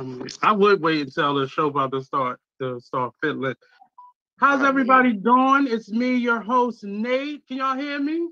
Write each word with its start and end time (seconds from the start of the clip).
Um, 0.00 0.26
I 0.42 0.52
would 0.52 0.80
wait 0.80 1.02
until 1.02 1.34
the 1.34 1.46
show 1.46 1.66
about 1.66 1.92
to 1.92 2.02
start 2.02 2.40
to 2.60 2.80
start 2.80 3.12
fiddling. 3.20 3.54
How's 4.38 4.64
everybody 4.64 5.12
doing? 5.12 5.66
It's 5.68 5.90
me, 5.90 6.16
your 6.16 6.40
host, 6.40 6.82
Nate. 6.84 7.46
Can 7.46 7.58
y'all 7.58 7.76
hear 7.76 8.00
me? 8.00 8.28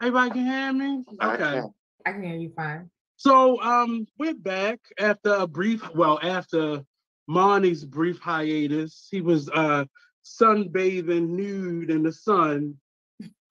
Everybody 0.00 0.30
can 0.30 0.46
hear 0.46 0.72
me? 0.72 1.04
I 1.20 1.34
Okay. 1.34 1.60
can. 1.60 1.74
I 2.06 2.12
can 2.12 2.22
hear 2.22 2.36
you 2.36 2.52
fine. 2.56 2.90
So 3.16 3.60
um 3.60 4.06
we're 4.18 4.34
back 4.34 4.80
after 4.98 5.34
a 5.34 5.46
brief 5.46 5.94
well, 5.94 6.18
after 6.22 6.84
Monty's 7.28 7.84
brief 7.84 8.18
hiatus. 8.18 9.08
He 9.10 9.20
was 9.20 9.50
uh 9.50 9.84
sunbathing 10.24 11.28
nude 11.28 11.90
in 11.90 12.02
the 12.02 12.12
sun 12.12 12.76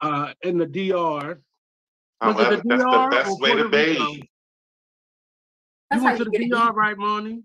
uh 0.02 0.34
in 0.42 0.58
the 0.58 0.66
DR. 0.66 1.40
Was 2.24 2.36
it 2.36 2.50
However, 2.50 2.56
the 2.56 2.64
that's 2.68 2.84
the 2.84 3.08
best 3.12 3.42
way 3.42 3.56
to 3.56 3.70
bathe. 3.70 4.24
That's 5.90 6.02
you 6.04 6.08
how 6.08 6.14
went 6.16 6.18
to 6.20 6.26
you 6.26 6.32
the 6.32 6.50
get 6.50 6.60
it. 6.60 6.68
DR, 6.68 6.74
right, 6.74 6.98
Monty? 6.98 7.44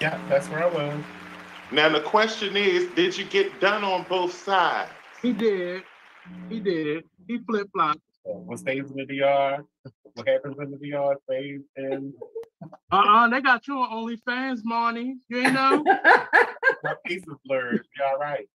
Yeah, 0.00 0.20
that's 0.28 0.48
where 0.48 0.64
I 0.64 0.66
was. 0.66 1.02
Now 1.72 1.88
the 1.88 2.00
question 2.00 2.56
is, 2.56 2.86
did 2.94 3.16
you 3.16 3.24
get 3.24 3.58
done 3.60 3.84
on 3.84 4.04
both 4.08 4.32
sides? 4.34 4.90
He 5.22 5.32
did. 5.32 5.82
He 6.50 6.60
did. 6.60 7.04
He 7.26 7.38
flip 7.38 7.68
flopped. 7.72 8.00
So 8.26 8.32
what 8.32 8.58
stays 8.58 8.84
in 8.90 8.96
the 8.96 9.06
DR? 9.06 9.64
What 10.14 10.28
happens 10.28 10.56
in 10.60 10.70
the 10.70 10.76
DR 10.76 11.16
stays 11.24 11.60
in 11.76 12.12
Uh-uh, 12.90 13.28
they 13.28 13.40
got 13.40 13.66
you 13.66 13.78
on 13.78 13.90
OnlyFans, 13.90 14.60
Monty. 14.64 15.16
You 15.28 15.38
ain't 15.38 15.54
know? 15.54 15.84
my 16.82 16.94
face 17.06 17.22
is 17.26 17.34
blurred. 17.46 17.86
Be 17.96 18.02
all 18.04 18.18
right. 18.18 18.46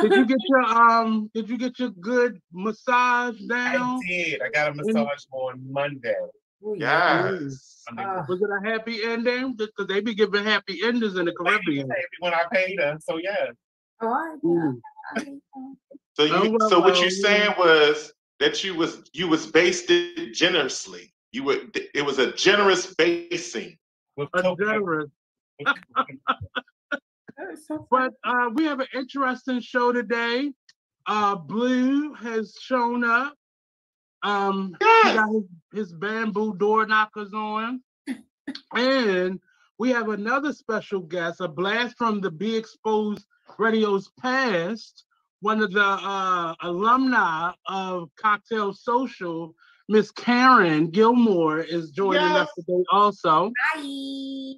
Did 0.00 0.12
you 0.14 0.26
get 0.26 0.38
your 0.48 0.60
um 0.64 1.30
did 1.34 1.48
you 1.48 1.58
get 1.58 1.78
your 1.78 1.90
good 1.90 2.40
massage 2.52 3.38
down? 3.48 4.00
I 4.02 4.06
did. 4.06 4.42
I 4.42 4.48
got 4.50 4.70
a 4.70 4.74
massage 4.74 5.24
on 5.32 5.72
Monday. 5.72 6.14
Yeah. 6.76 7.30
Yes. 7.30 7.84
Monday 7.90 8.04
Ah. 8.06 8.24
Was 8.28 8.42
it 8.42 8.48
a 8.48 8.68
happy 8.68 9.04
ending? 9.04 9.54
Because 9.54 9.86
they 9.86 10.00
be 10.00 10.14
giving 10.14 10.44
happy 10.44 10.80
endings 10.82 11.16
in 11.16 11.26
the 11.26 11.32
Caribbean. 11.32 11.88
when 12.20 12.34
I 12.34 12.42
paid 12.52 12.78
her. 12.80 12.98
So 13.00 13.18
yeah. 13.18 13.50
All 14.00 14.08
right. 14.08 14.38
Ooh. 14.44 14.80
So 16.14 16.24
you, 16.24 16.58
Oh, 16.60 16.68
so 16.68 16.80
what 16.80 16.94
well, 16.94 17.04
you 17.04 17.10
saying 17.10 17.54
was 17.58 18.12
that 18.40 18.64
you 18.64 18.74
was 18.74 19.02
you 19.12 19.28
was 19.28 19.46
based 19.46 19.90
it 19.90 20.34
generously. 20.34 21.12
You 21.32 21.44
were 21.44 21.58
it 21.94 22.04
was 22.04 22.18
a 22.18 22.32
generous 22.32 22.94
basing. 22.94 23.76
With 24.16 24.28
A 24.34 24.54
generous. 24.58 25.10
with- 27.56 27.58
That 27.58 27.60
is 27.60 27.66
so 27.66 27.86
But 27.90 28.12
uh, 28.24 28.50
we 28.54 28.64
have 28.64 28.80
an 28.80 28.86
interesting 28.94 29.60
show 29.60 29.92
today. 29.92 30.52
Uh, 31.06 31.36
Blue 31.36 32.14
has 32.14 32.56
shown 32.60 33.04
up. 33.04 33.34
Um, 34.22 34.76
he 34.80 35.12
got 35.14 35.28
his, 35.30 35.44
his 35.72 35.92
bamboo 35.92 36.54
door 36.56 36.86
knockers 36.86 37.32
on. 37.32 37.80
and 38.74 39.40
we 39.78 39.90
have 39.90 40.08
another 40.08 40.52
special 40.52 41.00
guest, 41.00 41.40
a 41.40 41.48
blast 41.48 41.96
from 41.96 42.20
the 42.20 42.30
Be 42.30 42.56
Exposed 42.56 43.24
Radio's 43.58 44.10
past. 44.20 45.04
One 45.40 45.62
of 45.62 45.70
the 45.72 45.82
uh, 45.84 46.54
alumni 46.62 47.52
of 47.68 48.08
Cocktail 48.16 48.72
Social, 48.72 49.54
Miss 49.88 50.10
Karen 50.10 50.90
Gilmore, 50.90 51.60
is 51.60 51.90
joining 51.90 52.22
us 52.22 52.48
today 52.56 52.82
also. 52.90 53.52
Bye. 53.74 54.54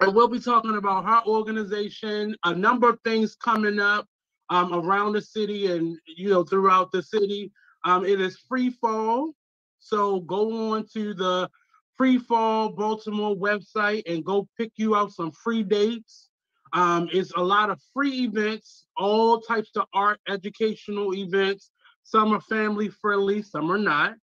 And 0.00 0.14
we'll 0.14 0.28
be 0.28 0.40
talking 0.40 0.76
about 0.76 1.06
her 1.06 1.22
organization, 1.26 2.36
a 2.44 2.54
number 2.54 2.88
of 2.88 3.00
things 3.02 3.34
coming 3.34 3.78
up 3.80 4.06
um, 4.50 4.72
around 4.74 5.12
the 5.12 5.22
city 5.22 5.72
and 5.72 5.98
you 6.06 6.28
know 6.28 6.44
throughout 6.44 6.92
the 6.92 7.02
city. 7.02 7.50
Um, 7.84 8.04
it 8.04 8.20
is 8.20 8.38
free 8.48 8.70
fall, 8.70 9.32
so 9.78 10.20
go 10.20 10.72
on 10.72 10.86
to 10.92 11.14
the 11.14 11.48
Free 11.96 12.18
Fall 12.18 12.70
Baltimore 12.70 13.34
website 13.34 14.02
and 14.06 14.24
go 14.24 14.48
pick 14.58 14.72
you 14.76 14.94
out 14.94 15.12
some 15.12 15.32
free 15.32 15.62
dates. 15.62 16.28
Um, 16.74 17.08
it's 17.10 17.32
a 17.32 17.40
lot 17.40 17.70
of 17.70 17.80
free 17.94 18.24
events, 18.24 18.86
all 18.98 19.40
types 19.40 19.70
of 19.76 19.84
art, 19.94 20.20
educational 20.28 21.14
events. 21.14 21.70
Some 22.02 22.32
are 22.32 22.40
family 22.42 22.88
friendly, 22.88 23.40
some 23.40 23.72
are 23.72 23.78
not. 23.78 24.14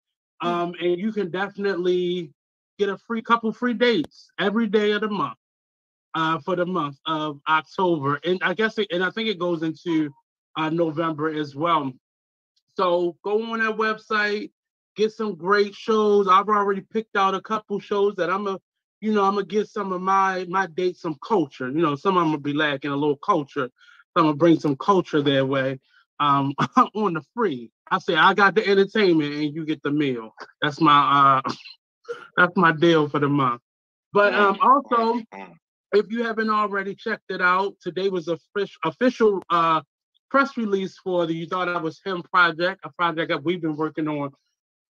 Um, 0.41 0.75
and 0.79 1.00
you 1.00 1.12
can 1.12 1.31
definitely 1.31 2.31
get 2.78 2.89
a 2.89 2.97
free 2.97 3.22
couple 3.22 3.51
free 3.51 3.73
dates 3.73 4.29
every 4.39 4.67
day 4.67 4.91
of 4.91 5.01
the 5.01 5.09
month 5.09 5.38
uh, 6.16 6.40
for 6.40 6.56
the 6.56 6.66
month 6.66 6.97
of 7.06 7.40
October, 7.47 8.19
and 8.24 8.40
I 8.44 8.53
guess 8.53 8.78
it, 8.78 8.88
and 8.91 9.03
I 9.03 9.09
think 9.09 9.29
it 9.29 9.40
goes 9.40 9.63
into 9.63 10.13
uh, 10.57 10.69
November 10.69 11.29
as 11.29 11.56
well. 11.56 11.91
So 12.75 13.16
go 13.24 13.44
on 13.51 13.59
that 13.59 13.78
website, 13.78 14.51
get 14.96 15.12
some 15.12 15.35
great 15.35 15.74
shows. 15.74 16.28
I've 16.28 16.50
already 16.50 16.81
picked 16.81 17.16
out 17.16 17.35
a 17.35 17.41
couple 17.41 17.79
shows 17.79 18.16
that 18.16 18.29
I'm 18.29 18.47
a, 18.47 18.59
you 19.01 19.13
know, 19.13 19.24
I'm 19.24 19.35
gonna 19.35 19.46
get 19.46 19.68
some 19.68 19.91
of 19.91 20.01
my 20.01 20.46
my 20.50 20.68
dates 20.68 21.01
some 21.01 21.18
culture. 21.25 21.69
You 21.69 21.81
know, 21.81 21.96
some 21.96 22.18
of 22.18 22.24
them 22.24 22.31
will 22.31 22.40
be 22.40 22.53
lacking 22.53 22.91
a 22.91 22.95
little 22.95 23.18
culture. 23.18 23.68
So 23.68 24.18
I'm 24.18 24.24
gonna 24.25 24.38
bring 24.38 24.59
some 24.59 24.75
culture 24.75 25.22
their 25.22 25.45
way 25.45 25.80
um, 26.19 26.53
on 26.95 27.13
the 27.13 27.24
free. 27.35 27.72
I 27.91 28.00
say 28.00 28.16
I 28.16 28.34
got 28.34 28.56
the 28.56 28.68
entertainment 28.68 29.34
and 29.34 29.53
you 29.53 29.66
get 29.66 29.84
the 29.84 29.91
meal. 29.91 30.34
That's 30.62 30.80
my 30.80 31.41
uh, 31.45 31.51
that's 32.38 32.56
my 32.56 32.72
deal 32.72 33.09
for 33.09 33.19
the 33.19 33.30
month. 33.30 33.62
But 34.13 34.34
um, 34.35 34.57
also. 34.62 35.22
If 35.93 36.11
you 36.11 36.23
haven't 36.23 36.49
already 36.49 36.95
checked 36.95 37.29
it 37.29 37.41
out, 37.41 37.75
today 37.81 38.09
was 38.09 38.27
a 38.27 38.37
fish, 38.57 38.75
official 38.83 39.41
uh, 39.49 39.81
press 40.29 40.57
release 40.57 40.97
for 40.97 41.25
the 41.27 41.33
You 41.33 41.45
Thought 41.45 41.69
I 41.69 41.77
Was 41.77 42.01
Him 42.03 42.23
project, 42.23 42.81
a 42.83 42.91
project 42.91 43.29
that 43.29 43.43
we've 43.43 43.61
been 43.61 43.75
working 43.75 44.07
on 44.07 44.31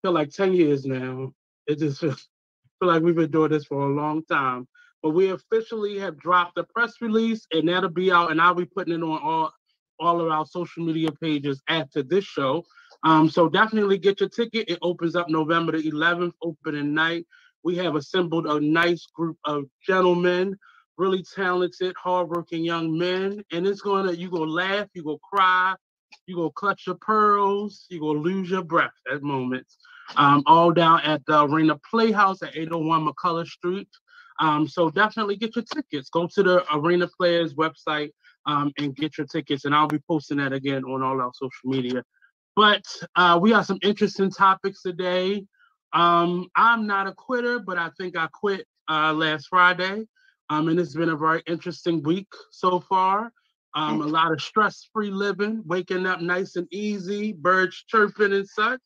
for 0.01 0.11
like 0.11 0.31
10 0.31 0.53
years 0.53 0.85
now. 0.85 1.33
It 1.67 1.79
just 1.79 1.99
feels 2.01 2.29
feel 2.79 2.89
like 2.89 3.03
we've 3.03 3.15
been 3.15 3.31
doing 3.31 3.51
this 3.51 3.65
for 3.65 3.81
a 3.81 3.93
long 3.93 4.23
time. 4.25 4.67
But 5.03 5.11
we 5.11 5.29
officially 5.29 5.99
have 5.99 6.17
dropped 6.17 6.55
the 6.55 6.63
press 6.63 6.93
release, 7.01 7.45
and 7.51 7.67
that'll 7.67 7.89
be 7.89 8.11
out, 8.11 8.31
and 8.31 8.41
I'll 8.41 8.55
be 8.55 8.65
putting 8.65 8.93
it 8.93 9.03
on 9.03 9.21
all, 9.21 9.51
all 9.99 10.21
of 10.21 10.29
our 10.29 10.45
social 10.45 10.85
media 10.85 11.11
pages 11.11 11.61
after 11.67 12.01
this 12.03 12.23
show. 12.23 12.63
Um, 13.03 13.29
so 13.29 13.49
definitely 13.49 13.97
get 13.97 14.21
your 14.21 14.29
ticket. 14.29 14.69
It 14.69 14.79
opens 14.81 15.15
up 15.15 15.29
November 15.29 15.73
the 15.73 15.91
11th, 15.91 16.33
opening 16.41 16.93
night. 16.93 17.27
We 17.63 17.75
have 17.77 17.95
assembled 17.95 18.47
a 18.47 18.59
nice 18.59 19.05
group 19.13 19.37
of 19.45 19.65
gentlemen 19.85 20.57
really 20.97 21.23
talented, 21.35 21.95
hardworking 22.01 22.63
young 22.63 22.97
men. 22.97 23.43
And 23.51 23.67
it's 23.67 23.81
gonna, 23.81 24.11
you 24.13 24.29
gonna 24.29 24.51
laugh, 24.51 24.87
you 24.93 25.03
gonna 25.03 25.17
cry, 25.23 25.75
you 26.27 26.35
gonna 26.35 26.49
clutch 26.51 26.83
your 26.87 26.95
pearls, 26.95 27.85
you 27.89 27.99
gonna 27.99 28.19
lose 28.19 28.49
your 28.49 28.63
breath 28.63 28.93
at 29.11 29.21
moments. 29.21 29.77
Um, 30.17 30.43
all 30.45 30.71
down 30.71 31.01
at 31.01 31.25
the 31.25 31.43
Arena 31.43 31.79
Playhouse 31.89 32.43
at 32.43 32.55
801 32.55 33.07
McCulloh 33.07 33.47
Street. 33.47 33.89
Um, 34.39 34.67
so 34.67 34.89
definitely 34.89 35.37
get 35.37 35.55
your 35.55 35.65
tickets. 35.73 36.09
Go 36.09 36.27
to 36.27 36.43
the 36.43 36.65
Arena 36.73 37.07
Players 37.17 37.55
website 37.55 38.11
um, 38.45 38.71
and 38.77 38.95
get 38.95 39.17
your 39.17 39.27
tickets. 39.27 39.65
And 39.65 39.73
I'll 39.73 39.87
be 39.87 39.99
posting 40.07 40.37
that 40.37 40.53
again 40.53 40.83
on 40.83 41.01
all 41.01 41.19
our 41.21 41.31
social 41.33 41.49
media. 41.65 42.03
But 42.55 42.85
uh, 43.15 43.39
we 43.41 43.51
have 43.51 43.65
some 43.65 43.79
interesting 43.81 44.31
topics 44.31 44.81
today. 44.81 45.45
Um, 45.93 46.47
I'm 46.55 46.87
not 46.87 47.07
a 47.07 47.13
quitter, 47.13 47.59
but 47.59 47.77
I 47.77 47.89
think 47.97 48.17
I 48.17 48.27
quit 48.31 48.65
uh, 48.89 49.13
last 49.13 49.47
Friday. 49.47 50.05
Um, 50.49 50.67
and 50.67 50.79
it's 50.79 50.95
been 50.95 51.09
a 51.09 51.17
very 51.17 51.41
interesting 51.47 52.03
week 52.03 52.27
so 52.51 52.79
far. 52.79 53.31
Um, 53.75 54.01
a 54.01 54.05
lot 54.05 54.31
of 54.31 54.41
stress-free 54.41 55.11
living, 55.11 55.61
waking 55.65 56.05
up 56.05 56.21
nice 56.21 56.55
and 56.55 56.65
easy, 56.71 57.33
birds 57.33 57.83
chirping 57.89 58.31
and 58.31 58.47
such. 58.47 58.79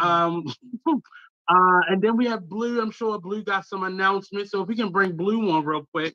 Um, 0.00 0.44
uh, 0.86 1.80
and 1.88 2.00
then 2.00 2.16
we 2.16 2.26
have 2.26 2.48
Blue. 2.48 2.80
I'm 2.80 2.92
sure 2.92 3.18
Blue 3.18 3.42
got 3.42 3.66
some 3.66 3.82
announcements. 3.82 4.52
So 4.52 4.62
if 4.62 4.68
we 4.68 4.76
can 4.76 4.92
bring 4.92 5.16
Blue 5.16 5.50
on 5.50 5.64
real 5.64 5.84
quick, 5.92 6.14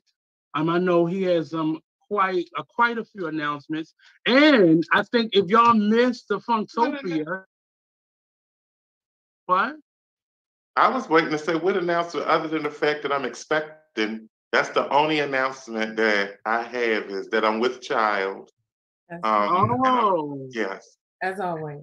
um, 0.54 0.70
I 0.70 0.78
know 0.78 1.04
he 1.04 1.24
has 1.24 1.52
um 1.52 1.80
quite 2.08 2.46
uh, 2.56 2.62
quite 2.74 2.96
a 2.96 3.04
few 3.04 3.26
announcements. 3.26 3.92
And 4.24 4.82
I 4.92 5.02
think 5.02 5.30
if 5.34 5.50
y'all 5.50 5.74
missed 5.74 6.28
the 6.28 6.38
Funktopia, 6.38 7.44
What? 9.46 9.76
I 10.76 10.88
was 10.88 11.08
waiting 11.08 11.30
to 11.30 11.38
say 11.38 11.54
what 11.54 11.76
announcement 11.76 12.26
other 12.26 12.48
than 12.48 12.62
the 12.62 12.70
fact 12.70 13.02
that 13.02 13.12
I'm 13.12 13.24
expecting. 13.24 14.28
That's 14.56 14.70
the 14.70 14.88
only 14.88 15.18
announcement 15.18 15.96
that 15.96 16.36
I 16.46 16.62
have 16.62 17.10
is 17.10 17.28
that 17.28 17.44
I'm 17.44 17.60
with 17.60 17.82
child. 17.82 18.48
Um, 19.22 19.82
Oh, 19.84 20.48
yes. 20.50 20.96
As 21.22 21.40
always. 21.40 21.82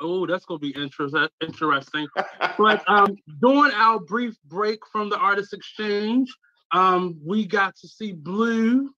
oh, 0.00 0.26
that's 0.26 0.46
gonna 0.46 0.60
be 0.60 0.70
interest- 0.70 1.14
interesting. 1.42 2.08
But 2.56 2.82
um, 2.88 3.16
during 3.42 3.70
our 3.74 4.00
brief 4.00 4.34
break 4.46 4.78
from 4.90 5.10
the 5.10 5.18
artist 5.18 5.52
exchange, 5.52 6.34
um, 6.72 7.20
we 7.22 7.44
got 7.44 7.76
to 7.82 7.86
see 7.86 8.12
Blue 8.12 8.90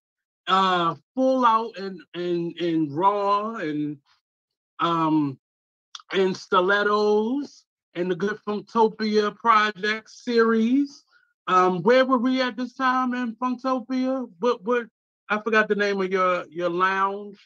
uh, 0.47 0.95
full 1.17 1.45
out 1.45 1.77
and 1.77 2.01
and 2.15 2.57
and 2.61 2.93
raw 2.97 3.55
and 3.57 3.97
um 4.79 5.41
and 6.13 6.37
stilettos 6.37 7.65
and 7.97 8.09
the 8.09 8.15
Good 8.15 8.39
Funktopia 8.47 9.35
project 9.35 10.09
series. 10.09 11.03
Um, 11.47 11.83
where 11.83 12.05
were 12.07 12.19
we 12.19 12.41
at 12.41 12.57
this 12.57 12.75
time 12.75 13.15
in 13.15 13.35
Funktopia? 13.37 14.29
What 14.41 14.63
what 14.65 14.87
I 15.29 15.41
forgot 15.41 15.69
the 15.69 15.75
name 15.75 16.01
of 16.01 16.11
your 16.11 16.45
your 16.49 16.71
lounge. 16.71 17.39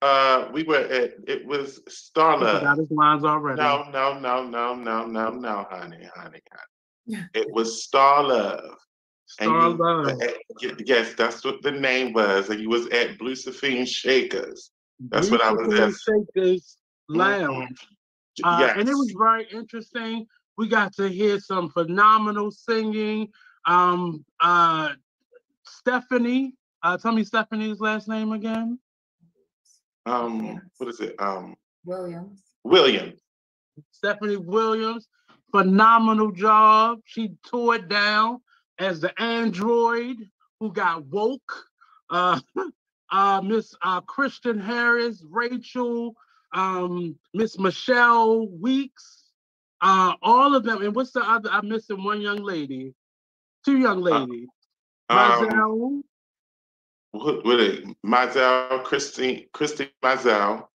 Uh, 0.00 0.48
we 0.52 0.62
were 0.62 0.76
at 0.76 1.14
it 1.26 1.44
was 1.46 1.80
I 1.86 1.90
Starlove. 1.90 2.58
forgot 2.60 2.78
his 2.78 2.90
lines 2.90 3.24
already. 3.24 3.60
No, 3.60 3.84
no, 3.90 4.18
no, 4.18 4.44
no, 4.46 4.74
no, 4.74 5.06
no, 5.06 5.30
no, 5.30 5.66
honey, 5.70 6.08
honey, 6.14 6.40
honey. 6.52 7.22
It 7.34 7.50
was 7.50 7.82
Star 7.82 8.22
Love. 8.22 8.76
Star 9.26 9.70
you- 9.70 9.76
Love. 9.76 10.06
uh, 10.06 10.74
Yes, 10.84 11.14
that's 11.14 11.44
what 11.44 11.62
the 11.62 11.72
name 11.72 12.12
was. 12.12 12.50
And 12.50 12.60
you 12.60 12.68
was 12.68 12.86
at 12.88 13.18
Blue 13.18 13.34
Sapphire 13.34 13.86
Shakers. 13.86 14.70
That's 15.00 15.30
what 15.30 15.40
I 15.42 15.52
was 15.52 15.72
at. 15.74 15.92
Shakers 15.94 16.76
Lounge. 17.08 17.78
J- 18.36 18.42
Uh, 18.44 18.58
yes. 18.60 18.76
And 18.78 18.88
it 18.88 18.94
was 18.94 19.12
very 19.18 19.46
interesting. 19.50 20.26
We 20.58 20.66
got 20.66 20.92
to 20.96 21.08
hear 21.08 21.38
some 21.38 21.70
phenomenal 21.70 22.50
singing. 22.50 23.28
Um, 23.64 24.24
uh, 24.40 24.94
Stephanie, 25.64 26.54
uh, 26.82 26.98
tell 26.98 27.12
me 27.12 27.22
Stephanie's 27.22 27.80
last 27.80 28.08
name 28.08 28.32
again. 28.32 28.80
um, 30.04 30.60
what 30.78 30.90
is 30.90 30.98
it? 30.98 31.14
Um, 31.20 31.54
Williams. 31.84 32.42
William. 32.64 33.12
Stephanie 33.92 34.36
Williams, 34.36 35.06
phenomenal 35.52 36.32
job. 36.32 36.98
She 37.04 37.36
tore 37.46 37.76
it 37.76 37.88
down 37.88 38.40
as 38.80 39.00
the 39.00 39.12
android 39.20 40.16
who 40.58 40.72
got 40.72 41.06
woke. 41.06 41.66
Uh, 42.10 42.40
uh, 43.12 43.40
Miss 43.42 43.76
uh, 43.82 44.00
Christian 44.00 44.58
Harris, 44.58 45.22
Rachel, 45.30 46.16
um, 46.52 47.16
Miss 47.32 47.60
Michelle 47.60 48.48
Weeks, 48.48 49.17
uh, 49.80 50.14
all 50.22 50.54
of 50.54 50.64
them. 50.64 50.82
And 50.82 50.94
what's 50.94 51.12
the 51.12 51.20
other? 51.20 51.50
I'm 51.50 51.68
missing 51.68 52.02
one 52.04 52.20
young 52.20 52.42
lady, 52.42 52.94
two 53.64 53.78
young 53.78 54.00
ladies. 54.00 54.48
Um, 55.10 55.38
Mazel, 55.40 56.02
what, 57.12 57.44
what 57.44 57.60
it? 57.60 57.84
Mazel, 58.02 58.80
Christine, 58.84 59.46
Christine 59.52 59.88
Mazel. 60.02 60.70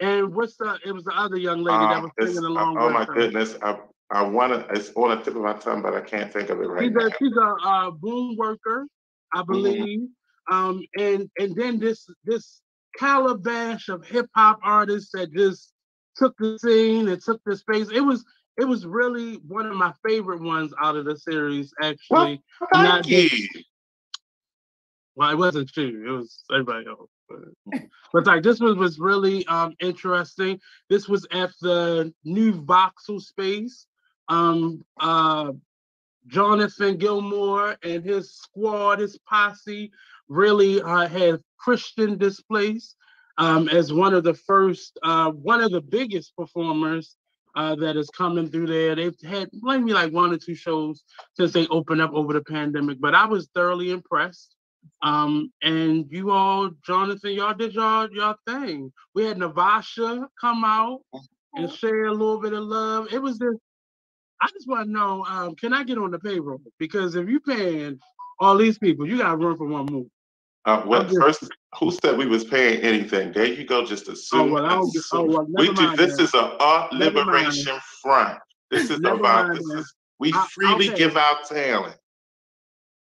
and 0.00 0.34
what's 0.34 0.56
the? 0.56 0.78
It 0.84 0.92
was 0.92 1.04
the 1.04 1.12
other 1.14 1.36
young 1.38 1.62
lady 1.62 1.86
that 1.86 2.00
Um, 2.00 2.02
was 2.02 2.12
singing 2.20 2.44
along 2.44 2.78
oh 2.78 2.86
with 2.86 2.94
my 2.94 3.04
her. 3.06 3.14
goodness, 3.14 3.56
I 3.62 3.78
I 4.10 4.22
want 4.22 4.52
to. 4.52 4.74
It's 4.74 4.92
on 4.94 5.10
the 5.10 5.16
tip 5.24 5.34
of 5.36 5.42
my 5.42 5.54
tongue, 5.54 5.82
but 5.82 5.94
I 5.94 6.00
can't 6.00 6.32
think 6.32 6.50
of 6.50 6.60
it 6.60 6.64
right 6.64 6.86
she's 6.86 6.94
now. 6.94 7.06
a 7.06 7.10
she's 7.18 7.36
a 7.36 7.68
uh, 7.68 7.90
boom 7.90 8.36
worker, 8.36 8.86
I 9.34 9.42
Mm-hmm. 9.50 9.84
believe. 9.84 10.08
Um, 10.50 10.82
and 10.98 11.28
and 11.38 11.56
then 11.56 11.78
this 11.78 12.08
this 12.24 12.62
calabash 12.96 13.88
of 13.88 14.06
hip 14.06 14.26
hop 14.34 14.60
artists 14.62 15.10
that 15.12 15.32
just 15.32 15.72
took 16.16 16.34
the 16.38 16.58
scene 16.58 17.08
and 17.08 17.20
took 17.20 17.40
the 17.44 17.56
space. 17.56 17.90
It 17.90 18.00
was 18.00 18.24
it 18.58 18.64
was 18.64 18.86
really 18.86 19.34
one 19.46 19.66
of 19.66 19.76
my 19.76 19.92
favorite 20.06 20.40
ones 20.40 20.72
out 20.80 20.96
of 20.96 21.04
the 21.04 21.16
series. 21.16 21.72
Actually, 21.82 22.42
not 22.72 23.04
Thank 23.04 23.08
you. 23.08 23.28
just- 23.28 23.66
well, 25.14 25.30
it 25.30 25.38
wasn't 25.38 25.74
you. 25.76 26.06
It 26.06 26.10
was 26.10 26.42
everybody 26.52 26.86
else. 26.86 27.10
But, 27.28 27.80
but 28.12 28.26
like 28.26 28.42
this 28.42 28.60
was 28.60 28.76
was 28.76 28.98
really 28.98 29.46
um 29.46 29.74
interesting. 29.80 30.60
This 30.90 31.08
was 31.08 31.26
at 31.32 31.50
the 31.60 32.12
new 32.24 32.52
voxel 32.52 33.20
space. 33.20 33.86
Um 34.28 34.84
uh 35.00 35.52
Jonathan 36.26 36.96
Gilmore 36.96 37.76
and 37.82 38.04
his 38.04 38.34
squad, 38.34 38.98
his 38.98 39.18
posse, 39.28 39.92
really 40.28 40.82
uh, 40.82 41.06
had 41.06 41.40
Christian 41.58 42.18
displaced 42.18 42.96
um, 43.38 43.68
as 43.68 43.92
one 43.92 44.14
of 44.14 44.24
the 44.24 44.34
first, 44.34 44.98
uh, 45.02 45.30
one 45.30 45.62
of 45.62 45.70
the 45.70 45.80
biggest 45.80 46.34
performers 46.36 47.16
uh, 47.56 47.74
that 47.76 47.96
is 47.96 48.10
coming 48.10 48.50
through 48.50 48.66
there. 48.66 48.94
They've 48.94 49.16
had 49.26 49.48
maybe 49.52 49.92
like 49.92 50.12
one 50.12 50.32
or 50.32 50.38
two 50.38 50.54
shows 50.54 51.02
since 51.34 51.52
they 51.52 51.66
opened 51.68 52.02
up 52.02 52.12
over 52.12 52.34
the 52.34 52.42
pandemic, 52.42 53.00
but 53.00 53.14
I 53.14 53.26
was 53.26 53.48
thoroughly 53.54 53.90
impressed. 53.90 54.54
Um, 55.02 55.50
and 55.62 56.06
you 56.10 56.30
all, 56.30 56.70
Jonathan, 56.86 57.32
y'all 57.32 57.54
did 57.54 57.74
y'all 57.74 58.08
y'all 58.12 58.36
thing. 58.46 58.92
We 59.14 59.24
had 59.24 59.38
Navasha 59.38 60.26
come 60.40 60.64
out 60.64 61.00
and 61.54 61.72
share 61.72 62.06
a 62.06 62.12
little 62.12 62.40
bit 62.40 62.52
of 62.52 62.64
love. 62.64 63.12
It 63.12 63.20
was 63.20 63.38
just, 63.38 63.58
I 64.40 64.48
just 64.52 64.68
want 64.68 64.86
to 64.86 64.92
know, 64.92 65.24
um, 65.26 65.56
can 65.56 65.72
I 65.72 65.82
get 65.84 65.98
on 65.98 66.10
the 66.12 66.18
payroll? 66.18 66.60
Because 66.78 67.16
if 67.16 67.28
you're 67.28 67.40
paying 67.40 67.98
all 68.38 68.56
these 68.58 68.78
people, 68.78 69.08
you 69.08 69.18
got 69.18 69.32
to 69.32 69.36
run 69.38 69.56
for 69.56 69.66
one 69.66 69.86
move. 69.86 70.06
Uh, 70.66 70.82
I'm 70.90 71.04
just- 71.08 71.20
first? 71.20 71.44
Who 71.78 71.90
said 71.90 72.16
we 72.18 72.26
was 72.26 72.42
paying 72.44 72.80
anything? 72.80 73.32
There 73.32 73.44
you 73.46 73.64
go. 73.66 73.84
Just 73.84 74.08
assume. 74.08 74.40
Oh 74.50 74.52
well, 74.54 74.66
I. 74.66 74.90
Oh 75.12 75.24
well, 75.24 75.46
we 75.54 75.72
do. 75.72 75.94
This 75.96 76.16
then. 76.16 76.24
is 76.24 76.34
a 76.34 76.56
art 76.58 76.92
Never 76.94 77.24
mind. 77.24 77.26
liberation 77.28 77.78
front. 78.02 78.38
This 78.70 78.90
is 78.90 78.98
Never 79.00 79.16
about. 79.20 79.48
mind 79.48 79.58
This 79.58 79.66
is 79.80 79.94
we 80.18 80.32
I- 80.32 80.46
freely 80.52 80.88
okay. 80.88 80.96
give 80.98 81.16
out 81.16 81.46
talent. 81.48 81.96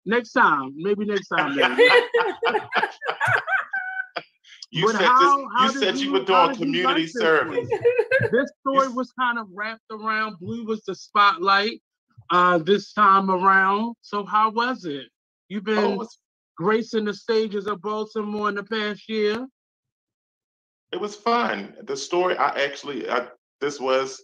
next 0.06 0.32
time, 0.34 0.74
maybe 0.78 1.06
next 1.06 1.28
time. 1.30 1.58
You 4.74 4.86
But 4.86 4.96
said 4.96 5.02
how- 5.06 5.38
this, 5.38 5.48
how 5.58 5.66
you 5.66 5.72
said 5.80 5.98
you 5.98 6.06
you- 6.06 6.12
were 6.14 6.24
doing 6.24 6.56
community 6.56 6.84
like 6.86 6.96
this 6.98 7.14
service. 7.14 7.68
this 8.32 8.50
story 8.62 8.88
was 8.88 9.12
kind 9.20 9.38
of 9.38 9.48
wrapped 9.54 9.82
around 9.92 10.38
Blue 10.40 10.64
was 10.66 10.82
the 10.86 10.96
spotlight 10.96 11.82
uh, 12.30 12.58
this 12.60 12.94
time 12.94 13.30
around. 13.30 13.96
So 14.02 14.26
how 14.26 14.50
was 14.52 14.86
it? 14.86 15.08
You've 15.50 15.66
been 15.66 15.78
Oh, 15.78 15.92
it 15.94 15.98
was, 15.98 16.18
gracing 16.58 17.06
the 17.06 17.14
stages 17.14 17.68
of 17.68 17.82
Baltimore 17.82 18.50
in 18.50 18.56
the 18.56 18.64
past 18.64 19.08
year. 19.10 19.48
it 20.92 21.00
was 21.00 21.16
fun. 21.16 21.76
The 21.84 21.96
story. 21.98 22.38
I 22.38 22.50
actually. 22.64 23.10
I, 23.10 23.28
this 23.60 23.80
was. 23.80 24.24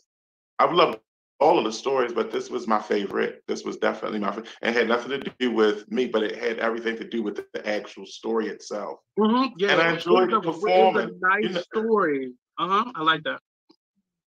I 0.60 0.72
love 0.72 1.00
all 1.40 1.58
of 1.60 1.66
the 1.66 1.72
stories, 1.72 2.14
but 2.14 2.32
this 2.32 2.50
was 2.50 2.68
my 2.68 2.80
favorite. 2.82 3.44
This 3.48 3.64
was 3.64 3.78
definitely 3.78 4.20
my 4.20 4.30
favorite. 4.32 4.48
And 4.62 4.76
it 4.76 4.80
had 4.80 4.88
nothing 4.88 5.22
to 5.22 5.34
do 5.40 5.52
with 5.52 5.90
me, 5.92 6.08
but 6.08 6.24
it 6.24 6.38
had 6.38 6.60
everything 6.60 6.98
to 6.98 7.08
do 7.08 7.22
with 7.22 7.36
the, 7.36 7.68
actual 7.68 8.06
story 8.06 8.48
itself. 8.48 9.00
Mm-hmm. 9.20 9.54
Yeah, 9.58 9.74
And 9.74 9.82
I 9.82 9.94
enjoyed 9.94 10.32
the 10.32 10.40
It 10.40 10.96
a 10.96 11.12
nice 11.20 11.44
you 11.44 11.50
know. 11.50 11.62
story. 11.62 12.34
Uh 12.58 12.68
huh. 12.68 12.92
I 12.96 13.04
like 13.04 13.24
that. 13.24 13.40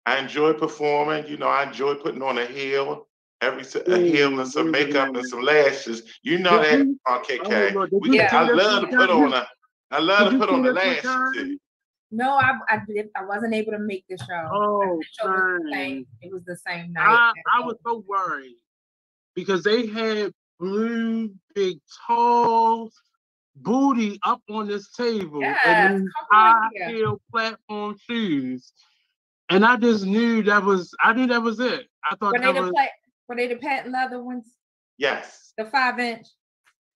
I 0.06 0.18
enjoy 0.18 0.52
performing. 0.54 1.26
You 1.26 1.36
know, 1.36 1.48
I 1.48 1.64
enjoy 1.64 1.94
putting 1.94 2.22
on 2.22 2.38
a 2.38 2.46
heel, 2.46 3.08
every 3.40 3.62
s- 3.62 3.76
a 3.76 3.98
heel 3.98 4.38
and 4.40 4.48
some 4.50 4.68
Ooh, 4.68 4.72
makeup 4.72 5.10
yeah. 5.12 5.18
and 5.20 5.26
some 5.28 5.42
lashes. 5.42 6.02
You 6.22 6.38
know 6.38 6.58
oh, 6.58 6.62
Did 6.62 6.72
that 6.80 6.86
you- 6.86 7.00
on 7.06 7.24
KK. 7.24 7.74
Oh, 7.92 7.98
we, 8.00 8.16
you 8.16 8.22
I 8.22 8.42
love 8.50 8.82
to 8.82 8.96
put 8.96 9.10
on 9.10 9.32
a. 9.32 9.46
I 9.90 9.98
love 9.98 10.32
to 10.32 10.38
put 10.38 10.48
on 10.50 10.62
the 10.62 10.72
this 10.72 11.04
lashes. 11.04 11.58
No, 12.12 12.32
I 12.32 12.52
I 12.68 12.80
did 12.88 13.08
I 13.16 13.24
wasn't 13.24 13.54
able 13.54 13.72
to 13.72 13.78
make 13.78 14.04
the 14.08 14.18
show. 14.18 14.48
Oh, 14.52 14.98
the 14.98 15.04
show 15.20 15.28
was 15.30 15.62
the 15.64 15.70
same. 15.72 16.06
It 16.22 16.32
was 16.32 16.44
the 16.44 16.56
same 16.56 16.92
night. 16.92 17.06
I, 17.06 17.32
I 17.58 17.64
was 17.64 17.76
so 17.86 18.04
worried 18.06 18.56
because 19.34 19.62
they 19.62 19.86
had 19.86 20.32
blue, 20.58 21.32
big, 21.54 21.78
tall 22.06 22.90
booty 23.56 24.18
up 24.24 24.40
on 24.50 24.66
this 24.66 24.90
table 24.92 25.40
Yes, 25.40 25.58
and 25.66 26.08
high 26.30 26.68
heel 26.86 27.20
platform 27.30 27.96
shoes. 28.08 28.72
And 29.48 29.64
I 29.64 29.76
just 29.76 30.04
knew 30.04 30.42
that 30.44 30.64
was, 30.64 30.94
I 31.00 31.12
knew 31.12 31.26
that 31.28 31.42
was 31.42 31.58
it. 31.60 31.86
I 32.04 32.14
thought 32.16 32.32
Were 32.34 32.38
that 32.40 32.54
was, 32.54 32.70
pla- 32.70 32.86
were 33.30 33.36
they 33.36 33.46
the 33.46 33.56
patent 33.56 33.92
leather 33.92 34.20
ones? 34.22 34.44
Yes. 34.98 35.52
The 35.56 35.64
five 35.66 35.98
inch? 36.00 36.26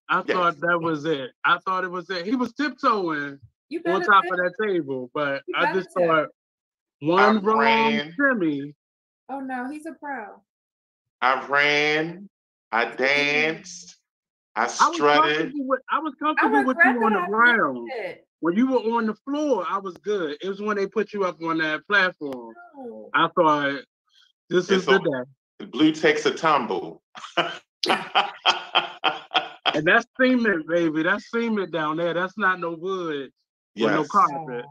I 0.09 0.17
Yes. 0.27 0.35
thought 0.35 0.59
that 0.59 0.79
was 0.81 1.05
it. 1.05 1.31
I 1.45 1.57
thought 1.65 1.85
it 1.85 1.89
was 1.89 2.09
it. 2.09 2.25
He 2.27 2.35
was 2.35 2.53
tiptoeing 2.53 3.39
You 3.69 3.81
on 3.87 4.03
top 4.03 4.23
tip. 4.25 4.33
of 4.33 4.37
that 4.37 4.53
table, 4.61 5.09
but 5.13 5.41
You 5.47 5.55
I 5.57 5.73
just 5.73 5.89
tip. 5.97 6.05
thought 6.05 6.27
one 6.99 7.37
I 7.37 7.39
wrong 7.39 7.59
ran. 7.59 8.15
shimmy. 8.19 8.75
Oh 9.29 9.39
no, 9.39 9.69
he's 9.71 9.85
a 9.85 9.93
pro. 9.93 10.41
I 11.21 11.47
ran. 11.47 12.29
I 12.71 12.85
danced. 12.93 13.95
I 14.57 14.63
I 14.63 14.65
was 14.65 14.75
strutted. 14.95 15.37
comfortable 15.37 15.67
with, 15.67 15.81
I 15.89 15.99
was 15.99 16.13
I 16.21 16.25
comfortable 16.25 16.65
with 16.65 16.77
you 16.83 17.03
on 17.05 17.13
the 17.13 17.25
ground. 17.29 17.89
When 18.41 18.55
you 18.55 18.67
were 18.67 18.97
on 18.97 19.07
the 19.07 19.15
floor, 19.15 19.65
I 19.67 19.77
was 19.77 19.95
good. 19.97 20.37
It 20.41 20.49
was 20.49 20.61
when 20.61 20.75
they 20.75 20.85
put 20.85 21.13
you 21.13 21.23
up 21.23 21.41
on 21.41 21.57
that 21.59 21.87
platform. 21.87 22.53
No. 22.75 23.09
I 23.13 23.29
thought 23.29 23.81
this 24.49 24.65
is 24.69 24.79
It's 24.79 24.85
the 24.85 24.95
o- 24.95 24.99
day. 24.99 25.29
Blue 25.59 25.91
takes 25.91 26.25
a 26.25 26.31
tumble. 26.31 27.01
And 29.75 29.85
that's 29.85 30.05
cement, 30.19 30.67
baby. 30.67 31.03
That's 31.03 31.29
cement 31.29 31.71
down 31.71 31.97
there. 31.97 32.13
That's 32.13 32.37
not 32.37 32.59
no 32.59 32.71
wood 32.71 33.31
or 33.81 33.91
no 33.91 34.01
yes. 34.01 34.07
carpet. 34.07 34.65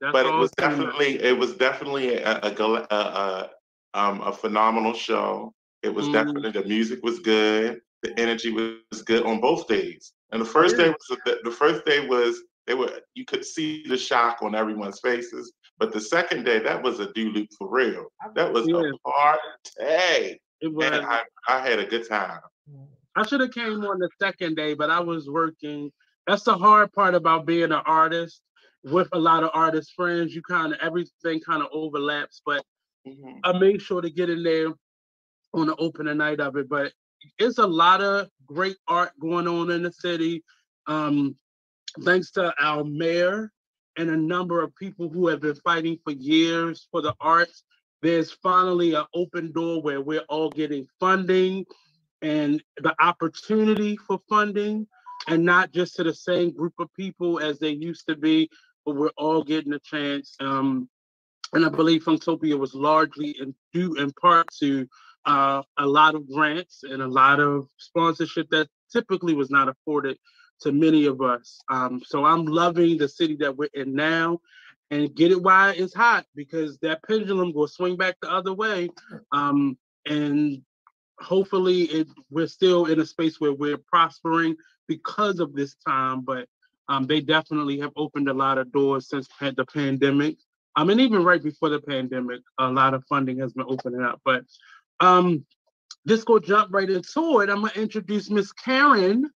That's 0.00 0.12
but 0.12 0.26
it 0.26 0.34
was 0.34 0.50
cement. 0.58 0.78
definitely 0.78 1.22
it 1.22 1.38
was 1.38 1.54
definitely 1.54 2.14
a, 2.16 2.40
a, 2.42 2.50
a, 2.50 2.94
a 2.94 3.50
um, 3.94 4.20
a 4.22 4.32
phenomenal 4.32 4.92
show. 4.94 5.54
It 5.82 5.94
was 5.94 6.08
Mhm. 6.08 6.12
definitely 6.12 6.50
the 6.50 6.64
music 6.64 7.02
was 7.02 7.20
good, 7.20 7.80
the 8.02 8.18
energy 8.18 8.50
was 8.52 9.02
good 9.02 9.24
on 9.24 9.40
both 9.40 9.68
days. 9.68 10.12
And 10.32 10.40
the 10.40 10.46
first 10.46 10.76
day 10.76 10.88
was 10.88 11.18
the, 11.24 11.38
the 11.44 11.50
first 11.50 11.84
day 11.84 12.06
was 12.06 12.42
they 12.66 12.74
were 12.74 13.00
you 13.14 13.24
could 13.24 13.44
see 13.44 13.84
the 13.86 13.96
shock 13.96 14.42
on 14.42 14.54
everyone's 14.54 15.00
faces. 15.00 15.52
But 15.78 15.92
the 15.92 16.00
second 16.00 16.44
day, 16.44 16.58
that 16.60 16.82
was 16.82 17.00
a 17.00 17.12
do 17.12 17.30
loop 17.30 17.48
for 17.58 17.68
real. 17.70 18.06
That 18.34 18.52
was 18.52 18.66
Yeah. 18.66 18.76
a 18.80 18.98
party. 19.10 20.40
It 20.60 20.72
was. 20.72 20.86
And 20.86 21.04
I, 21.06 21.22
I 21.48 21.60
had 21.60 21.78
a 21.78 21.86
good 21.86 22.08
time. 22.08 22.40
I 23.14 23.26
should 23.26 23.40
have 23.40 23.52
came 23.52 23.84
on 23.84 23.98
the 23.98 24.08
second 24.20 24.56
day, 24.56 24.74
but 24.74 24.90
I 24.90 25.00
was 25.00 25.28
working. 25.28 25.90
That's 26.26 26.44
the 26.44 26.56
hard 26.56 26.92
part 26.92 27.14
about 27.14 27.46
being 27.46 27.64
an 27.64 27.72
artist 27.72 28.42
with 28.84 29.08
a 29.12 29.18
lot 29.18 29.42
of 29.42 29.50
artist 29.54 29.92
friends. 29.94 30.34
You 30.34 30.42
kind 30.42 30.72
of 30.72 30.78
everything 30.80 31.40
kind 31.40 31.62
of 31.62 31.68
overlaps, 31.72 32.40
but 32.44 32.64
Mhm. 33.06 33.40
I 33.44 33.58
made 33.58 33.80
sure 33.82 34.00
to 34.00 34.10
get 34.10 34.30
in 34.30 34.42
there 34.42 34.72
on 35.54 35.66
the 35.66 35.76
opening 35.76 36.16
night 36.18 36.40
of 36.40 36.56
it. 36.56 36.68
But 36.68 36.92
it's 37.38 37.58
a 37.58 37.66
lot 37.66 38.00
of 38.00 38.30
great 38.46 38.76
art 38.88 39.12
going 39.20 39.46
on 39.48 39.70
in 39.70 39.82
the 39.82 39.92
city. 39.92 40.42
Um, 40.86 41.36
thanks 42.02 42.30
to 42.32 42.54
our 42.62 42.84
mayor 42.84 43.52
and 43.96 44.10
a 44.10 44.16
number 44.16 44.62
of 44.62 44.74
people 44.76 45.08
who 45.08 45.28
have 45.28 45.40
been 45.40 45.54
fighting 45.56 45.98
for 46.04 46.12
years 46.12 46.86
for 46.90 47.00
the 47.00 47.14
arts. 47.20 47.62
There's 48.02 48.30
finally 48.30 48.94
an 48.94 49.06
open 49.14 49.52
door 49.52 49.82
where 49.82 50.00
we're 50.00 50.24
all 50.28 50.50
getting 50.50 50.86
funding 51.00 51.64
and 52.22 52.62
the 52.78 52.94
opportunity 53.00 53.96
for 53.96 54.20
funding, 54.28 54.86
and 55.28 55.44
not 55.44 55.72
just 55.72 55.96
to 55.96 56.04
the 56.04 56.14
same 56.14 56.50
group 56.50 56.74
of 56.78 56.92
people 56.94 57.38
as 57.38 57.58
they 57.58 57.70
used 57.70 58.06
to 58.08 58.16
be, 58.16 58.50
but 58.84 58.96
we're 58.96 59.10
all 59.16 59.42
getting 59.42 59.72
a 59.72 59.78
chance. 59.78 60.36
Um, 60.40 60.88
and 61.52 61.64
I 61.64 61.68
believe 61.68 62.04
Funktopia 62.04 62.58
was 62.58 62.74
largely 62.74 63.36
in, 63.40 63.54
due 63.72 63.94
in 63.94 64.12
part 64.12 64.48
to 64.60 64.86
uh, 65.24 65.62
a 65.78 65.86
lot 65.86 66.14
of 66.14 66.30
grants 66.30 66.82
and 66.84 67.02
a 67.02 67.06
lot 67.06 67.40
of 67.40 67.68
sponsorship 67.78 68.48
that 68.50 68.68
typically 68.92 69.34
was 69.34 69.50
not 69.50 69.68
afforded 69.68 70.18
to 70.60 70.72
many 70.72 71.06
of 71.06 71.20
us. 71.20 71.60
Um, 71.68 72.02
so 72.04 72.24
I'm 72.24 72.46
loving 72.46 72.98
the 72.98 73.08
city 73.08 73.36
that 73.36 73.56
we're 73.56 73.68
in 73.74 73.94
now 73.94 74.40
and 74.90 75.14
get 75.14 75.32
it 75.32 75.42
while 75.42 75.74
it's 75.76 75.94
hot 75.94 76.26
because 76.34 76.78
that 76.78 77.02
pendulum 77.02 77.52
will 77.52 77.68
swing 77.68 77.96
back 77.96 78.16
the 78.20 78.30
other 78.30 78.52
way. 78.52 78.88
Um, 79.32 79.76
and 80.06 80.62
hopefully 81.20 81.82
it 81.82 82.08
we're 82.30 82.46
still 82.46 82.86
in 82.86 83.00
a 83.00 83.06
space 83.06 83.40
where 83.40 83.52
we're 83.52 83.78
prospering 83.78 84.56
because 84.86 85.40
of 85.40 85.54
this 85.54 85.74
time, 85.86 86.20
but 86.20 86.46
um, 86.88 87.06
they 87.06 87.20
definitely 87.20 87.80
have 87.80 87.92
opened 87.96 88.28
a 88.28 88.34
lot 88.34 88.58
of 88.58 88.70
doors 88.72 89.08
since 89.08 89.28
the 89.40 89.64
pandemic. 89.64 90.36
I 90.76 90.84
mean, 90.84 91.00
even 91.00 91.24
right 91.24 91.42
before 91.42 91.70
the 91.70 91.80
pandemic, 91.80 92.42
a 92.58 92.70
lot 92.70 92.94
of 92.94 93.02
funding 93.08 93.38
has 93.38 93.52
been 93.54 93.66
opening 93.68 94.02
up. 94.02 94.20
But 94.24 94.44
um, 95.00 95.44
just 96.06 96.26
go 96.26 96.38
jump 96.38 96.72
right 96.72 96.88
into 96.88 97.40
it. 97.40 97.50
I'm 97.50 97.62
gonna 97.62 97.72
introduce 97.74 98.30
Miss 98.30 98.52
Karen. 98.52 99.30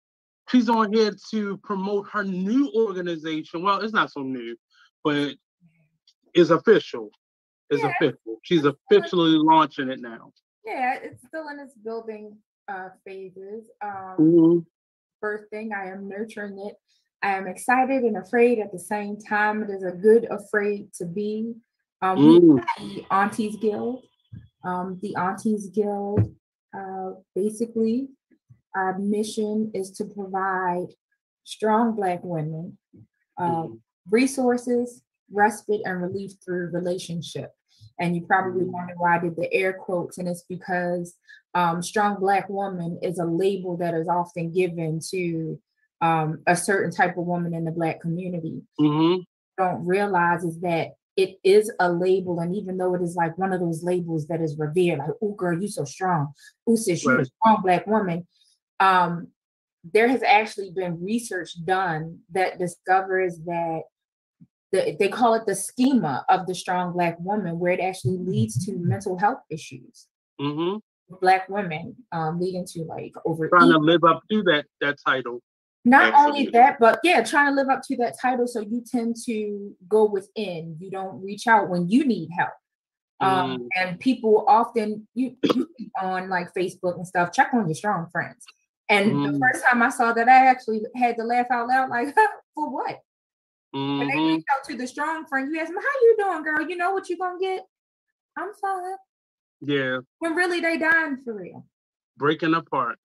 She's 0.50 0.68
on 0.68 0.92
here 0.92 1.12
to 1.30 1.56
promote 1.58 2.08
her 2.10 2.24
new 2.24 2.72
organization. 2.74 3.62
Well, 3.62 3.80
it's 3.80 3.92
not 3.92 4.10
so 4.10 4.22
new, 4.22 4.56
but 5.04 5.34
it's 6.34 6.50
official. 6.50 7.10
It's 7.70 7.82
Yeah. 7.84 7.90
official. 7.90 8.40
She's 8.42 8.64
officially 8.64 9.36
launching 9.38 9.90
it 9.90 10.00
now. 10.00 10.32
Yeah, 10.64 10.94
it's 10.96 11.24
still 11.26 11.48
in 11.48 11.60
its 11.60 11.74
building 11.74 12.36
uh, 12.68 12.90
phases. 13.04 13.68
Um, 13.82 14.16
Mhm. 14.18 14.66
first 15.20 15.50
thing, 15.50 15.72
I 15.72 15.88
am 15.90 16.08
nurturing 16.08 16.58
it. 16.58 16.76
I 17.22 17.36
am 17.36 17.46
excited 17.46 18.02
and 18.04 18.16
afraid 18.16 18.58
at 18.60 18.70
the 18.72 18.78
same 18.78 19.18
time. 19.18 19.62
It 19.62 19.70
is 19.70 19.82
a 19.82 19.92
good 19.92 20.24
afraid 20.30 20.92
to 20.94 21.04
be. 21.06 21.54
Um, 22.02 22.18
Mm. 22.18 22.64
the 22.78 23.04
Aunties 23.10 23.56
Guild. 23.56 24.04
Um, 24.64 24.98
the 25.02 25.14
Aunties 25.16 25.68
Guild, 25.70 26.34
uh, 26.72 27.12
basically, 27.34 28.08
our 28.74 28.98
mission 28.98 29.70
is 29.74 29.90
to 29.92 30.04
provide 30.04 30.86
strong 31.44 31.94
Black 31.96 32.22
women 32.22 32.78
uh, 33.38 33.64
Mhm. 33.64 33.80
resources, 34.10 35.02
respite, 35.32 35.80
and 35.84 36.02
relief 36.02 36.32
through 36.44 36.70
relationship. 36.70 37.52
And 37.98 38.14
you 38.14 38.26
probably 38.26 38.64
Mm. 38.64 38.72
wonder 38.72 38.94
why 38.98 39.16
I 39.16 39.18
did 39.20 39.36
the 39.36 39.52
air 39.52 39.72
quotes, 39.72 40.18
and 40.18 40.28
it's 40.28 40.42
because 40.44 41.16
um, 41.54 41.82
strong 41.82 42.20
Black 42.20 42.48
woman 42.48 42.98
is 43.02 43.18
a 43.18 43.24
label 43.24 43.76
that 43.78 43.94
is 43.94 44.08
often 44.08 44.52
given 44.52 45.00
to 45.10 45.60
um, 46.02 46.42
a 46.46 46.54
certain 46.56 46.90
type 46.90 47.16
of 47.18 47.26
woman 47.26 47.52
in 47.54 47.64
the 47.64 47.70
Black 47.72 48.00
community. 48.00 48.62
Mhm. 48.80 49.24
Don't 49.58 49.84
realize 49.84 50.44
is 50.44 50.60
that 50.60 50.92
it 51.16 51.38
is 51.44 51.70
a 51.80 51.92
label, 51.92 52.40
and 52.40 52.54
even 52.54 52.76
though 52.78 52.94
it 52.94 53.02
is 53.02 53.16
like 53.16 53.36
one 53.36 53.52
of 53.52 53.60
those 53.60 53.82
labels 53.82 54.26
that 54.28 54.40
is 54.40 54.56
revered, 54.58 54.98
like 54.98 55.10
"Oh, 55.20 55.32
girl, 55.32 55.60
you 55.60 55.68
so 55.68 55.84
strong," 55.84 56.32
"Oh, 56.66 56.76
sis, 56.76 57.04
you 57.04 57.10
a 57.10 57.16
Right. 57.16 57.26
strong 57.26 57.62
Black 57.62 57.86
woman," 57.86 58.26
um, 58.80 59.28
there 59.92 60.08
has 60.08 60.22
actually 60.22 60.70
been 60.70 61.02
research 61.02 61.52
done 61.64 62.18
that 62.32 62.58
discovers 62.58 63.38
that 63.46 63.82
the, 64.72 64.96
they 64.98 65.08
call 65.08 65.34
it 65.34 65.46
the 65.46 65.54
schema 65.54 66.24
of 66.28 66.46
the 66.46 66.54
strong 66.54 66.92
black 66.92 67.18
woman, 67.20 67.58
where 67.58 67.72
it 67.72 67.80
actually 67.80 68.18
leads 68.18 68.64
to 68.66 68.76
mental 68.76 69.18
health 69.18 69.40
issues. 69.50 70.06
Mhm. 70.40 70.80
Black 71.20 71.48
women, 71.48 71.96
um, 72.12 72.38
leading 72.40 72.64
to 72.66 72.84
like 72.84 73.12
over 73.24 73.48
Trying 73.48 73.72
to 73.72 73.78
live 73.78 74.04
up 74.04 74.22
to 74.30 74.42
that 74.44 74.66
that 74.80 74.96
title. 75.04 75.40
Not 75.84 76.14
only 76.14 76.46
that, 76.48 76.78
but 76.78 77.00
yeah, 77.02 77.22
trying 77.24 77.48
to 77.48 77.54
live 77.54 77.68
up 77.68 77.80
to 77.84 77.96
that 77.96 78.16
title. 78.20 78.46
So 78.46 78.60
you 78.60 78.84
tend 78.86 79.16
to 79.24 79.74
go 79.88 80.04
within. 80.04 80.76
You 80.78 80.90
don't 80.90 81.22
reach 81.22 81.46
out 81.46 81.68
when 81.68 81.88
you 81.88 82.04
need 82.04 82.28
help. 82.36 82.52
Um, 83.22 83.58
Mm. 83.58 83.68
and 83.76 84.00
people 84.00 84.44
often 84.46 85.08
you, 85.14 85.36
you 85.42 85.68
on 86.00 86.28
like 86.30 86.54
Facebook 86.54 86.96
and 86.96 87.06
stuff 87.06 87.32
check 87.32 87.50
on 87.52 87.66
your 87.66 87.74
strong 87.74 88.08
friends. 88.10 88.46
And 88.90 89.22
the 89.24 89.28
Mm. 89.30 89.38
first 89.40 89.64
time 89.64 89.82
I 89.82 89.88
saw 89.88 90.12
that, 90.12 90.28
I 90.28 90.46
actually 90.46 90.82
had 90.96 91.16
to 91.16 91.22
laugh 91.22 91.46
out 91.50 91.68
loud, 91.68 91.88
like, 91.90 92.12
for 92.54 92.68
what? 92.68 93.00
When 93.72 94.08
they 94.08 94.18
reach 94.18 94.44
out 94.52 94.64
to 94.68 94.76
the 94.76 94.86
strong 94.86 95.26
friend, 95.26 95.54
you 95.54 95.60
ask 95.60 95.68
them, 95.72 95.80
"How 95.80 96.00
you 96.02 96.16
doing, 96.18 96.42
girl? 96.42 96.68
You 96.68 96.76
know 96.76 96.90
what 96.90 97.08
you're 97.08 97.18
gonna 97.18 97.38
get?" 97.38 97.64
I'm 98.36 98.52
fine. 98.54 98.96
Yeah, 99.60 100.00
When 100.18 100.34
really 100.34 100.60
they 100.60 100.76
dying 100.76 101.18
for 101.24 101.34
real, 101.34 101.64
breaking 102.16 102.54
apart. 102.54 102.98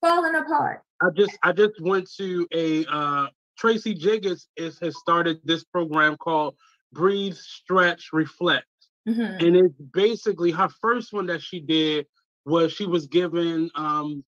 falling 0.00 0.36
apart. 0.36 0.82
I 1.02 1.08
just 1.10 1.36
I 1.42 1.50
just 1.52 1.80
went 1.80 2.08
to 2.18 2.46
a 2.52 2.84
uh 2.86 3.26
Tracy 3.58 3.92
Jiggets 3.94 4.48
is 4.56 4.78
has 4.78 4.96
started 4.98 5.40
this 5.44 5.64
program 5.64 6.16
called 6.16 6.56
Breathe, 6.92 7.34
Stretch, 7.34 8.12
Reflect. 8.12 8.66
Mhm. 9.08 9.42
And 9.42 9.56
it's 9.56 9.74
basically 9.92 10.52
her 10.52 10.68
first 10.80 11.12
one 11.12 11.26
that 11.26 11.42
she 11.42 11.58
did 11.58 12.06
was 12.44 12.72
she 12.72 12.86
was 12.86 13.06
given 13.08 13.70
um 13.74 14.24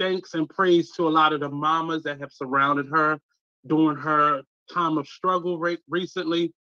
thanks 0.00 0.34
and 0.34 0.48
praise 0.48 0.90
to 0.92 1.06
a 1.06 1.10
lot 1.10 1.32
of 1.32 1.40
the 1.40 1.48
mamas 1.48 2.02
that 2.04 2.18
have 2.20 2.32
surrounded 2.32 2.86
her 2.88 3.20
during 3.66 3.98
her 3.98 4.42
time 4.72 4.98
of 4.98 5.06
struggle 5.06 5.58
re- 5.58 5.78
recently. 5.88 6.52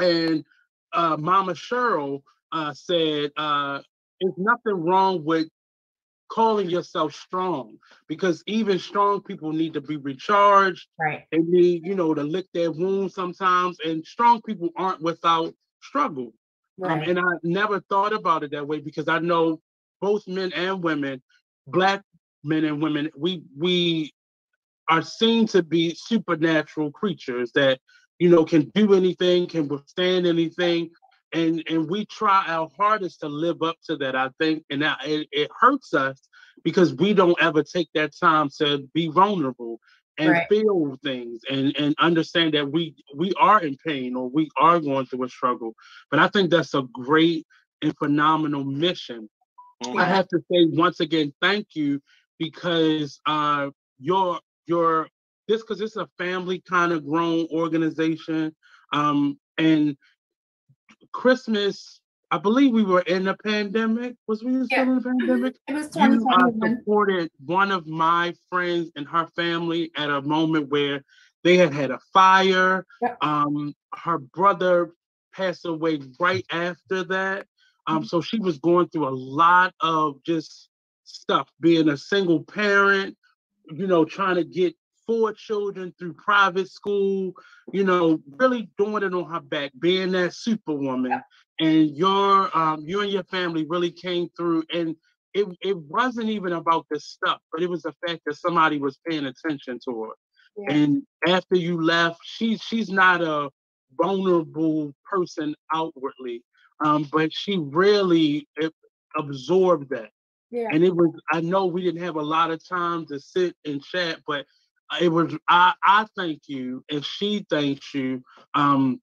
And 0.00 0.44
uh, 0.92 1.16
Mama 1.18 1.52
Cheryl 1.52 2.22
uh, 2.52 2.72
said, 2.72 3.32
uh, 3.36 3.80
"There's 4.20 4.34
nothing 4.38 4.84
wrong 4.84 5.24
with 5.24 5.48
calling 6.28 6.70
yourself 6.70 7.14
strong 7.14 7.76
because 8.08 8.42
even 8.46 8.78
strong 8.78 9.20
people 9.20 9.52
need 9.52 9.74
to 9.74 9.80
be 9.80 9.96
recharged. 9.96 10.88
Right. 10.98 11.24
They 11.30 11.38
need, 11.38 11.86
you 11.86 11.94
know, 11.94 12.14
to 12.14 12.22
lick 12.22 12.46
their 12.54 12.72
wounds 12.72 13.14
sometimes. 13.14 13.78
And 13.84 14.04
strong 14.06 14.40
people 14.42 14.70
aren't 14.76 15.02
without 15.02 15.54
struggle. 15.82 16.32
Um, 16.82 17.02
and 17.02 17.18
I 17.20 17.22
never 17.44 17.80
thought 17.88 18.12
about 18.12 18.42
it 18.42 18.50
that 18.50 18.66
way 18.66 18.80
because 18.80 19.06
I 19.06 19.20
know 19.20 19.60
both 20.00 20.26
men 20.26 20.52
and 20.54 20.82
women, 20.82 21.22
black 21.68 22.02
men 22.44 22.64
and 22.64 22.82
women, 22.82 23.10
we 23.16 23.42
we 23.56 24.12
are 24.88 25.02
seen 25.02 25.46
to 25.48 25.62
be 25.62 25.94
supernatural 25.94 26.90
creatures 26.92 27.50
that 27.54 27.80
you 28.18 28.28
know 28.28 28.44
can 28.44 28.70
do 28.74 28.94
anything, 28.94 29.46
can 29.46 29.68
withstand 29.68 30.26
anything, 30.26 30.90
and 31.32 31.62
and 31.68 31.88
we 31.90 32.04
try 32.06 32.44
our 32.46 32.70
hardest 32.76 33.20
to 33.20 33.28
live 33.28 33.62
up 33.62 33.76
to 33.86 33.96
that. 33.96 34.14
I 34.14 34.30
think, 34.38 34.64
and 34.70 34.82
it, 35.04 35.28
it 35.32 35.50
hurts 35.58 35.94
us 35.94 36.20
because 36.64 36.94
we 36.94 37.14
don't 37.14 37.40
ever 37.40 37.62
take 37.62 37.88
that 37.94 38.12
time 38.18 38.48
to 38.58 38.88
be 38.94 39.08
vulnerable 39.08 39.80
and 40.18 40.36
Right. 40.36 40.48
feel 40.48 40.96
things 41.02 41.40
and 41.50 41.74
and 41.76 41.94
understand 41.98 42.54
that 42.54 42.70
we 42.70 42.94
we 43.16 43.32
are 43.40 43.60
in 43.62 43.76
pain 43.84 44.14
or 44.16 44.28
we 44.28 44.48
are 44.60 44.78
going 44.80 45.06
through 45.06 45.24
a 45.24 45.28
struggle. 45.28 45.74
But 46.10 46.20
I 46.20 46.28
think 46.28 46.50
that's 46.50 46.74
a 46.74 46.82
great 46.92 47.46
and 47.82 47.96
phenomenal 47.98 48.64
mission. 48.64 49.28
Mhm. 49.82 49.98
I 49.98 50.04
have 50.06 50.28
to 50.28 50.38
say 50.50 50.66
once 50.66 51.00
again, 51.00 51.32
thank 51.40 51.74
you 51.74 52.00
because 52.38 53.20
uh 53.26 53.70
your 53.98 54.40
your 54.66 55.08
this 55.48 55.60
because 55.62 55.80
it's 55.80 55.96
a 55.96 56.08
family 56.18 56.60
kind 56.60 56.92
of 56.92 57.06
grown 57.06 57.46
organization. 57.52 58.54
Um 58.92 59.38
and 59.58 59.96
Christmas, 61.12 62.00
I 62.30 62.38
believe 62.38 62.72
we 62.72 62.82
were 62.84 63.02
in 63.02 63.28
a 63.28 63.36
pandemic. 63.36 64.16
Was 64.26 64.42
we 64.42 64.52
still 64.64 64.66
Yeah. 64.70 64.82
in 64.82 64.98
a 64.98 65.00
pandemic? 65.00 65.56
It 65.68 65.74
was 65.74 65.94
You 65.96 66.28
uh, 66.30 66.50
supported 66.62 67.30
one 67.44 67.70
of 67.70 67.86
my 67.86 68.34
friends 68.50 68.90
and 68.96 69.06
her 69.08 69.26
family 69.36 69.90
at 69.96 70.10
a 70.10 70.22
moment 70.22 70.70
where 70.70 71.04
they 71.44 71.56
had 71.56 71.72
had 71.72 71.90
a 71.90 72.00
fire. 72.12 72.86
Yep. 73.02 73.18
Um, 73.20 73.74
her 73.94 74.18
brother 74.18 74.92
passed 75.34 75.66
away 75.66 76.00
right 76.18 76.44
after 76.50 77.04
that. 77.04 77.46
Um, 77.86 78.04
so 78.04 78.22
she 78.22 78.38
was 78.38 78.58
going 78.58 78.88
through 78.88 79.08
a 79.08 79.10
lot 79.10 79.74
of 79.80 80.22
just 80.24 80.70
stuff, 81.14 81.48
being 81.60 81.88
a 81.88 81.96
single 81.96 82.42
parent, 82.42 83.16
you 83.70 83.86
know, 83.86 84.04
trying 84.04 84.36
to 84.36 84.44
get 84.44 84.74
four 85.06 85.32
children 85.32 85.94
through 85.98 86.14
private 86.14 86.70
school, 86.70 87.32
you 87.72 87.84
know, 87.84 88.20
really 88.38 88.68
doing 88.78 89.02
it 89.02 89.14
on 89.14 89.30
her 89.30 89.40
back, 89.40 89.72
being 89.78 90.12
that 90.12 90.34
superwoman. 90.34 91.22
And 91.60 91.96
your 91.96 92.56
um, 92.56 92.82
you 92.84 93.00
and 93.00 93.12
your 93.12 93.24
family 93.24 93.64
really 93.68 93.92
came 93.92 94.28
through 94.36 94.64
and 94.72 94.96
it, 95.34 95.46
it 95.62 95.76
wasn't 95.76 96.30
even 96.30 96.52
about 96.52 96.86
the 96.90 97.00
stuff, 97.00 97.40
but 97.52 97.62
it 97.62 97.68
was 97.68 97.82
the 97.82 97.92
fact 98.06 98.22
that 98.24 98.36
somebody 98.36 98.78
was 98.78 98.98
paying 99.06 99.26
attention 99.26 99.80
to 99.84 100.04
her. 100.04 100.10
Yeah. 100.56 100.74
And 100.74 101.02
after 101.26 101.56
you 101.56 101.82
left, 101.82 102.20
she 102.22 102.56
she's 102.56 102.88
not 102.88 103.20
a 103.20 103.50
vulnerable 104.00 104.94
person 105.04 105.54
outwardly, 105.72 106.42
um, 106.84 107.08
but 107.12 107.32
she 107.32 107.58
really 107.58 108.48
absorbed 109.16 109.90
that. 109.90 110.10
Yeah. 110.54 110.68
And 110.70 110.84
it 110.84 110.94
was 110.94 111.10
I 111.32 111.40
know 111.40 111.66
we 111.66 111.82
didn't 111.82 112.04
have 112.04 112.14
a 112.14 112.22
lot 112.22 112.52
of 112.52 112.66
time 112.66 113.06
to 113.06 113.18
sit 113.18 113.56
and 113.64 113.82
chat, 113.82 114.20
but 114.24 114.46
it 115.00 115.08
was 115.08 115.36
I 115.48 115.74
I 115.82 116.06
thank 116.16 116.42
you 116.46 116.84
and 116.88 117.04
she 117.04 117.44
thanks 117.50 117.92
you 117.92 118.22
um 118.54 119.00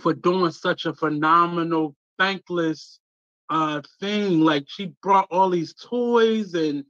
for 0.00 0.12
doing 0.12 0.50
such 0.50 0.84
a 0.84 0.92
phenomenal, 0.92 1.96
thankless 2.18 3.00
uh 3.48 3.80
thing. 3.98 4.40
Like 4.40 4.64
she 4.68 4.92
brought 5.02 5.26
all 5.30 5.48
these 5.48 5.72
toys 5.72 6.52
and 6.52 6.84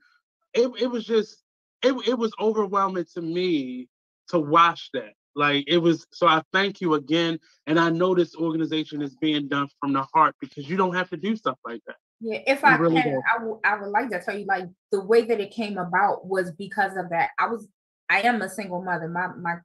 it, 0.54 0.70
it 0.80 0.88
was 0.88 1.04
just 1.04 1.44
it, 1.84 1.94
it 2.08 2.18
was 2.18 2.32
overwhelming 2.40 3.06
to 3.14 3.22
me 3.22 3.88
to 4.30 4.40
watch 4.40 4.90
that. 4.94 5.12
Like 5.36 5.66
it 5.68 5.78
was 5.78 6.04
so 6.12 6.26
I 6.26 6.42
thank 6.52 6.80
you 6.80 6.94
again. 6.94 7.38
And 7.68 7.78
I 7.78 7.90
know 7.90 8.12
this 8.16 8.34
organization 8.34 9.02
is 9.02 9.14
being 9.20 9.46
done 9.46 9.68
from 9.80 9.92
the 9.92 10.02
heart 10.12 10.34
because 10.40 10.68
you 10.68 10.76
don't 10.76 10.94
have 10.96 11.10
to 11.10 11.16
do 11.16 11.36
stuff 11.36 11.58
like 11.64 11.82
that. 11.86 11.96
Yeah, 12.20 12.40
if 12.46 12.64
I 12.64 12.76
really 12.76 13.02
can, 13.02 13.20
I, 13.30 13.38
w- 13.38 13.60
I 13.64 13.78
would 13.78 13.90
like 13.90 14.10
to 14.10 14.20
tell 14.22 14.38
you 14.38 14.46
like 14.46 14.68
the 14.90 15.02
way 15.02 15.22
that 15.22 15.40
it 15.40 15.50
came 15.50 15.78
about 15.78 16.26
was 16.26 16.52
because 16.52 16.96
of 16.96 17.10
that. 17.10 17.30
I 17.38 17.48
was 17.48 17.66
I 18.08 18.22
am 18.22 18.42
a 18.42 18.48
single 18.48 18.82
mother. 18.82 19.08
My 19.08 19.28
my 19.28 19.56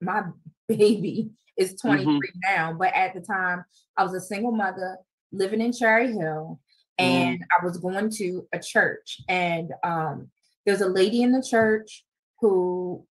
my 0.00 0.24
baby 0.68 1.30
is 1.56 1.74
23 1.80 2.06
mm-hmm. 2.06 2.38
now, 2.44 2.72
but 2.72 2.94
at 2.94 3.14
the 3.14 3.20
time 3.20 3.64
I 3.96 4.02
was 4.02 4.14
a 4.14 4.20
single 4.20 4.52
mother 4.52 4.98
living 5.32 5.60
in 5.60 5.72
Cherry 5.72 6.12
Hill, 6.12 6.60
and 6.98 7.38
mm. 7.38 7.44
I 7.60 7.64
was 7.64 7.78
going 7.78 8.10
to 8.16 8.46
a 8.52 8.58
church, 8.58 9.20
and 9.28 9.72
um, 9.84 10.30
there's 10.64 10.80
a 10.80 10.88
lady 10.88 11.22
in 11.22 11.32
the 11.32 11.42
church 11.42 12.04
who 12.40 13.06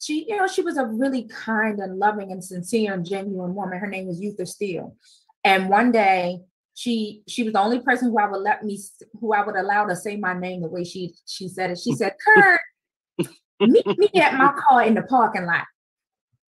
she, 0.00 0.26
you 0.28 0.36
know, 0.36 0.46
she 0.46 0.62
was 0.62 0.76
a 0.76 0.84
really 0.84 1.24
kind 1.24 1.80
and 1.80 1.98
loving 1.98 2.30
and 2.30 2.44
sincere 2.44 2.94
and 2.94 3.04
genuine 3.04 3.54
woman. 3.54 3.78
Her 3.78 3.86
name 3.86 4.06
was 4.06 4.20
Eutha 4.20 4.46
Steele. 4.46 4.96
And 5.44 5.68
one 5.68 5.92
day 5.92 6.40
she 6.78 7.24
she 7.26 7.42
was 7.42 7.54
the 7.54 7.60
only 7.60 7.80
person 7.80 8.08
who 8.08 8.18
I 8.20 8.30
would 8.30 8.40
let 8.40 8.64
me 8.64 8.78
who 9.20 9.32
I 9.32 9.44
would 9.44 9.56
allow 9.56 9.86
to 9.86 9.96
say 9.96 10.16
my 10.16 10.32
name 10.32 10.62
the 10.62 10.68
way 10.68 10.84
she 10.84 11.12
she 11.26 11.48
said 11.48 11.72
it. 11.72 11.78
She 11.80 11.92
said, 11.92 12.14
Kurt, 12.24 12.60
meet 13.58 13.84
me 13.98 14.08
at 14.14 14.34
my 14.34 14.52
car 14.56 14.84
in 14.84 14.94
the 14.94 15.02
parking 15.02 15.44
lot. 15.44 15.64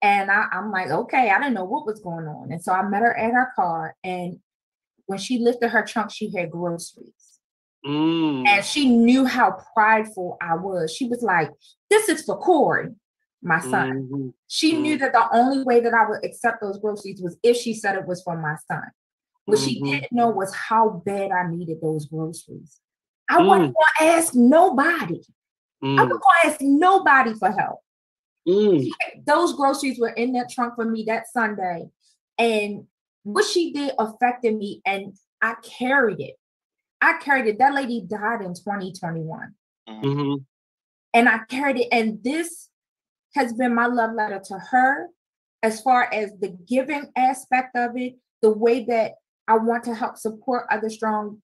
And 0.00 0.30
I, 0.30 0.46
I'm 0.52 0.70
like, 0.70 0.88
okay, 0.88 1.30
I 1.30 1.38
didn't 1.40 1.54
know 1.54 1.64
what 1.64 1.84
was 1.84 1.98
going 1.98 2.28
on. 2.28 2.52
And 2.52 2.62
so 2.62 2.72
I 2.72 2.88
met 2.88 3.02
her 3.02 3.18
at 3.18 3.32
her 3.32 3.48
car. 3.56 3.96
And 4.04 4.38
when 5.06 5.18
she 5.18 5.40
lifted 5.40 5.70
her 5.70 5.84
trunk, 5.84 6.12
she 6.12 6.30
had 6.32 6.52
groceries. 6.52 7.40
Mm. 7.84 8.46
And 8.46 8.64
she 8.64 8.88
knew 8.88 9.26
how 9.26 9.56
prideful 9.74 10.38
I 10.40 10.54
was. 10.54 10.94
She 10.94 11.08
was 11.08 11.22
like, 11.22 11.50
This 11.90 12.08
is 12.08 12.22
for 12.22 12.38
Corey, 12.38 12.90
my 13.42 13.58
son. 13.58 14.08
Mm-hmm. 14.12 14.28
She 14.46 14.74
mm-hmm. 14.74 14.82
knew 14.82 14.98
that 14.98 15.12
the 15.12 15.26
only 15.36 15.64
way 15.64 15.80
that 15.80 15.92
I 15.92 16.08
would 16.08 16.24
accept 16.24 16.60
those 16.60 16.78
groceries 16.78 17.20
was 17.20 17.36
if 17.42 17.56
she 17.56 17.74
said 17.74 17.96
it 17.96 18.06
was 18.06 18.22
for 18.22 18.40
my 18.40 18.54
son. 18.70 18.84
What 19.50 19.58
mm-hmm. 19.58 19.68
she 19.68 19.80
didn't 19.80 20.12
know 20.12 20.30
was 20.30 20.54
how 20.54 21.02
bad 21.04 21.30
I 21.30 21.50
needed 21.50 21.80
those 21.80 22.06
groceries. 22.06 22.80
I 23.28 23.40
mm. 23.40 23.46
wasn't 23.46 23.74
going 23.74 23.86
to 23.98 24.16
ask 24.16 24.34
nobody. 24.34 25.22
Mm. 25.82 25.98
I 25.98 26.02
wasn't 26.02 26.08
going 26.08 26.20
to 26.42 26.48
ask 26.48 26.60
nobody 26.60 27.34
for 27.34 27.50
help. 27.50 27.80
Mm. 28.48 28.88
Those 29.26 29.54
groceries 29.54 29.98
were 29.98 30.10
in 30.10 30.32
that 30.32 30.50
trunk 30.50 30.74
for 30.74 30.84
me 30.84 31.04
that 31.06 31.30
Sunday. 31.32 31.86
And 32.38 32.86
what 33.22 33.44
she 33.44 33.72
did 33.72 33.92
affected 33.98 34.56
me 34.56 34.80
and 34.86 35.14
I 35.42 35.54
carried 35.62 36.20
it. 36.20 36.36
I 37.00 37.14
carried 37.14 37.46
it. 37.46 37.58
That 37.58 37.74
lady 37.74 38.02
died 38.06 38.42
in 38.42 38.54
2021. 38.54 39.54
Mm-hmm. 39.88 40.34
And 41.14 41.28
I 41.28 41.40
carried 41.48 41.78
it. 41.78 41.88
And 41.92 42.22
this 42.22 42.68
has 43.34 43.52
been 43.52 43.74
my 43.74 43.86
love 43.86 44.14
letter 44.14 44.40
to 44.46 44.58
her 44.58 45.08
as 45.62 45.80
far 45.80 46.08
as 46.12 46.32
the 46.40 46.56
giving 46.66 47.10
aspect 47.16 47.76
of 47.76 47.96
it, 47.96 48.14
the 48.42 48.50
way 48.50 48.84
that 48.84 49.12
I 49.50 49.56
want 49.56 49.82
to 49.84 49.94
help 49.96 50.16
support 50.16 50.66
other 50.70 50.88
strong 50.88 51.42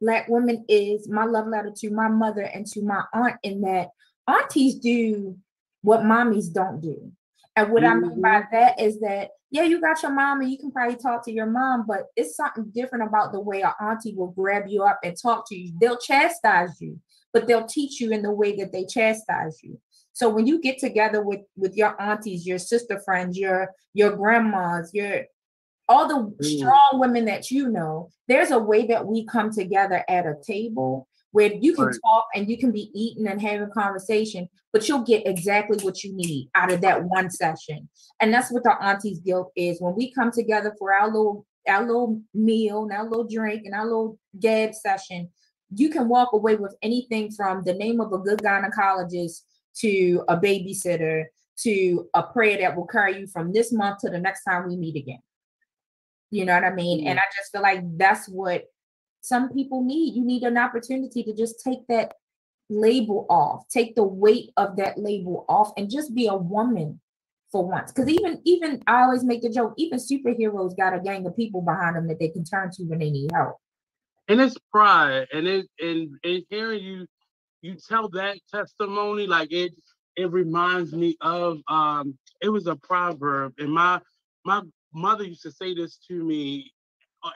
black 0.00 0.28
women 0.28 0.64
is 0.68 1.08
my 1.08 1.24
love 1.24 1.48
letter 1.48 1.72
to 1.78 1.90
my 1.90 2.06
mother 2.06 2.42
and 2.42 2.64
to 2.68 2.80
my 2.82 3.02
aunt 3.12 3.34
in 3.42 3.62
that 3.62 3.88
aunties 4.28 4.76
do 4.76 5.36
what 5.82 6.02
mommies 6.02 6.52
don't 6.52 6.80
do. 6.80 7.10
And 7.56 7.72
what 7.72 7.82
mm-hmm. 7.82 8.04
I 8.04 8.08
mean 8.08 8.20
by 8.20 8.40
mm-hmm. 8.42 8.56
that 8.56 8.80
is 8.80 9.00
that, 9.00 9.30
yeah, 9.50 9.64
you 9.64 9.80
got 9.80 10.00
your 10.00 10.12
mom 10.12 10.42
and 10.42 10.50
you 10.50 10.58
can 10.58 10.70
probably 10.70 10.94
talk 10.94 11.24
to 11.24 11.32
your 11.32 11.46
mom, 11.46 11.86
but 11.88 12.04
it's 12.14 12.36
something 12.36 12.70
different 12.72 13.08
about 13.08 13.32
the 13.32 13.40
way 13.40 13.62
an 13.62 13.72
auntie 13.80 14.14
will 14.14 14.30
grab 14.30 14.66
you 14.68 14.84
up 14.84 15.00
and 15.02 15.16
talk 15.20 15.48
to 15.48 15.56
you. 15.56 15.72
They'll 15.80 15.98
chastise 15.98 16.80
you, 16.80 17.00
but 17.32 17.48
they'll 17.48 17.66
teach 17.66 18.00
you 18.00 18.12
in 18.12 18.22
the 18.22 18.32
way 18.32 18.54
that 18.58 18.70
they 18.70 18.84
chastise 18.84 19.58
you. 19.60 19.80
So 20.12 20.28
when 20.28 20.46
you 20.46 20.60
get 20.60 20.78
together 20.78 21.20
with 21.20 21.40
with 21.56 21.74
your 21.76 22.00
aunties, 22.00 22.46
your 22.46 22.58
sister 22.58 23.00
friends, 23.04 23.36
your 23.36 23.72
your 23.92 24.16
grandmas, 24.16 24.92
your 24.94 25.24
all 25.88 26.08
the 26.08 26.14
mm. 26.14 26.58
strong 26.58 26.90
women 26.94 27.24
that 27.26 27.50
you 27.50 27.68
know, 27.68 28.10
there's 28.28 28.50
a 28.50 28.58
way 28.58 28.86
that 28.86 29.06
we 29.06 29.26
come 29.26 29.50
together 29.50 30.04
at 30.08 30.26
a 30.26 30.36
table 30.46 31.08
where 31.32 31.52
you 31.52 31.74
can 31.74 31.86
right. 31.86 31.96
talk 32.04 32.26
and 32.34 32.48
you 32.48 32.56
can 32.56 32.70
be 32.70 32.90
eating 32.94 33.26
and 33.26 33.42
having 33.42 33.62
a 33.62 33.70
conversation, 33.70 34.48
but 34.72 34.88
you'll 34.88 35.02
get 35.02 35.26
exactly 35.26 35.76
what 35.78 36.04
you 36.04 36.14
need 36.14 36.48
out 36.54 36.72
of 36.72 36.80
that 36.80 37.02
one 37.04 37.28
session. 37.28 37.88
And 38.20 38.32
that's 38.32 38.52
what 38.52 38.62
the 38.62 38.80
Aunties 38.80 39.18
Guild 39.18 39.48
is. 39.56 39.80
When 39.80 39.96
we 39.96 40.12
come 40.12 40.30
together 40.30 40.74
for 40.78 40.94
our 40.94 41.08
little 41.08 41.44
our 41.66 41.82
little 41.84 42.20
meal 42.34 42.82
and 42.82 42.92
our 42.92 43.08
little 43.08 43.26
drink 43.26 43.62
and 43.64 43.74
our 43.74 43.84
little 43.84 44.18
gab 44.38 44.74
session, 44.74 45.30
you 45.74 45.88
can 45.88 46.08
walk 46.08 46.32
away 46.32 46.56
with 46.56 46.76
anything 46.82 47.30
from 47.32 47.64
the 47.64 47.74
name 47.74 48.00
of 48.00 48.12
a 48.12 48.18
good 48.18 48.40
gynecologist 48.40 49.40
to 49.78 50.22
a 50.28 50.36
babysitter 50.36 51.24
to 51.56 52.08
a 52.14 52.22
prayer 52.22 52.58
that 52.58 52.76
will 52.76 52.86
carry 52.86 53.18
you 53.18 53.26
from 53.26 53.52
this 53.52 53.72
month 53.72 53.98
to 54.00 54.10
the 54.10 54.18
next 54.18 54.44
time 54.44 54.68
we 54.68 54.76
meet 54.76 54.96
again. 54.96 55.20
You 56.34 56.44
know 56.44 56.54
what 56.54 56.64
I 56.64 56.74
mean? 56.74 56.98
Mm-hmm. 56.98 57.08
And 57.08 57.18
I 57.20 57.22
just 57.36 57.52
feel 57.52 57.62
like 57.62 57.80
that's 57.96 58.28
what 58.28 58.64
some 59.20 59.50
people 59.50 59.84
need. 59.84 60.16
You 60.16 60.24
need 60.24 60.42
an 60.42 60.58
opportunity 60.58 61.22
to 61.22 61.32
just 61.32 61.62
take 61.62 61.86
that 61.88 62.14
label 62.68 63.24
off, 63.30 63.68
take 63.68 63.94
the 63.94 64.02
weight 64.02 64.50
of 64.56 64.76
that 64.76 64.98
label 64.98 65.44
off, 65.48 65.70
and 65.76 65.88
just 65.88 66.12
be 66.12 66.26
a 66.26 66.34
woman 66.34 67.00
for 67.52 67.64
once. 67.64 67.92
Because 67.92 68.08
even 68.10 68.42
even 68.44 68.82
I 68.88 69.02
always 69.02 69.22
make 69.22 69.42
the 69.42 69.48
joke, 69.48 69.74
even 69.78 70.00
superheroes 70.00 70.76
got 70.76 70.92
a 70.92 70.98
gang 70.98 71.24
of 71.24 71.36
people 71.36 71.62
behind 71.62 71.94
them 71.94 72.08
that 72.08 72.18
they 72.18 72.30
can 72.30 72.44
turn 72.44 72.72
to 72.72 72.82
when 72.82 72.98
they 72.98 73.10
need 73.10 73.30
help. 73.32 73.58
And 74.26 74.40
it's 74.40 74.56
pride, 74.72 75.28
and 75.32 75.46
it 75.46 75.66
and, 75.78 76.18
and 76.24 76.42
hearing 76.50 76.82
you 76.82 77.06
you 77.62 77.76
tell 77.76 78.08
that 78.08 78.38
testimony, 78.52 79.28
like 79.28 79.52
it 79.52 79.72
it 80.16 80.32
reminds 80.32 80.92
me 80.92 81.16
of 81.20 81.60
um 81.68 82.18
it 82.42 82.48
was 82.48 82.66
a 82.66 82.74
proverb, 82.74 83.54
and 83.58 83.72
my 83.72 84.00
my 84.44 84.62
mother 84.94 85.24
used 85.24 85.42
to 85.42 85.50
say 85.50 85.74
this 85.74 85.98
to 86.08 86.22
me 86.24 86.72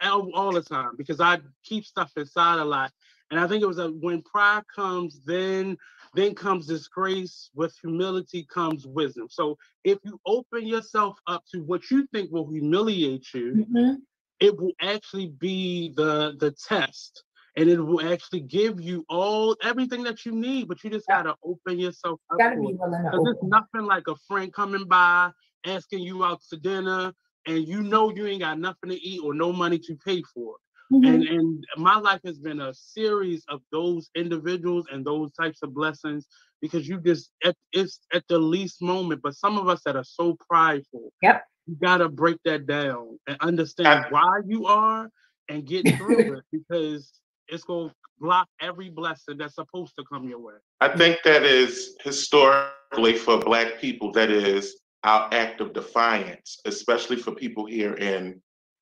all, 0.03 0.31
all 0.35 0.53
the 0.53 0.63
time 0.63 0.93
because 0.97 1.21
I 1.21 1.41
keep 1.65 1.85
stuff 1.85 2.13
inside 2.17 2.59
a 2.59 2.65
lot. 2.65 2.93
And 3.31 3.39
I 3.39 3.47
think 3.47 3.63
it 3.63 3.67
was 3.67 3.79
a, 3.79 3.89
when 3.89 4.23
pride 4.23 4.65
comes, 4.75 5.21
then 5.25 5.77
then 6.15 6.35
comes 6.35 6.67
disgrace. 6.67 7.51
With 7.55 7.75
humility 7.81 8.47
comes 8.53 8.87
wisdom. 8.87 9.27
So 9.29 9.59
if 9.85 9.99
you 10.03 10.19
open 10.25 10.67
yourself 10.67 11.19
up 11.27 11.45
to 11.53 11.63
what 11.63 11.91
you 11.91 12.07
think 12.13 12.33
will 12.33 12.51
humiliate 12.51 13.27
you, 13.35 13.67
mm-hmm. 13.69 13.95
it 14.41 14.59
will 14.59 14.73
actually 14.81 15.27
be 15.39 15.93
the 15.95 16.37
the 16.39 16.53
test, 16.53 17.23
and 17.57 17.69
it 17.69 17.79
will 17.79 18.11
actually 18.11 18.41
give 18.41 18.81
you 18.81 19.05
all 19.11 19.57
everything 19.63 20.03
that 20.05 20.25
you 20.25 20.33
need. 20.33 20.69
But 20.69 20.83
you 20.83 20.89
just 20.89 21.07
gotta 21.07 21.35
open 21.45 21.79
yourself 21.79 22.21
up. 22.31 22.39
Gotta 22.39 22.57
be 22.57 22.63
willing 22.63 22.79
to. 22.79 23.11
Because 23.11 23.35
it's 23.35 23.43
nothing 23.43 23.87
like 23.87 24.09
a 24.09 24.17
friend 24.27 24.51
coming 24.55 24.87
by 24.87 25.33
asking 25.67 25.99
you 25.99 26.25
out 26.25 26.41
to 26.49 26.57
dinner 26.57 27.13
and 27.49 27.67
you 27.67 27.83
know 27.83 28.11
you 28.11 28.27
ain't 28.27 28.43
got 28.43 28.61
nothing 28.61 28.91
to 28.91 28.97
eat 28.97 29.21
or 29.25 29.35
no 29.35 29.53
money 29.53 29.79
to 29.79 29.97
pay 29.97 30.23
for. 30.35 30.57
Mm-hmm. 30.93 31.07
And 31.07 31.23
and 31.25 31.65
my 31.77 31.99
life 31.99 32.21
has 32.25 32.39
been 32.39 32.61
a 32.61 32.73
series 32.73 33.45
of 33.49 33.61
those 33.73 34.09
individuals 34.15 34.87
and 34.91 35.05
those 35.05 35.33
types 35.33 35.63
of 35.63 35.75
blessings 35.75 36.27
because 36.63 36.89
you 36.89 37.01
just 37.01 37.31
at, 37.45 37.57
it's 37.73 38.01
at 38.13 38.25
the 38.29 38.39
least 38.39 38.81
moment. 38.81 39.21
But 39.23 39.35
some 39.35 39.59
of 39.59 39.69
us 39.69 39.83
that 39.85 39.97
are 39.97 40.05
so 40.05 40.37
prideful, 40.49 41.13
yep, 41.21 41.45
you 41.67 41.77
gotta 41.83 42.09
break 42.09 42.39
that 42.45 42.67
down 42.67 43.19
and 43.27 43.37
understand 43.41 43.89
I, 43.89 44.09
why 44.09 44.41
you 44.47 44.67
are 44.67 45.11
and 45.49 45.67
get 45.67 45.87
through 45.99 46.39
it 46.39 46.45
because 46.53 47.13
it's 47.49 47.65
gonna 47.65 47.93
block 48.19 48.49
every 48.61 48.89
blessing 48.89 49.37
that's 49.39 49.57
supposed 49.57 49.93
to 49.99 50.05
come 50.11 50.27
your 50.27 50.41
way. 50.41 50.55
I 50.81 50.89
think 50.89 51.19
that 51.25 51.43
is 51.43 51.97
historically 52.03 53.15
for 53.15 53.39
Black 53.39 53.79
people. 53.79 54.11
That 54.13 54.31
is 54.31 54.75
our 55.05 55.29
act 55.33 55.61
of 55.61 55.73
defiance, 55.73 56.61
especially 56.65 57.17
for 57.17 57.35
people 57.35 57.67
here 57.67 57.95
in 57.95 58.41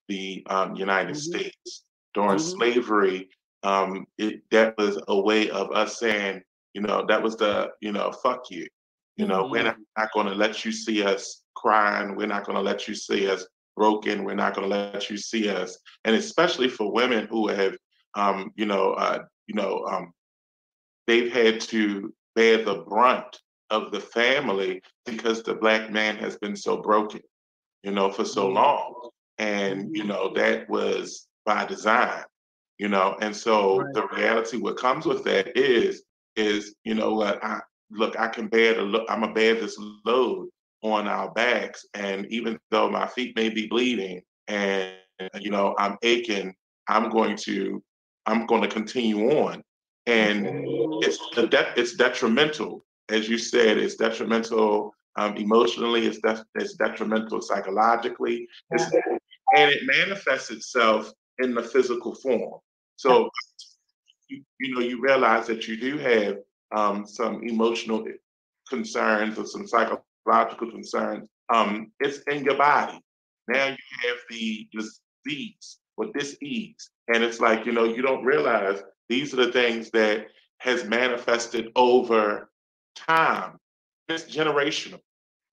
the 0.09 0.44
um, 0.48 0.74
United 0.76 1.14
mm-hmm. 1.16 1.38
States. 1.38 1.83
during 2.14 2.38
Mhm. 2.38 2.57
slavery, 2.57 3.29
um, 3.62 4.07
it, 4.16 4.40
that 4.50 4.74
was 4.79 4.98
a 5.09 5.20
way 5.20 5.50
of 5.50 5.70
us 5.72 5.98
saying, 5.98 6.42
you 6.72 6.81
know, 6.81 7.05
that 7.07 7.22
was 7.22 7.37
the, 7.37 7.70
you 7.81 7.92
know, 7.92 8.11
fuck 8.11 8.50
you. 8.50 8.66
You 9.16 9.26
know, 9.26 9.46
we're 9.46 9.64
not, 9.64 9.76
not 9.98 10.12
going 10.12 10.26
to 10.26 10.35
let 10.35 10.64
you 10.64 10.72
see 10.72 11.02
us 11.02 11.42
crying. 11.55 12.16
We're 12.16 12.26
not 12.26 12.44
going 12.46 12.57
to 12.57 12.62
let 12.62 12.88
you 12.88 12.94
see 12.94 13.29
us 13.29 13.46
broken. 13.76 14.24
We're 14.24 14.35
not 14.35 14.55
going 14.55 14.68
to 14.70 14.74
let 14.74 15.11
you 15.11 15.18
see 15.18 15.50
us. 15.50 15.79
And 16.07 16.16
especially 16.16 16.70
for 16.70 16.90
women 16.90 17.26
who 17.26 17.48
have, 17.48 17.76
um, 18.14 18.50
you 18.57 18.64
know, 18.64 18.92
uh, 18.92 19.24
you 19.46 19.55
know, 19.55 19.85
um, 19.87 20.12
they've 21.07 21.31
had 21.31 21.61
to 21.72 22.14
bear 22.35 22.64
the 22.64 22.76
brunt 22.76 23.40
of 23.70 23.90
the 23.92 24.00
family 24.00 24.81
because 25.05 25.42
the 25.42 25.55
black 25.55 25.90
man 25.90 26.16
has 26.16 26.37
been 26.38 26.57
so 26.57 26.76
broken, 26.83 27.20
you 27.83 27.90
know, 27.92 28.11
for 28.11 28.24
so 28.24 28.48
Mhm. 28.48 28.52
long. 28.52 28.94
And, 29.38 29.94
you 29.94 30.05
know, 30.05 30.33
that 30.35 30.68
was 30.68 31.26
by 31.44 31.64
design, 31.66 32.24
you 32.79 32.88
know. 32.88 33.16
And 33.20 33.35
so 33.35 33.90
Right. 33.90 33.94
the 33.94 34.07
reality 34.09 34.57
what 34.59 34.76
comes 34.76 35.07
with 35.07 35.24
that 35.24 35.57
is, 35.57 36.02
is, 36.37 36.74
you 36.85 36.94
know 36.94 37.14
what, 37.14 37.42
I 37.44 37.61
look, 37.90 38.18
I 38.18 38.29
can 38.29 38.48
bear 38.48 38.74
the 38.74 38.83
look, 38.83 39.07
I'm 39.09 39.20
gonna 39.20 39.35
bear 39.35 39.55
this 39.55 39.76
load 40.05 40.48
on 40.83 41.07
our 41.07 41.31
backs. 41.33 41.85
And 41.94 42.26
even 42.26 42.59
though 42.70 42.90
my 42.90 43.07
feet 43.07 43.37
may 43.37 43.48
be 43.48 43.66
bleeding 43.66 44.22
and 44.48 44.94
you 45.40 45.50
know, 45.50 45.74
I'm 45.79 45.96
aching, 46.02 46.55
I'm 46.88 47.09
going 47.11 47.37
to, 47.38 47.83
I'm 48.26 48.46
going 48.46 48.62
to 48.62 48.68
continue 48.68 49.31
on. 49.38 49.62
And 50.07 50.46
it's 51.00 51.18
de- 51.35 51.72
it's 51.76 51.94
detrimental, 51.96 52.85
as 53.08 53.28
you 53.28 53.38
said, 53.38 53.78
it's 53.78 53.96
detrimental 53.96 54.94
um, 55.16 55.36
emotionally, 55.36 56.06
it's 56.06 56.18
it's 56.54 56.74
detrimental 56.74 57.40
psychologically, 57.40 58.46
it's, 58.70 58.84
and 59.56 59.70
it 59.70 59.80
manifests 59.84 60.50
itself 60.50 61.12
in 61.38 61.54
the 61.54 61.62
physical 61.62 62.14
form. 62.14 62.60
So 62.96 63.30
you, 64.28 64.42
you 64.60 64.74
know 64.74 64.80
you 64.80 65.00
realize 65.00 65.46
that 65.46 65.66
you 65.68 65.76
do 65.76 65.98
have 65.98 66.38
um, 66.74 67.06
some 67.06 67.42
emotional 67.44 68.04
concerns 68.68 69.38
or 69.38 69.46
some 69.46 69.66
psychological 69.66 70.70
concerns. 70.70 71.28
Um, 71.48 71.92
it's 72.00 72.18
in 72.26 72.44
your 72.44 72.56
body. 72.56 73.00
Now 73.48 73.68
you 73.68 74.08
have 74.08 74.18
the 74.28 74.68
disease 74.72 75.78
or 75.96 76.06
disease, 76.12 76.90
and 77.08 77.22
it's 77.22 77.40
like 77.40 77.64
you 77.64 77.72
know 77.72 77.84
you 77.84 78.02
don't 78.02 78.24
realize 78.24 78.82
these 79.08 79.32
are 79.32 79.46
the 79.46 79.52
things 79.52 79.90
that 79.92 80.26
has 80.58 80.84
manifested 80.84 81.70
over 81.76 82.50
time. 82.96 83.59
It's 84.09 84.24
generational. 84.24 85.00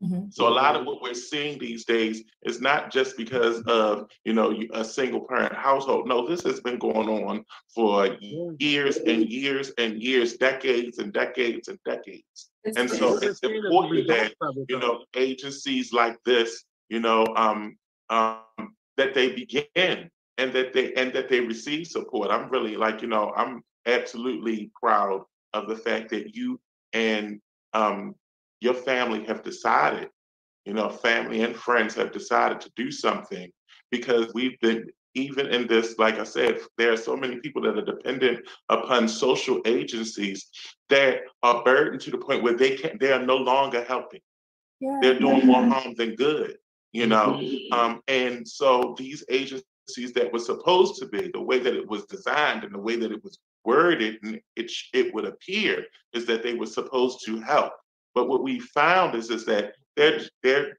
Mhm. 0.03 0.33
So 0.33 0.47
a 0.47 0.49
lot 0.49 0.75
of 0.75 0.85
what 0.85 1.01
we're 1.01 1.13
seeing 1.13 1.57
these 1.59 1.85
days 1.85 2.23
is 2.43 2.59
not 2.59 2.91
just 2.91 3.15
because 3.15 3.61
of 3.63 4.09
you 4.25 4.33
know 4.33 4.53
a 4.73 4.83
single 4.83 5.25
parent 5.25 5.53
household. 5.53 6.07
No, 6.07 6.27
this 6.27 6.41
has 6.43 6.59
been 6.59 6.77
going 6.77 7.07
on 7.23 7.45
for 7.73 8.17
years 8.59 8.97
and 8.97 9.29
years 9.29 9.71
and 9.77 10.01
years, 10.03 10.35
decades 10.37 10.97
and 10.99 11.13
decades 11.13 11.67
and 11.69 11.79
decades. 11.85 12.49
It's- 12.65 12.75
And 12.77 12.89
so 12.89 13.13
it's 13.13 13.21
they're 13.21 13.33
seeing 13.35 13.55
is 13.55 13.61
the 13.61 13.67
important 13.67 14.07
that 14.07 14.13
results 14.13 14.35
of 14.41 14.57
it, 14.57 14.65
you 14.69 14.79
know 14.79 15.05
agencies 15.15 15.93
like 15.93 16.17
this, 16.25 16.65
you 16.89 16.99
know, 16.99 17.25
um, 17.37 17.77
um, 18.09 18.75
that 18.97 19.13
they 19.13 19.29
begin 19.33 20.09
and 20.37 20.51
that 20.53 20.73
they 20.73 20.93
and 20.95 21.13
that 21.13 21.29
they 21.29 21.39
receive 21.39 21.87
support. 21.87 22.29
I'm 22.29 22.49
really 22.49 22.75
like 22.75 23.01
you 23.01 23.07
know 23.07 23.31
I'm 23.37 23.63
absolutely 23.85 24.69
proud 24.79 25.23
of 25.53 25.67
the 25.69 25.77
fact 25.77 26.09
that 26.09 26.35
you 26.35 26.59
and 26.93 27.39
um, 27.73 28.15
your 28.61 28.73
family 28.73 29.25
have 29.25 29.43
decided, 29.43 30.09
you 30.65 30.73
know, 30.73 30.89
family 30.89 31.43
and 31.43 31.55
friends 31.55 31.95
have 31.95 32.11
decided 32.11 32.61
to 32.61 32.71
do 32.75 32.91
something 32.91 33.51
because 33.91 34.33
we've 34.33 34.59
been, 34.59 34.87
even 35.15 35.47
in 35.47 35.67
this, 35.67 35.97
like 35.99 36.19
I 36.19 36.23
said, 36.23 36.59
there 36.77 36.91
are 36.91 36.97
so 36.97 37.15
many 37.15 37.39
people 37.39 37.61
that 37.63 37.77
are 37.77 37.85
dependent 37.85 38.47
upon 38.69 39.07
social 39.07 39.61
agencies 39.65 40.47
that 40.89 41.21
are 41.43 41.63
burdened 41.63 42.01
to 42.01 42.11
the 42.11 42.17
point 42.17 42.41
where 42.41 42.55
they 42.55 42.77
can't, 42.77 42.99
they 42.99 43.11
are 43.11 43.23
no 43.23 43.35
longer 43.35 43.83
helping. 43.83 44.21
Yeah. 44.79 44.99
They're 45.01 45.19
doing 45.19 45.45
more 45.45 45.65
harm 45.65 45.93
than 45.95 46.15
good, 46.15 46.57
you 46.91 47.07
know? 47.07 47.41
Um, 47.71 48.01
and 48.07 48.47
so 48.47 48.95
these 48.97 49.23
agencies 49.29 50.13
that 50.15 50.31
were 50.31 50.39
supposed 50.39 50.99
to 51.01 51.07
be 51.07 51.29
the 51.33 51.41
way 51.41 51.59
that 51.59 51.75
it 51.75 51.87
was 51.87 52.05
designed 52.05 52.63
and 52.63 52.73
the 52.73 52.79
way 52.79 52.95
that 52.95 53.11
it 53.11 53.23
was 53.23 53.37
worded, 53.65 54.17
and 54.23 54.39
it, 54.55 54.71
it 54.93 55.13
would 55.13 55.25
appear 55.25 55.85
is 56.13 56.25
that 56.25 56.43
they 56.43 56.53
were 56.53 56.65
supposed 56.65 57.25
to 57.25 57.39
help. 57.41 57.73
But 58.15 58.27
what 58.27 58.43
we 58.43 58.59
found 58.59 59.15
is, 59.15 59.29
is 59.29 59.45
that 59.45 59.73
they're, 59.95 60.21
they're 60.43 60.77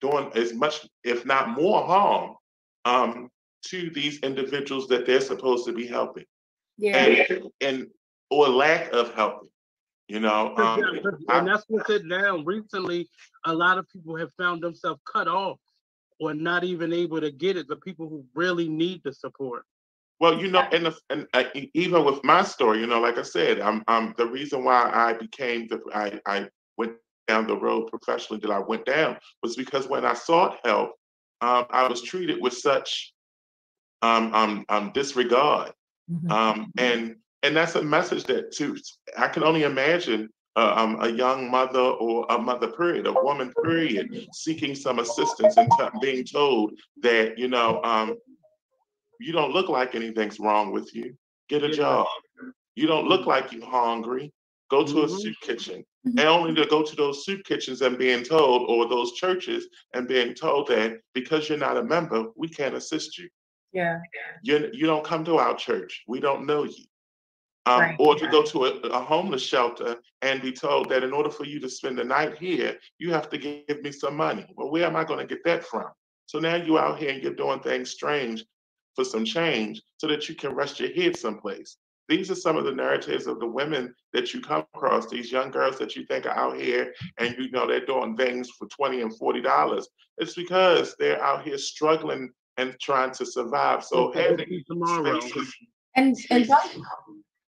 doing 0.00 0.30
as 0.34 0.52
much, 0.52 0.86
if 1.02 1.24
not 1.24 1.50
more 1.50 1.84
harm, 1.84 2.34
um, 2.84 3.30
to 3.66 3.90
these 3.90 4.18
individuals 4.20 4.88
that 4.88 5.06
they're 5.06 5.20
supposed 5.20 5.64
to 5.66 5.72
be 5.72 5.86
helping, 5.86 6.24
Yeah. 6.76 6.96
and, 6.96 7.50
and 7.60 7.86
or 8.30 8.48
lack 8.48 8.92
of 8.92 9.14
helping. 9.14 9.48
You 10.08 10.20
know, 10.20 10.54
um, 10.56 10.80
Yeah, 10.80 11.38
and 11.38 11.48
that's 11.48 11.64
what's 11.68 11.88
it 11.88 12.04
now. 12.04 12.36
Recently, 12.44 13.08
a 13.46 13.54
lot 13.54 13.78
of 13.78 13.88
people 13.88 14.16
have 14.16 14.30
found 14.36 14.62
themselves 14.62 15.00
cut 15.10 15.28
off 15.28 15.58
or 16.20 16.34
not 16.34 16.62
even 16.62 16.92
able 16.92 17.22
to 17.22 17.30
get 17.30 17.56
it. 17.56 17.68
The 17.68 17.76
people 17.76 18.08
who 18.10 18.24
really 18.34 18.68
need 18.68 19.00
the 19.02 19.14
support. 19.14 19.64
Well, 20.20 20.40
you 20.40 20.50
know, 20.50 20.60
and, 20.72 20.86
the, 20.86 20.96
and 21.10 21.26
uh, 21.34 21.44
even 21.74 22.04
with 22.04 22.22
my 22.24 22.42
story, 22.42 22.80
you 22.80 22.86
know, 22.86 23.00
like 23.00 23.18
I 23.18 23.22
said, 23.22 23.60
I'm, 23.60 23.82
I'm 23.88 24.14
the 24.16 24.26
reason 24.26 24.64
why 24.64 24.90
I 24.92 25.12
became 25.12 25.66
the 25.68 25.80
I, 25.92 26.20
I 26.26 26.48
went 26.76 26.92
down 27.26 27.46
the 27.46 27.56
road 27.56 27.88
professionally 27.88 28.40
that 28.42 28.50
I 28.50 28.60
went 28.60 28.86
down 28.86 29.18
was 29.42 29.56
because 29.56 29.88
when 29.88 30.04
I 30.04 30.14
sought 30.14 30.58
help, 30.64 30.92
um, 31.40 31.66
I 31.70 31.88
was 31.88 32.00
treated 32.00 32.40
with 32.40 32.54
such 32.54 33.12
um, 34.02 34.32
um, 34.34 34.64
um, 34.68 34.92
disregard, 34.94 35.72
Mhm. 36.10 36.30
um, 36.30 36.72
and 36.78 37.16
and 37.42 37.56
that's 37.56 37.74
a 37.74 37.82
message 37.82 38.24
that 38.24 38.52
too. 38.52 38.76
I 39.18 39.28
can 39.28 39.42
only 39.42 39.64
imagine 39.64 40.28
uh, 40.56 40.74
um, 40.76 40.98
a 41.00 41.08
young 41.10 41.50
mother 41.50 41.80
or 41.80 42.26
a 42.30 42.38
mother 42.38 42.68
period, 42.68 43.06
a 43.06 43.12
woman 43.12 43.52
period, 43.62 44.28
seeking 44.32 44.74
some 44.74 44.98
assistance 44.98 45.56
and 45.56 45.70
t- 45.78 45.98
being 46.00 46.24
told 46.24 46.78
that 47.02 47.38
you 47.38 47.48
know 47.48 47.82
um, 47.82 48.16
you 49.20 49.32
don't 49.32 49.52
look 49.52 49.68
like 49.68 49.94
anything's 49.94 50.38
wrong 50.40 50.72
with 50.72 50.94
you. 50.94 51.16
Get 51.48 51.62
a 51.62 51.70
job. 51.70 52.06
You 52.74 52.86
don't 52.86 53.08
look 53.08 53.26
like 53.26 53.52
you're 53.52 53.66
hungry. 53.66 54.32
Go 54.70 54.84
to 54.84 55.02
a 55.02 55.06
Mhm. 55.06 55.20
soup 55.20 55.36
kitchen. 55.40 55.84
Mhm. 56.06 56.18
And 56.18 56.20
only 56.20 56.54
to 56.54 56.66
go 56.66 56.82
to 56.82 56.96
those 56.96 57.24
soup 57.24 57.44
kitchens 57.44 57.82
and 57.82 57.96
being 57.98 58.24
told, 58.24 58.68
or 58.68 58.88
those 58.88 59.12
churches 59.12 59.68
and 59.94 60.08
being 60.08 60.34
told 60.34 60.68
that 60.68 61.00
because 61.12 61.48
you're 61.48 61.58
not 61.58 61.76
a 61.76 61.82
member, 61.84 62.26
we 62.36 62.48
can't 62.48 62.74
assist 62.74 63.18
you. 63.18 63.28
Yeah. 63.72 64.00
You, 64.42 64.70
you 64.72 64.86
don't 64.86 65.04
come 65.04 65.24
to 65.24 65.36
our 65.36 65.54
church. 65.56 66.02
We 66.06 66.20
don't 66.20 66.46
know 66.46 66.64
you. 66.64 66.84
Um, 67.66 67.80
Right. 67.80 67.96
Or 67.98 68.14
to 68.14 68.26
go 68.28 68.42
to 68.42 68.66
a, 68.66 68.70
a 68.88 69.00
homeless 69.00 69.42
shelter 69.42 69.96
and 70.22 70.42
be 70.42 70.52
told 70.52 70.88
that 70.90 71.02
in 71.02 71.12
order 71.12 71.30
for 71.30 71.44
you 71.44 71.60
to 71.60 71.68
spend 71.68 71.98
the 71.98 72.04
night 72.04 72.36
here, 72.36 72.78
you 72.98 73.10
have 73.12 73.28
to 73.30 73.38
give 73.38 73.80
me 73.82 73.90
some 73.90 74.16
money. 74.16 74.46
Well, 74.56 74.70
where 74.70 74.84
am 74.84 74.96
I 74.96 75.04
going 75.04 75.20
to 75.20 75.26
get 75.26 75.44
that 75.44 75.64
from? 75.64 75.86
So 76.26 76.38
now 76.38 76.56
you're 76.56 76.78
out 76.78 76.98
here 76.98 77.10
and 77.10 77.22
you're 77.22 77.34
doing 77.34 77.60
things 77.60 77.90
strange 77.90 78.44
for 78.94 79.04
some 79.04 79.24
change 79.24 79.82
so 79.98 80.06
that 80.06 80.28
you 80.28 80.34
can 80.34 80.54
rest 80.54 80.80
your 80.80 80.92
head 80.92 81.16
someplace. 81.16 81.76
These 82.08 82.30
are 82.30 82.34
some 82.34 82.56
of 82.56 82.64
the 82.64 82.74
narratives 82.74 83.26
of 83.26 83.40
the 83.40 83.46
women 83.46 83.94
that 84.12 84.34
you 84.34 84.40
come 84.40 84.66
across, 84.74 85.08
these 85.08 85.32
young 85.32 85.50
girls 85.50 85.78
that 85.78 85.96
you 85.96 86.04
think 86.04 86.26
are 86.26 86.36
out 86.36 86.56
here 86.56 86.92
and 87.18 87.34
you 87.38 87.50
know 87.50 87.66
they're 87.66 87.86
doing 87.86 88.16
things 88.16 88.50
for 88.50 88.68
20 88.68 89.00
and 89.00 89.16
40 89.16 89.40
dollars. 89.40 89.88
It's 90.18 90.34
because 90.34 90.94
they're 90.98 91.22
out 91.22 91.44
here 91.44 91.58
struggling 91.58 92.30
and 92.56 92.76
trying 92.80 93.12
to 93.12 93.26
survive. 93.26 93.84
So 93.84 94.12
Just 94.12 94.16
to 94.16 94.22
having 94.30 94.48
see 94.48 94.64
tomorrow. 94.68 95.18
spaces 95.20 95.54
And 95.96 96.16
and 96.30 96.46
don't 96.46 96.82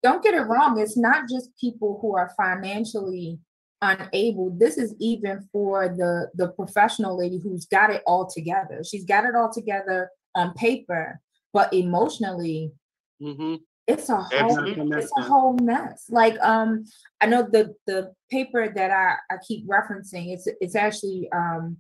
don't 0.03 0.23
get 0.23 0.35
it 0.35 0.43
wrong. 0.43 0.79
It's 0.81 0.97
not 0.97 1.29
just 1.29 1.51
people 1.61 1.99
who 2.01 2.17
are 2.17 2.33
financially 2.37 3.39
unable. 3.83 4.51
This 4.51 4.79
is 4.79 4.95
even 5.01 5.47
for 5.53 5.89
the 5.89 6.31
the 6.35 6.49
professional 6.53 7.19
lady 7.19 7.41
who's 7.43 7.67
got 7.67 7.91
it 7.91 8.03
all 8.07 8.27
together. 8.27 8.83
She's 8.85 9.05
got 9.05 9.25
it 9.25 9.35
all 9.35 9.53
together 9.53 10.11
on 10.35 10.55
paper, 10.55 11.21
but 11.57 11.73
emotionally, 11.73 12.73
hmm 13.19 13.55
it's 13.87 14.11
a 14.11 14.17
whole 14.21 14.59
it's 14.67 15.13
a 15.17 15.23
whole 15.23 15.55
mess. 15.55 16.05
Like 16.11 16.39
um, 16.41 16.85
I 17.23 17.27
know 17.27 17.49
the 17.51 17.75
the 17.87 18.13
paper 18.31 18.71
that 18.75 18.91
I 18.91 19.15
I 19.33 19.39
keep 19.47 19.67
referencing. 19.67 20.35
It's 20.35 20.47
it's 20.61 20.75
actually 20.75 21.31
um 21.33 21.79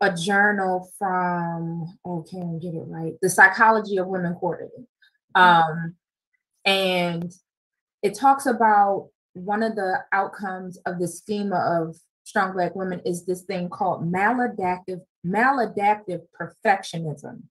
a 0.00 0.14
journal 0.14 0.90
from 0.98 1.98
oh 2.06 2.24
can't 2.30 2.62
get 2.62 2.72
it 2.74 2.84
right? 2.86 3.12
The 3.20 3.28
psychology 3.28 3.98
of 3.98 4.06
women 4.06 4.34
quarterly 4.34 4.86
um 5.34 5.94
and 6.64 7.30
it 8.02 8.14
talks 8.14 8.46
about 8.46 9.10
one 9.34 9.62
of 9.62 9.74
the 9.76 9.98
outcomes 10.12 10.78
of 10.86 10.98
the 10.98 11.06
schema 11.06 11.56
of 11.56 11.96
strong 12.24 12.54
black 12.54 12.74
women 12.74 13.02
is 13.04 13.26
this 13.26 13.42
thing 13.42 13.68
called 13.68 14.10
maladaptive 14.10 15.02
maladaptive 15.26 16.22
perfectionism 16.40 17.42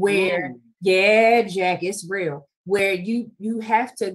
where 0.00 0.42
Mm. 0.50 0.60
yeah 0.80 1.42
jack 1.42 1.82
it's 1.82 2.06
real 2.08 2.48
where 2.64 2.92
you 2.92 3.30
you 3.38 3.60
have 3.60 3.94
to 3.96 4.06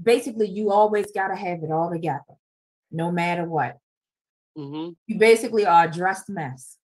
basically 0.00 0.48
you 0.48 0.70
always 0.70 1.10
got 1.12 1.28
to 1.28 1.36
have 1.36 1.62
it 1.62 1.70
all 1.70 1.90
together 1.90 2.34
no 2.90 3.10
matter 3.10 3.44
what 3.56 3.78
hmm 4.56 4.90
you 5.06 5.18
basically 5.18 5.64
are 5.66 5.84
a 5.86 5.90
dressed 5.90 6.28
mess 6.28 6.76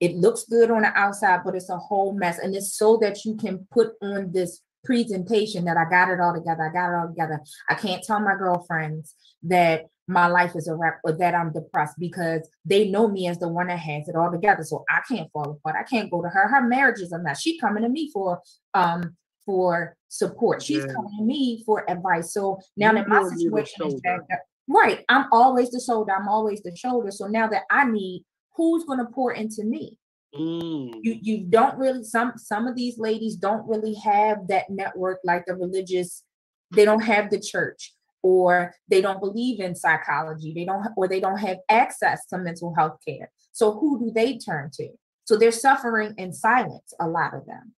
it 0.00 0.16
looks 0.16 0.44
good 0.44 0.70
on 0.70 0.80
the 0.80 0.92
outside, 0.98 1.40
but 1.44 1.54
it's 1.54 1.68
a 1.68 1.76
whole 1.76 2.14
mess. 2.14 2.38
And 2.38 2.54
it's 2.54 2.72
so 2.74 2.96
that 3.02 3.22
you 3.26 3.36
can 3.36 3.66
put 3.70 3.92
on 4.00 4.32
this 4.32 4.62
presentation 4.82 5.66
that 5.66 5.76
I 5.76 5.84
got 5.90 6.08
it 6.08 6.20
all 6.20 6.32
together. 6.32 6.70
I 6.70 6.72
got 6.72 6.90
it 6.90 6.96
all 6.98 7.08
together. 7.08 7.40
I 7.68 7.74
can't 7.74 8.02
tell 8.02 8.18
my 8.18 8.34
girlfriends 8.34 9.14
that 9.42 9.88
my 10.10 10.26
life 10.26 10.56
is 10.56 10.66
a 10.66 10.74
wrap 10.74 10.98
or 11.04 11.12
that 11.12 11.34
I'm 11.34 11.52
depressed 11.52 11.94
because 11.98 12.48
they 12.64 12.88
know 12.88 13.06
me 13.06 13.28
as 13.28 13.38
the 13.38 13.48
one 13.48 13.68
that 13.68 13.78
has 13.78 14.08
it 14.08 14.16
all 14.16 14.30
together. 14.30 14.64
So 14.64 14.84
I 14.90 15.00
can't 15.08 15.30
fall 15.32 15.50
apart. 15.52 15.76
I 15.78 15.84
can't 15.84 16.10
go 16.10 16.20
to 16.20 16.28
her. 16.28 16.48
Her 16.48 16.66
marriage 16.66 17.00
is 17.00 17.12
a 17.12 17.18
mess. 17.18 17.40
She 17.40 17.58
coming 17.58 17.84
to 17.84 17.88
me 17.88 18.10
for 18.12 18.40
um 18.74 19.16
for 19.46 19.96
support. 20.08 20.62
She's 20.62 20.84
Yeah. 20.84 20.92
coming 20.92 21.16
to 21.18 21.24
me 21.24 21.62
for 21.64 21.88
advice. 21.88 22.32
So 22.32 22.58
now 22.76 22.90
You 22.90 22.98
that 22.98 23.08
my 23.08 23.20
will 23.20 23.30
be 23.30 23.36
the 23.36 23.40
situation 23.42 23.86
is 23.86 24.00
backed 24.00 24.32
up, 24.32 24.40
right? 24.68 25.04
I'm 25.08 25.26
always 25.30 25.70
the 25.70 25.80
shoulder. 25.80 26.12
I'm 26.12 26.28
always 26.28 26.60
the 26.62 26.74
shoulder. 26.74 27.12
So 27.12 27.26
now 27.28 27.46
that 27.46 27.62
I 27.70 27.84
need, 27.84 28.24
who's 28.56 28.84
going 28.84 28.98
to 28.98 29.06
pour 29.06 29.32
into 29.32 29.64
me? 29.64 29.96
Mm. 30.32 30.94
you 31.02 31.18
you 31.20 31.38
don't 31.38 31.76
really 31.76 32.04
some 32.04 32.34
some 32.36 32.68
of 32.68 32.76
these 32.76 32.98
ladies 32.98 33.34
don't 33.34 33.66
really 33.66 33.94
have 33.94 34.46
that 34.46 34.70
network 34.70 35.18
like 35.24 35.44
the 35.44 35.56
religious 35.56 36.22
they 36.70 36.84
don't 36.84 37.02
have 37.02 37.30
the 37.30 37.40
church 37.40 37.96
or 38.22 38.74
they 38.88 39.00
don't 39.00 39.20
believe 39.20 39.60
in 39.60 39.74
psychology 39.74 40.52
they 40.54 40.64
don't 40.64 40.86
or 40.96 41.08
they 41.08 41.20
don't 41.20 41.38
have 41.38 41.58
access 41.68 42.26
to 42.26 42.38
mental 42.38 42.74
health 42.74 42.98
care 43.06 43.30
so 43.52 43.72
who 43.78 43.98
do 43.98 44.10
they 44.10 44.36
turn 44.38 44.70
to 44.72 44.88
so 45.24 45.36
they're 45.36 45.52
suffering 45.52 46.14
in 46.18 46.32
silence 46.32 46.92
a 47.00 47.08
lot 47.08 47.34
of 47.34 47.46
them 47.46 47.72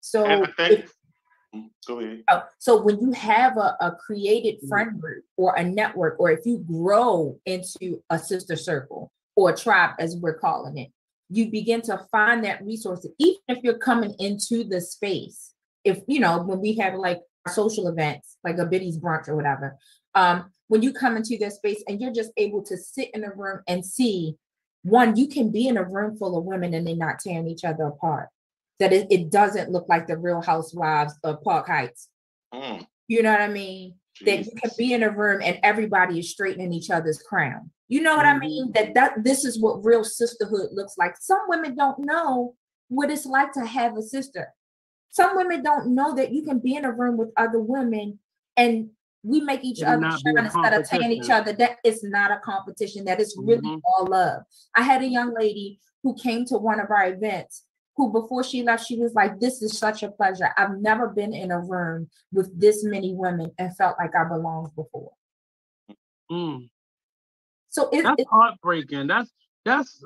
so 0.00 0.24
And 0.24 0.46
I 0.58 0.68
think, 0.68 0.80
if- 0.84 0.94
Mm, 1.54 1.70
go 1.86 2.00
ahead. 2.00 2.24
Oh, 2.30 2.42
so 2.58 2.82
when 2.82 2.98
you 3.00 3.12
have 3.12 3.56
a, 3.56 3.76
a 3.80 3.92
created 3.92 4.56
Mm. 4.62 4.68
friend 4.68 5.00
group 5.00 5.24
or 5.36 5.54
a 5.54 5.62
network, 5.62 6.16
or 6.18 6.30
if 6.30 6.44
you 6.44 6.58
grow 6.58 7.38
into 7.46 8.02
a 8.10 8.18
sister 8.18 8.56
circle 8.56 9.12
or 9.36 9.50
a 9.50 9.56
tribe, 9.56 9.90
as 10.00 10.16
we're 10.16 10.34
calling 10.38 10.78
it, 10.78 10.90
you 11.30 11.50
begin 11.52 11.80
to 11.82 11.98
find 12.10 12.42
that 12.44 12.64
resource. 12.64 13.06
Even 13.18 13.40
if 13.48 13.62
you're 13.62 13.78
coming 13.78 14.14
into 14.18 14.64
the 14.64 14.80
space, 14.80 15.52
if 15.84 16.00
you 16.08 16.18
know, 16.18 16.42
when 16.42 16.60
we 16.60 16.74
have 16.78 16.94
like 16.94 17.20
social 17.48 17.88
events, 17.88 18.36
like 18.44 18.58
a 18.58 18.66
biddy's 18.66 18.98
brunch 18.98 19.28
or 19.28 19.36
whatever, 19.36 19.76
um, 20.14 20.50
when 20.68 20.82
you 20.82 20.92
come 20.92 21.16
into 21.16 21.36
this 21.38 21.56
space 21.56 21.82
and 21.88 22.00
you're 22.00 22.12
just 22.12 22.30
able 22.36 22.62
to 22.64 22.76
sit 22.76 23.10
in 23.14 23.24
a 23.24 23.32
room 23.34 23.60
and 23.68 23.84
see 23.84 24.36
one, 24.82 25.16
you 25.16 25.28
can 25.28 25.50
be 25.50 25.68
in 25.68 25.76
a 25.76 25.84
room 25.84 26.16
full 26.16 26.36
of 26.36 26.44
women 26.44 26.74
and 26.74 26.86
they're 26.86 26.96
not 26.96 27.18
tearing 27.18 27.48
each 27.48 27.64
other 27.64 27.84
apart. 27.84 28.28
That 28.80 28.92
it, 28.92 29.06
it 29.10 29.30
doesn't 29.30 29.70
look 29.70 29.88
like 29.88 30.06
the 30.06 30.16
real 30.16 30.42
housewives 30.42 31.14
of 31.22 31.42
Park 31.42 31.68
Heights. 31.68 32.08
Mm, 32.52 32.86
You 33.08 33.22
know 33.22 33.30
what 33.30 33.40
I 33.40 33.48
mean? 33.48 33.94
That 34.24 34.44
you 34.44 34.52
can 34.60 34.70
be 34.76 34.92
in 34.92 35.02
a 35.02 35.10
room 35.10 35.40
and 35.42 35.58
everybody 35.62 36.18
is 36.18 36.30
straightening 36.30 36.72
each 36.72 36.90
other's 36.90 37.22
crown. 37.22 37.70
You 37.88 38.00
know 38.00 38.16
what 38.16 38.26
I 38.26 38.34
Mhm. 38.34 38.40
mean? 38.40 38.72
That 38.72 38.94
that 38.94 39.24
this 39.24 39.44
is 39.44 39.60
what 39.60 39.84
real 39.84 40.04
sisterhood 40.04 40.70
looks 40.72 40.96
like. 40.98 41.16
Some 41.20 41.40
women 41.48 41.74
don't 41.76 41.98
know 42.00 42.54
what 42.88 43.10
it's 43.10 43.26
like 43.26 43.52
to 43.52 43.64
have 43.64 43.96
a 43.96 44.02
sister. 44.02 44.52
Some 45.14 45.36
women 45.36 45.62
don't 45.62 45.94
know 45.94 46.12
that 46.16 46.32
you 46.32 46.42
can 46.42 46.58
be 46.58 46.74
in 46.74 46.84
a 46.84 46.90
room 46.90 47.16
with 47.16 47.30
other 47.36 47.60
women 47.60 48.18
and 48.56 48.90
we 49.22 49.40
make 49.40 49.62
each 49.62 49.80
other 49.80 50.00
not 50.00 50.20
be 50.24 50.32
a 50.32 50.34
shine 50.34 50.44
instead 50.46 50.72
of 50.72 50.88
tearing 50.88 51.12
each 51.12 51.30
other. 51.30 51.52
That 51.52 51.78
is 51.84 52.02
not 52.02 52.32
a 52.32 52.40
competition. 52.40 53.04
That 53.04 53.20
is 53.20 53.36
really 53.40 53.60
Mhm. 53.62 53.80
all 53.84 54.08
love. 54.08 54.42
I 54.74 54.82
had 54.82 55.02
a 55.02 55.06
young 55.06 55.32
lady 55.32 55.78
who 56.02 56.16
came 56.16 56.44
to 56.46 56.58
one 56.58 56.80
of 56.80 56.90
our 56.90 57.06
events 57.06 57.64
who 57.96 58.10
before 58.10 58.42
she 58.42 58.64
left, 58.64 58.86
she 58.86 58.98
was 58.98 59.14
like, 59.14 59.38
This 59.38 59.62
is 59.62 59.78
such 59.78 60.02
a 60.02 60.10
pleasure. 60.10 60.52
I've 60.56 60.78
never 60.78 61.06
been 61.06 61.32
in 61.32 61.52
a 61.52 61.60
room 61.60 62.10
with 62.32 62.58
this 62.58 62.82
many 62.82 63.14
women 63.14 63.52
and 63.56 63.76
felt 63.76 63.96
like 64.00 64.16
I 64.16 64.24
belonged 64.24 64.74
before. 64.74 65.12
Mm. 66.28 66.70
So 67.68 67.88
it, 67.90 68.02
That's 68.02 68.20
it 68.20 68.26
heartbreaking. 68.28 69.06
That's 69.06 69.32
that's 69.64 70.02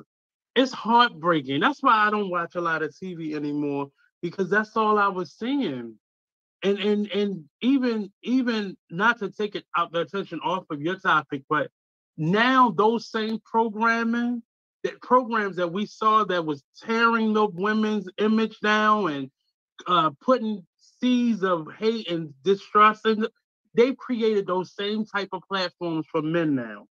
it's 0.53 0.71
heartbreaking. 0.71 1.61
That's 1.61 1.81
why 1.81 1.95
I 1.95 2.11
don't 2.11 2.29
watch 2.29 2.53
a 2.53 2.61
lot 2.61 2.83
of 2.83 2.91
TV 2.91 3.33
anymore 3.33 3.89
because 4.21 4.49
that's 4.49 4.75
all 4.75 4.97
I 4.97 5.07
was 5.07 5.33
seeing. 5.33 5.95
And 6.61 6.77
and 6.79 7.09
and 7.11 7.45
even 7.61 8.11
even 8.21 8.75
not 8.89 9.19
to 9.19 9.31
take 9.31 9.55
it 9.55 9.63
out 9.77 9.91
the 9.93 10.01
attention 10.01 10.39
off 10.43 10.65
of 10.69 10.81
your 10.81 10.97
topic, 10.97 11.43
but 11.49 11.69
now 12.17 12.69
those 12.71 13.09
same 13.09 13.39
programming 13.45 14.43
that 14.83 15.01
programs 15.01 15.55
that 15.55 15.71
we 15.71 15.85
saw 15.85 16.25
that 16.25 16.45
was 16.45 16.63
tearing 16.81 17.33
the 17.33 17.45
women's 17.45 18.09
image 18.17 18.59
down 18.59 19.09
and 19.11 19.31
uh, 19.87 20.09
putting 20.21 20.65
seeds 20.99 21.43
of 21.43 21.67
hate 21.77 22.09
and 22.11 22.33
distrust 22.43 23.05
in 23.05 23.25
they've 23.73 23.97
created 23.97 24.47
those 24.47 24.73
same 24.75 25.05
type 25.05 25.29
of 25.31 25.41
platforms 25.47 26.05
for 26.11 26.21
men 26.21 26.55
now. 26.55 26.85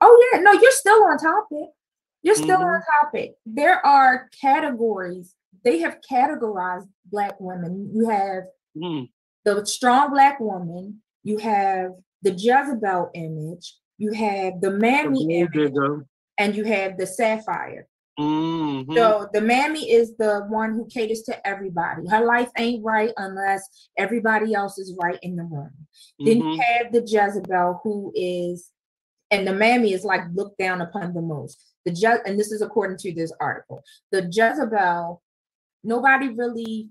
oh 0.00 0.30
yeah, 0.32 0.40
no, 0.40 0.52
you're 0.52 0.70
still 0.70 1.02
on 1.04 1.18
topic. 1.18 1.70
You're 2.22 2.34
still 2.36 2.58
on 2.62 2.80
Mm-hmm. 2.80 3.06
topic. 3.06 3.34
There 3.46 3.84
are 3.84 4.28
categories. 4.40 5.34
They 5.64 5.78
have 5.78 5.98
categorized 6.10 6.88
black 7.06 7.38
women. 7.40 7.90
You 7.94 8.08
have 8.08 8.44
Mm. 8.76 9.08
the 9.44 9.64
strong 9.66 10.10
black 10.10 10.38
woman, 10.40 11.02
you 11.22 11.38
have 11.38 11.92
the 12.22 12.30
Jezebel 12.32 13.10
image, 13.14 13.76
you 13.96 14.12
have 14.12 14.60
the 14.60 14.70
The 14.70 14.78
mammy 14.78 15.18
gold 15.20 15.30
image, 15.30 15.52
digger. 15.52 16.06
and 16.36 16.54
you 16.54 16.64
have 16.64 16.96
the 16.98 17.06
sapphire. 17.06 17.86
Mhm. 18.20 18.94
So 18.94 19.28
the 19.32 19.40
mammy 19.40 19.90
is 19.90 20.16
the 20.16 20.44
one 20.48 20.74
who 20.74 20.86
caters 20.86 21.22
to 21.22 21.46
everybody. 21.46 22.06
Her 22.08 22.24
life 22.24 22.50
ain't 22.58 22.84
right 22.84 23.12
unless 23.16 23.88
everybody 23.96 24.54
else 24.54 24.78
is 24.78 24.94
right 25.00 25.18
in 25.22 25.36
the 25.36 25.44
room. 25.44 25.86
Then 26.18 26.40
Mhm. 26.42 26.54
you 26.56 26.60
have 26.60 26.92
the 26.92 27.02
Jezebel 27.02 27.80
who 27.82 28.12
is, 28.14 28.70
and 29.30 29.46
the 29.46 29.52
mammy 29.54 29.92
is 29.92 30.04
like 30.04 30.22
looked 30.34 30.58
down 30.58 30.80
upon 30.80 31.14
the 31.14 31.22
most. 31.22 31.64
The 31.84 31.92
Je- 31.92 32.22
and 32.26 32.38
this 32.38 32.52
is 32.52 32.60
according 32.60 32.98
to 32.98 33.14
this 33.14 33.32
article. 33.40 33.82
The 34.10 34.22
Jezebel, 34.30 35.22
nobody 35.88 36.28
really 36.28 36.90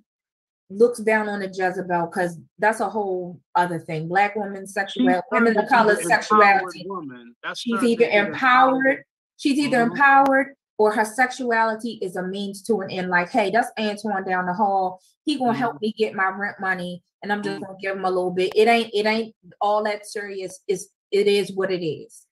looks 0.69 0.99
down 0.99 1.29
on 1.29 1.41
a 1.43 1.47
Jezebel 1.47 2.07
because 2.07 2.37
that's 2.59 2.81
a 2.81 2.89
whole 2.89 3.39
other 3.55 3.79
thing. 3.79 4.07
Black 4.09 4.35
women's 4.35 4.73
sexuality, 4.73 5.21
turned 5.31 5.45
women 5.45 5.63
of 5.63 5.69
color 5.69 5.93
an 5.93 6.03
sexuality. 6.03 6.83
Woman. 6.87 7.35
That's 7.43 7.61
She's 7.61 7.81
either 7.83 8.05
into 8.05 8.17
an 8.17 8.25
empowered, 8.27 9.03
she's 9.37 9.57
either 9.59 9.77
Mhm. 9.77 9.91
empowered 9.91 10.55
or 10.77 10.91
her 10.91 11.05
sexuality 11.05 11.93
is 12.01 12.17
a 12.17 12.23
means 12.23 12.61
to 12.63 12.81
an 12.81 12.91
end. 12.91 13.09
Like, 13.09 13.29
hey, 13.29 13.49
that's 13.49 13.71
Antoine 13.79 14.25
down 14.25 14.45
the 14.45 14.53
hall. 14.53 14.99
He 15.23 15.37
gonna 15.39 15.53
help 15.53 15.81
me 15.81 15.93
get 15.97 16.13
my 16.13 16.27
rent 16.29 16.59
money, 16.59 17.01
and 17.23 17.31
I'm 17.31 17.41
just 17.41 17.59
Mhm. 17.61 17.65
gonna 17.65 17.77
give 17.81 17.95
him 17.95 18.05
a 18.05 18.09
little 18.09 18.31
bit. 18.31 18.51
It 18.55 18.67
ain't, 18.67 18.91
it 18.93 19.05
ain't 19.05 19.35
all 19.61 19.83
that 19.85 20.05
serious. 20.05 20.59
It's 20.67 20.87
it 21.11 21.25
is 21.25 21.53
what 21.53 21.71
it 21.71 21.85
is. 21.85 22.25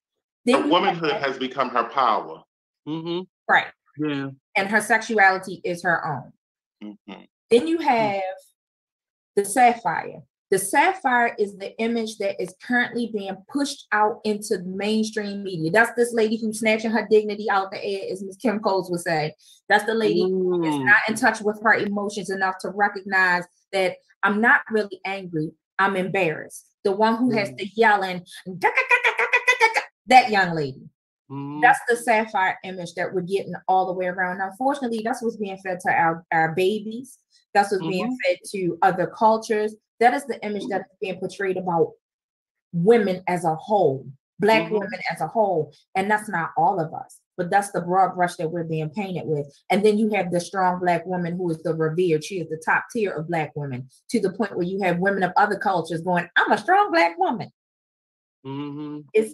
Her 0.45 0.51
Then 0.51 0.65
you 0.65 0.71
womanhood 0.73 1.13
have- 1.13 1.21
has 1.21 1.37
become 1.37 1.69
her 1.69 1.85
power. 1.85 2.43
Mhm. 2.85 3.25
right, 3.49 3.67
Yeah. 3.97 4.29
and 4.57 4.67
her 4.69 4.81
sexuality 4.81 5.61
is 5.63 5.81
her 5.83 6.05
own. 6.05 6.33
Mhm. 6.85 7.27
Then 7.49 7.67
you 7.67 7.77
have 7.79 8.21
the 9.35 9.45
sapphire. 9.45 10.21
The 10.51 10.59
sapphire 10.59 11.35
is 11.39 11.57
the 11.57 11.75
image 11.79 12.17
that 12.19 12.39
is 12.41 12.53
currently 12.63 13.09
being 13.13 13.35
pushed 13.51 13.87
out 13.91 14.21
into 14.23 14.57
the 14.59 14.63
mainstream 14.63 15.43
media. 15.43 15.71
That's 15.71 15.91
this 15.95 16.13
lady 16.13 16.37
who's 16.37 16.59
snatching 16.59 16.91
her 16.91 17.07
dignity 17.09 17.49
out 17.49 17.71
the 17.71 17.83
air, 17.83 18.11
as 18.11 18.23
Ms. 18.23 18.37
Kim 18.37 18.59
Coles 18.59 18.89
would 18.91 19.01
say. 19.01 19.33
That's 19.67 19.85
the 19.85 19.95
lady 19.95 20.21
who 20.21 20.63
is 20.63 20.75
Mm. 20.75 20.85
not 20.85 20.97
in 21.09 21.15
touch 21.15 21.41
with 21.41 21.59
her 21.63 21.73
emotions 21.73 22.29
enough 22.29 22.55
to 22.59 22.69
recognize 22.69 23.43
that 23.73 23.97
I'm 24.23 24.39
not 24.39 24.61
really 24.69 25.01
angry. 25.03 25.51
I'm 25.79 25.95
embarrassed. 25.95 26.67
The 26.83 26.91
one 26.91 27.15
who 27.17 27.31
has 27.31 27.49
Mm. 27.49 27.57
to 27.57 27.65
yell 27.75 28.03
and 28.03 28.25
that 30.07 30.29
young 30.29 30.55
lady. 30.55 30.87
Mhm. 31.29 31.61
That's 31.61 31.79
the 31.89 31.95
sapphire 31.95 32.57
image 32.63 32.93
that 32.95 33.13
we're 33.13 33.21
getting 33.21 33.53
all 33.67 33.87
the 33.87 33.93
way 33.93 34.05
around. 34.07 34.41
Unfortunately, 34.41 35.01
that's 35.03 35.21
what's 35.23 35.37
being 35.37 35.57
fed 35.57 35.79
to 35.81 35.91
our, 35.91 36.23
our 36.31 36.53
babies. 36.53 37.17
That's 37.53 37.71
what's 37.71 37.83
being 37.87 38.11
Mhm. 38.11 38.17
fed 38.25 38.37
to 38.51 38.77
other 38.81 39.07
cultures. 39.07 39.75
That 39.99 40.13
is 40.13 40.25
the 40.25 40.43
image 40.45 40.67
that 40.67 40.81
is 40.81 40.97
being 41.01 41.19
portrayed 41.19 41.57
about 41.57 41.93
women 42.73 43.23
as 43.27 43.45
a 43.45 43.55
whole, 43.55 44.05
black 44.39 44.63
Mhm. 44.69 44.73
women 44.79 44.99
as 45.11 45.21
a 45.21 45.27
whole. 45.27 45.71
And 45.95 46.11
that's 46.11 46.27
not 46.29 46.51
all 46.57 46.79
of 46.79 46.93
us, 46.93 47.21
but 47.37 47.49
that's 47.49 47.71
the 47.71 47.81
broad 47.81 48.13
brush 48.15 48.35
that 48.35 48.51
we're 48.51 48.65
being 48.65 48.89
painted 48.89 49.25
with. 49.25 49.47
And 49.71 49.83
then 49.83 49.97
you 49.97 50.09
have 50.09 50.29
the 50.31 50.41
strong 50.41 50.79
black 50.79 51.05
woman 51.05 51.37
who 51.37 51.49
is 51.49 51.63
the 51.63 51.73
revered. 51.73 52.23
She 52.23 52.39
is 52.41 52.49
the 52.49 52.57
top 52.63 52.83
tier 52.91 53.13
of 53.13 53.27
black 53.29 53.53
women 53.55 53.89
to 54.09 54.19
the 54.19 54.33
point 54.33 54.55
where 54.55 54.65
you 54.67 54.81
have 54.83 54.99
women 54.99 55.23
of 55.23 55.31
other 55.37 55.57
cultures 55.57 56.01
going, 56.01 56.29
I'm 56.35 56.51
a 56.51 56.57
strong 56.57 56.91
black 56.91 57.17
woman 57.17 57.51
Mhm. 58.45 59.05
it's 59.13 59.33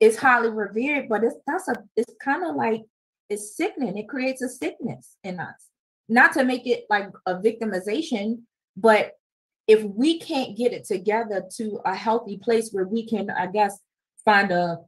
it's 0.00 0.16
highly 0.16 0.50
revered, 0.50 1.08
but 1.08 1.24
it's 1.24 1.36
that's 1.46 1.68
a 1.68 1.76
it's 1.96 2.14
kind 2.22 2.44
of 2.44 2.56
like 2.56 2.82
it's 3.30 3.56
sickening. 3.56 3.96
It 3.96 4.08
creates 4.08 4.42
a 4.42 4.48
sickness 4.48 5.16
in 5.24 5.40
us. 5.40 5.68
Not 6.08 6.32
to 6.34 6.44
make 6.44 6.66
it 6.66 6.84
like 6.90 7.08
a 7.26 7.36
victimization, 7.36 8.42
but 8.76 9.12
if 9.66 9.82
we 9.82 10.20
can't 10.20 10.56
get 10.56 10.72
it 10.72 10.84
together 10.84 11.44
to 11.56 11.80
a 11.84 11.94
healthy 11.94 12.38
place 12.38 12.70
where 12.70 12.86
we 12.86 13.06
can, 13.06 13.30
I 13.30 13.46
guess, 13.46 13.78
find 14.24 14.50
a 14.50 14.78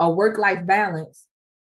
a 0.00 0.10
work-life 0.10 0.66
balance, 0.66 1.26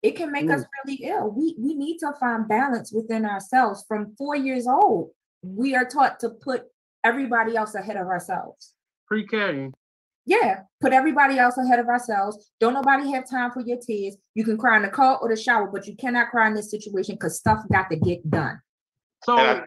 it 0.02 0.12
can 0.12 0.32
make 0.32 0.48
us 0.50 0.62
mm. 0.62 0.66
really 0.84 1.04
ill. 1.04 1.30
We 1.30 1.54
we 1.58 1.74
need 1.74 1.98
to 1.98 2.12
find 2.18 2.48
balance 2.48 2.92
within 2.92 3.24
ourselves. 3.24 3.84
From 3.86 4.14
four 4.16 4.36
years 4.36 4.66
old, 4.66 5.10
we 5.42 5.74
are 5.74 5.84
taught 5.84 6.20
to 6.20 6.30
put 6.30 6.64
everybody 7.04 7.56
else 7.56 7.74
ahead 7.74 7.96
of 7.96 8.06
ourselves. 8.06 8.74
Pre-K. 9.06 9.72
Yeah, 10.30 10.60
put 10.80 10.92
everybody 10.92 11.38
else 11.40 11.58
ahead 11.58 11.80
of 11.80 11.88
ourselves. 11.88 12.52
Don't 12.60 12.72
nobody 12.72 13.10
have 13.10 13.28
time 13.28 13.50
for 13.50 13.62
your 13.62 13.78
tears. 13.84 14.16
You 14.36 14.44
can 14.44 14.56
cry 14.56 14.76
in 14.76 14.82
the 14.82 14.88
car 14.88 15.18
or 15.20 15.28
the 15.28 15.34
shower, 15.36 15.66
but 15.66 15.88
you 15.88 15.96
cannot 15.96 16.30
cry 16.30 16.46
in 16.46 16.54
this 16.54 16.70
situation 16.70 17.16
because 17.16 17.36
stuff 17.36 17.64
got 17.72 17.90
to 17.90 17.96
get 17.96 18.30
done. 18.30 18.60
So, 19.24 19.36
And 19.36 19.64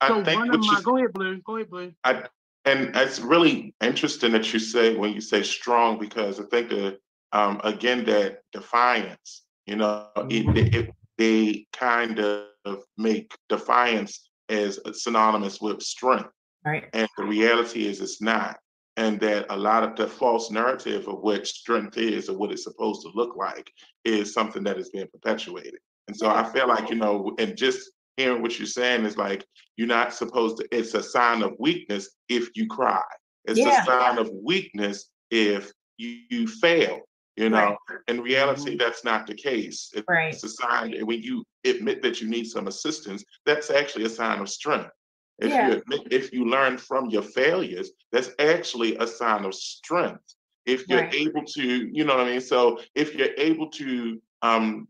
I 0.00 0.08
so 0.08 0.24
think 0.24 0.38
one 0.38 0.48
what 0.48 0.58
of 0.60 0.64
you 0.64 0.70
my, 0.72 0.80
go 0.80 0.96
ahead, 0.96 1.12
Blue. 1.12 1.42
Go 1.42 1.56
ahead, 1.56 1.68
Blue. 1.68 1.92
I, 2.04 2.24
and 2.64 2.96
it's 2.96 3.20
really 3.20 3.74
interesting 3.82 4.32
that 4.32 4.50
you 4.50 4.58
say 4.60 4.96
when 4.96 5.12
you 5.12 5.20
say 5.20 5.42
strong 5.42 5.98
because 5.98 6.40
I 6.40 6.44
think 6.44 6.70
that 6.70 6.96
um, 7.32 7.60
again 7.62 8.06
that 8.06 8.38
defiance, 8.52 9.42
you 9.66 9.76
know, 9.76 10.08
Mhm. 10.16 10.56
it, 10.56 10.74
it, 10.74 10.90
they 11.18 11.66
kind 11.74 12.18
of 12.18 12.82
make 12.96 13.36
defiance 13.50 14.30
as 14.48 14.80
synonymous 14.92 15.60
with 15.60 15.82
strength, 15.82 16.30
Right. 16.64 16.88
and 16.94 17.06
the 17.18 17.24
reality 17.24 17.86
is 17.86 18.00
it's 18.00 18.22
not, 18.22 18.58
and 18.96 19.18
that 19.20 19.46
a 19.50 19.56
lot 19.56 19.82
of 19.82 19.96
the 19.96 20.06
false 20.06 20.50
narrative 20.50 21.08
of 21.08 21.20
what 21.20 21.46
strength 21.46 21.96
is 21.96 22.28
or 22.28 22.36
what 22.36 22.52
it's 22.52 22.64
supposed 22.64 23.02
to 23.02 23.10
look 23.14 23.36
like 23.36 23.70
is 24.04 24.34
something 24.34 24.62
that 24.64 24.78
is 24.78 24.90
being 24.90 25.06
perpetuated. 25.08 25.78
And 26.08 26.16
so 26.16 26.28
I 26.28 26.44
feel 26.52 26.68
like 26.68 26.90
you 26.90 26.96
know, 26.96 27.34
and 27.38 27.56
just 27.56 27.90
hearing 28.16 28.42
what 28.42 28.58
you're 28.58 28.66
saying 28.66 29.04
is 29.04 29.16
like 29.16 29.44
you're 29.76 29.88
not 29.88 30.14
supposed 30.14 30.58
to. 30.58 30.68
It's 30.70 30.94
a 30.94 31.02
sign 31.02 31.42
of 31.42 31.54
weakness 31.58 32.10
if 32.28 32.50
you 32.54 32.66
cry. 32.66 33.02
It's 33.46 33.58
Yeah. 33.58 33.82
a 33.82 33.86
sign 33.86 34.18
of 34.18 34.30
weakness 34.44 35.10
if 35.30 35.72
you, 35.96 36.20
you 36.30 36.46
fail. 36.46 37.00
You 37.36 37.48
know, 37.48 37.78
in 38.08 38.20
reality, 38.20 38.72
mm-hmm. 38.72 38.76
that's 38.76 39.04
not 39.04 39.26
the 39.26 39.34
case. 39.34 39.90
It- 39.94 40.04
Right. 40.06 40.34
It's 40.34 40.44
a 40.44 40.50
sign 40.50 40.92
and 40.92 41.06
when 41.06 41.22
you 41.22 41.44
admit 41.64 42.02
that 42.02 42.20
you 42.20 42.28
need 42.28 42.44
some 42.46 42.66
assistance. 42.68 43.24
That's 43.46 43.70
actually 43.70 44.04
a 44.04 44.10
sign 44.10 44.40
of 44.40 44.48
strength. 44.48 44.90
If 45.38 45.52
Yeah. 45.52 45.66
you 45.66 45.72
admit, 45.72 46.08
if 46.12 46.32
you 46.32 46.46
learn 46.46 46.78
from 46.78 47.10
your 47.10 47.22
failures, 47.22 47.90
that's 48.12 48.30
actually 48.38 48.96
a 48.96 49.06
sign 49.06 49.44
of 49.44 49.54
strength. 49.54 50.34
If 50.66 50.88
you're 50.88 51.00
Right. 51.00 51.14
able 51.14 51.44
to, 51.44 51.88
you 51.92 52.04
know 52.04 52.16
what 52.16 52.26
I 52.26 52.30
mean. 52.30 52.40
So 52.40 52.80
if 52.94 53.14
you're 53.14 53.34
able 53.36 53.70
to 53.70 54.22
um, 54.42 54.88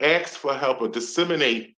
ask 0.00 0.34
for 0.34 0.54
help 0.54 0.82
or 0.82 0.88
disseminate 0.88 1.76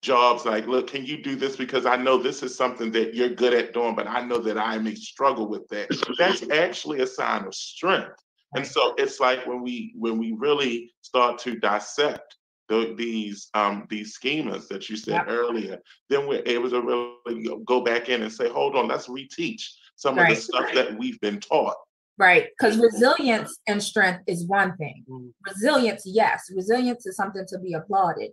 jobs 0.00 0.44
like 0.44 0.66
look 0.68 0.86
can 0.86 1.04
you 1.04 1.20
do 1.22 1.34
this 1.34 1.56
because 1.56 1.84
i 1.84 1.96
know 1.96 2.16
this 2.16 2.44
is 2.44 2.56
something 2.56 2.92
that 2.92 3.14
you're 3.14 3.28
good 3.30 3.52
at 3.52 3.74
doing 3.74 3.96
but 3.96 4.06
i 4.06 4.24
know 4.24 4.38
that 4.38 4.56
i 4.56 4.78
may 4.78 4.94
struggle 4.94 5.48
with 5.48 5.66
that 5.68 5.90
that's 6.16 6.48
actually 6.52 7.00
a 7.00 7.06
sign 7.06 7.44
of 7.44 7.52
strength 7.52 8.22
and 8.54 8.64
so 8.64 8.94
it's 8.96 9.18
like 9.18 9.44
when 9.44 9.60
we 9.60 9.92
when 9.96 10.16
we 10.16 10.32
really 10.38 10.92
start 11.02 11.36
to 11.38 11.56
dissect 11.58 12.36
the, 12.68 12.94
these 12.96 13.48
um 13.54 13.86
these 13.88 14.16
schemas 14.18 14.68
that 14.68 14.88
you 14.88 14.96
said 14.96 15.14
Yep. 15.14 15.26
earlier 15.28 15.78
then 16.10 16.26
we're 16.26 16.42
able 16.46 16.70
to 16.70 16.80
really 16.80 17.42
go- 17.44 17.58
go 17.58 17.80
back 17.80 18.08
in 18.08 18.22
and 18.22 18.32
say 18.32 18.48
hold 18.48 18.76
on 18.76 18.88
let's 18.88 19.08
reteach 19.08 19.62
some 19.96 20.18
of 20.18 20.28
the 20.28 20.36
stuff 20.36 20.72
that 20.74 20.96
we've 20.98 21.20
been 21.20 21.40
taught 21.40 21.76
Right. 22.18 22.48
Because 22.58 22.78
resilience 22.78 23.58
and 23.68 23.80
strength 23.80 24.24
is 24.26 24.44
one 24.44 24.76
thing. 24.76 25.04
Mhm. 25.08 25.32
Resilience, 25.46 26.02
yes, 26.04 26.50
resilience 26.52 27.06
is 27.06 27.14
something 27.14 27.46
to 27.46 27.58
be 27.60 27.74
applauded. 27.74 28.32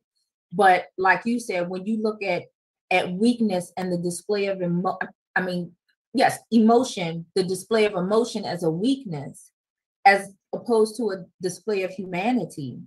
But 0.52 0.88
like 0.98 1.22
you 1.26 1.40
said, 1.40 1.70
when 1.70 1.86
you 1.86 2.02
look 2.02 2.24
at 2.24 2.46
at 2.90 3.12
weakness 3.12 3.72
and 3.78 3.92
the 3.94 3.98
display 4.00 4.48
of 4.48 4.60
emo, 4.60 4.98
I 5.36 5.42
mean, 5.42 5.76
yes, 6.16 6.40
emotion, 6.50 7.28
the 7.36 7.44
display 7.44 7.86
of 7.86 7.94
emotion 7.94 8.44
as 8.44 8.64
a 8.64 8.72
weakness, 8.72 9.52
as 10.04 10.34
opposed 10.52 10.98
to 10.98 11.12
a 11.12 11.26
display 11.40 11.84
of 11.84 11.92
humanity, 11.92 12.80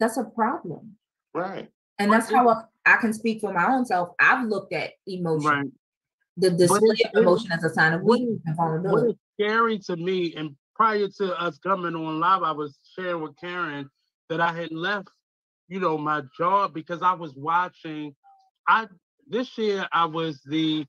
that's 0.00 0.16
a 0.16 0.24
problem. 0.24 0.96
right 1.34 1.70
And 1.98 2.10
that's 2.12 2.30
how 2.30 2.48
I, 2.48 2.62
I 2.86 2.96
can 2.96 3.12
speak 3.12 3.40
for 3.42 3.52
my 3.52 3.66
own 3.72 3.84
self. 3.84 4.10
I've 4.18 4.48
looked 4.48 4.72
at 4.72 4.92
emotion, 5.06 5.48
Right. 5.50 5.66
the 6.36 6.50
display 6.50 6.96
of 7.14 7.22
emotion 7.22 7.52
as 7.52 7.62
a 7.62 7.70
sign 7.70 7.92
of 7.92 8.02
what 8.02 8.18
weakness 8.18 8.40
and 8.46 8.56
vulnerability. 8.56 9.10
is 9.12 9.16
scary 9.38 9.78
to 9.80 9.96
me, 9.96 10.34
and 10.36 10.56
prior 10.74 11.06
to 11.18 11.38
us 11.40 11.58
coming 11.58 11.94
on 11.94 12.18
live, 12.20 12.42
I 12.42 12.52
was 12.52 12.78
sharing 12.96 13.22
with 13.22 13.36
Karen 13.36 13.88
that 14.30 14.40
I 14.40 14.52
had 14.52 14.72
left, 14.72 15.08
you 15.68 15.78
know, 15.78 15.98
my 15.98 16.22
job 16.38 16.72
because 16.74 17.02
I 17.02 17.12
was 17.12 17.34
watching. 17.36 18.14
I 18.66 18.86
this 19.28 19.56
year 19.58 19.86
I 19.92 20.06
was 20.06 20.40
the 20.46 20.86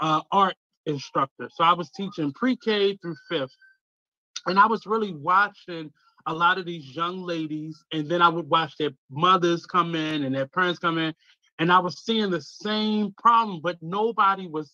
uh, 0.00 0.22
art 0.32 0.54
instructor, 0.86 1.48
so 1.54 1.64
I 1.64 1.74
was 1.74 1.90
teaching 1.90 2.32
pre-K 2.32 2.96
through 2.96 3.16
fifth, 3.28 3.54
and 4.46 4.58
I 4.58 4.66
was 4.66 4.86
really 4.86 5.12
watching 5.14 5.92
a 6.26 6.34
lot 6.34 6.58
of 6.58 6.66
these 6.66 6.96
young 6.96 7.22
ladies, 7.22 7.84
and 7.92 8.08
then 8.08 8.22
I 8.22 8.28
would 8.28 8.48
watch 8.50 8.76
their 8.78 8.90
mothers 9.10 9.66
come 9.66 9.94
in 9.94 10.24
and 10.24 10.34
their 10.34 10.46
parents 10.48 10.78
come 10.80 10.98
in, 10.98 11.14
and 11.58 11.72
I 11.72 11.80
was 11.80 12.04
seeing 12.04 12.30
the 12.30 12.42
same 12.42 13.14
problem, 13.18 13.60
but 13.62 13.78
nobody 13.82 14.48
was 14.48 14.72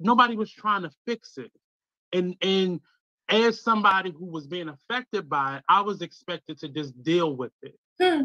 nobody 0.00 0.36
was 0.36 0.52
trying 0.52 0.82
to 0.82 0.90
fix 1.06 1.38
it 1.38 1.50
and 2.12 2.36
and 2.42 2.80
as 3.30 3.60
somebody 3.62 4.10
who 4.10 4.26
was 4.26 4.46
being 4.46 4.70
affected 4.70 5.28
by 5.28 5.58
it, 5.58 5.64
I 5.68 5.82
was 5.82 6.00
expected 6.00 6.58
to 6.60 6.68
just 6.68 7.00
deal 7.02 7.36
with 7.36 7.52
it. 7.62 7.76
Hmm. 8.00 8.22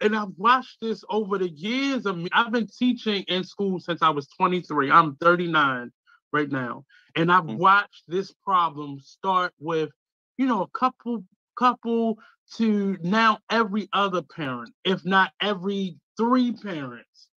And 0.00 0.16
I've 0.16 0.32
watched 0.38 0.78
this 0.82 1.04
over 1.10 1.38
the 1.38 1.50
years 1.50 2.06
of 2.06 2.18
me. 2.18 2.28
I've 2.32 2.52
been 2.52 2.68
teaching 2.68 3.24
in 3.28 3.44
school 3.44 3.80
since 3.80 4.02
I 4.02 4.10
was 4.10 4.28
23. 4.28 4.90
I'm 4.90 5.16
39 5.16 5.92
right 6.32 6.50
now. 6.50 6.84
And 7.16 7.32
I've 7.32 7.44
Mm. 7.44 7.58
watched 7.58 8.04
this 8.08 8.32
problem 8.44 9.00
start 9.00 9.54
with, 9.60 9.90
you 10.38 10.46
know, 10.46 10.62
a 10.62 10.68
couple 10.68 11.24
couple 11.62 12.18
to 12.56 12.98
now 13.02 13.38
every 13.48 13.88
other 13.92 14.20
parent, 14.20 14.74
if 14.84 15.04
not 15.04 15.30
every 15.40 15.96
three 16.16 16.52
parents. 16.52 17.28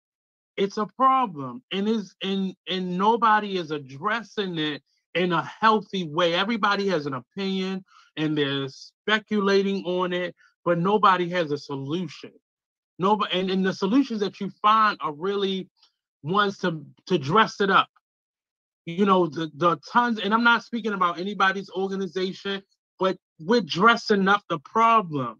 It's 0.58 0.78
a 0.78 0.88
problem. 0.98 1.62
And 1.72 1.88
is 1.88 2.16
and 2.24 2.56
and 2.68 2.98
nobody 2.98 3.58
is 3.58 3.70
addressing 3.72 4.58
it 4.58 4.82
in 5.14 5.32
a 5.32 5.44
healthy 5.44 6.08
way. 6.08 6.34
Everybody 6.34 6.88
has 6.88 7.06
an 7.06 7.14
opinion 7.14 7.86
and 8.18 8.38
they're 8.38 8.68
speculating 8.70 9.84
on 9.86 10.12
it, 10.12 10.36
but 10.64 10.80
nobody 10.80 11.30
has 11.30 11.52
a 11.52 11.58
solution. 11.58 12.32
Nobody 12.98 13.40
and, 13.40 13.52
and 13.52 13.66
the 13.66 13.74
solutions 13.74 14.22
that 14.22 14.40
you 14.40 14.50
find 14.62 14.98
are 15.02 15.14
really 15.14 15.70
ones 16.24 16.58
to 16.60 16.84
to 17.08 17.20
dress 17.20 17.62
it 17.62 17.70
up. 17.70 17.90
You 18.86 19.06
know, 19.06 19.28
the 19.28 19.52
the 19.56 19.78
tons, 19.92 20.20
and 20.20 20.34
I'm 20.34 20.44
not 20.44 20.64
speaking 20.64 20.94
about 20.94 21.20
anybody's 21.20 21.70
organization, 21.70 22.64
but 22.98 23.18
we're 23.40 23.62
dressing 23.62 24.28
up 24.28 24.44
the 24.50 24.60
problem. 24.60 25.40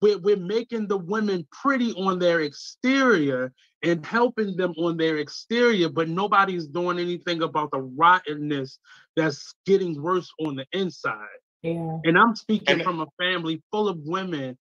We're, 0.00 0.18
we're 0.18 0.36
making 0.36 0.86
the 0.88 0.98
women 0.98 1.46
pretty 1.50 1.92
on 1.94 2.18
their 2.18 2.40
exterior 2.40 3.52
and 3.82 4.04
helping 4.04 4.56
them 4.56 4.72
on 4.78 4.96
their 4.96 5.18
exterior, 5.18 5.88
but 5.88 6.08
nobody's 6.08 6.66
doing 6.66 6.98
anything 6.98 7.42
about 7.42 7.70
the 7.70 7.80
rottenness 7.80 8.78
that's 9.16 9.54
getting 9.66 10.00
worse 10.00 10.30
on 10.40 10.56
the 10.56 10.66
inside. 10.72 11.26
Yeah. 11.62 11.98
And 12.04 12.16
I'm 12.18 12.36
speaking 12.36 12.76
And- 12.76 12.82
from 12.82 13.00
a 13.00 13.06
family 13.18 13.62
full 13.72 13.88
of 13.88 13.98
women 14.04 14.56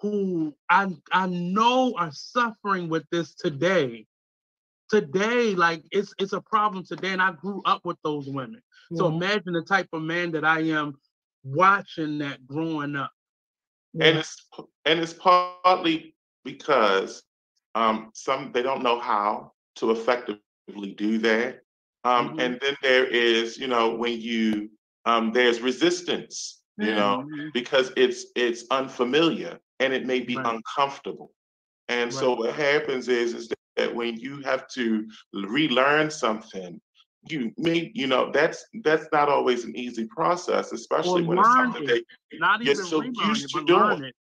who 0.00 0.54
I 0.70 0.88
I 1.12 1.26
know 1.26 1.94
are 1.96 2.10
suffering 2.12 2.88
with 2.88 3.04
this 3.10 3.34
today. 3.34 4.06
Today, 4.88 5.54
like 5.54 5.84
it's 5.92 6.14
it's 6.18 6.32
a 6.32 6.40
problem 6.40 6.84
today, 6.84 7.10
and 7.10 7.22
I 7.22 7.32
grew 7.32 7.62
up 7.64 7.82
with 7.84 7.98
those 8.02 8.26
women. 8.26 8.62
So 8.96 9.06
imagine 9.06 9.52
the 9.52 9.62
type 9.62 9.88
of 9.92 10.02
man 10.02 10.32
that 10.32 10.44
I 10.44 10.60
am 10.60 10.96
watching 11.44 12.18
that 12.18 12.46
growing 12.46 12.96
up. 12.96 13.12
and 14.00 14.18
it's 14.18 14.46
and 14.84 15.00
it's 15.00 15.14
partly 15.14 16.14
because 16.44 17.22
um, 17.74 18.10
some 18.14 18.52
they 18.52 18.62
don't 18.62 18.82
know 18.82 18.98
how 19.00 19.52
to 19.76 19.90
effectively 19.92 20.92
do 20.94 21.18
that, 21.18 21.60
um, 22.04 22.04
Mhm. 22.16 22.38
and 22.38 22.58
then 22.60 22.76
there 22.82 23.04
is 23.06 23.58
you 23.58 23.66
know 23.68 23.94
when 23.94 24.20
you 24.20 24.68
um, 25.04 25.32
there's 25.32 25.60
resistance, 25.60 26.62
you 26.80 26.94
know, 26.94 27.24
Mhm. 27.24 27.52
because 27.52 27.92
it's 27.96 28.26
it's 28.36 28.64
unfamiliar 28.70 29.58
and 29.80 29.92
it 29.92 30.06
may 30.06 30.20
be 30.20 30.40
Right. 30.40 30.44
uncomfortable, 30.44 31.32
and 31.88 32.12
so 32.12 32.34
what 32.34 32.54
happens 32.54 33.08
is 33.08 33.34
is 33.34 33.48
that 33.48 33.94
when 33.94 34.16
you 34.18 34.42
have 34.42 34.66
to 34.68 35.06
relearn 35.32 36.10
something. 36.10 36.80
You 37.28 37.52
may, 37.58 37.90
you 37.94 38.06
know, 38.06 38.30
that's 38.32 38.64
that's 38.82 39.06
not 39.12 39.28
always 39.28 39.64
an 39.64 39.76
easy 39.76 40.06
process, 40.06 40.72
especially 40.72 41.22
when 41.22 41.38
it's 41.38 41.48
learn 41.48 41.66
something 41.72 41.84
it. 41.86 42.04
that 42.30 42.38
Not 42.40 42.62
You're 42.62 42.74
even 42.74 42.86
so 42.86 43.02
used 43.02 43.44
it, 43.44 43.58
to 43.58 43.64
doing. 43.66 44.04
it. 44.04 44.14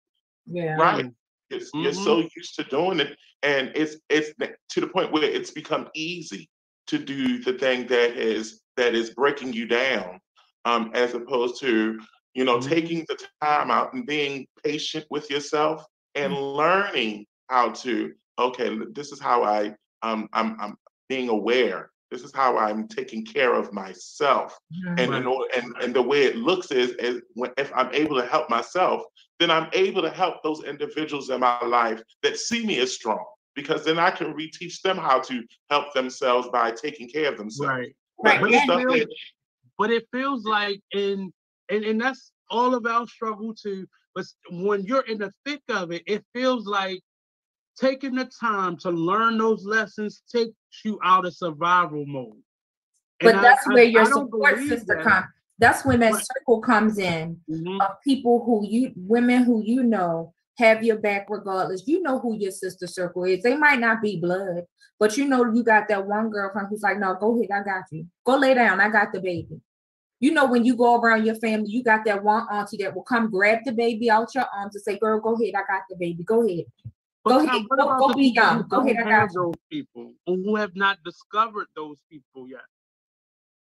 yeah. 0.48 0.76
right 0.78 1.06
it's, 1.50 1.72
you're 1.74 1.92
Mhm. 1.92 1.96
so 1.96 2.30
used 2.36 2.56
to 2.56 2.64
doing 2.66 3.00
it 3.00 3.18
and 3.44 3.72
it's 3.76 3.98
it's 4.10 4.32
to 4.70 4.82
the 4.82 4.88
point 4.88 5.12
where 5.12 5.24
it's 5.24 5.52
become 5.52 5.88
easy 5.96 6.50
to 6.88 6.98
do 6.98 7.40
the 7.40 7.54
thing 7.54 7.88
that 7.88 8.12
is 8.18 8.62
that 8.78 8.94
is 8.96 9.12
breaking 9.12 9.54
you 9.54 9.66
down 9.66 10.20
um 10.66 10.92
as 10.94 11.14
opposed 11.14 11.60
to 11.62 12.00
you 12.34 12.44
know 12.44 12.60
Mhm. 12.60 12.70
taking 12.70 13.06
the 13.08 13.18
time 13.42 13.72
out 13.72 13.94
and 13.94 14.06
being 14.06 14.46
patient 14.64 15.06
with 15.10 15.30
yourself 15.30 15.84
and 16.16 16.34
Mm. 16.34 16.56
learning 16.58 17.26
how 17.50 17.70
to 17.72 18.14
okay 18.38 18.78
this 18.92 19.12
is 19.12 19.20
how 19.20 19.44
i 19.44 19.74
um 20.04 20.28
i'm 20.34 20.56
i'm 20.60 20.76
being 21.08 21.30
aware 21.30 21.90
this 22.12 22.24
is 22.24 22.34
how 22.34 22.58
i'm 22.58 22.88
taking 22.88 23.24
care 23.26 23.54
of 23.54 23.72
myself 23.74 24.58
Mhm. 24.74 25.00
and 25.00 25.14
in 25.16 25.26
order, 25.26 25.50
and, 25.56 25.74
and 25.82 25.94
the 25.94 26.02
way 26.02 26.24
it 26.24 26.36
looks 26.36 26.72
is, 26.72 26.92
is 26.92 27.22
when, 27.34 27.52
if 27.58 27.72
I'm 27.76 27.94
able 27.94 28.16
to 28.18 28.26
help 28.26 28.50
myself, 28.50 29.04
then 29.40 29.50
I'm 29.52 29.70
able 29.74 30.02
to 30.04 30.10
help 30.10 30.42
those 30.44 30.64
individuals 30.64 31.30
in 31.30 31.40
my 31.40 31.64
life 31.66 32.02
that 32.24 32.38
see 32.38 32.66
me 32.66 32.80
as 32.80 32.94
strong, 32.94 33.24
because 33.56 33.84
then 33.84 33.98
I 34.00 34.12
can 34.12 34.34
reteach 34.34 34.82
them 34.82 34.98
how 34.98 35.20
to 35.22 35.44
help 35.70 35.94
themselves 35.94 36.48
by 36.50 36.72
taking 36.72 37.10
care 37.10 37.30
of 37.32 37.38
themselves. 37.38 37.70
Right. 37.70 37.96
But 38.22 38.42
Right, 38.42 38.42
the 38.42 38.58
and- 38.58 38.64
stuff 38.64 38.82
that, 38.88 39.08
but 39.78 39.90
it 39.92 40.08
feels 40.12 40.46
like 40.46 40.82
in 40.94 41.32
and, 41.72 41.84
and 41.84 42.00
that's 42.02 42.32
all 42.50 42.74
of 42.76 42.86
our 42.86 43.06
struggle 43.08 43.54
too. 43.54 43.88
But 44.16 44.26
when 44.52 44.84
you're 44.84 45.06
in 45.08 45.18
the 45.20 45.32
thick 45.46 45.62
of 45.70 45.92
it, 45.92 46.04
it 46.08 46.24
feels 46.34 46.66
like 46.66 47.02
taking 47.80 48.16
the 48.16 48.30
time 48.40 48.78
to 48.78 48.90
learn 48.92 49.38
those 49.38 49.64
lessons 49.66 50.22
takes 50.34 50.54
you 50.84 51.00
out 51.04 51.26
of 51.26 51.34
survival 51.34 52.06
mode. 52.06 52.42
But 53.20 53.36
and 53.36 53.44
that's 53.44 53.68
I, 53.68 53.74
where 53.74 53.84
I, 53.84 53.88
your 53.88 54.02
I 54.02 54.06
support 54.06 54.58
system 54.60 55.02
comes. 55.02 55.26
That's 55.58 55.84
when 55.84 56.00
that 56.00 56.14
circle 56.14 56.62
comes 56.62 56.98
in 56.98 57.38
mm-hmm. 57.50 57.82
of 57.82 58.02
people 58.02 58.44
who 58.46 58.66
you, 58.66 58.94
women 58.96 59.44
who 59.44 59.62
you 59.62 59.84
know 59.84 60.34
have 60.58 60.84
your 60.84 60.98
back 60.98 61.28
regardless. 61.30 61.84
You 61.86 62.02
know 62.02 62.20
who 62.20 62.38
your 62.38 62.52
sister 62.52 62.88
circle 62.88 63.26
is. 63.26 63.44
They 63.44 63.58
might 63.58 63.80
not 63.80 64.02
be 64.02 64.20
blood, 64.20 64.64
but 65.00 65.18
you 65.18 65.26
know 65.26 65.52
you 65.54 65.64
got 65.64 65.88
that 65.90 66.06
one 66.06 66.30
girlfriend 66.30 66.70
who's 66.70 66.82
like, 66.82 66.98
no, 66.98 67.16
go 67.16 67.38
ahead, 67.38 67.52
I 67.52 67.64
got 67.64 67.84
you. 67.92 68.06
Go 68.26 68.38
lay 68.38 68.54
down, 68.54 68.80
I 68.80 68.90
got 68.90 69.12
the 69.12 69.20
baby. 69.20 69.60
You 70.22 70.32
know, 70.32 70.46
when 70.46 70.66
you 70.66 70.76
go 70.76 71.00
around 71.00 71.26
your 71.26 71.36
family, 71.36 71.72
you 71.72 71.82
got 71.82 72.04
that 72.06 72.24
one 72.24 72.46
auntie 72.52 72.78
that 72.78 72.94
will 72.94 73.04
come 73.04 73.32
grab 73.32 73.60
the 73.64 73.72
baby 73.72 74.10
out 74.10 74.36
your 74.36 74.46
arms 74.54 74.76
and 74.76 74.84
say, 74.84 74.98
girl, 74.98 75.22
go 75.22 75.36
ahead, 75.36 75.56
I 75.56 75.62
got 75.72 75.84
the 75.90 75.96
baby. 75.98 76.24
Go 76.24 76.46
ahead. 76.46 76.66
Go 77.30 77.46
ahead, 77.46 77.66
go, 77.70 77.98
go 77.98 78.14
be 78.14 78.28
young. 78.30 78.68
Go 78.68 78.82
ahead, 78.82 78.98
I 78.98 79.10
got 79.10 79.34
those 79.34 79.56
people 79.72 80.14
who 80.26 80.56
have 80.56 80.76
not 80.76 80.98
discovered 81.04 81.68
those 81.76 81.98
people 82.10 82.48
yet. 82.48 82.62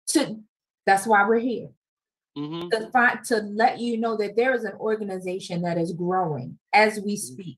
To, 0.09 0.39
that's 0.85 1.07
why 1.07 1.27
we're 1.27 1.39
here. 1.39 1.69
Mm-hmm. 2.37 2.69
To 2.69 2.89
find 2.91 3.23
to 3.25 3.37
let 3.37 3.79
you 3.79 3.97
know 3.97 4.17
that 4.17 4.35
there 4.35 4.53
is 4.53 4.65
an 4.65 4.73
organization 4.79 5.61
that 5.61 5.77
is 5.77 5.93
growing 5.93 6.57
as 6.73 6.99
we 6.99 7.15
mm-hmm. 7.15 7.33
speak. 7.33 7.57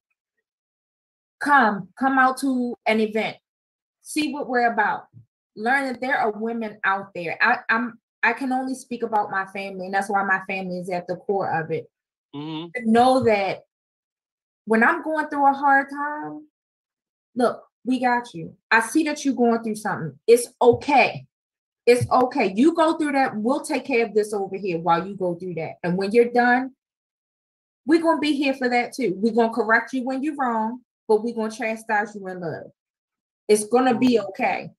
Come, 1.39 1.89
come 1.99 2.18
out 2.18 2.38
to 2.39 2.76
an 2.86 2.99
event, 2.99 3.38
see 4.01 4.34
what 4.34 4.47
we're 4.47 4.72
about. 4.72 5.08
Learn 5.55 5.86
that 5.86 6.01
there 6.01 6.18
are 6.18 6.32
women 6.32 6.78
out 6.84 7.08
there. 7.14 7.38
I, 7.41 7.60
I'm 7.70 7.99
I 8.24 8.34
can 8.34 8.51
only 8.51 8.76
speak 8.76 9.03
about 9.03 9.32
my 9.32 9.45
family, 9.47 9.86
and 9.86 9.93
that's 9.93 10.10
why 10.10 10.24
my 10.24 10.41
family 10.47 10.80
is 10.80 10.89
at 10.89 11.08
the 11.08 11.16
core 11.16 11.49
of 11.49 11.72
it. 11.72 11.89
Mm-hmm. 12.36 12.91
know 12.91 13.24
that 13.24 13.64
when 14.68 14.84
I'm 14.84 15.01
going 15.01 15.30
through 15.30 15.49
a 15.49 15.53
hard 15.53 15.89
time, 15.89 16.45
look, 17.36 17.63
we 17.86 18.01
got 18.01 18.34
you. 18.34 18.53
I 18.70 18.82
see 18.82 19.03
that 19.03 19.24
you're 19.24 19.34
going 19.34 19.63
through 19.63 19.76
something. 19.76 20.20
It's 20.28 20.49
okay. 20.61 21.26
It's 21.86 22.05
okay. 22.11 22.51
You 22.53 22.76
go 22.76 22.97
through 22.97 23.13
that. 23.13 23.38
We'll 23.38 23.61
take 23.61 23.86
care 23.86 24.05
of 24.05 24.13
this 24.13 24.34
over 24.34 24.57
here 24.57 24.78
while 24.78 25.07
you 25.07 25.15
go 25.15 25.36
through 25.36 25.53
that. 25.53 25.76
And 25.84 25.97
when 25.97 26.11
you're 26.11 26.34
done, 26.34 26.74
we're 27.86 28.01
going 28.01 28.18
to 28.18 28.22
be 28.22 28.34
here 28.34 28.55
for 28.55 28.68
that 28.68 28.91
too. 28.91 29.13
We're 29.15 29.34
going 29.34 29.49
to 29.49 29.55
correct 29.55 29.93
you 29.93 30.03
when 30.03 30.22
you're 30.22 30.36
wrong, 30.36 30.82
but 31.07 31.24
we're 31.24 31.34
going 31.34 31.49
to 31.49 31.57
chastise 31.57 32.13
you 32.13 32.28
in 32.28 32.41
love. 32.41 32.72
It's 33.47 33.63
going 33.68 33.86
to 33.86 33.97
be 33.97 34.18
mm-hmm. 34.18 34.28
okay. 34.28 34.72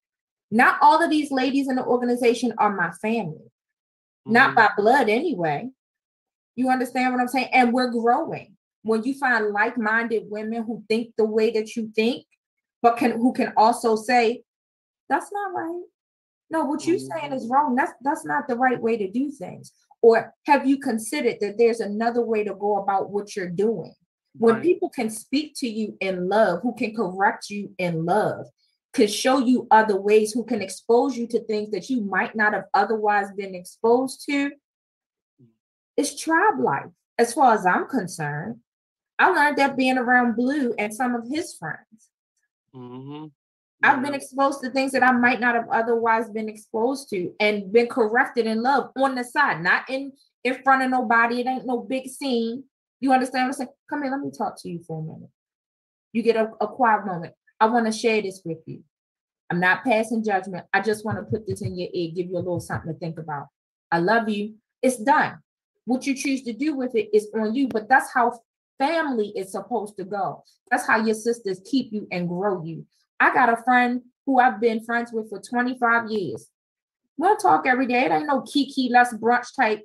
Not 0.51 0.77
all 0.83 1.03
of 1.03 1.09
these 1.09 1.31
ladies 1.31 1.71
in 1.71 1.77
the 1.77 1.85
organization 1.85 2.53
are 2.59 2.77
my 2.77 2.91
family, 3.01 3.39
mm-hmm. 3.39 4.33
not 4.33 4.55
by 4.55 4.69
blood 4.77 5.09
anyway. 5.09 5.71
You 6.57 6.69
understand 6.69 7.15
what 7.15 7.23
I'm 7.23 7.29
saying? 7.29 7.49
And 7.55 7.73
we're 7.73 7.91
growing. 7.91 8.58
When 8.89 9.03
you 9.03 9.15
find 9.15 9.53
like-minded 9.53 10.23
women 10.31 10.63
who 10.63 10.83
think 10.89 11.15
the 11.17 11.27
way 11.27 11.51
that 11.51 11.77
you 11.77 11.93
think, 11.95 12.25
but 12.81 12.97
can 12.97 13.13
who 13.13 13.35
can 13.35 13.53
also 13.55 13.97
say, 13.97 14.45
that's 15.11 15.31
not 15.31 15.53
right. 15.53 15.83
No, 16.51 16.65
what 16.65 16.87
you're 16.87 16.97
mm-hmm. 16.97 17.19
saying 17.21 17.33
is 17.35 17.47
wrong. 17.49 17.75
That's 17.75 17.93
that's 18.01 18.25
not 18.25 18.49
the 18.49 18.57
right 18.57 18.81
way 18.81 18.97
to 18.97 19.11
do 19.11 19.31
things. 19.31 19.73
Or 20.01 20.33
have 20.47 20.67
you 20.67 20.79
considered 20.79 21.37
that 21.43 21.59
there's 21.59 21.81
another 21.81 22.23
way 22.23 22.45
to 22.45 22.55
go 22.55 22.79
about 22.79 23.11
what 23.11 23.37
you're 23.37 23.51
doing? 23.51 23.93
When 24.35 24.55
right. 24.55 24.63
people 24.63 24.89
can 24.89 25.11
speak 25.11 25.53
to 25.57 25.69
you 25.69 25.97
in 26.01 26.29
love, 26.29 26.61
who 26.63 26.75
can 26.75 26.95
correct 26.95 27.51
you 27.51 27.75
in 27.77 28.07
love, 28.07 28.47
could 28.95 29.11
show 29.11 29.39
you 29.39 29.67
other 29.71 30.01
ways, 30.01 30.33
who 30.33 30.45
can 30.45 30.63
expose 30.63 31.15
you 31.15 31.27
to 31.27 31.41
things 31.45 31.73
that 31.73 31.91
you 31.91 32.01
might 32.01 32.35
not 32.35 32.55
have 32.55 32.65
otherwise 32.73 33.33
been 33.37 33.55
exposed 33.55 34.25
to. 34.31 34.53
It's 35.97 36.19
tribe 36.19 36.59
life, 36.61 36.93
as 37.19 37.35
far 37.35 37.53
as 37.55 37.67
I'm 37.67 37.87
concerned. 37.87 38.61
I 39.19 39.31
learned 39.31 39.57
that 39.59 39.77
being 39.77 39.99
around 39.99 40.37
Blue 40.37 40.75
and 40.79 40.95
some 40.95 41.15
of 41.15 41.29
his 41.29 41.55
friends. 41.55 42.11
Mm-hmm. 42.75 43.27
I've 43.83 44.03
been 44.03 44.15
exposed 44.15 44.61
to 44.63 44.71
things 44.71 44.93
that 44.93 45.03
I 45.03 45.13
might 45.13 45.41
not 45.41 45.55
have 45.55 45.69
otherwise 45.71 46.29
been 46.31 46.49
exposed 46.49 47.11
to 47.11 47.33
and 47.39 47.73
been 47.73 47.87
corrected 47.87 48.47
in 48.47 48.63
love 48.63 48.91
on 48.97 49.15
the 49.15 49.25
side, 49.25 49.63
not 49.63 49.89
in 49.89 50.13
in 50.45 50.63
front 50.63 50.83
of 50.83 50.91
nobody. 50.91 51.41
It 51.41 51.47
ain't 51.47 51.67
no 51.67 51.79
big 51.79 52.09
scene. 52.09 52.65
You 53.01 53.13
understand 53.13 53.45
what 53.45 53.47
I'm 53.49 53.53
saying? 53.53 53.69
Come 53.89 54.03
here, 54.03 54.11
let 54.11 54.21
me 54.21 54.31
talk 54.37 54.61
to 54.63 54.69
you 54.69 54.83
for 54.87 55.01
a 55.01 55.03
minute. 55.03 55.31
You 56.13 56.23
get 56.23 56.37
a, 56.37 56.51
a 56.61 56.67
quiet 56.67 57.07
moment. 57.07 57.35
I 57.61 57.67
want 57.67 57.87
to 57.87 57.93
share 57.93 58.21
this 58.23 58.43
with 58.45 58.59
you. 58.67 58.83
I'm 59.51 59.61
not 59.61 59.85
passing 59.85 60.25
judgment. 60.25 60.67
I 60.73 60.81
just 60.81 61.05
want 61.05 61.19
to 61.19 61.25
put 61.25 61.47
this 61.47 61.63
in 61.63 61.77
your 61.77 61.89
ear, 61.93 62.11
give 62.15 62.27
you 62.27 62.37
a 62.37 62.39
little 62.39 62.61
something 62.61 62.93
to 62.93 62.99
think 62.99 63.19
about. 63.19 63.47
I 63.91 63.99
love 63.99 64.29
you. 64.29 64.55
It's 64.83 64.97
done. 64.97 65.39
What 65.85 66.07
you 66.07 66.15
choose 66.15 66.43
to 66.43 66.53
do 66.53 66.75
with 66.75 66.95
it 66.95 67.09
is 67.15 67.29
on 67.35 67.55
you, 67.55 67.69
but 67.69 67.89
that's 67.89 68.13
how 68.13 68.41
family 68.79 69.33
is 69.37 69.53
supposed 69.53 69.97
to 69.97 70.05
go. 70.05 70.45
That's 70.71 70.87
how 70.87 71.05
your 71.05 71.15
sisters 71.15 71.61
keep 71.69 71.93
you 71.93 72.07
and 72.11 72.29
grow 72.29 72.65
you. 72.65 72.87
I 73.21 73.35
got 73.35 73.53
a 73.53 73.63
friend 73.63 74.03
who 74.27 74.39
I've 74.39 74.61
been 74.61 74.85
friends 74.85 75.13
with 75.13 75.29
for 75.29 75.41
25 75.41 76.11
years. 76.11 76.49
We'll 77.17 77.37
talk 77.37 77.67
every 77.67 77.87
day. 77.87 78.05
It 78.05 78.13
ain't 78.13 78.27
no 78.27 78.43
kiki, 78.43 78.89
let's 78.93 79.13
brunch 79.15 79.57
type 79.57 79.83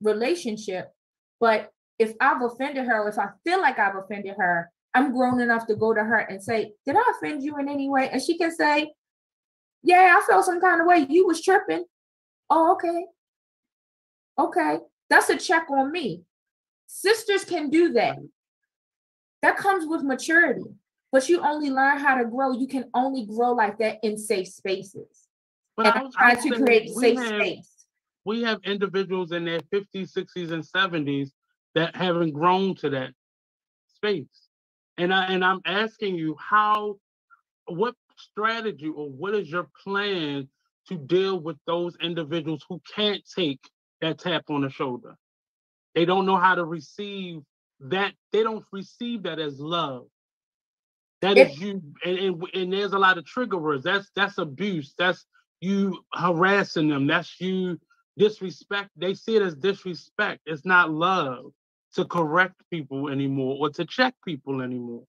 relationship. 0.00 0.90
But 1.38 1.70
if 1.98 2.14
I've 2.20 2.42
offended 2.42 2.86
her, 2.86 3.08
if 3.08 3.18
I 3.18 3.28
feel 3.44 3.60
like 3.60 3.78
I've 3.78 3.96
offended 3.96 4.36
her, 4.38 4.70
I'm 4.94 5.12
grown 5.12 5.40
enough 5.40 5.66
to 5.66 5.76
go 5.76 5.94
to 5.94 6.02
her 6.02 6.18
and 6.18 6.42
say, 6.42 6.72
Did 6.86 6.96
I 6.96 7.12
offend 7.16 7.42
you 7.42 7.56
in 7.58 7.68
any 7.68 7.88
way? 7.88 8.08
And 8.10 8.22
she 8.22 8.36
can 8.36 8.54
say, 8.54 8.92
Yeah, 9.82 10.16
I 10.18 10.26
felt 10.26 10.44
some 10.44 10.60
kind 10.60 10.80
of 10.80 10.86
way. 10.86 11.06
You 11.08 11.26
was 11.26 11.42
tripping. 11.42 11.84
Oh, 12.50 12.72
okay. 12.72 13.04
Okay. 14.38 14.78
That's 15.08 15.28
a 15.30 15.36
check 15.36 15.70
on 15.70 15.92
me. 15.92 16.22
Sisters 16.94 17.46
can 17.46 17.70
do 17.70 17.94
that. 17.94 18.18
That 19.40 19.56
comes 19.56 19.86
with 19.86 20.02
maturity. 20.02 20.64
But 21.10 21.26
you 21.26 21.40
only 21.40 21.70
learn 21.70 21.98
how 21.98 22.16
to 22.16 22.26
grow. 22.26 22.52
You 22.52 22.66
can 22.66 22.90
only 22.92 23.24
grow 23.24 23.52
like 23.52 23.78
that 23.78 23.98
in 24.02 24.18
safe 24.18 24.48
spaces. 24.48 25.26
But 25.74 25.86
and 25.86 25.94
I, 25.94 26.00
am 26.00 26.12
trying 26.12 26.52
to 26.52 26.62
create 26.62 26.90
safe 26.90 27.18
have, 27.18 27.28
space. 27.28 27.86
We 28.26 28.42
have 28.42 28.60
individuals 28.64 29.32
in 29.32 29.46
their 29.46 29.60
50s, 29.60 30.12
60s, 30.12 30.52
and 30.52 30.62
70s 30.62 31.30
that 31.74 31.96
haven't 31.96 32.32
grown 32.32 32.74
to 32.76 32.90
that 32.90 33.12
space. 33.94 34.48
And 34.98 35.14
I 35.14 35.24
and 35.32 35.42
I'm 35.42 35.62
asking 35.64 36.16
you 36.16 36.36
how 36.38 36.98
what 37.64 37.94
strategy 38.18 38.88
or 38.88 39.08
what 39.08 39.34
is 39.34 39.50
your 39.50 39.66
plan 39.82 40.46
to 40.88 40.98
deal 40.98 41.40
with 41.40 41.56
those 41.66 41.96
individuals 42.02 42.66
who 42.68 42.82
can't 42.94 43.22
take 43.34 43.60
that 44.02 44.18
tap 44.18 44.44
on 44.50 44.60
the 44.60 44.68
shoulder? 44.68 45.16
They 45.94 46.04
don't 46.04 46.26
know 46.26 46.36
how 46.36 46.54
to 46.54 46.64
receive 46.64 47.42
that, 47.80 48.12
they 48.32 48.42
don't 48.42 48.64
receive 48.72 49.24
that 49.24 49.38
as 49.38 49.58
love. 49.58 50.06
That 51.20 51.38
is 51.38 51.60
you, 51.60 51.80
and, 52.04 52.18
and, 52.18 52.44
and 52.52 52.72
there's 52.72 52.92
a 52.92 52.98
lot 52.98 53.16
of 53.16 53.24
trigger 53.24 53.56
words. 53.56 53.84
That's 53.84 54.10
that's 54.16 54.38
abuse. 54.38 54.92
That's 54.98 55.24
you 55.60 56.00
harassing 56.12 56.88
them. 56.88 57.06
That's 57.06 57.40
you 57.40 57.78
disrespect. 58.18 58.90
They 58.96 59.14
see 59.14 59.36
it 59.36 59.42
as 59.42 59.54
disrespect. 59.54 60.40
It's 60.46 60.66
not 60.66 60.90
love 60.90 61.52
to 61.94 62.04
correct 62.04 62.54
people 62.70 63.08
anymore 63.08 63.56
or 63.60 63.70
to 63.70 63.84
check 63.84 64.14
people 64.24 64.62
anymore. 64.62 65.04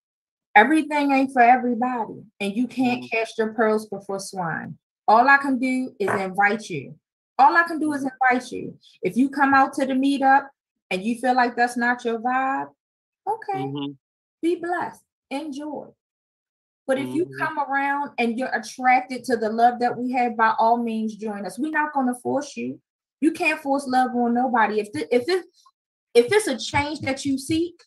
Everything 0.56 1.12
ain't 1.12 1.34
for 1.34 1.42
everybody, 1.42 2.22
and 2.40 2.56
you 2.56 2.68
can't 2.68 3.04
mm-hmm. 3.04 3.18
cast 3.18 3.40
your 3.40 3.54
pearls 3.54 3.88
before 3.88 4.20
swine. 4.20 4.78
All 5.08 5.28
I 5.28 5.38
can 5.38 5.58
do 5.58 5.94
is 6.00 6.12
invite 6.12 6.70
you. 6.70 6.96
All 7.40 7.58
I 7.58 7.64
can 7.64 7.80
do 7.80 7.92
is 7.94 8.04
invite 8.04 8.52
you. 8.52 8.78
If 9.02 9.18
you 9.18 9.30
come 9.30 9.56
out 9.56 9.74
to 9.74 9.86
the 9.88 9.94
meetup 9.94 10.46
and 10.94 11.04
you 11.04 11.20
feel 11.20 11.36
like 11.36 11.56
that's 11.56 11.76
not 11.76 12.06
your 12.06 12.20
vibe, 12.20 12.68
okay, 13.28 13.64
mm-hmm. 13.64 13.94
be 14.44 14.56
blessed, 14.56 15.02
enjoy. 15.32 15.88
But 16.86 17.00
if 17.00 17.08
mm-hmm. 17.08 17.16
you 17.16 17.30
come 17.40 17.58
around 17.58 18.12
and 18.20 18.38
you're 18.38 18.54
attracted 18.54 19.24
to 19.26 19.38
the 19.38 19.50
love 19.50 19.80
that 19.80 19.98
we 19.98 20.12
have, 20.12 20.38
by 20.38 20.54
all 20.60 20.78
means, 20.78 21.16
join 21.16 21.46
us. 21.46 21.58
We're 21.58 21.72
not 21.72 21.94
going 21.94 22.08
to 22.08 22.20
force 22.22 22.56
you. 22.56 22.80
You 23.22 23.32
can't 23.32 23.60
force 23.60 23.88
love 23.88 24.12
on 24.16 24.36
nobody. 24.36 24.82
If 24.82 24.92
the, 24.92 25.16
if 25.16 25.24
it 25.28 25.46
if 26.14 26.28
it's 26.32 26.48
a 26.48 26.58
change 26.58 27.00
that 27.00 27.26
you 27.26 27.40
seek, 27.40 27.82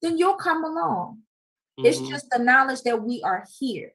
then 0.00 0.16
you'll 0.16 0.36
come 0.36 0.64
along. 0.64 1.18
Mm-hmm. 1.78 1.86
It's 1.86 2.00
just 2.00 2.30
the 2.30 2.38
knowledge 2.38 2.82
that 2.82 3.02
we 3.02 3.20
are 3.22 3.44
here. 3.58 3.92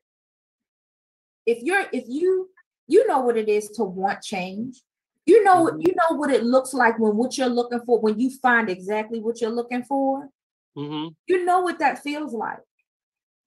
If 1.47 1.63
you're 1.63 1.85
if 1.91 2.03
you 2.07 2.49
you 2.87 3.07
know 3.07 3.21
what 3.21 3.37
it 3.37 3.49
is 3.49 3.69
to 3.69 3.83
want 3.83 4.21
change. 4.21 4.81
You 5.25 5.43
know 5.43 5.65
mm-hmm. 5.65 5.81
you 5.81 5.93
know 5.95 6.17
what 6.17 6.31
it 6.31 6.43
looks 6.43 6.73
like 6.73 6.97
when 6.99 7.15
what 7.15 7.37
you're 7.37 7.47
looking 7.47 7.81
for 7.85 7.99
when 7.99 8.19
you 8.19 8.31
find 8.41 8.69
exactly 8.69 9.19
what 9.19 9.41
you're 9.41 9.51
looking 9.51 9.83
for. 9.83 10.29
Mm-hmm. 10.77 11.09
You 11.27 11.45
know 11.45 11.61
what 11.61 11.79
that 11.79 12.01
feels 12.01 12.33
like. 12.33 12.59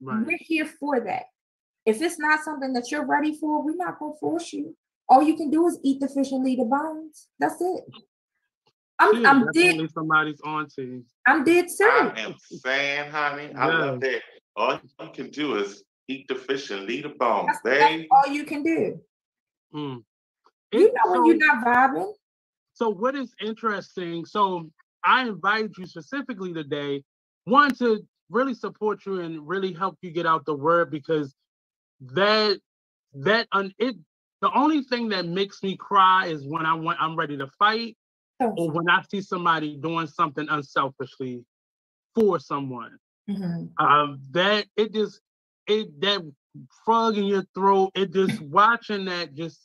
Right. 0.01 0.25
We're 0.27 0.39
here 0.41 0.67
for 0.67 1.01
that. 1.01 1.25
If 1.87 2.01
it's 2.01 2.19
not 2.19 2.45
something 2.45 2.73
that 2.75 2.91
you're 2.91 3.07
ready 3.07 3.37
for, 3.39 3.63
we're 3.63 3.77
not 3.77 3.99
gonna 3.99 4.15
force 4.21 4.53
you. 4.53 4.77
All 5.09 5.23
you 5.23 5.37
can 5.37 5.51
do 5.51 5.67
is 5.67 5.79
eat 5.83 6.01
the 6.01 6.09
fish 6.09 6.33
and 6.33 6.45
leave 6.45 6.59
the 6.59 6.65
bones. 6.65 7.29
That's 7.39 7.61
it. 7.61 7.85
I'm, 8.99 9.27
I'm 9.27 9.47
dead. 9.53 9.77
Somebody's 9.93 10.41
auntie. 10.47 11.03
I'm 11.27 11.45
dead 11.45 11.69
serious. 11.71 12.13
I 12.17 12.21
am 12.21 12.35
saying, 12.41 13.11
honey, 13.11 13.53
I 13.55 13.67
love 13.67 14.01
that. 14.01 14.23
All 14.57 14.79
you 15.01 15.11
can 15.13 15.31
do 15.31 15.57
is 15.57 15.83
eat 16.09 16.29
the 16.29 16.37
fish 16.37 16.71
and 16.71 16.87
leave 16.87 17.03
the 17.03 17.09
bones. 17.11 17.57
That's, 17.65 17.81
that's 17.81 18.05
all 18.11 18.33
you 18.33 18.45
can 18.45 18.63
do. 18.63 19.01
Mm. 19.75 20.05
You 20.81 20.93
know 20.93 21.13
when 21.13 21.27
you're 21.27 21.37
not 21.37 21.65
vibing. 21.65 22.13
so 22.75 22.89
what 22.89 23.15
is 23.15 23.35
interesting? 23.41 24.25
So 24.25 24.71
I 25.05 25.27
invited 25.27 25.77
you 25.79 25.87
specifically 25.87 26.53
today, 26.53 27.03
one 27.45 27.75
to 27.77 28.07
really 28.31 28.55
support 28.55 29.05
you 29.07 29.21
and 29.21 29.47
really 29.47 29.73
help 29.73 29.99
you 30.03 30.11
get 30.11 30.27
out 30.27 30.45
the 30.45 30.55
word 30.55 30.91
because 30.91 31.35
that 32.01 32.59
that 33.15 33.47
un, 33.53 33.73
it 33.79 33.97
the 34.41 34.51
only 34.55 34.83
thing 34.83 35.09
that 35.11 35.27
makes 35.27 35.63
me 35.63 35.77
cry 35.77 36.27
is 36.27 36.47
when 36.47 36.67
I 36.67 36.75
want 36.75 36.99
I'm 37.01 37.17
ready 37.17 37.37
to 37.39 37.47
fight 37.59 37.97
or 38.41 38.71
when 38.71 38.89
I 38.91 39.03
see 39.11 39.21
somebody 39.21 39.77
doing 39.77 40.07
something 40.07 40.47
unselfishly 40.49 41.45
for 42.15 42.39
someone. 42.39 42.99
Mm-hmm. 43.29 43.85
Um, 43.85 44.21
that 44.33 44.67
it 44.77 44.93
just 44.93 45.21
it 45.67 46.01
that 46.01 46.21
frog 46.85 47.17
in 47.17 47.25
your 47.25 47.45
throat. 47.55 47.93
It 47.95 48.13
just 48.13 48.41
watching 48.41 49.07
that 49.07 49.35
just 49.35 49.61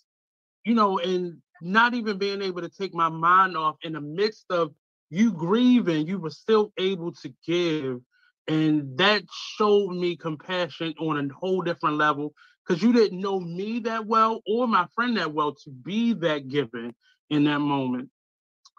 you 0.70 0.76
know 0.76 1.00
and 1.00 1.42
not 1.62 1.96
even 1.96 2.20
being 2.20 2.44
able 2.44 2.62
to 2.62 2.70
take 2.70 2.94
my 2.94 3.10
mind 3.10 3.58
off 3.58 3.78
in 3.82 3.94
the 3.94 4.02
midst 4.02 4.46
of 4.52 4.72
you 5.10 5.32
grieving, 5.32 6.06
you 6.06 6.20
were 6.20 6.30
still 6.30 6.72
able 6.78 7.12
to 7.12 7.34
give. 7.46 8.00
And 8.48 8.96
that 9.00 9.24
showed 9.58 9.90
me 9.90 10.16
compassion 10.16 10.94
on 11.00 11.18
a 11.18 11.34
whole 11.34 11.64
different 11.64 11.98
level 11.98 12.34
because 12.66 12.84
you 12.84 12.94
didn't 12.94 13.20
know 13.20 13.40
me 13.40 13.80
that 13.80 14.06
well 14.06 14.42
or 14.48 14.68
my 14.68 14.86
friend 14.94 15.18
that 15.18 15.34
well 15.34 15.56
to 15.56 15.72
be 15.72 16.14
that 16.14 16.48
giving 16.48 16.94
in 17.32 17.46
that 17.46 17.60
moment. 17.60 18.10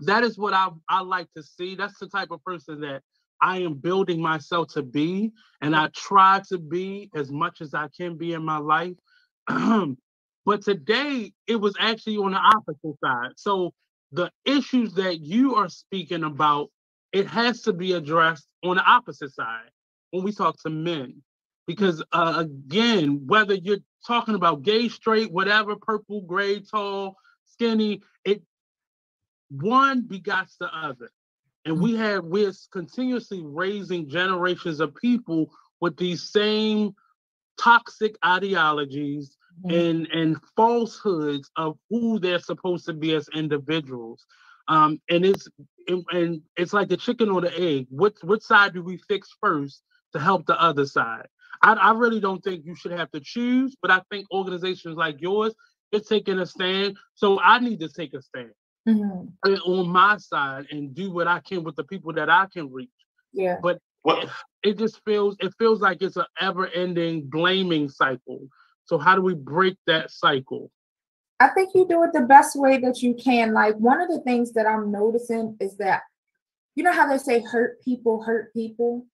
That 0.03 0.23
is 0.23 0.39
what 0.39 0.55
I, 0.55 0.69
I 0.89 1.01
like 1.01 1.27
to 1.37 1.43
see. 1.43 1.75
That's 1.75 1.99
the 1.99 2.09
type 2.09 2.31
of 2.31 2.43
person 2.45 2.81
that 2.83 3.03
I 3.43 3.59
am 3.59 3.75
building 3.75 4.23
myself 4.23 4.69
to 4.75 4.83
be. 4.83 5.33
And 5.61 5.75
I 5.75 5.89
try 5.95 6.41
to 6.51 6.59
be 6.59 7.11
as 7.17 7.33
much 7.33 7.61
as 7.61 7.75
I 7.75 7.89
can 7.97 8.17
be 8.17 8.33
in 8.33 8.45
my 8.45 8.59
life. 8.59 8.95
but 10.45 10.63
today 10.63 11.33
it 11.47 11.57
was 11.57 11.75
actually 11.79 12.17
on 12.17 12.33
the 12.33 12.39
opposite 12.39 12.99
side. 13.03 13.33
So 13.37 13.73
the 14.13 14.31
issues 14.45 14.95
that 14.95 15.21
you 15.21 15.55
are 15.55 15.69
speaking 15.69 16.25
about, 16.25 16.71
it 17.13 17.27
has 17.27 17.63
to 17.63 17.73
be 17.73 17.93
addressed 17.93 18.47
on 18.65 18.77
the 18.77 18.85
opposite 18.85 19.33
side 19.33 19.71
when 20.11 20.25
we 20.25 20.33
talk 20.33 20.61
to 20.63 20.71
men. 20.71 21.23
Because 21.67 22.03
uh, 22.13 22.35
again, 22.39 23.27
whether 23.27 23.55
you're 23.55 23.79
talking 24.07 24.35
about 24.35 24.63
gay, 24.63 24.89
straight, 24.89 25.31
whatever, 25.31 25.77
purple, 25.77 26.23
gray, 26.23 26.61
tall, 26.61 27.17
skinny, 27.45 28.03
it 28.25 28.43
one 29.51 30.03
begots 30.03 30.57
the 30.59 30.69
other. 30.75 31.11
And 31.65 31.81
we 31.81 31.95
have 31.97 32.25
we're 32.25 32.53
continuously 32.73 33.43
raising 33.45 34.09
generations 34.09 34.81
of 34.81 34.95
people 34.95 35.51
with 35.81 35.97
these 35.97 36.23
same 36.23 36.95
toxic 37.59 38.17
ideologies 38.25 39.37
mm-hmm. 39.65 39.75
and 39.75 40.07
and 40.09 40.37
falsehoods 40.57 41.51
of 41.57 41.77
who 41.89 42.19
they're 42.19 42.39
supposed 42.39 42.87
to 42.87 42.93
be 42.93 43.15
as 43.15 43.29
individuals. 43.35 44.25
Um, 44.69 45.01
and 45.11 45.25
it's 45.25 45.49
and 45.89 46.43
it's 46.57 46.73
like 46.73 46.89
the 46.89 46.97
chicken 46.97 47.31
or 47.31 47.41
the 47.41 47.59
egg. 47.59 47.87
What 47.91 48.15
what 48.23 48.43
side 48.43 48.75
do 48.75 48.83
we 48.83 48.99
fix 49.09 49.29
first 49.41 49.83
to 50.13 50.21
help 50.21 50.47
the 50.47 50.61
other 50.61 50.87
side? 50.87 51.27
I, 51.63 51.75
I 51.75 51.93
really 51.93 52.21
don't 52.21 52.43
think 52.43 52.65
you 52.65 52.75
should 52.75 52.93
have 52.93 53.11
to 53.11 53.21
choose, 53.21 53.77
but 53.83 53.91
I 53.91 54.01
think 54.11 54.27
organizations 54.33 54.97
like 54.97 55.21
yours 55.21 55.55
is 55.93 56.07
taking 56.07 56.39
a 56.39 56.47
stand. 56.47 56.97
So 57.15 57.41
I 57.41 57.59
need 57.59 57.81
to 57.81 57.89
take 57.89 58.15
a 58.15 58.23
stand 58.23 58.53
mm-hmm. 58.89 59.55
on 59.71 59.89
my 59.89 60.17
side 60.19 60.67
and 60.71 60.95
do 60.95 61.11
what 61.11 61.27
I 61.27 61.41
can 61.41 61.65
with 61.65 61.77
the 61.77 61.85
people 61.85 62.13
that 62.15 62.31
I 62.31 62.47
can 62.53 62.73
reach. 62.73 62.89
Yeah. 63.33 63.57
But 63.63 63.79
What? 64.03 64.25
it, 64.25 64.31
it 64.63 64.79
just 64.79 65.01
feels 65.05 65.37
it 65.41 65.53
feels 65.59 65.81
like 65.81 66.01
it's 66.01 66.17
an 66.17 66.25
ever-ending 66.41 67.29
blaming 67.29 67.89
cycle. 67.89 68.49
So 68.91 68.99
how 68.99 69.15
do 69.15 69.23
we 69.23 69.35
break 69.35 69.77
that 69.87 70.11
cycle? 70.11 70.69
I 71.39 71.47
think 71.51 71.71
you 71.77 71.87
do 71.87 72.03
it 72.03 72.11
the 72.13 72.23
best 72.23 72.57
way 72.57 72.77
that 72.79 73.03
you 73.03 73.15
can. 73.15 73.55
Like 73.55 73.77
one 73.77 74.01
of 74.01 74.09
the 74.09 74.21
things 74.23 74.53
that 74.55 74.67
I'm 74.67 74.91
noticing 74.91 75.57
is 75.61 75.77
that 75.77 76.03
you 76.75 76.83
know 76.83 76.93
how 76.93 77.09
they 77.09 77.19
say 77.19 77.41
hurt 77.41 77.81
people 77.85 78.25
hurt 78.25 78.53
people, 78.53 79.07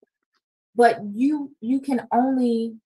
but 0.75 1.01
you 1.13 1.55
you 1.61 1.81
can 1.81 2.07
only 2.11 2.77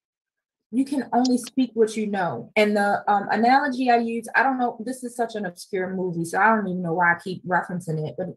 you 0.73 0.85
can 0.85 1.09
only 1.13 1.39
speak 1.39 1.71
what 1.75 1.97
you 1.97 2.09
know. 2.09 2.51
And 2.57 2.77
the 2.77 3.05
um, 3.07 3.29
analogy 3.31 3.89
I 3.89 3.99
use, 3.99 4.27
I 4.35 4.43
don't 4.43 4.59
know, 4.59 4.77
this 4.85 5.05
is 5.05 5.15
such 5.15 5.37
an 5.37 5.47
obscure 5.47 5.95
movie, 5.95 6.25
so 6.25 6.41
I 6.41 6.49
don't 6.57 6.67
even 6.67 6.83
know 6.83 6.95
why 6.95 7.13
I 7.13 7.19
keep 7.23 7.47
referencing 7.47 8.05
it. 8.09 8.17
But 8.19 8.31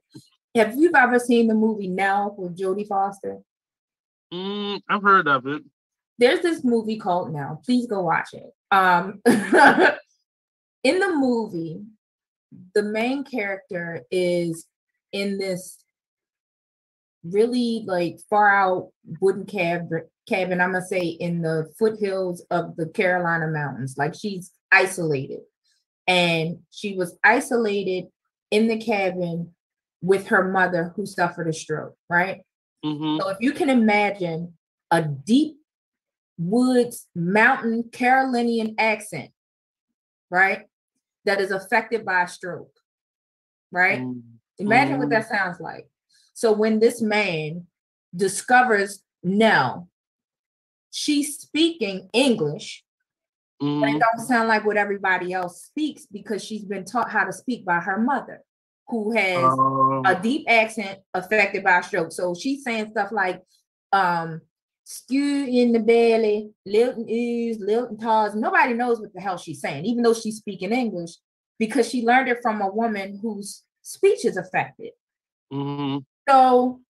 have 0.54 0.76
you 0.76 0.92
ever 0.96 1.18
seen 1.18 1.48
the 1.48 1.56
movie 1.56 1.88
Nell 1.88 2.36
with 2.38 2.56
Jodie 2.56 2.88
Foster? 2.88 3.40
Mm, 4.32 4.80
I've 4.88 5.02
heard 5.02 5.28
of 5.28 5.48
it. 5.48 5.64
There's 6.24 6.40
this 6.40 6.64
movie 6.64 6.98
called 6.98 7.34
Nell. 7.34 7.62
Please 7.66 7.86
go 7.86 8.02
watch 8.02 8.30
it. 8.32 8.50
Um, 8.72 9.20
in 9.26 11.00
the 11.00 11.14
movie, 11.18 11.82
the 12.74 12.84
main 12.84 13.26
character 13.26 14.04
is 14.10 14.66
in 15.12 15.38
this 15.38 15.84
really 17.26 17.84
like 17.86 18.20
far 18.30 18.56
out 18.56 18.92
wooden 19.20 19.46
cab 19.46 19.90
cabin, 20.30 20.62
I'm 20.62 20.72
gonna 20.72 20.86
say 20.86 21.08
in 21.08 21.42
the 21.42 21.70
foothills 21.78 22.46
of 22.50 22.78
the 22.78 22.86
Carolina 22.86 23.48
mountains. 23.48 23.96
Like 23.98 24.16
she's 24.16 24.50
isolated. 24.72 25.42
And 26.08 26.60
she 26.72 26.96
was 26.96 27.18
isolated 27.22 28.06
in 28.50 28.70
the 28.70 28.78
cabin 28.78 29.52
with 30.02 30.28
her 30.28 30.50
mother 30.50 30.94
who 30.96 31.06
suffered 31.06 31.50
a 31.50 31.54
stroke, 31.54 31.98
right? 32.10 32.44
Mm-hmm. 32.86 33.20
So 33.20 33.28
if 33.28 33.40
you 33.42 33.52
can 33.52 33.70
imagine 33.70 34.54
a 34.90 35.02
deep 35.02 35.58
woods 36.38 37.08
mountain 37.16 37.90
Carolinian 37.92 38.76
accent, 38.78 39.32
right? 40.30 40.64
That 41.26 41.40
is 41.40 41.52
affected 41.52 42.06
by 42.06 42.24
a 42.24 42.28
stroke, 42.28 42.76
right? 43.72 44.02
Mm-hmm. 44.02 44.20
Imagine 44.60 45.00
what 45.00 45.10
that 45.10 45.30
sounds 45.30 45.60
like. 45.60 45.88
So 46.34 46.52
when 46.52 46.80
this 46.80 47.02
man 47.02 47.68
discovers 48.16 49.04
Nell, 49.24 49.90
she's 50.92 51.38
speaking 51.40 52.10
English, 52.14 52.84
Mm-hmm. 53.62 53.96
it 53.96 54.00
don't 54.00 54.28
sound 54.28 54.50
like 54.50 54.66
what 54.66 54.76
everybody 54.76 55.32
else 55.32 55.64
speaks 55.64 56.06
because 56.12 56.44
she's 56.44 56.66
been 56.66 56.84
taught 56.84 57.10
how 57.10 57.24
to 57.24 57.32
speak 57.32 57.64
by 57.66 57.80
her 57.80 57.98
mother, 57.98 58.42
who 58.90 59.16
has 59.16 59.54
Um, 59.54 60.02
a 60.06 60.20
deep 60.20 60.46
accent 60.50 61.00
affected 61.14 61.64
by 61.64 61.80
a 61.80 61.84
stroke. 61.84 62.12
So 62.12 62.36
she's 62.36 62.64
saying 62.64 62.90
stuff 62.92 63.14
like 63.14 63.42
um 63.94 64.42
skew 64.84 65.46
in 65.46 65.72
the 65.72 65.80
belly, 65.80 66.52
Lilton 66.66 67.06
is, 67.08 67.60
Lilton 67.60 67.98
tars. 67.98 68.36
Nobody 68.36 68.74
knows 68.74 69.00
what 69.00 69.14
the 69.14 69.22
hell 69.22 69.38
she's 69.38 69.62
saying, 69.62 69.86
even 69.86 70.04
though 70.04 70.14
she's 70.14 70.38
speaking 70.38 70.72
English, 70.72 71.12
because 71.60 71.90
she 71.90 72.04
learned 72.04 72.30
it 72.30 72.40
from 72.42 72.62
a 72.62 72.70
woman 72.72 73.20
whose 73.22 73.64
speech 73.82 74.26
is 74.26 74.38
affected. 74.38 74.92
mhm. 75.52 76.04
So 76.28 76.82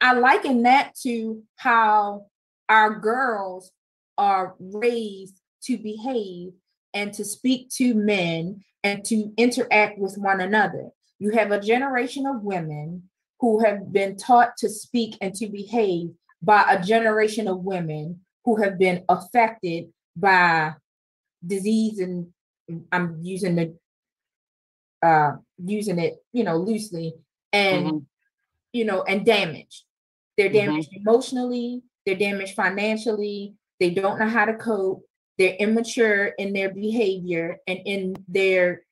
I 0.00 0.14
liken 0.14 0.62
that 0.64 0.94
to 1.02 1.42
how 1.56 2.26
our 2.68 2.98
girls 2.98 3.70
are 4.18 4.54
raised 4.58 5.40
to 5.64 5.78
behave 5.78 6.52
and 6.94 7.12
to 7.14 7.24
speak 7.24 7.70
to 7.70 7.94
men 7.94 8.62
and 8.84 9.04
to 9.06 9.32
interact 9.36 9.98
with 9.98 10.18
one 10.18 10.40
another. 10.40 10.90
You 11.18 11.30
have 11.30 11.52
a 11.52 11.60
generation 11.60 12.26
of 12.26 12.42
women 12.42 13.08
who 13.40 13.64
have 13.64 13.92
been 13.92 14.16
taught 14.16 14.56
to 14.58 14.68
speak 14.68 15.16
and 15.20 15.34
to 15.34 15.48
behave 15.48 16.10
by 16.42 16.64
a 16.68 16.82
generation 16.82 17.46
of 17.48 17.60
women 17.64 18.20
who 18.44 18.56
have 18.62 18.78
been 18.78 19.04
affected 19.08 19.92
by 20.16 20.72
disease 21.46 21.98
and 22.00 22.28
I'm 22.90 23.18
using 23.22 23.56
the 23.56 23.76
uh 25.02 25.32
using 25.64 25.98
it, 25.98 26.22
you 26.32 26.44
know, 26.44 26.56
loosely 26.56 27.14
and 27.52 27.86
Mhm. 27.86 28.06
you 28.72 28.84
know, 28.84 29.02
and 29.02 29.24
damaged. 29.26 29.84
They're 30.36 30.48
Mhm. 30.48 30.52
damaged 30.66 30.88
emotionally, 30.92 31.82
they're 32.06 32.16
damaged 32.16 32.54
financially, 32.54 33.54
they 33.80 33.90
don't 33.90 34.18
know 34.18 34.28
how 34.28 34.44
to 34.46 34.54
cope, 34.54 35.04
they're 35.38 35.56
immature 35.56 36.26
in 36.38 36.52
their 36.52 36.72
behavior 36.72 37.58
and 37.66 37.80
in 37.84 38.16
their 38.28 38.84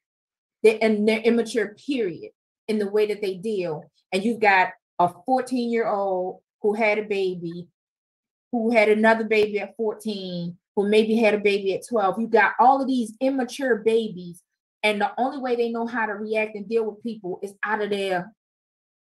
they 0.62 0.78
and 0.80 1.09
they're 1.09 1.20
immature, 1.20 1.74
period, 1.74 2.32
in 2.68 2.78
the 2.78 2.90
way 2.90 3.07
that 3.07 3.22
they 3.22 3.34
deal. 3.34 3.90
And 4.12 4.22
you've 4.22 4.40
got 4.40 4.72
a 4.98 5.09
14 5.24 5.70
year 5.70 5.86
old 5.88 6.42
who 6.63 6.75
had 6.75 6.99
a 6.99 7.03
baby, 7.03 7.69
who 8.53 8.71
had 8.71 8.89
another 8.89 9.25
baby 9.25 9.61
at 9.61 9.77
14, 9.77 10.57
who 10.77 10.89
maybe 10.89 11.17
had 11.17 11.35
a 11.35 11.39
baby 11.39 11.75
at 11.75 11.87
12. 11.89 12.21
You 12.21 12.27
got 12.27 12.55
all 12.59 12.81
of 12.81 12.87
these 12.87 13.15
immature 13.21 13.77
babies, 13.77 14.43
and 14.83 15.01
the 15.01 15.13
only 15.19 15.39
way 15.39 15.57
they 15.57 15.71
know 15.71 15.87
how 15.87 16.07
to 16.07 16.15
react 16.15 16.57
and 16.57 16.69
deal 16.69 16.85
with 16.85 17.03
people 17.03 17.39
is 17.43 17.55
out 17.65 17.83
of 17.83 17.91
their 17.91 18.33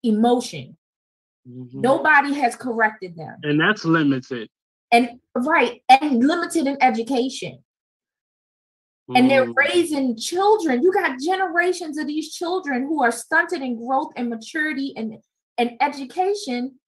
emotion. 0.04 0.78
Mhm. 1.48 1.74
Nobody 1.76 2.34
has 2.34 2.56
corrected 2.56 3.16
them. 3.16 3.38
And 3.44 3.60
that's 3.60 3.86
limited. 3.86 4.50
And 4.92 5.20
right, 5.36 5.82
and 5.90 6.26
limited 6.26 6.68
in 6.68 6.78
education. 6.82 7.64
And 9.16 9.30
they're 9.30 9.46
Mhm. 9.46 9.56
raising 9.56 10.16
children. 10.16 10.82
You 10.82 10.94
got 10.94 11.20
generations 11.20 11.98
of 11.98 12.08
these 12.08 12.34
children 12.34 12.84
who 12.84 13.04
are 13.04 13.12
stunted 13.12 13.62
in 13.62 13.76
growth 13.76 14.14
and 14.16 14.30
maturity 14.30 14.94
and, 14.96 15.22
and 15.58 15.72
education. 15.82 16.80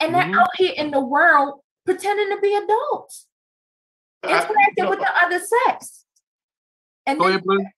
And 0.00 0.14
they're 0.14 0.24
Mhm. 0.24 0.40
out 0.40 0.50
here 0.56 0.74
in 0.76 0.90
the 0.90 1.00
world 1.00 1.60
pretending 1.84 2.34
to 2.34 2.40
be 2.40 2.54
adults, 2.54 3.26
I- 4.22 4.28
you 4.28 4.34
interacting 4.36 4.84
know, 4.84 4.90
with 4.90 4.98
the 5.00 5.24
other 5.24 5.38
sex. 5.40 6.04
And 7.06 7.20
then 7.20 7.42
ahead, 7.46 7.72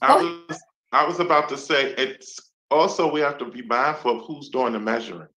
I 0.00 0.16
was 0.22 0.62
I 0.94 1.06
was 1.06 1.20
about 1.20 1.48
to 1.48 1.56
say 1.56 1.94
it's 1.94 2.38
also 2.70 3.10
we 3.10 3.20
have 3.20 3.38
to 3.38 3.46
be 3.46 3.62
mindful 3.62 4.18
of 4.20 4.26
who's 4.26 4.50
doing 4.50 4.74
the 4.74 4.78
measuring. 4.80 5.28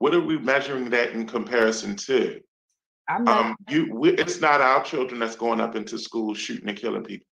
What 0.00 0.14
are 0.14 0.20
we 0.20 0.38
measuring 0.38 0.90
that 0.90 1.12
in 1.12 1.26
comparison 1.26 1.96
to? 1.96 2.42
Not 3.08 3.28
Um, 3.28 3.56
you, 3.68 3.92
we, 3.94 4.10
it's 4.10 4.40
not 4.40 4.60
our 4.60 4.84
children 4.84 5.18
that's 5.20 5.36
going 5.36 5.60
up 5.60 5.76
into 5.76 5.98
school 5.98 6.34
shooting 6.34 6.68
and 6.68 6.78
killing 6.78 7.04
people 7.04 7.26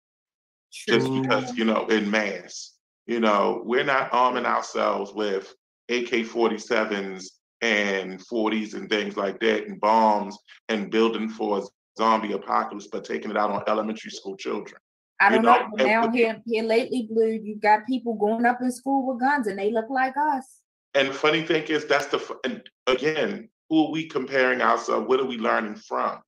sure. 0.70 0.99
just 0.99 1.11
because 1.11 1.57
you 1.57 1.65
know 1.65 1.86
in 1.88 2.09
mass. 2.09 2.74
You 3.07 3.20
know, 3.22 3.61
we're 3.65 3.86
not 3.86 4.09
arming 4.13 4.45
ourselves 4.45 5.13
with 5.13 5.53
AK-47s 5.89 7.36
and 7.61 8.19
40s 8.19 8.73
and 8.73 8.89
things 8.89 9.17
like 9.17 9.39
that, 9.39 9.67
and 9.67 9.79
bombs 9.79 10.37
and 10.69 10.91
building 10.91 11.29
for 11.29 11.59
a 11.59 11.61
zombie 11.97 12.33
apocalypse, 12.33 12.87
but 12.87 13.03
taking 13.03 13.31
it 13.31 13.37
out 13.37 13.51
on 13.51 13.63
elementary 13.67 14.11
school 14.11 14.37
children. 14.37 14.79
I 15.19 15.29
you 15.29 15.35
don't 15.35 15.45
know, 15.45 15.57
know. 15.57 15.69
but 15.75 15.85
now 15.87 16.11
here, 16.11 16.41
here 16.45 16.63
lately, 16.63 17.07
Blue, 17.09 17.39
you've 17.43 17.61
got 17.61 17.87
people 17.87 18.13
going 18.15 18.45
up 18.45 18.61
in 18.61 18.71
school 18.71 19.07
with 19.07 19.19
guns 19.19 19.47
and 19.47 19.57
they 19.57 19.71
look 19.71 19.89
like 19.89 20.13
us. 20.15 20.61
And 20.93 21.09
the 21.09 21.13
funny 21.13 21.43
thing 21.43 21.63
is, 21.63 21.85
that's 21.85 22.07
the 22.07 22.37
and 22.43 22.61
again, 22.85 23.49
who 23.69 23.85
are 23.85 23.91
we 23.91 24.07
comparing 24.07 24.61
ourselves? 24.61 25.07
What 25.07 25.19
are 25.19 25.25
we 25.25 25.37
learning 25.37 25.75
from? 25.75 26.19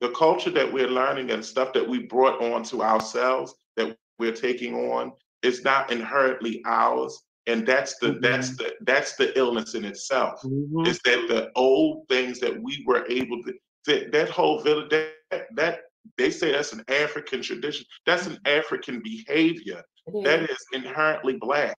The 0.00 0.10
culture 0.10 0.50
that 0.50 0.72
we're 0.72 0.88
learning 0.88 1.30
and 1.30 1.44
stuff 1.44 1.72
that 1.74 1.88
we 1.88 2.06
brought 2.06 2.42
on 2.42 2.64
to 2.64 2.82
ourselves 2.82 3.54
that 3.76 3.96
we're 4.18 4.32
taking 4.32 4.74
on 4.74 5.12
is 5.42 5.64
not 5.64 5.90
inherently 5.92 6.62
ours, 6.66 7.22
and 7.46 7.66
that's 7.66 7.98
the 7.98 8.18
that's 8.20 8.56
the 8.56 8.72
that's 8.82 9.16
the 9.16 9.36
illness 9.38 9.74
in 9.74 9.84
itself. 9.84 10.40
Mhm. 10.42 10.86
Is 10.86 10.98
that 11.04 11.26
the 11.28 11.50
old 11.56 12.06
things 12.08 12.38
that 12.40 12.60
we 12.62 12.82
were 12.86 13.04
able 13.08 13.42
to 13.44 13.52
that, 13.86 14.12
that 14.12 14.28
whole 14.30 14.60
village 14.60 14.90
that, 14.90 15.46
that 15.56 15.80
they 16.18 16.30
say 16.30 16.52
that's 16.52 16.72
an 16.72 16.84
African 16.88 17.42
tradition. 17.42 17.84
That's 18.06 18.26
an 18.26 18.38
African 18.46 19.00
behavior 19.02 19.82
It 20.06 20.24
that 20.24 20.40
is. 20.50 20.58
inherently 20.72 21.36
black 21.36 21.76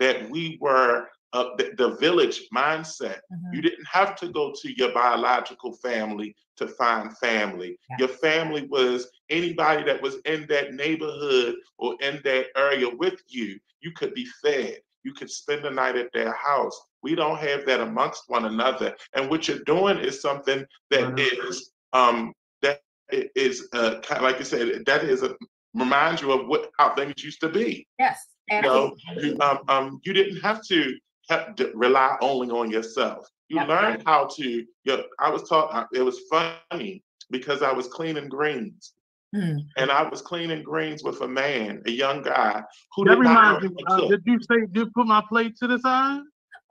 that 0.00 0.28
we 0.30 0.58
were 0.60 1.08
uh, 1.32 1.48
the, 1.58 1.72
the 1.76 1.90
village 1.96 2.38
mindset 2.54 3.18
Mhm. 3.32 3.54
you 3.54 3.60
didn't 3.62 3.86
have 3.98 4.14
to 4.16 4.28
go 4.28 4.52
to 4.60 4.68
your 4.78 4.92
biological 4.92 5.72
family 5.86 6.34
to 6.56 6.66
find 6.68 7.16
family 7.18 7.70
Yeah. 7.90 7.96
your 8.00 8.08
family 8.26 8.62
was 8.76 9.10
anybody 9.30 9.82
that 9.84 10.00
was 10.00 10.16
in 10.32 10.46
that 10.48 10.74
neighborhood 10.74 11.54
or 11.78 11.96
in 12.00 12.20
that 12.24 12.46
area 12.56 12.88
with 13.02 13.20
you 13.28 13.58
you 13.80 13.90
could 13.98 14.12
be 14.14 14.26
fed 14.42 14.78
you 15.04 15.12
could 15.12 15.30
spend 15.30 15.64
the 15.64 15.70
night 15.70 15.96
at 15.96 16.08
their 16.12 16.32
house 16.32 16.78
we 17.02 17.14
don't 17.14 17.38
have 17.38 17.64
that 17.66 17.80
amongst 17.80 18.22
one 18.28 18.44
another 18.46 18.94
and 19.14 19.28
what 19.30 19.46
you're 19.48 19.64
doing 19.66 19.98
is 19.98 20.20
something 20.20 20.64
that 20.90 21.18
is 21.18 21.70
um 21.92 22.32
that 22.62 22.80
i- 23.12 23.28
is 23.36 23.68
uh 23.72 24.00
kind 24.00 24.18
of 24.18 24.22
like 24.22 24.38
you 24.38 24.44
said 24.44 24.84
that 24.86 25.04
is 25.04 25.22
a 25.22 25.34
remind 25.74 26.20
you 26.20 26.32
of 26.32 26.46
what 26.48 26.70
how 26.78 26.94
things 26.94 27.22
used 27.24 27.40
to 27.40 27.48
be 27.48 27.86
Yes. 27.98 28.18
you 28.50 28.60
know, 28.62 28.94
you, 29.22 29.36
um, 29.40 29.58
um, 29.68 30.00
you 30.04 30.12
didn't 30.12 30.40
have 30.40 30.62
to 30.68 30.94
have 31.30 31.54
to 31.56 31.70
rely 31.74 32.16
only 32.20 32.50
on 32.50 32.70
yourself. 32.70 33.26
You 33.48 33.56
Yep. 33.58 33.68
learned 33.68 34.02
how 34.06 34.26
to. 34.36 34.44
You 34.44 34.66
know, 34.96 35.04
I 35.18 35.30
was 35.30 35.48
taught. 35.48 35.88
It 35.94 36.02
was 36.02 36.20
funny 36.30 37.02
because 37.30 37.62
I 37.62 37.72
was 37.72 37.88
cleaning 37.88 38.28
greens, 38.28 38.93
Hmm. 39.34 39.58
and 39.78 39.90
I 39.90 40.08
was 40.08 40.22
cleaning 40.22 40.62
greens 40.62 41.02
with 41.02 41.20
a 41.22 41.26
man, 41.26 41.82
a 41.86 41.90
young 41.90 42.22
guy 42.22 42.62
who 42.94 43.04
That 43.04 43.16
did 43.16 43.24
not 43.24 43.62
know 43.62 43.68
me. 43.68 43.74
how 43.84 43.94
Uh, 43.96 44.00
to 44.00 44.00
cook. 44.02 44.10
did 44.10 44.22
you 44.26 44.38
say 44.42 44.60
did 44.60 44.76
you 44.76 44.86
put 44.94 45.06
my 45.08 45.22
plate 45.28 45.56
to 45.56 45.66
the 45.66 45.78
side? 45.80 46.20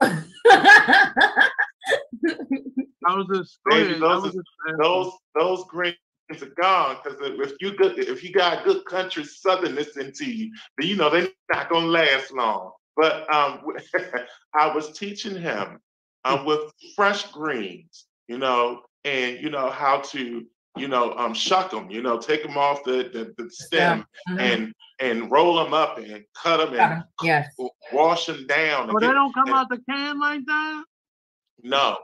I 3.06 3.14
was 3.16 3.26
just 3.34 3.58
Baby, 3.68 3.98
those 4.00 4.22
was 4.22 4.30
is- 4.30 4.34
just. 4.36 4.78
Those 4.80 5.12
those 5.34 5.64
greens 5.68 5.96
are 6.40 6.46
gone 6.60 6.96
because 7.04 7.18
if 7.20 7.52
you 7.60 7.76
good, 7.76 7.98
if 7.98 8.24
you 8.24 8.32
got 8.32 8.64
good 8.64 8.84
country 8.86 9.24
southernness 9.24 9.98
into 9.98 10.24
you, 10.24 10.50
then 10.78 10.88
you 10.88 10.96
know 10.96 11.10
they're 11.10 11.28
not 11.52 11.68
gonna 11.68 11.86
last 11.86 12.32
long. 12.32 12.72
But 12.96 13.32
um, 13.32 13.60
I 14.54 14.74
was 14.74 14.96
teaching 14.96 15.36
him 15.36 15.80
um, 16.24 16.46
with 16.46 16.72
fresh 16.96 17.30
greens, 17.30 18.06
you 18.28 18.38
know, 18.38 18.80
and 19.04 19.38
you 19.42 19.50
know 19.50 19.68
how 19.68 19.98
to, 20.12 20.46
you 20.76 20.88
know, 20.88 21.12
um, 21.16 21.34
shuck 21.34 21.70
them, 21.70 21.90
you 21.90 22.02
know, 22.02 22.18
take 22.18 22.42
them 22.42 22.56
off 22.58 22.82
the 22.84 23.10
the, 23.12 23.32
the 23.42 23.50
stem 23.50 24.04
Mhm. 24.28 24.40
and 24.40 24.74
and 25.00 25.30
roll 25.30 25.56
them 25.62 25.74
up 25.74 25.98
and 25.98 26.24
cut 26.40 26.58
them 26.58 26.78
and. 26.78 27.04
Yes. 27.22 27.48
wash 27.92 28.26
them 28.26 28.46
down. 28.46 28.86
But 28.86 28.94
And 28.96 29.02
they 29.02 29.06
get, 29.08 29.12
don't 29.14 29.34
come 29.34 29.46
and- 29.48 29.56
out 29.56 29.68
the 29.68 29.78
can 29.88 30.18
like 30.20 30.44
that. 30.46 30.84
no, 31.62 31.98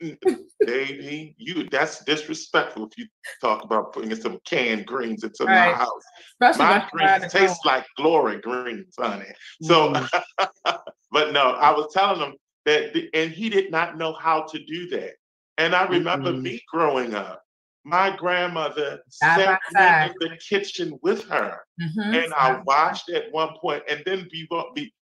baby, 0.60 1.34
you 1.38 1.68
that's 1.70 2.04
disrespectful 2.04 2.86
if 2.86 2.98
you 2.98 3.06
talk 3.40 3.64
about 3.64 3.92
putting 3.92 4.14
some 4.14 4.38
canned 4.44 4.86
greens 4.86 5.24
into 5.24 5.44
my 5.44 5.72
house. 5.72 6.02
Especially 6.40 6.64
My 6.64 6.78
when 6.78 7.02
you 7.02 7.06
ride 7.08 7.18
greens 7.20 7.32
taste 7.32 7.66
like 7.66 7.86
glory 7.96 8.40
greens, 8.40 8.94
honey. 8.98 9.24
So, 9.62 9.92
but 11.10 11.32
no, 11.32 11.52
I 11.52 11.70
was 11.72 11.92
telling 11.92 12.20
him 12.20 12.34
that, 12.66 12.92
the- 12.92 13.08
and 13.14 13.30
he 13.30 13.48
did 13.48 13.70
not 13.70 13.96
know 13.96 14.12
how 14.12 14.42
to 14.42 14.58
do 14.64 14.88
that. 14.90 15.12
And 15.56 15.74
I 15.74 15.84
remember 15.86 16.32
Mhm. 16.32 16.42
me 16.42 16.62
growing 16.72 17.14
up. 17.14 17.42
My 17.84 18.14
grandmother 18.14 19.00
sat 19.08 19.60
me 19.72 20.12
in 20.26 20.30
the 20.32 20.36
kitchen 20.36 20.98
with 21.02 21.24
her, 21.28 21.60
Mhm. 21.80 22.24
and 22.24 22.34
I 22.34 22.60
watched 22.64 23.08
at 23.08 23.30
one 23.32 23.56
point, 23.60 23.82
and 23.88 24.02
then 24.04 24.28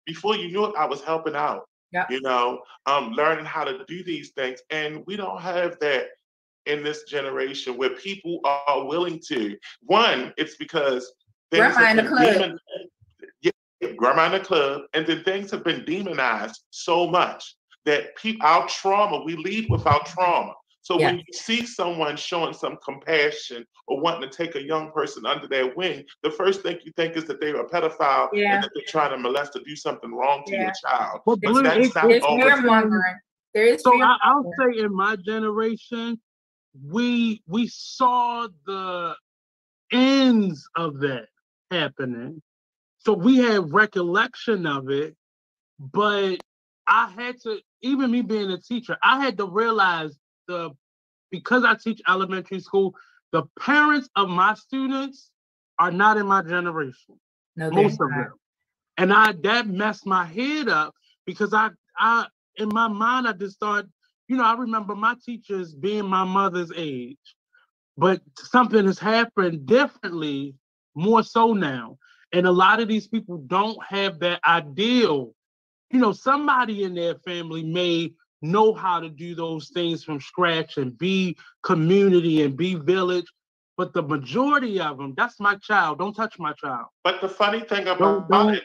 before, 0.04 0.36
you 0.36 0.48
knew 0.48 0.66
it, 0.66 0.74
I 0.76 0.84
was 0.84 1.02
helping 1.02 1.34
out. 1.34 1.68
Yep. 1.92 2.10
You 2.10 2.20
know, 2.22 2.62
um, 2.86 3.12
learning 3.12 3.44
how 3.44 3.64
to 3.64 3.84
do 3.86 4.02
these 4.02 4.30
things, 4.30 4.60
and 4.70 5.04
we 5.06 5.16
don't 5.16 5.40
have 5.40 5.78
that 5.78 6.08
in 6.66 6.82
this 6.82 7.04
generation 7.04 7.76
where 7.76 7.90
people 7.90 8.40
are 8.44 8.84
willing 8.84 9.20
to. 9.28 9.56
One, 9.82 10.34
it's 10.36 10.56
because 10.56 11.12
Grandma 11.52 11.90
in 11.90 11.96
the 11.98 12.02
club. 12.08 12.32
demon- 12.32 12.58
yeah, 13.42 13.52
grandma 13.96 14.26
in 14.26 14.32
the 14.32 14.40
club, 14.40 14.82
and 14.92 15.06
then 15.06 15.22
things 15.22 15.50
have 15.52 15.62
been 15.62 15.84
demonized 15.84 16.64
so 16.70 17.06
much 17.06 17.54
that 17.84 18.16
people, 18.16 18.46
our 18.46 18.66
trauma, 18.66 19.22
we 19.24 19.36
lead 19.36 19.70
with 19.70 19.86
our 19.86 20.02
trauma. 20.04 20.54
So 20.84 20.98
when 20.98 21.16
you 21.16 21.24
see 21.32 21.64
someone 21.64 22.14
showing 22.14 22.52
some 22.52 22.76
compassion 22.84 23.64
or 23.86 24.02
wanting 24.02 24.28
to 24.28 24.36
take 24.36 24.54
a 24.54 24.62
young 24.62 24.92
person 24.92 25.24
under 25.24 25.48
their 25.48 25.74
wing, 25.74 26.04
the 26.22 26.30
first 26.30 26.60
thing 26.60 26.78
you 26.84 26.92
think 26.94 27.16
is 27.16 27.24
that 27.24 27.40
they're 27.40 27.56
a 27.58 27.66
pedophile 27.66 28.28
Yeah. 28.34 28.56
and 28.56 28.64
that 28.64 28.70
they're 28.74 28.84
trying 28.86 29.10
to 29.12 29.16
molest 29.18 29.56
or 29.56 29.60
do 29.66 29.74
something 29.76 30.12
wrong 30.14 30.42
to 30.46 30.52
your 30.54 30.72
child. 30.86 31.22
But 31.24 31.40
But 31.40 31.52
Blue, 31.52 31.62
that's 31.62 31.76
it's- 31.78 31.94
not 31.94 32.08
There's 32.08 32.22
always- 32.22 32.92
There 33.54 33.64
is 33.64 33.82
So 33.82 33.98
I, 33.98 34.16
I'll 34.24 34.44
say 34.60 34.80
in 34.80 34.94
my 34.94 35.16
generation, 35.16 36.20
we 36.86 37.42
we 37.46 37.66
saw 37.68 38.48
the 38.66 39.16
ends 39.90 40.68
of 40.76 40.98
that 41.00 41.28
happening. 41.70 42.42
So 42.98 43.14
we 43.14 43.38
have 43.38 43.72
recollection 43.72 44.66
of 44.66 44.90
it, 44.90 45.16
but 45.78 46.42
I 46.86 47.08
had 47.08 47.40
to, 47.44 47.60
even 47.80 48.10
me 48.10 48.20
being 48.20 48.50
a 48.50 48.58
teacher, 48.60 48.98
I 49.02 49.24
had 49.24 49.38
to 49.38 49.46
realize 49.46 50.14
the 50.48 50.70
because 51.30 51.64
I 51.64 51.74
teach 51.74 52.00
elementary 52.08 52.60
school, 52.60 52.94
the 53.32 53.44
parents 53.58 54.08
of 54.16 54.28
my 54.28 54.54
students 54.54 55.30
are 55.78 55.90
not 55.90 56.16
in 56.16 56.26
my 56.26 56.42
generation 56.42 57.16
No, 57.56 57.70
most 57.70 58.00
of 58.00 58.10
not. 58.10 58.16
them. 58.18 58.32
And 58.98 59.12
I 59.12 59.32
that 59.42 59.66
messed 59.68 60.06
my 60.06 60.24
head 60.24 60.68
up 60.68 60.94
because 61.26 61.52
I 61.54 61.70
I 61.98 62.26
in 62.56 62.68
my 62.68 62.88
mind 62.88 63.26
I 63.26 63.32
just 63.32 63.58
thought, 63.58 63.86
you 64.28 64.36
know, 64.36 64.44
I 64.44 64.54
remember 64.54 64.94
my 64.94 65.16
teachers 65.24 65.74
being 65.74 66.06
my 66.06 66.24
mother's 66.24 66.72
age, 66.76 67.18
but 67.96 68.20
something 68.38 68.86
has 68.86 68.98
happened 68.98 69.66
differently, 69.66 70.54
more 70.94 71.22
so 71.24 71.52
now. 71.54 71.98
And 72.32 72.46
a 72.46 72.52
lot 72.52 72.80
of 72.80 72.88
these 72.88 73.08
people 73.08 73.38
don't 73.38 73.82
have 73.84 74.20
that 74.20 74.40
ideal. 74.44 75.34
You 75.90 76.00
know, 76.00 76.12
somebody 76.12 76.84
in 76.84 76.94
their 76.94 77.16
family 77.16 77.62
may 77.62 78.12
know 78.44 78.72
how 78.72 79.00
to 79.00 79.08
do 79.08 79.34
those 79.34 79.68
things 79.68 80.04
from 80.04 80.20
scratch 80.20 80.76
and 80.76 80.96
be 80.98 81.36
community 81.62 82.42
and 82.42 82.56
be 82.56 82.74
village. 82.74 83.26
But 83.76 83.92
the 83.92 84.02
majority 84.02 84.80
of 84.80 84.98
them, 84.98 85.14
that's 85.16 85.40
my 85.40 85.56
child. 85.56 85.98
Don't 85.98 86.14
touch 86.14 86.38
my 86.38 86.52
child. 86.52 86.86
But 87.02 87.20
the 87.20 87.28
funny 87.28 87.60
thing 87.60 87.88
about 87.88 87.98
Don't- 87.98 88.30
don't- 88.30 88.54
it, 88.54 88.64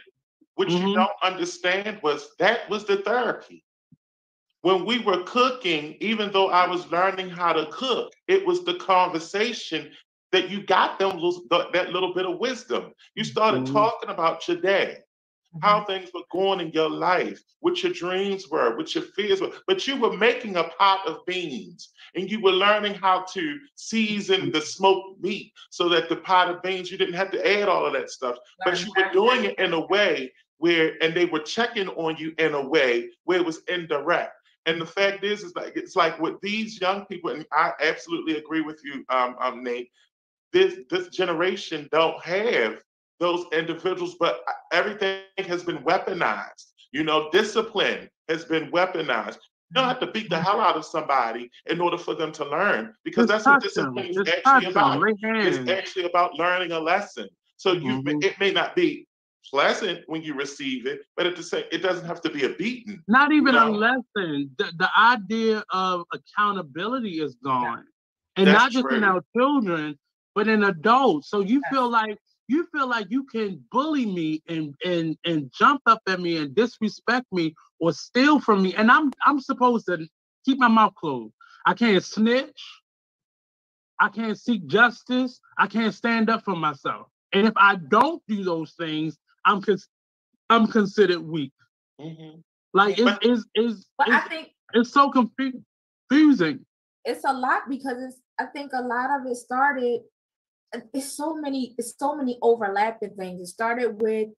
which 0.56 0.70
you 0.72 0.80
Mhm. 0.80 0.96
don't 0.96 1.12
understand, 1.24 2.00
was 2.04 2.36
that 2.38 2.70
was 2.70 2.86
the 2.86 2.98
therapy. 2.98 3.64
When 4.62 4.86
we 4.86 5.00
were 5.00 5.24
cooking, 5.24 5.96
even 6.02 6.32
though 6.32 6.50
I 6.50 6.68
was 6.68 6.92
learning 6.92 7.30
how 7.30 7.54
to 7.54 7.66
cook, 7.72 8.14
it 8.28 8.46
was 8.46 8.64
the 8.66 8.76
conversation 8.76 9.96
that 10.32 10.50
you 10.50 10.62
got 10.64 11.00
them 11.00 11.20
that 11.50 11.92
little 11.92 12.14
bit 12.14 12.26
of 12.26 12.38
wisdom. 12.38 12.94
You 13.16 13.24
started 13.24 13.64
Mhm. 13.64 13.74
talking 13.74 14.10
about 14.10 14.48
your 14.48 14.58
day, 14.58 14.98
Mm-hmm. 14.98 15.09
How 15.62 15.84
things 15.84 16.10
were 16.14 16.22
going 16.32 16.60
in 16.60 16.72
your 16.72 16.90
life, 16.90 17.42
what 17.60 17.82
your 17.82 17.92
dreams 17.92 18.50
were, 18.50 18.78
what 18.78 18.94
your 18.94 19.04
fears 19.16 19.42
were. 19.42 19.52
But 19.68 19.88
you 19.88 20.00
were 20.00 20.16
making 20.16 20.58
a 20.58 20.64
pot 20.64 21.08
of 21.08 21.26
beans 21.26 21.90
and 22.16 22.30
you 22.30 22.42
were 22.42 22.52
learning 22.52 22.94
how 22.96 23.26
to 23.34 23.58
season 23.76 24.52
the 24.52 24.62
smoked 24.62 25.22
meat 25.22 25.52
so 25.70 25.90
that 25.90 26.10
the 26.10 26.18
pot 26.18 26.50
of 26.50 26.62
beans, 26.62 26.92
you 26.92 26.98
didn't 26.98 27.16
have 27.16 27.32
to 27.32 27.48
add 27.48 27.68
all 27.68 27.86
of 27.86 27.94
that 27.94 28.12
stuff. 28.12 28.38
But 28.64 28.84
you 28.84 28.92
were 28.96 29.12
doing 29.12 29.46
it 29.46 29.60
in 29.60 29.74
a 29.74 29.86
way 29.88 30.32
where, 30.58 30.94
and 31.02 31.16
they 31.16 31.26
were 31.26 31.40
checking 31.40 31.90
on 31.90 32.18
you 32.18 32.34
in 32.38 32.54
a 32.54 32.68
way 32.68 33.10
where 33.24 33.40
it 33.40 33.46
was 33.46 33.62
indirect. 33.68 34.34
And 34.66 34.80
the 34.80 34.86
fact 34.86 35.24
is, 35.24 35.44
is 35.44 35.56
like 35.56 35.74
it's 35.76 35.96
like 35.96 36.20
with 36.20 36.40
these 36.42 36.80
young 36.80 37.06
people, 37.06 37.32
and 37.32 37.46
I 37.52 37.72
absolutely 37.82 38.38
agree 38.38 38.62
with 38.62 38.80
you, 38.84 39.04
um, 39.10 39.36
um 39.40 39.64
Nate. 39.64 39.90
This 40.52 40.80
this 40.90 41.08
generation 41.10 41.88
don't 41.92 42.22
have 42.24 42.84
those 43.20 43.46
individuals, 43.52 44.16
but 44.20 44.42
everything 44.72 45.16
has 45.20 45.64
been 45.64 45.78
weaponized. 45.80 46.42
You 46.92 47.04
know, 47.04 47.30
discipline 47.32 48.10
has 48.30 48.46
been 48.46 48.72
weaponized. 48.72 49.38
You 49.70 49.76
don't 49.76 49.88
have 49.88 50.00
to 50.00 50.08
beat 50.08 50.30
the 50.30 50.40
hell 50.40 50.60
out 50.60 50.76
of 50.76 50.86
somebody 50.86 51.50
in 51.68 51.80
order 51.80 51.98
for 51.98 52.16
them 52.16 52.32
to 52.34 52.46
learn, 52.46 52.94
because 53.04 53.28
Just 53.28 53.46
that's 53.46 53.48
what 53.48 53.62
discipline 53.62 54.06
is 54.08 54.18
actually 54.28 54.66
about. 54.66 55.02
Lay 55.02 55.14
It's 55.48 55.70
actually 55.70 56.06
about 56.06 56.36
learning 56.36 56.72
a 56.72 56.80
lesson. 56.80 57.28
So 57.58 57.74
you, 57.74 58.02
Mhm. 58.02 58.24
it 58.24 58.40
may 58.40 58.52
not 58.52 58.76
be 58.76 59.08
pleasant 59.50 60.04
when 60.08 60.22
you 60.22 60.34
receive 60.34 60.86
it, 60.86 61.02
but 61.16 61.28
at 61.28 61.36
the 61.36 61.44
same, 61.44 61.66
it 61.72 61.80
doesn't 61.82 62.06
have 62.06 62.22
to 62.22 62.30
be 62.30 62.46
a 62.46 62.50
beating. 62.50 63.04
Not 63.08 63.32
even 63.32 63.56
a 63.56 63.66
lesson. 63.66 64.56
The, 64.58 64.72
the 64.78 64.90
idea 64.98 65.64
of 65.72 66.06
accountability 66.14 67.20
is 67.22 67.36
gone. 67.44 67.86
And 68.36 68.48
That's 68.48 68.64
not 68.64 68.72
just 68.72 68.92
in 68.92 69.04
our 69.04 69.24
children, 69.36 69.98
but 70.36 70.48
in 70.48 70.64
adults. 70.64 71.30
So 71.30 71.42
you 71.42 71.64
feel 71.70 71.90
like 71.90 72.18
you 72.50 72.68
feel 72.74 72.88
like 72.90 73.08
you 73.10 73.24
can 73.26 73.64
bully 73.72 74.06
me 74.06 74.42
and 74.48 74.74
and 74.84 75.16
and 75.24 75.52
jump 75.58 75.82
up 75.86 76.02
at 76.08 76.20
me 76.20 76.38
and 76.38 76.54
disrespect 76.56 77.28
me 77.32 77.54
or 77.80 77.94
steal 77.94 78.40
from 78.40 78.64
me. 78.64 78.74
And 78.76 78.90
I'm 78.92 79.12
I'm 79.26 79.40
supposed 79.40 79.86
to 79.86 80.08
keep 80.46 80.58
my 80.58 80.68
mouth 80.68 80.96
closed. 80.96 81.34
I 81.66 81.74
can't 81.76 82.04
snitch. 82.04 82.62
I 84.00 84.10
can't 84.10 84.38
seek 84.38 84.66
justice. 84.68 85.40
I 85.58 85.68
can't 85.68 85.94
stand 85.94 86.30
up 86.30 86.44
for 86.44 86.56
myself. 86.56 87.08
And 87.34 87.46
if 87.48 87.54
I 87.56 87.76
don't 87.76 88.22
do 88.28 88.44
those 88.44 88.74
things, 88.80 89.18
I'm 89.46 89.62
cons- 89.62 89.90
I'm 90.50 90.66
considered 90.68 91.20
weak. 91.22 91.54
Mhm. 92.02 92.42
Like 92.74 92.98
it's 92.98 93.04
But- 93.04 93.26
it's 93.26 93.46
it's, 93.54 93.86
But 93.98 94.10
I 94.10 94.22
think 94.22 94.56
it's 94.74 94.92
so 94.92 95.12
confu- 95.12 95.62
confusing. 96.10 96.66
it's 97.06 97.24
a 97.26 97.34
lot 97.34 97.70
because 97.70 98.02
it's 98.02 98.18
I 98.40 98.46
think 98.46 98.72
a 98.74 98.82
lot 98.82 99.10
of 99.20 99.28
it 99.28 99.36
started 99.36 100.02
it's 100.94 101.12
so 101.14 101.36
many 101.36 101.76
it's 101.78 101.96
so 101.98 102.16
many 102.16 102.38
overlapping 102.42 103.16
things. 103.16 103.42
It 103.42 103.48
started 103.48 104.02
with 104.02 104.30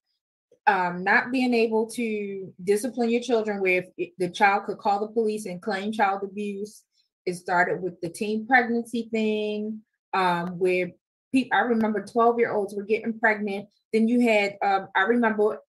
um 0.67 1.03
not 1.03 1.32
being 1.32 1.53
able 1.53 1.89
to 1.91 2.53
discipline 2.63 3.09
your 3.09 3.21
children 3.21 3.61
where 3.61 3.79
if 3.82 3.86
it- 3.97 4.13
the 4.17 4.29
child 4.29 4.65
could 4.65 4.77
call 4.77 4.99
the 4.99 5.07
police 5.13 5.45
and 5.45 5.61
claim 5.61 5.91
child 5.91 6.23
abuse. 6.23 6.84
It 7.25 7.36
started 7.36 7.82
with 7.82 7.99
the 8.01 8.09
teen 8.09 8.47
pregnancy 8.47 9.07
thing, 9.11 9.82
um, 10.13 10.57
where 10.57 10.91
people 11.32 11.57
I 11.57 11.61
remember 11.61 12.03
12 12.05 12.39
year 12.39 12.51
olds 12.51 12.73
were 12.75 12.84
getting 12.84 13.19
pregnant. 13.19 13.69
Then 13.93 14.07
you 14.07 14.21
had 14.21 14.57
um 14.63 14.88
I 14.95 15.01
remember 15.03 15.59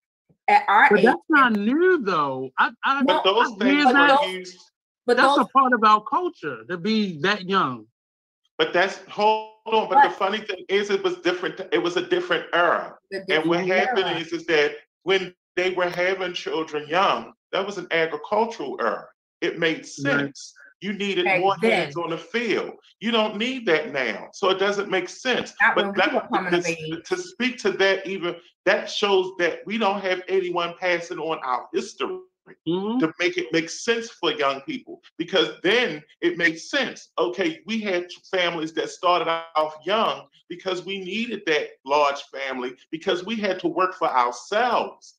at 0.49 0.65
our 0.69 0.89
But 0.91 0.99
age, 1.01 1.05
that's 1.05 1.21
not 1.29 1.53
new 1.53 1.99
though. 2.03 2.51
I, 2.59 2.71
I, 2.85 3.03
No, 3.03 3.21
But 3.23 3.25
those 3.25 3.53
I 3.53 3.59
things 3.59 3.85
but 3.85 3.93
that. 3.93 4.21
those- 4.21 4.33
used, 4.35 4.59
but 5.07 5.17
That's 5.17 5.37
those 5.37 5.47
a 5.47 5.49
part 5.49 5.73
of 5.73 5.83
our 5.85 6.03
culture 6.05 6.65
to 6.69 6.77
be 6.79 7.21
that 7.23 7.43
young. 7.49 7.87
but 8.59 8.73
that's, 8.73 8.99
hold 9.09 9.52
on, 9.67 9.89
but 9.89 10.03
the 10.03 10.11
funny 10.11 10.39
thing 10.39 10.65
is 10.69 10.91
it 10.91 11.03
was 11.03 11.17
different, 11.19 11.61
it 11.73 11.83
was 11.83 11.97
a 11.97 12.07
different 12.07 12.47
era. 12.53 12.97
And 13.13 13.49
what 13.49 13.65
different 13.65 13.69
happened 13.69 14.19
is, 14.19 14.33
is 14.33 14.47
that 14.47 14.77
when 15.03 15.35
they 15.57 15.71
were 15.71 15.89
having 15.89 16.33
children 16.35 16.89
young, 16.89 17.33
that 17.53 17.65
was 17.65 17.79
an 17.79 17.87
agricultural 17.91 18.79
era. 18.81 19.07
It 19.41 19.59
made 19.59 19.85
sense. 19.87 20.55
You 20.81 20.93
needed 20.93 21.27
Back 21.27 21.41
more 21.41 21.57
hands 21.63 21.97
on 21.97 22.11
the 22.11 22.19
field. 22.19 22.73
You 23.01 23.13
don't 23.13 23.37
need 23.37 23.67
that 23.67 23.93
now. 23.93 24.29
So 24.33 24.51
it 24.51 24.59
doesn't 24.59 24.91
make 24.91 25.09
sense. 25.09 25.53
Not 25.61 25.77
But 25.77 25.95
that- 25.97 26.13
were 26.13 26.27
coming 26.33 26.55
of 26.55 26.65
to, 26.65 26.71
age. 26.71 27.05
to 27.09 27.17
speak 27.17 27.59
to 27.59 27.71
that 27.73 28.05
even, 28.07 28.37
that 28.65 28.91
shows 28.91 29.33
that 29.39 29.61
we 29.65 29.79
don't 29.79 30.01
have 30.01 30.23
anyone 30.27 30.75
passing 30.81 31.19
on 31.19 31.39
our 31.45 31.69
history 31.73 32.19
Mhm. 32.67 32.99
to 33.01 33.13
make 33.19 33.37
it 33.39 33.53
make 33.53 33.69
sense 33.71 34.11
for 34.11 34.33
young 34.33 34.61
people 34.63 35.03
because 35.19 35.61
then 35.63 36.03
it 36.21 36.39
makes 36.39 36.71
sense. 36.71 37.11
Okay, 37.19 37.61
we 37.67 37.81
had 37.81 38.07
families 38.31 38.73
that 38.75 38.91
started 38.91 39.29
off 39.57 39.77
young 39.85 40.29
because 40.49 40.85
we 40.85 40.99
needed 40.99 41.43
that 41.47 41.71
large 41.85 42.23
family 42.25 42.77
because 42.91 43.25
we 43.25 43.37
had 43.37 43.59
to 43.61 43.69
work 43.69 43.95
for 43.95 44.09
ourselves. 44.09 45.19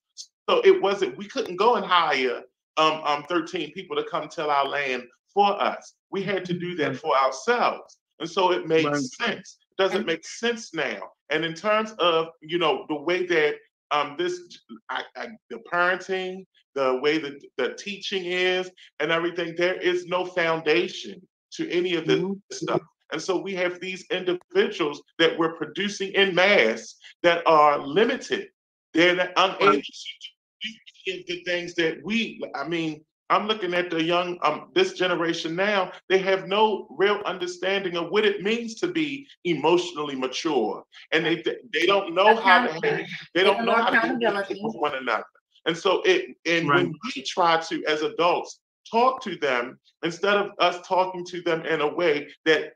So 0.50 0.62
it 0.66 0.82
wasn't 0.82 1.18
we 1.18 1.28
couldn't 1.28 1.58
go 1.58 1.76
and 1.76 1.86
hire 1.86 2.44
um, 2.78 3.02
um 3.04 3.24
13 3.30 3.72
people 3.74 3.96
to 3.96 4.04
come 4.04 4.28
till 4.30 4.50
our 4.50 4.68
land 4.68 5.04
for 5.34 5.60
us. 5.62 5.96
We 6.12 6.24
had 6.24 6.46
to 6.46 6.54
do 6.54 6.76
that 6.76 6.96
for 6.96 7.16
ourselves. 7.18 7.98
And 8.20 8.30
so 8.30 8.52
it 8.52 8.68
made 8.68 8.96
Right. 8.96 9.10
sense. 9.22 9.58
Doesn't 9.78 10.06
make 10.06 10.26
sense 10.26 10.74
now. 10.74 11.12
And 11.30 11.44
in 11.44 11.54
terms 11.56 11.94
of, 11.94 12.28
you 12.42 12.60
know, 12.60 12.86
the 12.90 12.96
way 12.96 13.26
that 13.26 13.56
um 13.94 14.16
this 14.18 14.60
I, 14.90 15.04
I, 15.16 15.28
the 15.50 15.60
parenting 15.72 16.46
the 16.76 17.00
way 17.04 17.20
that 17.20 17.36
the 17.58 17.76
teaching 17.76 18.26
is 18.26 18.72
and 19.00 19.12
everything, 19.12 19.54
there 19.56 19.76
is 19.76 20.08
no 20.08 20.26
foundation 20.26 21.22
to 21.52 21.70
any 21.70 21.94
of 21.94 22.08
this 22.08 22.20
Mhm. 22.20 22.42
stuff. 22.52 22.82
And 23.12 23.22
so 23.22 23.38
we 23.38 23.54
have 23.54 23.80
these 23.80 24.06
individuals 24.10 25.04
that 25.20 25.38
we're 25.38 25.56
producing 25.56 26.12
in 26.14 26.34
mass 26.34 26.96
that 27.22 27.46
are 27.46 27.78
limited. 27.78 28.50
They're 28.94 29.16
not 29.16 29.34
unable 29.38 29.82
to 29.82 30.70
do 31.06 31.24
the 31.28 31.44
things 31.44 31.76
that 31.76 32.04
we, 32.04 32.42
I 32.56 32.68
mean, 32.68 33.06
I'm 33.30 33.48
looking 33.48 33.74
at 33.74 33.90
the 33.90 34.04
young, 34.04 34.38
um, 34.44 34.70
this 34.76 34.94
generation 34.94 35.56
now, 35.56 35.92
they 36.10 36.18
have 36.20 36.48
no 36.48 36.88
real 36.92 37.22
understanding 37.26 37.96
of 37.98 38.10
what 38.12 38.26
it 38.26 38.42
means 38.42 38.76
to 38.76 38.88
be 38.88 39.28
emotionally 39.46 40.16
mature. 40.16 40.84
And 41.12 41.26
they 41.26 41.42
they 41.74 41.86
don't 41.86 42.14
know 42.14 42.36
how 42.36 42.66
to 42.66 42.70
Accountability. 42.70 43.06
they 43.34 43.44
don't 43.44 43.58
don't 43.58 43.66
know 43.66 43.72
know 43.72 43.78
how 43.84 43.90
to 43.90 43.98
accountability. 43.98 44.26
communicate 44.26 44.58
with 44.64 44.76
one 44.76 44.96
another. 44.96 45.26
And 45.66 45.78
so 45.78 46.02
it 46.04 46.36
and 46.46 46.68
Right. 46.68 46.86
when 46.86 46.94
we 47.16 47.24
try 47.24 47.58
to, 47.60 47.84
as 47.86 48.02
adults, 48.02 48.60
talk 48.92 49.22
to 49.24 49.36
them 49.38 49.80
instead 50.04 50.36
of 50.38 50.52
us 50.60 50.86
talking 50.88 51.26
to 51.26 51.42
them 51.42 51.66
in 51.66 51.82
a 51.82 51.88
way 51.88 52.30
that 52.46 52.74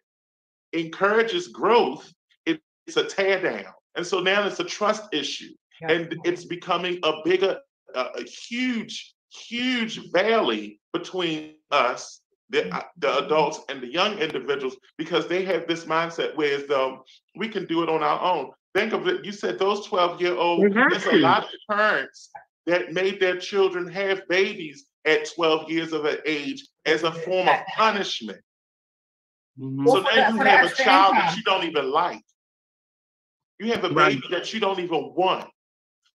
encourages 0.74 1.48
growth, 1.48 2.12
it- 2.46 2.62
it's 2.88 2.98
a 2.98 3.04
tear 3.04 3.42
down. 3.42 3.74
And 3.96 4.06
so 4.06 4.20
now 4.20 4.46
it's 4.48 4.60
a 4.60 4.64
trust 4.64 5.04
issue. 5.14 5.54
Yeah. 5.82 5.92
And 5.92 6.16
it's 6.24 6.46
becoming 6.46 7.00
a 7.04 7.22
bigger, 7.24 7.60
a, 7.94 8.02
a 8.16 8.24
huge, 8.24 9.14
huge 9.32 10.12
valley 10.12 10.80
between 10.94 11.56
us, 11.72 12.22
the, 12.50 12.74
uh, 12.74 12.84
the 12.98 13.26
adults 13.26 13.62
and 13.70 13.82
the 13.82 13.92
young 13.92 14.18
individuals, 14.20 14.78
because 14.98 15.28
they 15.28 15.44
have 15.46 15.68
this 15.68 15.86
mindset 15.86 16.36
where 16.36 16.56
as 16.56 16.68
though 16.68 17.04
we 17.36 17.48
can 17.50 17.66
do 17.66 17.84
it 17.84 17.90
on 17.90 18.04
our 18.04 18.22
own. 18.22 18.52
Think 18.74 18.94
of 18.94 19.08
it, 19.08 19.26
you 19.26 19.32
said 19.32 19.60
those 19.60 19.86
12 19.88 20.22
year 20.22 20.36
olds, 20.36 20.64
They 20.64 20.80
have 20.82 20.92
there's 20.92 21.06
a 21.06 21.14
lot 21.14 21.44
of 21.44 21.50
parents 21.70 22.30
that 22.66 22.94
made 22.94 23.20
their 23.20 23.38
children 23.38 23.88
have 23.90 24.28
babies 24.28 24.88
at 25.06 25.30
12 25.36 25.70
years 25.72 25.94
of 25.94 26.06
age 26.26 26.68
as 26.86 27.04
a 27.04 27.12
form 27.12 27.48
of 27.48 27.66
punishment. 27.76 28.40
Mhm. 29.60 29.88
So 29.90 30.04
for 30.04 30.16
now 30.16 30.30
you 30.30 30.40
have 30.42 30.64
a 30.64 30.76
child 30.76 31.16
that 31.16 31.36
you 31.36 31.44
don't 31.44 31.64
even 31.64 31.92
like. 31.92 32.24
You 33.60 33.72
have 33.72 33.84
a 33.84 33.90
Right. 33.90 34.14
baby 34.14 34.28
that 34.32 34.54
you 34.54 34.60
don't 34.60 34.80
even 34.80 35.14
want 35.16 35.50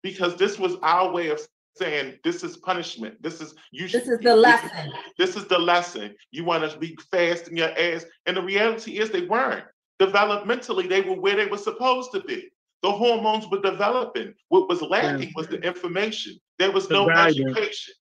because 0.01 0.35
this 0.35 0.59
was 0.59 0.75
our 0.81 1.11
way 1.11 1.29
of 1.29 1.39
saying 1.75 2.17
this 2.23 2.43
is 2.43 2.57
punishment. 2.57 3.21
This 3.21 3.41
is 3.41 3.55
you. 3.71 3.83
This 3.87 3.91
should- 4.03 4.13
is 4.13 4.19
the 4.19 4.35
lesson. 4.35 4.91
This 5.17 5.35
is 5.35 5.45
the 5.47 5.59
lesson. 5.59 6.15
You 6.31 6.43
want 6.43 6.69
to 6.69 6.77
be 6.77 6.97
fast 7.11 7.47
in 7.47 7.57
your 7.57 7.71
ass, 7.77 8.05
and 8.25 8.37
the 8.37 8.41
reality 8.41 8.99
is 8.99 9.09
they 9.11 9.25
weren't. 9.25 9.65
Developmentally, 10.01 10.87
they 10.87 11.01
were 11.01 11.15
where 11.19 11.35
they 11.35 11.45
were 11.45 11.57
supposed 11.57 12.11
to 12.13 12.21
be. 12.21 12.49
The 12.81 12.91
hormones 12.91 13.45
were 13.51 13.59
developing. 13.61 14.33
What 14.47 14.69
was 14.69 14.81
lacking 14.81 15.33
was 15.35 15.47
the 15.47 15.59
information. 15.59 16.37
There 16.57 16.71
was 16.71 16.87
The 16.87 16.93
no 16.95 17.07
guidance. 17.07 17.39
education. 17.57 17.93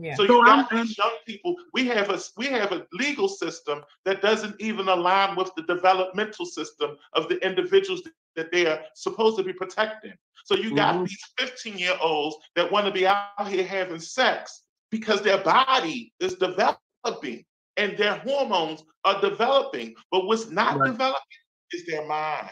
Yeah. 0.00 0.14
So 0.14 0.26
So 0.26 0.34
you 0.38 0.44
got 0.44 0.70
these 0.70 0.96
young 0.96 1.16
people. 1.26 1.56
We 1.72 1.86
have 1.88 2.10
a 2.10 2.18
we 2.36 2.46
have 2.46 2.70
a 2.72 2.86
legal 2.92 3.28
system 3.28 3.82
that 4.04 4.22
doesn't 4.22 4.54
even 4.60 4.88
align 4.88 5.34
with 5.36 5.50
the 5.56 5.62
developmental 5.62 6.46
system 6.46 6.96
of 7.14 7.28
the 7.28 7.36
individuals 7.44 8.02
that 8.36 8.52
they 8.52 8.66
are 8.66 8.80
supposed 8.94 9.36
to 9.38 9.42
be 9.42 9.52
protecting. 9.52 10.14
So 10.44 10.54
you 10.54 10.74
got 10.74 10.94
Mhm. 10.94 11.08
these 11.08 11.24
15 11.38 11.78
year 11.78 11.96
olds 12.00 12.36
that 12.54 12.70
want 12.70 12.86
to 12.86 12.92
be 12.92 13.06
out 13.06 13.48
here 13.48 13.66
having 13.66 14.00
sex 14.00 14.62
because 14.90 15.20
their 15.22 15.42
body 15.42 16.12
is 16.20 16.34
developing 16.34 17.44
and 17.76 17.98
their 17.98 18.16
hormones 18.20 18.84
are 19.04 19.20
developing. 19.20 19.94
But 20.12 20.26
what's 20.26 20.46
not 20.48 20.78
Right. 20.78 20.92
developing 20.92 21.42
is 21.72 21.86
their 21.86 22.06
mind, 22.06 22.50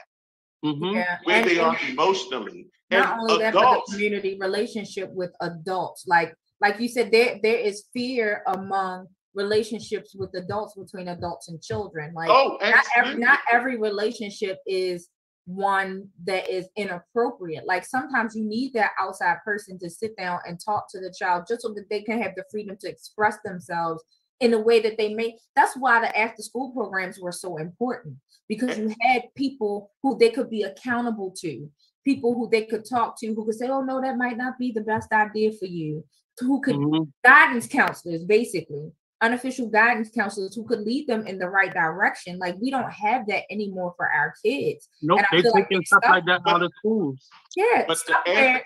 Mhm. 0.65 0.95
Yeah. 0.95 1.19
where 1.23 1.37
And- 1.43 1.51
they 1.51 1.59
are 1.61 1.79
emotionally. 1.89 2.69
not 2.91 3.13
and 3.13 3.21
only 3.21 3.39
that, 3.39 3.55
but 3.55 3.61
adults, 3.63 3.91
the 3.91 3.97
community 3.97 4.37
relationship 4.41 5.11
with 5.11 5.33
adults. 5.41 6.07
Like 6.07 6.35
like 6.61 6.81
you 6.81 6.89
said, 6.89 7.11
there 7.11 7.39
there 7.43 7.59
is 7.59 7.85
fear 7.93 8.43
among 8.47 9.07
relationships 9.35 10.15
with 10.15 10.35
adults 10.35 10.75
between 10.75 11.09
adults 11.09 11.49
and 11.49 11.63
children. 11.63 12.15
Like 12.15 12.31
oh, 12.31 12.59
not 12.63 12.85
every 12.97 13.17
not 13.17 13.41
every 13.53 13.79
relationship 13.79 14.59
is 14.67 15.09
one 15.45 16.09
that 16.25 16.49
is 16.51 16.69
inappropriate. 16.77 17.67
Like 17.67 17.85
sometimes 17.85 18.35
you 18.35 18.45
need 18.45 18.73
that 18.75 18.93
outside 18.99 19.37
person 19.45 19.79
to 19.79 19.89
sit 19.89 20.17
down 20.17 20.41
and 20.47 20.59
talk 20.59 20.91
to 20.91 21.01
the 21.01 21.15
child 21.17 21.45
just 21.49 21.63
so 21.63 21.73
that 21.75 21.89
they 21.89 22.03
can 22.03 22.21
have 22.21 22.35
the 22.35 22.45
freedom 22.51 22.77
to 22.81 22.89
express 22.89 23.37
themselves 23.45 24.03
in 24.41 24.53
a 24.55 24.59
way 24.59 24.81
that 24.81 24.99
they 24.99 25.15
may. 25.15 25.39
That's 25.55 25.77
why 25.77 26.01
the 26.01 26.19
after 26.19 26.43
school 26.43 26.73
programs 26.73 27.21
were 27.21 27.33
so 27.33 27.59
important 27.59 28.17
because 28.49 28.77
eh 28.79 28.83
you 28.83 28.95
had 29.01 29.23
people 29.37 29.91
who 30.03 30.19
they 30.19 30.31
could 30.31 30.51
be 30.51 30.63
accountable 30.63 31.33
to, 31.43 31.71
people 32.05 32.35
who 32.35 32.49
they 32.51 32.65
could 32.65 32.85
talk 32.85 33.19
to, 33.21 33.35
who 33.35 33.45
could 33.45 33.55
say, 33.55 33.69
"Oh 33.69 33.83
no, 33.83 34.01
that 34.01 34.17
might 34.17 34.37
not 34.37 34.59
be 34.59 34.73
the 34.73 34.83
best 34.83 35.13
idea 35.13 35.53
for 35.53 35.67
you." 35.67 36.05
Who 36.41 36.61
could 36.61 36.77
Mhm. 36.77 37.13
guidance 37.25 37.67
counselors 37.67 38.25
basically 38.25 38.93
unofficial 39.23 39.67
guidance 39.71 40.11
counselors 40.11 40.55
who 40.55 40.63
could 40.67 40.81
lead 40.81 41.07
them 41.07 41.27
in 41.27 41.39
the 41.39 41.49
right 41.49 41.73
direction. 41.73 42.39
Like 42.39 42.55
we 42.61 42.71
don't 42.71 42.91
have 42.91 43.27
that 43.29 43.45
anymore 43.51 43.95
for 43.97 44.07
our 44.07 44.35
kids. 44.45 44.91
Nope, 45.01 45.19
And 45.21 45.27
I 45.33 45.37
they 45.37 45.43
feel 45.43 45.53
like 45.53 45.65
taking 45.65 45.81
it's 45.81 45.89
stuff 45.89 46.03
stuff- 46.03 46.13
like 46.17 46.27
that 46.27 46.43
out 46.47 46.63
of 46.63 46.71
schools. 46.79 47.31
Yeah, 47.57 47.85
But 47.89 47.95
the 47.95 47.97
stuff 47.97 48.23
where, 48.27 48.63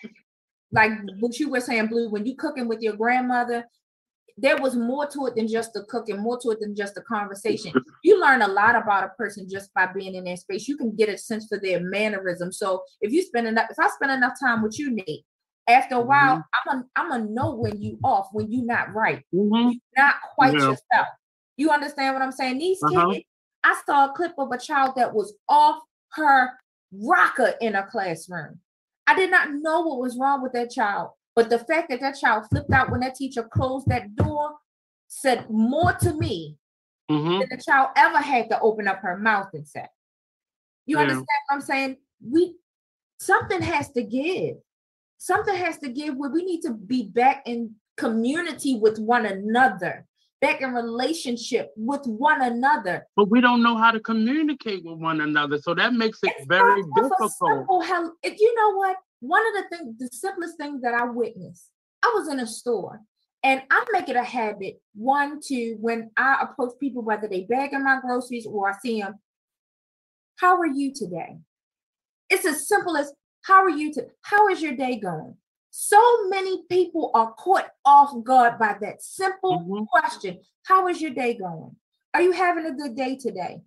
like 0.73 0.91
what 1.21 1.39
you 1.39 1.51
were 1.51 1.61
saying, 1.61 1.87
Blue, 1.87 2.11
when 2.11 2.27
you 2.27 2.35
cooking 2.35 2.66
with 2.66 2.81
your 2.81 2.95
grandmother, 2.97 3.64
there 4.37 4.57
was 4.57 4.75
more 4.75 5.07
to 5.07 5.27
it 5.27 5.37
than 5.37 5.47
just 5.47 5.73
the 5.73 5.85
cooking, 5.85 6.18
more 6.18 6.39
to 6.41 6.51
it 6.51 6.59
than 6.61 6.75
just 6.75 6.95
the 6.97 7.03
conversation. 7.03 7.73
You 8.03 8.21
learn 8.21 8.43
a 8.43 8.49
lot 8.49 8.75
about 8.75 9.05
a 9.05 9.11
person 9.11 9.47
just 9.49 9.73
by 9.75 9.87
being 9.87 10.14
in 10.16 10.25
their 10.25 10.37
space. 10.37 10.66
You 10.66 10.77
can 10.77 10.97
get 10.97 11.09
a 11.11 11.16
sense 11.18 11.47
for 11.47 11.61
their 11.61 11.79
mannerism. 11.81 12.51
So 12.51 12.83
if 13.01 13.12
you 13.12 13.23
spend 13.23 13.47
enough, 13.47 13.66
if 13.71 13.79
I 13.79 13.89
spend 13.91 14.11
enough 14.11 14.33
time 14.43 14.62
with 14.62 14.79
you, 14.79 14.91
Nate, 14.91 15.25
after 15.71 15.97
a 15.97 16.01
while, 16.01 16.37
Mm-hmm. 16.37 16.71
I'm 16.71 16.79
gonna 16.83 16.89
I'm 16.97 17.09
gonna 17.09 17.33
know 17.33 17.55
when 17.55 17.81
you 17.81 17.99
off, 18.05 18.29
when 18.33 18.51
you're 18.53 18.64
not 18.64 18.93
right, 18.95 19.25
Mhm. 19.33 19.81
not 19.97 20.16
quite 20.35 20.55
Yeah. 20.55 20.71
yourself. 20.71 21.09
You 21.57 21.71
understand 21.71 22.14
what 22.14 22.23
I'm 22.23 22.33
saying? 22.33 22.59
These 22.59 22.83
Uh-huh. 22.83 23.11
kids, 23.12 23.25
I 23.64 23.81
saw 23.87 24.07
a 24.11 24.12
clip 24.14 24.35
of 24.39 24.51
a 24.53 24.59
child 24.59 24.95
that 24.97 25.12
was 25.14 25.35
off 25.49 25.83
her 26.12 26.59
rocker 26.93 27.55
in 27.61 27.75
a 27.75 27.87
classroom. 27.87 28.61
I 29.07 29.14
did 29.14 29.31
not 29.31 29.53
know 29.53 29.81
what 29.83 29.99
was 30.01 30.16
wrong 30.18 30.43
with 30.43 30.53
that 30.53 30.71
child, 30.71 31.11
but 31.35 31.51
the 31.51 31.59
fact 31.59 31.91
that 31.91 32.01
that 32.01 32.16
child 32.16 32.47
flipped 32.51 32.73
out 32.73 32.91
when 32.91 33.01
that 33.01 33.14
teacher 33.14 33.43
closed 33.43 33.87
that 33.89 34.14
door 34.16 34.59
said 35.09 35.51
more 35.51 35.93
to 35.95 36.12
me 36.14 36.59
Mhm. 37.11 37.41
than 37.41 37.49
the 37.51 37.62
child 37.62 37.91
ever 37.97 38.18
had 38.18 38.49
to 38.51 38.61
open 38.61 38.87
up 38.89 38.99
her 39.01 39.16
mouth 39.18 39.53
and 39.53 39.66
say. 39.66 39.87
You 40.87 40.97
Yeah. 40.97 41.03
understand 41.03 41.27
what 41.49 41.55
I'm 41.57 41.61
saying? 41.61 41.97
We 42.25 42.57
something 43.18 43.61
has 43.61 43.91
to 43.93 44.03
give. 44.03 44.57
Something 45.23 45.55
has 45.55 45.77
to 45.81 45.91
give 45.91 46.16
where 46.16 46.31
we 46.31 46.43
need 46.43 46.62
to 46.62 46.73
be 46.73 47.03
back 47.09 47.43
in 47.45 47.75
community 47.99 48.79
with 48.81 48.99
one 48.99 49.27
another, 49.27 50.07
back 50.41 50.62
in 50.62 50.73
relationship 50.73 51.73
with 51.77 52.01
one 52.07 52.41
another. 52.41 53.07
But 53.16 53.29
we 53.29 53.43
don't 53.43 53.62
know 53.62 53.77
how 53.77 53.91
to 53.91 54.01
communicate 54.01 54.83
with 54.83 54.99
one 54.99 55.21
another, 55.21 55.59
so 55.59 55.75
that 55.75 55.93
makes 55.93 56.21
it 56.23 56.33
It 56.39 56.49
very 56.49 56.83
starts 56.83 56.89
off 56.89 56.97
a 56.97 57.03
difficult. 57.03 57.33
simple 57.59 57.81
hel- 57.83 58.16
you 58.25 58.55
know 58.57 58.77
what? 58.79 58.97
One 59.21 59.43
of 59.49 59.53
the 59.62 59.77
things, 59.77 59.99
the 59.99 60.09
simplest 60.11 60.57
things 60.57 60.81
that 60.81 60.95
I 60.95 61.05
witnessed, 61.05 61.68
I 62.03 62.11
was 62.16 62.29
in 62.33 62.41
a 62.41 62.47
store 62.47 63.03
and 63.43 63.61
I 63.71 63.85
make 63.93 64.09
it 64.09 64.16
a 64.16 64.25
habit, 64.25 64.81
one, 64.95 65.39
to 65.49 65.75
when 65.81 66.12
I 66.16 66.39
approach 66.41 66.73
people, 66.81 67.03
whether 67.03 67.29
they 67.29 67.43
bagging 67.43 67.85
my 67.85 68.01
groceries 68.01 68.47
or 68.47 68.71
I 68.71 68.75
see 68.83 69.03
them, 69.03 69.16
how 70.37 70.57
are 70.59 70.66
you 70.66 70.95
today? 70.95 71.37
It's 72.31 72.47
as 72.47 72.66
simple 72.66 72.97
as 72.97 73.12
how 73.43 73.62
are 73.62 73.70
you 73.70 73.93
to 73.95 74.07
how 74.22 74.49
is 74.49 74.61
your 74.62 74.76
day 74.76 74.97
going? 74.99 75.36
So 75.70 76.01
many 76.28 76.64
people 76.68 77.11
are 77.14 77.32
caught 77.34 77.68
off 77.84 78.12
guard 78.24 78.59
by 78.59 78.76
that 78.80 79.03
simple 79.03 79.61
Mhm. 79.61 79.86
question. 79.88 80.41
How 80.64 80.88
is 80.88 81.01
your 81.01 81.12
day 81.12 81.34
going? 81.34 81.76
Are 82.12 82.22
you 82.22 82.32
having 82.32 82.66
a 82.66 82.72
good 82.72 82.97
day 82.97 83.16
today? 83.16 83.62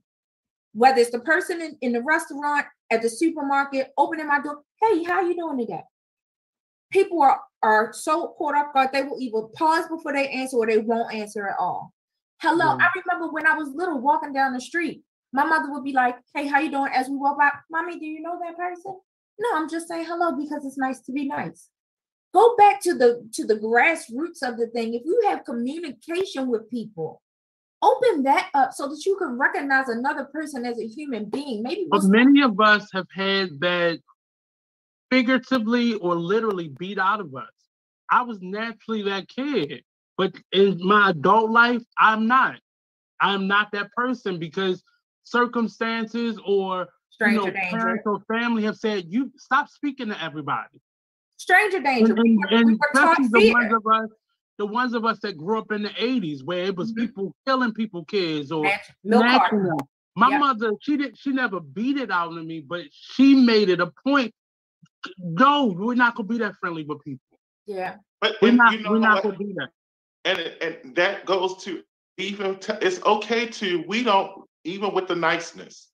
Whether 0.74 1.02
it's 1.02 1.12
the 1.12 1.20
person 1.20 1.62
in, 1.62 1.78
in 1.82 1.92
the 1.94 2.02
restaurant, 2.02 2.66
at 2.90 3.02
the 3.02 3.10
supermarket, 3.10 3.92
opening 3.98 4.28
my 4.28 4.40
door, 4.42 4.64
hey, 4.82 5.04
how 5.04 5.22
you 5.22 5.36
doing 5.36 5.58
today? 5.60 5.84
People 6.92 7.22
are, 7.22 7.42
are 7.64 7.92
so 7.94 8.36
caught 8.38 8.56
off 8.56 8.74
guard, 8.74 8.90
they 8.92 9.02
will 9.02 9.20
either 9.20 9.48
pause 9.56 9.88
before 9.88 10.14
they 10.14 10.28
answer 10.30 10.58
or 10.58 10.68
they 10.68 10.78
won't 10.78 11.14
answer 11.14 11.48
at 11.48 11.58
all. 11.58 11.94
Hello, 12.40 12.66
Yeah. 12.78 12.78
I 12.86 12.90
remember 13.00 13.32
when 13.32 13.48
I 13.48 13.56
was 13.58 13.70
little 13.70 14.00
walking 14.00 14.34
down 14.34 14.54
the 14.54 14.62
street, 14.62 15.04
my 15.32 15.44
mother 15.44 15.72
would 15.72 15.84
be 15.84 15.94
like, 15.94 16.18
hey, 16.36 16.48
how 16.48 16.60
you 16.60 16.70
doing? 16.70 16.92
As 16.94 17.10
we 17.10 17.16
walk 17.16 17.38
by, 17.40 17.52
mommy, 17.72 17.98
do 17.98 18.06
you 18.06 18.22
know 18.22 18.38
that 18.40 18.56
person? 18.58 19.00
No, 19.40 19.50
I'm 19.56 19.70
just 19.70 19.88
saying 19.88 20.06
hello 20.06 20.36
because 20.36 20.66
it's 20.66 20.78
nice 20.78 21.02
to 21.02 21.12
be 21.12 21.28
nice. 21.28 21.70
Go 22.34 22.56
back 22.56 22.82
to 22.82 22.96
the 22.96 23.28
to 23.34 23.46
the 23.46 23.56
grassroots 23.56 24.42
of 24.42 24.58
the 24.58 24.68
thing. 24.74 24.94
If 24.94 25.04
you 25.06 25.22
have 25.30 25.46
communication 25.46 26.48
with 26.48 26.70
people, 26.70 27.22
open 27.84 28.24
that 28.24 28.50
up 28.54 28.74
so 28.74 28.88
that 28.88 29.06
you 29.06 29.16
can 29.18 29.38
recognize 29.38 29.90
another 29.90 30.26
person 30.26 30.66
as 30.66 30.80
a 30.80 30.88
human 30.88 31.26
being. 31.26 31.62
Maybe 31.62 31.88
But 31.90 32.04
many 32.04 32.42
of 32.42 32.60
us 32.60 32.90
have 32.94 33.08
had 33.14 33.60
that 33.60 34.00
figuratively 35.12 35.96
or 35.96 36.16
literally 36.16 36.70
beat 36.70 36.98
out 36.98 37.20
of 37.20 37.36
us. 37.36 37.52
I 38.10 38.24
was 38.24 38.40
naturally 38.42 39.04
that 39.04 39.28
kid, 39.28 39.84
but 40.18 40.34
in 40.52 40.80
my 40.86 41.12
adult 41.12 41.52
life, 41.52 41.84
I'm 42.00 42.28
not. 42.28 42.56
I'm 43.20 43.48
not 43.48 43.72
that 43.74 43.92
person 43.92 44.40
because 44.40 44.84
circumstances 45.24 46.40
or 46.46 46.88
you 47.20 47.26
stranger 47.28 47.38
know, 47.40 47.52
danger. 47.52 47.78
parents 47.78 48.04
or 48.06 48.20
family 48.28 48.64
have 48.64 48.76
said 48.78 49.06
you 49.08 49.32
stop 49.38 49.70
speaking 49.70 50.10
to 50.10 50.24
everybody. 50.24 50.80
Stranger 51.38 51.80
danger. 51.82 52.14
And, 52.14 52.22
We 52.24 52.38
and, 52.56 52.66
we 52.68 52.74
were 52.74 52.80
taught 52.96 53.20
especially 53.20 53.28
the 53.30 53.40
fear. 53.40 53.54
ones 53.54 53.74
of 53.74 53.88
us, 53.94 54.10
the 54.58 54.66
ones 54.66 54.94
of 54.94 55.06
us 55.06 55.20
that 55.22 55.38
grew 55.38 55.58
up 55.60 55.72
in 55.72 55.84
the 55.84 55.90
80s 56.02 56.44
where 56.44 56.64
it 56.66 56.76
was 56.76 56.94
Mhm. 56.94 56.98
people 56.98 57.36
killing 57.46 57.74
people 57.74 58.06
kids 58.06 58.52
or 58.52 58.64
Nat- 58.64 58.82
Milk 59.04 59.22
snatching 59.24 59.64
them. 59.64 59.78
My 60.16 60.30
Yep. 60.30 60.40
mother, 60.40 60.72
she 60.82 60.96
did 60.98 61.18
she 61.18 61.32
never 61.32 61.60
beat 61.60 61.98
it 61.98 62.12
out 62.12 62.38
of 62.38 62.46
me, 62.46 62.62
but 62.62 62.86
she 62.92 63.34
made 63.36 63.70
it 63.70 63.80
a 63.82 63.92
point. 64.06 64.34
No, 65.18 65.66
we're 65.66 65.96
not 65.96 66.16
gonna 66.16 66.28
be 66.28 66.38
that 66.40 66.56
friendly 66.60 66.84
with 66.84 67.02
people. 67.04 67.40
Yeah. 67.66 67.98
But 68.22 68.36
We're 68.42 68.50
and 68.50 68.58
not 68.58 68.74
you 68.74 68.80
know 68.84 68.92
we're 68.92 69.00
not 69.00 69.16
what? 69.24 69.38
gonna 69.38 69.38
be 69.38 69.54
that. 69.58 69.70
and 70.26 70.40
and 70.40 70.96
that 70.96 71.26
goes 71.26 71.64
to 71.64 71.84
even 72.18 72.58
t- 72.60 72.74
it's 72.82 73.02
okay 73.04 73.48
to 73.48 73.84
we 73.88 74.04
don't 74.04 74.48
even 74.64 74.94
with 74.94 75.08
the 75.08 75.16
niceness 75.16 75.90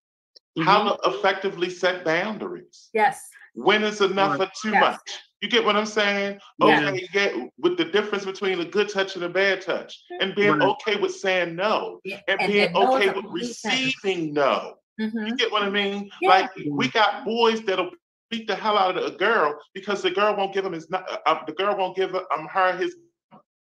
how 0.64 0.84
Mhm. 0.84 1.02
to 1.02 1.10
effectively 1.10 1.70
set 1.70 2.04
boundaries 2.04 2.89
Yes. 2.93 3.30
when 3.54 3.84
is 3.84 4.02
enough 4.02 4.39
Right. 4.39 4.47
or 4.47 4.52
too 4.62 4.72
Yes. 4.72 4.82
much 4.82 5.20
you 5.41 5.47
get 5.50 5.64
what 5.64 5.76
i'm 5.78 5.86
saying 5.86 6.39
okay 6.62 7.08
yeah 7.14 7.45
with 7.58 7.78
the 7.78 7.86
difference 7.86 8.26
between 8.26 8.60
a 8.60 8.66
good 8.66 8.89
touch 8.89 9.16
and 9.16 9.24
a 9.24 9.30
bad 9.30 9.62
touch 9.62 9.97
and 10.20 10.36
being 10.36 10.58
Right. 10.60 10.70
okay 10.70 10.95
with 10.97 11.16
saying 11.16 11.56
no 11.56 12.00
Yeah. 12.04 12.20
and, 12.28 12.41
And- 12.41 12.52
being 12.52 12.66
and 12.66 12.74
no 12.74 12.82
is 12.82 12.95
okay 12.95 13.06
with 13.08 13.26
complete 13.26 13.56
sentence. 13.56 13.95
receiving 14.04 14.34
no 14.34 14.76
Mhm. 15.00 15.28
you 15.30 15.36
get 15.36 15.52
what 15.52 15.64
i 15.64 15.70
mean 15.70 16.10
Yeah. 16.22 16.30
like 16.30 16.50
we 16.70 16.89
got 16.89 17.24
boys 17.26 17.62
that'll 17.64 17.91
beat 18.30 18.47
the 18.47 18.56
hell 18.56 18.78
out 18.78 18.97
of 18.97 19.04
a 19.06 19.12
girl 19.18 19.58
because 19.74 20.02
the 20.04 20.12
girl 20.12 20.36
won't 20.36 20.54
give 20.54 20.66
him 20.66 20.74
his 20.74 20.89
nu- 20.89 20.97
uh, 21.26 21.43
the 21.45 21.54
girl 21.54 21.76
won't 21.78 21.95
give 21.95 22.14
um, 22.16 22.47
her 22.52 22.76
his 22.78 22.95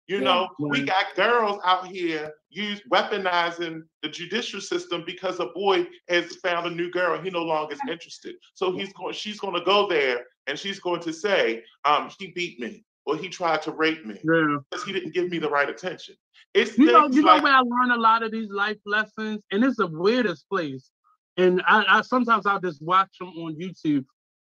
you 0.07 0.17
Yeah. 0.17 0.23
know, 0.23 0.49
we 0.59 0.83
got 0.83 1.15
girls 1.15 1.59
out 1.63 1.87
here 1.87 2.33
use 2.49 2.81
weaponizing 2.91 3.83
the 4.01 4.09
judicial 4.09 4.61
system 4.61 5.03
because 5.05 5.39
a 5.39 5.47
boy 5.47 5.87
has 6.09 6.35
found 6.37 6.67
a 6.67 6.69
new 6.69 6.91
girl 6.91 7.19
he 7.21 7.29
no 7.29 7.43
longer 7.43 7.73
is 7.73 7.79
interested. 7.89 8.35
So 8.53 8.71
he's 8.71 8.91
going, 8.93 9.13
she's 9.13 9.39
going 9.39 9.55
to 9.55 9.63
go 9.63 9.87
there 9.87 10.25
and 10.47 10.57
she's 10.59 10.79
going 10.79 11.01
to 11.01 11.13
say, 11.13 11.63
um, 11.85 12.09
he 12.19 12.31
beat 12.35 12.59
me 12.59 12.83
or 13.05 13.17
he 13.17 13.29
tried 13.29 13.61
to 13.63 13.71
rape 13.71 14.05
me 14.05 14.19
Yeah. 14.23 14.57
because 14.69 14.85
he 14.85 14.91
didn't 14.93 15.13
give 15.13 15.29
me 15.29 15.39
the 15.39 15.49
right 15.49 15.69
attention. 15.69 16.15
It's 16.53 16.77
You 16.77 16.85
know, 16.85 17.07
you 17.09 17.21
know 17.21 17.33
like 17.33 17.43
where 17.43 17.53
I 17.53 17.59
learned 17.61 17.93
a 17.93 17.99
lot 17.99 18.23
of 18.23 18.31
these 18.31 18.49
life 18.49 18.77
lessons, 18.85 19.41
and 19.51 19.63
it's 19.63 19.77
the 19.77 19.87
weirdest 19.87 20.47
place. 20.49 20.91
And 21.37 21.63
I, 21.67 21.83
I 21.87 22.01
sometimes 22.01 22.45
I'll 22.45 22.59
just 22.59 22.81
watch 22.81 23.09
them 23.19 23.29
on 23.29 23.55
YouTube. 23.55 24.05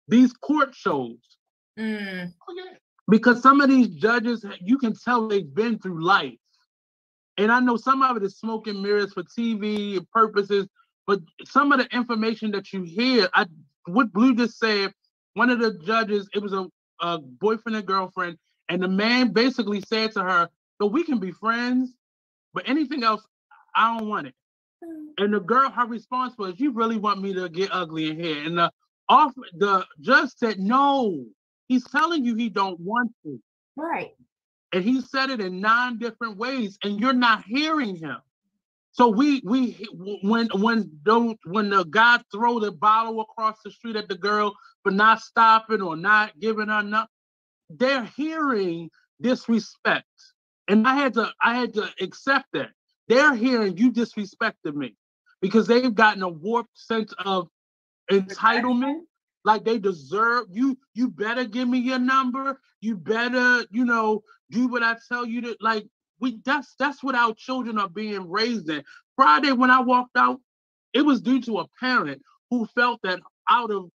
These 0.08 0.34
court 0.34 0.76
shows. 0.76 1.18
Mm. 1.80 2.32
oh, 2.48 2.54
yeah. 2.56 2.78
Because 3.08 3.42
some 3.42 3.62
of 3.62 3.70
these 3.70 3.88
judges, 3.88 4.46
you 4.62 4.78
can 4.78 4.96
tell 4.96 5.28
they've 5.28 5.54
been 5.54 5.80
through 5.80 6.04
life. 6.04 6.38
And 7.38 7.52
I 7.52 7.60
know 7.60 7.78
some 7.78 8.02
of 8.02 8.18
it 8.18 8.24
is 8.24 8.38
smoke 8.38 8.68
and 8.68 8.82
mirrors 8.82 9.14
for 9.14 9.24
TV 9.24 10.06
purposes, 10.12 10.68
but 11.06 11.20
some 11.44 11.72
of 11.72 11.80
the 11.80 11.86
information 11.96 12.52
that 12.52 12.72
you 12.74 12.84
hear, 12.84 13.30
I 13.34 13.46
what 13.88 14.12
Blue 14.12 14.34
just 14.34 14.58
said, 14.58 14.94
one 15.36 15.50
of 15.50 15.60
the 15.60 15.78
judges, 15.86 16.28
it 16.34 16.42
was 16.42 16.54
a, 16.54 16.66
a 17.02 17.20
boyfriend 17.20 17.76
and 17.76 17.86
girlfriend, 17.86 18.38
and 18.70 18.82
the 18.82 18.88
man 18.88 19.32
basically 19.32 19.82
said 19.82 20.14
to 20.14 20.24
her, 20.24 20.50
So 20.82 20.88
we 20.88 21.04
can 21.04 21.20
be 21.20 21.32
friends, 21.32 21.94
but 22.54 22.68
anything 22.68 23.04
else, 23.04 23.22
I 23.76 23.98
don't 23.98 24.10
want 24.10 24.28
it. 24.28 24.34
Mm. 24.84 25.24
And 25.24 25.34
the 25.34 25.40
girl, 25.40 25.70
her 25.70 25.86
response 25.86 26.38
was, 26.38 26.60
"You 26.60 26.72
really 26.72 26.98
want 26.98 27.22
me 27.22 27.34
to 27.34 27.50
get 27.50 27.70
ugly 27.72 28.10
in 28.10 28.20
here?" 28.20 28.44
And 28.44 28.58
the 28.58 28.72
off, 29.10 29.34
the 29.54 29.86
judge 30.02 30.30
said, 30.36 30.60
"No, 30.60 31.26
he's 31.68 31.86
telling 31.90 32.26
you 32.26 32.36
he 32.36 32.50
don't 32.50 32.80
want 32.80 33.12
to." 33.26 33.40
Right. 33.78 34.12
and 34.74 34.84
he 34.84 35.02
said 35.02 35.30
it 35.30 35.42
in 35.42 35.60
nine 35.62 35.98
different 35.98 36.38
ways 36.38 36.78
and 36.84 37.00
you're 37.00 37.14
not 37.14 37.44
hearing 37.46 37.96
him 37.96 38.18
so 38.92 39.10
we 39.10 39.42
we 39.44 39.86
when 40.24 40.48
when 40.56 40.90
don't 41.04 41.38
when 41.46 41.70
the 41.70 41.84
guy 41.86 42.20
throw 42.32 42.60
the 42.60 42.72
bottle 42.72 43.22
across 43.22 43.58
the 43.64 43.72
street 43.72 43.96
at 43.98 44.08
the 44.08 44.18
girl 44.18 44.56
for 44.84 44.92
not 44.92 45.22
stopping 45.22 45.82
or 45.82 45.96
not 45.98 46.32
giving 46.40 46.70
her 46.70 46.80
enough 46.80 47.10
they're 47.70 48.06
hearing 48.16 48.90
disrespect 49.22 50.06
and 50.70 50.88
i 50.88 50.96
had 50.96 51.14
to 51.14 51.30
i 51.42 51.56
had 51.58 51.74
to 51.74 51.90
accept 52.02 52.46
that 52.54 52.70
they're 53.10 53.36
hearing 53.36 53.78
you 53.78 53.92
disrespected 53.92 54.74
me 54.74 54.96
because 55.42 55.68
they've 55.68 55.96
gotten 55.96 56.24
a 56.24 56.30
warped 56.30 56.78
sense 56.78 57.14
of 57.20 57.48
entitlement 58.12 59.02
like 59.46 59.64
they 59.64 59.80
deserve 59.80 60.48
you 60.52 60.78
you 60.94 61.10
better 61.10 61.46
give 61.46 61.70
me 61.70 61.80
your 61.80 62.00
number. 62.00 62.60
You 62.82 62.98
better 62.98 63.66
you 63.72 63.86
know 63.86 64.24
do 64.52 64.68
what 64.68 64.84
i 64.84 64.96
tell 65.08 65.26
you 65.26 65.42
to 65.42 65.58
like 65.62 65.86
we 66.20 66.40
that's 66.46 66.76
that's 66.78 67.04
what 67.04 67.16
our 67.16 67.34
children 67.36 67.80
are 67.80 67.90
being 67.90 68.30
raised 68.30 68.70
in. 68.70 68.84
Friday 69.16 69.54
when 69.54 69.72
i 69.72 69.80
walked 69.82 70.18
out 70.18 70.40
it 70.94 71.02
was 71.02 71.22
due 71.22 71.42
to 71.42 71.60
a 71.60 71.68
parent 71.80 72.22
who 72.50 72.66
felt 72.68 73.00
that 73.04 73.20
out 73.50 73.72
of 73.72 73.90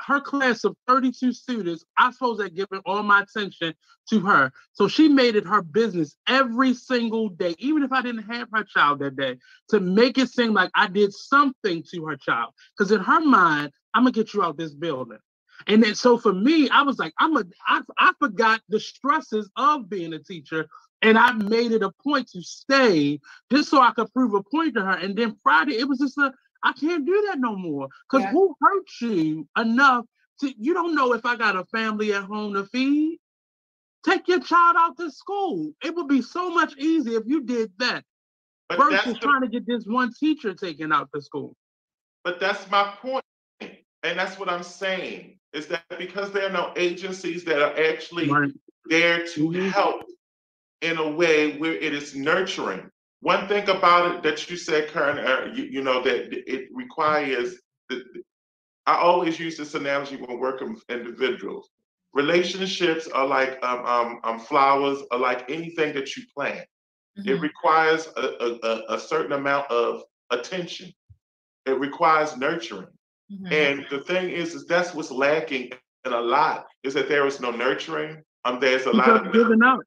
her 0.00 0.20
class 0.20 0.64
of 0.64 0.76
32 0.86 1.32
students, 1.32 1.84
I 1.96 2.10
suppose 2.10 2.38
that 2.38 2.54
given 2.54 2.80
all 2.84 3.02
my 3.02 3.22
attention 3.22 3.74
to 4.10 4.20
her. 4.20 4.52
So 4.72 4.88
she 4.88 5.08
made 5.08 5.36
it 5.36 5.46
her 5.46 5.62
business 5.62 6.16
every 6.28 6.74
single 6.74 7.28
day, 7.28 7.54
even 7.58 7.82
if 7.82 7.92
I 7.92 8.02
didn't 8.02 8.30
have 8.30 8.48
her 8.52 8.64
child 8.64 9.00
that 9.00 9.16
day, 9.16 9.38
to 9.70 9.80
make 9.80 10.18
it 10.18 10.30
seem 10.30 10.52
like 10.52 10.70
I 10.74 10.86
did 10.86 11.12
something 11.12 11.82
to 11.92 12.06
her 12.06 12.16
child. 12.16 12.52
Because 12.76 12.92
in 12.92 13.00
her 13.00 13.20
mind, 13.20 13.72
I'm 13.94 14.02
gonna 14.02 14.12
get 14.12 14.34
you 14.34 14.42
out 14.42 14.56
this 14.56 14.74
building. 14.74 15.18
And 15.66 15.82
then 15.82 15.94
so 15.94 16.18
for 16.18 16.32
me, 16.32 16.68
I 16.68 16.82
was 16.82 16.98
like, 16.98 17.14
I'm 17.18 17.36
a 17.36 17.44
I, 17.66 17.80
I 17.98 18.12
forgot 18.18 18.60
the 18.68 18.78
stresses 18.78 19.50
of 19.56 19.88
being 19.88 20.12
a 20.12 20.18
teacher. 20.18 20.68
And 21.02 21.18
I 21.18 21.32
made 21.32 21.72
it 21.72 21.82
a 21.82 21.92
point 22.02 22.28
to 22.30 22.42
stay 22.42 23.20
just 23.52 23.70
so 23.70 23.80
I 23.80 23.92
could 23.92 24.12
prove 24.12 24.34
a 24.34 24.42
point 24.42 24.74
to 24.74 24.82
her. 24.82 24.92
And 24.92 25.16
then 25.16 25.36
Friday, 25.42 25.76
it 25.78 25.88
was 25.88 25.98
just 25.98 26.18
a 26.18 26.32
I 26.66 26.72
can't 26.72 27.06
do 27.06 27.24
that 27.28 27.38
no 27.38 27.56
more. 27.56 27.88
Because 28.10 28.24
Yeah. 28.24 28.32
who 28.32 28.56
hurt 28.60 28.88
you 29.00 29.48
enough 29.56 30.04
to 30.40 30.52
you 30.58 30.74
don't 30.74 30.94
know 30.96 31.14
if 31.14 31.24
I 31.24 31.36
got 31.36 31.56
a 31.56 31.64
family 31.66 32.12
at 32.12 32.24
home 32.24 32.54
to 32.54 32.64
feed? 32.66 33.18
Take 34.04 34.28
your 34.28 34.40
child 34.40 34.76
out 34.78 34.96
to 34.98 35.10
school. 35.10 35.72
It 35.84 35.94
would 35.94 36.08
be 36.08 36.22
so 36.22 36.50
much 36.50 36.76
easier 36.78 37.18
if 37.20 37.24
you 37.26 37.42
did 37.42 37.72
that 37.78 38.04
But 38.68 38.78
that's 38.90 39.04
versus 39.04 39.14
the 39.14 39.20
trying 39.20 39.42
to 39.42 39.48
get 39.48 39.66
this 39.66 39.84
one 39.86 40.12
teacher 40.18 40.54
taken 40.54 40.92
out 40.92 41.10
to 41.14 41.20
school. 41.22 41.56
But 42.24 42.40
that's 42.40 42.68
my 42.70 42.84
point. 43.00 43.24
And 44.02 44.18
that's 44.18 44.38
what 44.38 44.48
I'm 44.48 44.62
saying 44.62 45.38
is 45.52 45.66
that 45.68 45.84
because 45.98 46.32
there 46.32 46.46
are 46.46 46.52
no 46.52 46.72
agencies 46.76 47.44
that 47.44 47.60
are 47.60 47.76
actually 47.90 48.28
Right. 48.30 48.52
there 48.88 49.26
to 49.26 49.48
Mhm. 49.50 49.70
help 49.70 50.04
in 50.82 50.98
a 50.98 51.10
way 51.10 51.58
where 51.58 51.74
it 51.74 51.94
is 51.94 52.14
nurturing. 52.14 52.90
One 53.20 53.48
thing 53.48 53.68
about 53.68 54.14
it 54.14 54.22
that 54.22 54.50
you 54.50 54.56
said, 54.56 54.88
Karen, 54.88 55.18
uh, 55.18 55.52
you, 55.54 55.64
you 55.64 55.82
know, 55.82 56.02
that 56.02 56.28
it 56.32 56.68
requires, 56.72 57.56
the, 57.88 58.04
I 58.86 58.96
always 58.96 59.38
use 59.40 59.56
this 59.56 59.74
analogy 59.74 60.16
when 60.16 60.38
working 60.38 60.72
with 60.74 60.84
individuals. 60.88 61.70
Relationships 62.14 63.08
are 63.08 63.26
like 63.26 63.58
um, 63.64 63.84
um, 63.86 64.20
um, 64.24 64.38
flowers, 64.38 65.02
are 65.10 65.18
like 65.18 65.50
anything 65.50 65.94
that 65.94 66.16
you 66.16 66.24
plant. 66.34 66.66
It 67.16 67.38
Mhm. 67.38 67.40
requires 67.40 68.08
a, 68.16 68.58
a, 68.62 68.94
a- 68.94 69.00
certain 69.00 69.32
amount 69.32 69.70
of 69.70 70.02
attention. 70.30 70.92
It 71.64 71.78
requires 71.80 72.36
nurturing. 72.36 72.92
Mhm. 73.32 73.52
And 73.52 73.86
the 73.90 74.00
thing 74.04 74.28
is, 74.30 74.54
is 74.54 74.66
that's 74.66 74.94
what's 74.94 75.10
lacking 75.10 75.72
in 76.04 76.12
a 76.12 76.20
lot 76.20 76.66
is 76.82 76.92
that 76.94 77.08
there 77.08 77.26
is 77.26 77.40
no 77.40 77.50
nurturing. 77.50 78.22
Um, 78.44 78.60
there's 78.60 78.84
a 78.86 78.92
lot 78.92 79.26
of 79.26 79.32
giving 79.32 79.62
up. 79.62 79.80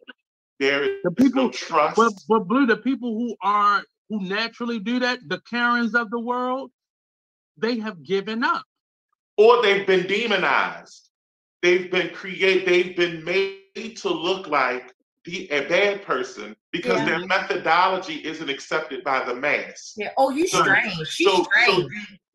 There 0.59 0.83
is 0.83 0.89
The 1.03 1.09
no 1.09 1.15
people- 1.25 1.49
trust. 1.51 1.95
But 1.95 2.13
but 2.27 2.47
blue, 2.47 2.65
the 2.65 2.77
people 2.77 3.13
who 3.17 3.35
are 3.41 3.83
who 4.09 4.21
naturally 4.23 4.79
do 4.79 4.99
that, 4.99 5.19
the 5.27 5.39
Karens 5.49 5.93
of 5.95 6.09
the 6.09 6.19
world, 6.19 6.71
they 7.57 7.77
have 7.79 8.03
given 8.03 8.43
up. 8.43 8.63
or 9.37 9.61
they've 9.61 9.87
been 9.87 10.05
demonized. 10.05 11.09
They've 11.61 11.89
been 11.89 12.09
create. 12.13 12.65
They've 12.65 12.95
been 12.95 13.23
made 13.23 13.95
to 13.97 14.09
look 14.09 14.47
like 14.47 14.93
the, 15.25 15.47
a 15.51 15.61
bad 15.67 16.01
person 16.03 16.55
because 16.71 16.97
Yeah. 16.99 17.05
their 17.05 17.25
methodology 17.25 18.15
isn't 18.25 18.49
accepted 18.49 19.03
by 19.03 19.23
the 19.23 19.35
mass. 19.35 19.93
Yeah. 19.95 20.11
Oh, 20.17 20.29
you 20.29 20.47
So- 20.47 20.61
strange. 20.61 20.93
She's 21.07 21.27
So, 21.27 21.37
so 21.37 21.43
strange. 21.43 21.77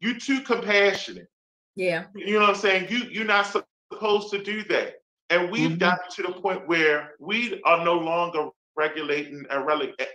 you, 0.00 0.12
you 0.12 0.20
too 0.20 0.40
compassionate. 0.42 1.28
yeah. 1.76 2.04
You 2.14 2.34
know 2.34 2.40
what 2.40 2.50
I'm 2.50 2.54
saying? 2.56 2.88
You 2.90 2.98
you're 3.10 3.24
not 3.26 3.46
supposed 3.90 4.30
to 4.30 4.42
do 4.42 4.62
that. 4.64 4.94
And 5.30 5.50
we've 5.50 5.72
Mhm. 5.72 5.78
gotten 5.78 6.10
to 6.10 6.22
the 6.22 6.32
point 6.40 6.68
where 6.68 7.14
we 7.18 7.62
are 7.62 7.84
no 7.84 7.94
longer 7.94 8.50
regulating 8.76 9.46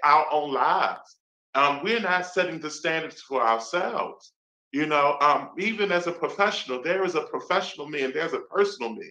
our 0.03 0.32
own 0.32 0.53
lives. 0.53 1.18
Um, 1.55 1.84
we're 1.84 1.99
not 1.99 2.26
setting 2.26 2.60
the 2.60 2.70
standards 2.70 3.22
for 3.22 3.41
ourselves. 3.41 4.34
You 4.72 4.86
know, 4.86 5.18
um, 5.20 5.51
even 5.57 5.91
as 5.91 6.05
a 6.07 6.12
professional, 6.12 6.82
there 6.82 7.03
is 7.03 7.16
a 7.16 7.22
professional 7.24 7.88
me 7.88 8.01
and 8.03 8.14
there's 8.14 8.34
a 8.34 8.41
personal 8.41 8.93
me. 8.93 9.10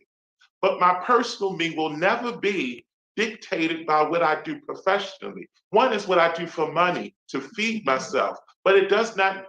But 0.62 0.78
my 0.80 0.94
personal 1.04 1.56
me 1.56 1.74
will 1.74 1.90
never 1.90 2.36
be 2.36 2.86
dictated 3.16 3.86
by 3.86 4.02
what 4.02 4.22
I 4.22 4.40
do 4.42 4.60
professionally. 4.60 5.48
One 5.70 5.92
is 5.92 6.06
what 6.06 6.20
I 6.20 6.32
do 6.32 6.46
for 6.46 6.70
money 6.72 7.16
to 7.28 7.40
feed 7.40 7.84
myself, 7.84 8.38
but 8.64 8.76
it 8.76 8.88
does 8.88 9.16
not 9.16 9.46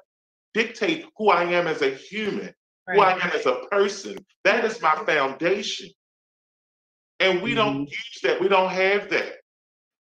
dictate 0.56 1.06
who 1.18 1.30
I 1.30 1.44
am 1.44 1.68
as 1.68 1.84
a 1.84 1.92
human 1.94 2.54
who 2.88 3.02
I 3.02 3.14
am 3.14 3.32
as 3.32 3.46
a 3.46 3.66
person. 3.72 4.18
That 4.44 4.66
is 4.66 4.82
my 4.82 4.96
foundation. 5.06 5.90
And 7.20 7.42
we 7.42 7.54
don't 7.54 7.82
use 7.90 8.20
that. 8.24 8.40
We 8.40 8.48
don't 8.48 8.70
have 8.70 9.10
that. 9.10 9.34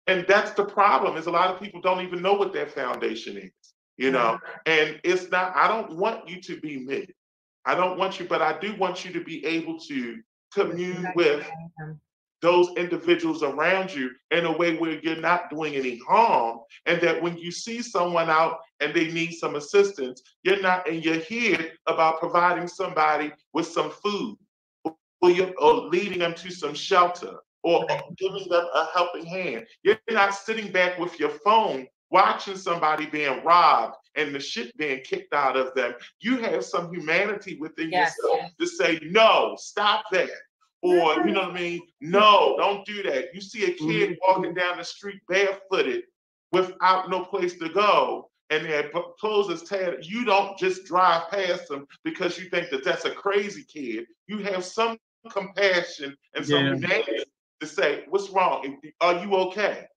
And 0.08 0.26
that's 0.28 0.52
the 0.52 0.66
problem 0.66 1.18
is 1.18 1.26
a 1.26 1.32
lot 1.32 1.54
of 1.54 1.60
people 1.60 1.82
don't 1.82 2.06
even 2.06 2.22
know 2.22 2.34
what 2.34 2.54
their 2.54 2.68
foundation 2.68 3.38
is, 3.38 3.74
you 3.98 4.12
know? 4.12 4.40
And 4.66 5.00
it's 5.04 5.30
not, 5.32 5.56
I 5.56 5.68
don't 5.68 5.98
want 5.98 6.28
you 6.30 6.42
to 6.42 6.60
be 6.60 6.78
me. 6.86 7.08
I 7.66 7.74
don't 7.76 7.98
want 7.98 8.20
you, 8.20 8.28
but 8.28 8.42
I 8.42 8.60
do 8.60 8.76
want 8.76 9.04
you 9.04 9.12
to 9.14 9.24
be 9.24 9.44
able 9.46 9.80
to 9.80 10.20
commune 10.54 11.08
with 11.16 11.48
those 12.42 12.70
individuals 12.78 13.42
around 13.42 13.94
you 13.94 14.12
in 14.30 14.46
a 14.46 14.58
way 14.58 14.78
where 14.78 15.00
you're 15.02 15.16
not 15.16 15.50
doing 15.50 15.74
any 15.74 16.00
harm 16.08 16.60
and 16.86 17.02
that 17.02 17.22
when 17.22 17.36
you 17.38 17.52
see 17.52 17.82
someone 17.82 18.30
out 18.30 18.60
and 18.82 18.94
they 18.94 19.12
need 19.12 19.32
some 19.32 19.56
assistance 19.56 20.22
you're 20.44 20.62
not 20.62 20.88
and 20.88 21.04
you're 21.04 21.16
here 21.16 21.72
about 21.88 22.20
providing 22.20 22.68
somebody 22.68 23.32
with 23.54 23.66
some 23.66 23.90
food 23.90 24.38
or 25.60 25.74
leading 25.90 26.20
them 26.20 26.34
to 26.34 26.52
some 26.52 26.74
shelter 26.74 27.36
or 27.64 27.86
giving 28.18 28.48
them 28.50 28.66
a 28.74 28.86
helping 28.94 29.26
hand 29.26 29.66
you're 29.84 29.98
not 30.12 30.34
sitting 30.34 30.72
back 30.72 30.98
with 31.00 31.20
your 31.20 31.30
phone 31.30 31.88
watching 32.12 32.56
somebody 32.56 33.06
being 33.08 33.44
robbed 33.44 33.96
and 34.16 34.34
the 34.34 34.40
shit 34.40 34.76
being 34.78 35.02
kicked 35.04 35.34
out 35.34 35.58
of 35.58 35.74
them 35.76 35.94
you 36.22 36.38
have 36.38 36.64
some 36.64 36.94
humanity 36.94 37.58
within 37.60 37.92
Yes, 37.92 38.14
yourself 38.18 38.40
yes. 38.44 38.52
to 38.60 38.68
say 38.68 39.00
no 39.04 39.56
stop 39.58 40.06
that 40.12 40.30
or 40.82 41.16
you 41.26 41.32
know 41.32 41.42
what 41.42 41.50
I 41.52 41.54
mean? 41.54 41.82
No, 42.00 42.56
don't 42.60 42.86
do 42.86 43.02
that. 43.04 43.34
You 43.34 43.42
see 43.42 43.64
a 43.66 43.72
kid 43.74 44.12
Mhm. 44.12 44.18
walking 44.28 44.54
down 44.54 44.78
the 44.78 44.84
street 44.84 45.20
barefooted 45.28 46.04
without 46.52 47.10
no 47.10 47.26
place 47.26 47.58
to 47.58 47.70
go, 47.70 48.30
and 48.52 48.64
their 48.66 48.90
clothes 49.20 49.50
is 49.50 49.68
tattered. 49.68 50.06
You 50.06 50.26
don't 50.26 50.56
just 50.60 50.86
drive 50.86 51.30
past 51.32 51.70
them 51.70 51.88
because 52.04 52.38
you 52.38 52.50
think 52.50 52.70
that 52.70 52.84
that's 52.84 53.06
a 53.06 53.10
crazy 53.10 53.64
kid. 53.64 54.06
You 54.28 54.38
have 54.44 54.64
some 54.64 55.00
compassion 55.30 56.16
and 56.36 56.46
some 56.46 56.66
Yeah. 56.66 56.74
humanity 56.76 57.24
to 57.62 57.68
say, 57.68 58.06
"What's 58.10 58.30
wrong? 58.30 58.80
Are 59.02 59.24
you 59.26 59.34
okay?" 59.36 59.88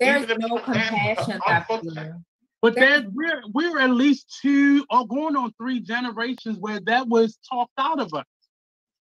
There's 0.00 0.26
no 0.28 0.34
you 0.34 0.56
have 0.56 0.60
a- 0.60 0.62
compassion 0.64 1.40
a- 1.46 1.50
left 1.50 1.70
a- 1.70 1.90
here. 2.00 2.20
But 2.62 2.74
There- 2.74 3.00
there's 3.02 3.12
we're 3.12 3.42
we're 3.52 3.78
at 3.78 3.90
least 3.90 4.38
two 4.40 4.86
or 4.90 5.06
going 5.06 5.36
on 5.36 5.52
three 5.58 5.80
generations 5.80 6.58
where 6.58 6.80
that 6.80 7.06
was 7.08 7.38
talked 7.50 7.72
out 7.78 8.00
of 8.00 8.14
us. 8.14 8.24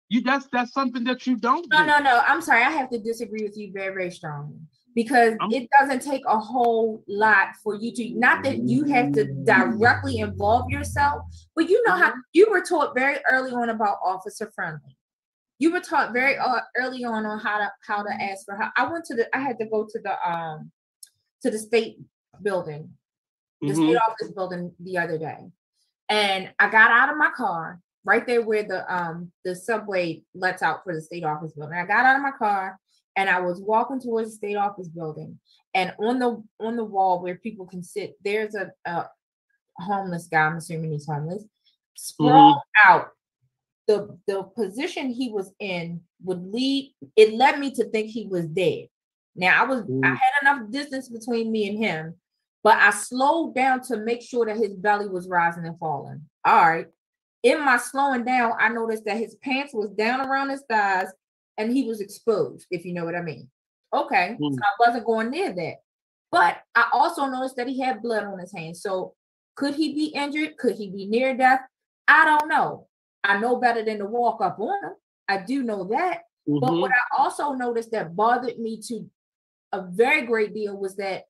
You 0.09 0.21
that's 0.23 0.49
that's 0.53 0.73
something 0.73 1.05
that 1.05 1.27
you 1.27 1.37
don't 1.37 1.67
No, 1.71 1.79
do. 1.81 1.87
no, 1.87 1.99
no. 1.99 2.23
I'm 2.27 2.41
sorry. 2.43 2.63
I 2.63 2.71
have 2.71 2.91
to 2.91 2.99
disagree 2.99 3.43
with 3.45 3.57
you 3.57 3.73
very, 3.73 3.95
very 3.95 4.11
strongly 4.11 4.59
because 4.95 5.35
I'm- 5.41 5.53
it 5.53 5.69
doesn't 5.79 6.01
take 6.03 6.23
a 6.27 6.39
whole 6.39 7.05
lot 7.07 7.49
for 7.63 7.75
you 7.77 7.93
to 7.95 8.11
not 8.19 8.43
that 8.45 8.59
you 8.59 8.85
have 8.85 9.13
to 9.13 9.25
directly 9.45 10.19
involve 10.19 10.69
yourself, 10.71 11.23
but 11.55 11.69
you 11.69 11.81
know 11.87 11.95
how 11.95 12.15
you 12.33 12.51
were 12.51 12.63
taught 12.63 12.95
very 12.97 13.19
early 13.31 13.53
on 13.53 13.69
about 13.71 13.99
officer 14.05 14.51
friendly. 14.55 14.96
You 15.59 15.73
were 15.73 15.81
taught 15.81 16.13
very 16.13 16.37
uh, 16.37 16.61
early 16.77 17.05
on 17.05 17.25
on 17.27 17.39
how 17.39 17.59
to 17.59 17.71
how 17.87 18.03
to 18.03 18.11
ask 18.11 18.45
for 18.45 18.57
help. 18.57 18.73
I 18.77 18.91
went 18.91 19.05
to 19.07 19.15
the 19.15 19.35
I 19.37 19.41
had 19.41 19.59
to 19.59 19.67
go 19.67 19.87
to 19.91 19.99
the 20.01 20.29
um 20.31 20.71
to 21.43 21.51
the 21.51 21.59
state 21.59 21.99
building 22.43 22.91
the 23.63 23.73
Mhm. 23.73 23.77
state 23.85 23.97
office 23.97 24.31
building 24.33 24.75
the 24.81 24.99
other 24.99 25.19
day. 25.19 25.51
And 26.09 26.53
I 26.59 26.71
got 26.71 26.91
out 26.91 27.09
of 27.11 27.17
my 27.17 27.31
car 27.31 27.81
right 28.05 28.27
there 28.27 28.43
where 28.43 28.63
the 28.63 28.85
um 28.95 29.33
the 29.45 29.57
subway 29.57 30.23
lets 30.35 30.63
out 30.63 30.85
for 30.85 30.95
the 30.95 31.01
state 31.01 31.25
office 31.25 31.53
building. 31.53 31.79
I 31.79 31.87
got 31.87 32.05
out 32.05 32.17
of 32.17 32.23
my 32.23 32.33
car 32.33 32.79
and 33.17 33.31
I 33.31 33.41
was 33.41 33.61
walking 33.61 34.01
towards 34.01 34.31
the 34.31 34.37
state 34.37 34.57
office 34.57 34.89
building. 34.89 35.39
And 35.75 35.95
on 35.99 36.19
the 36.19 36.43
on 36.61 36.77
the 36.77 36.85
wall 36.85 37.23
where 37.23 37.37
people 37.37 37.67
can 37.67 37.83
sit, 37.83 38.17
there's 38.23 38.55
a, 38.55 38.71
a 38.85 39.09
homeless 39.79 40.29
guy. 40.29 40.43
I'm 40.47 40.57
assuming 40.59 40.93
he's 40.93 41.07
homeless. 41.07 41.45
Sprawled 41.95 42.59
out. 42.85 43.09
The 43.89 44.19
the 44.27 44.43
position 44.43 45.11
he 45.11 45.31
was 45.31 45.53
in 45.61 46.01
would 46.25 46.43
lead 46.53 46.95
it 47.15 47.35
led 47.35 47.59
me 47.61 47.71
to 47.75 47.85
think 47.91 48.09
he 48.09 48.27
was 48.27 48.47
dead. 48.47 48.89
Now 49.37 49.63
I 49.63 49.67
was 49.67 49.83
I 49.83 49.85
Mm. 49.85 50.17
had 50.17 50.43
enough 50.43 50.71
distance 50.71 51.09
between 51.09 51.53
me 51.53 51.69
and 51.69 51.79
him, 51.79 52.15
but 52.65 52.77
I 52.79 52.91
slowed 52.91 53.55
down 53.55 53.83
to 53.83 53.99
make 53.99 54.23
sure 54.23 54.47
that 54.47 54.57
his 54.57 54.75
belly 54.75 55.09
was 55.09 55.29
rising 55.29 55.67
and 55.67 55.79
falling. 55.79 56.23
All 56.45 56.69
right. 56.69 56.87
In 57.43 57.65
my 57.65 57.77
slowing 57.77 58.25
down, 58.25 58.55
I 58.59 58.71
noticed 58.71 59.05
that 59.05 59.19
his 59.19 59.37
pants 59.37 59.73
was 59.73 59.91
down 59.91 60.21
around 60.27 60.49
his 60.51 60.65
thighs 60.69 61.09
and 61.59 61.73
he 61.73 61.85
was 61.87 62.01
exposed, 62.01 62.67
if 62.71 62.85
you 62.85 62.93
know 62.93 63.05
what 63.05 63.15
I 63.15 63.23
mean. 63.23 63.49
Okay. 63.93 64.37
Mm. 64.41 64.55
So 64.55 64.61
I 64.63 64.89
wasn't 64.89 65.07
going 65.07 65.31
near 65.31 65.53
that. 65.53 65.75
But 66.33 66.59
I 66.75 66.89
also 66.93 67.27
noticed 67.27 67.55
that 67.57 67.69
he 67.69 67.81
had 67.81 68.03
blood 68.03 68.25
on 68.25 68.39
his 68.41 68.53
hands. 68.53 68.83
So 68.83 69.15
could 69.55 69.75
he 69.75 69.95
be 69.95 70.07
injured? 70.07 70.57
Could 70.57 70.75
he 70.77 70.91
be 70.91 71.07
near 71.07 71.37
death? 71.37 71.61
I 72.09 72.25
don't 72.25 72.49
know. 72.49 72.89
I 73.27 73.39
know 73.39 73.57
better 73.57 73.85
than 73.85 73.99
to 73.99 74.07
walk 74.07 74.41
up 74.41 74.59
on 74.61 74.85
him. 74.85 74.93
I 75.29 75.39
do 75.39 75.63
know 75.63 75.85
that. 75.85 76.23
But 76.47 76.71
Mhm. 76.71 76.81
what 76.81 76.93
I 76.93 77.23
also 77.23 77.53
noticed 77.55 77.91
that 77.91 78.15
bothered 78.15 78.59
me 78.59 78.81
to 78.83 79.11
a 79.73 79.83
very 79.83 80.23
great 80.23 80.55
deal 80.55 80.77
was 80.77 80.95
that 80.97 81.25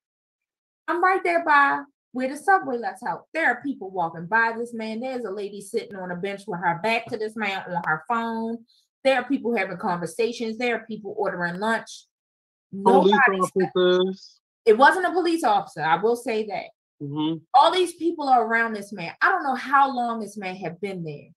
I'm 0.86 1.03
right 1.03 1.24
there 1.24 1.42
by 1.42 1.82
where 2.12 2.28
the 2.28 2.36
subway 2.36 2.76
lets 2.76 3.03
out. 3.03 3.26
There 3.32 3.47
are 3.47 3.62
people 3.62 3.90
walking 3.90 4.26
by 4.26 4.53
this 4.57 4.74
man. 4.74 5.01
There's 5.01 5.24
a 5.24 5.30
lady 5.30 5.61
sitting 5.62 5.97
on 5.97 6.11
a 6.11 6.16
bench 6.16 6.42
with 6.47 6.61
her 6.61 6.80
back 6.82 7.07
to 7.07 7.16
this 7.16 7.34
man 7.34 7.62
on 7.66 7.82
her 7.86 8.05
phone. 8.07 8.66
There 9.03 9.16
are 9.16 9.24
people 9.24 9.57
having 9.57 9.78
conversations. 9.78 10.59
There 10.59 10.76
are 10.76 10.86
people 10.86 11.14
ordering 11.16 11.61
lunch. 11.61 12.07
Police 12.84 13.18
officers. 13.28 14.40
It 14.66 14.76
wasn't 14.76 15.07
a 15.07 15.12
police 15.12 15.44
officer. 15.44 15.82
I 15.82 15.97
will 15.97 16.16
say 16.16 16.47
that. 16.47 16.66
Mhm. 17.03 17.42
All 17.55 17.70
these 17.70 17.94
people 17.94 18.28
are 18.28 18.44
around 18.44 18.74
this 18.74 18.92
man. 18.92 19.14
I 19.22 19.30
don't 19.30 19.44
know 19.44 19.55
how 19.55 19.90
long 19.94 20.20
this 20.20 20.36
man 20.36 20.57
had 20.57 20.80
been 20.80 21.05
there, 21.05 21.28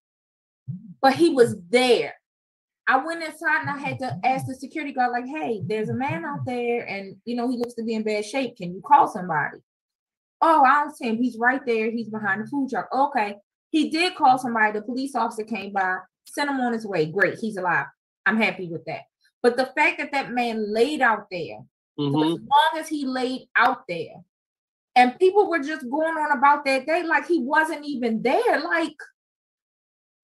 but 1.01 1.15
he 1.15 1.29
was 1.29 1.55
there. 1.69 2.13
I 2.87 2.97
went 3.05 3.23
inside 3.23 3.61
and 3.61 3.69
I 3.69 3.77
had 3.77 3.99
to 3.99 4.19
ask 4.23 4.47
the 4.47 4.55
security 4.55 4.93
guard, 4.93 5.11
like, 5.11 5.27
hey, 5.27 5.61
there's 5.65 5.89
a 5.89 5.93
man 5.93 6.25
out 6.25 6.45
there, 6.45 6.87
and 6.87 7.15
you 7.25 7.35
know, 7.35 7.49
he 7.49 7.57
looks 7.57 7.75
to 7.75 7.83
be 7.83 7.93
in 7.93 8.03
bad 8.03 8.25
shape. 8.25 8.57
Can 8.57 8.73
you 8.73 8.81
call 8.85 9.07
somebody? 9.07 9.57
Oh, 10.41 10.63
I 10.63 10.83
don't 10.83 10.95
see 10.95 11.09
him. 11.09 11.17
He's 11.17 11.37
right 11.37 11.61
there. 11.65 11.91
He's 11.91 12.09
behind 12.09 12.41
the 12.41 12.47
food 12.47 12.69
truck. 12.69 12.87
Okay. 12.93 13.35
He 13.71 13.89
did 13.89 14.15
call 14.15 14.37
somebody. 14.37 14.71
The 14.71 14.81
police 14.81 15.13
officer 15.13 15.43
came 15.43 15.73
by, 15.73 15.97
sent 16.25 16.49
him 16.49 16.59
on 16.61 16.73
his 16.73 16.87
way. 16.87 17.05
Great. 17.05 17.37
He's 17.39 17.57
alive. 17.57 17.85
I'm 18.25 18.37
happy 18.37 18.67
with 18.67 18.85
that. 18.85 19.01
But 19.43 19.57
the 19.57 19.67
fact 19.75 19.99
that 19.99 20.11
that 20.11 20.31
man 20.31 20.73
laid 20.73 21.01
out 21.01 21.27
there 21.29 21.59
Mhm. 21.99 22.33
as 22.33 22.39
long 22.39 22.79
as 22.79 22.87
he 22.87 23.05
laid 23.05 23.47
out 23.55 23.83
there. 23.87 24.23
And 24.95 25.19
people 25.19 25.49
were 25.49 25.59
just 25.59 25.89
going 25.89 26.17
on 26.17 26.37
about 26.37 26.65
that 26.65 26.85
day 26.85 27.03
like 27.03 27.27
he 27.27 27.39
wasn't 27.41 27.85
even 27.85 28.21
there. 28.21 28.59
Like, 28.61 28.95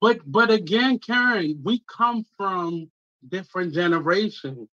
But 0.02 0.20
but 0.26 0.52
again, 0.52 1.00
Karen, 1.00 1.60
we 1.64 1.84
come 1.88 2.26
from 2.38 2.90
different 3.28 3.74
generations 3.74 4.70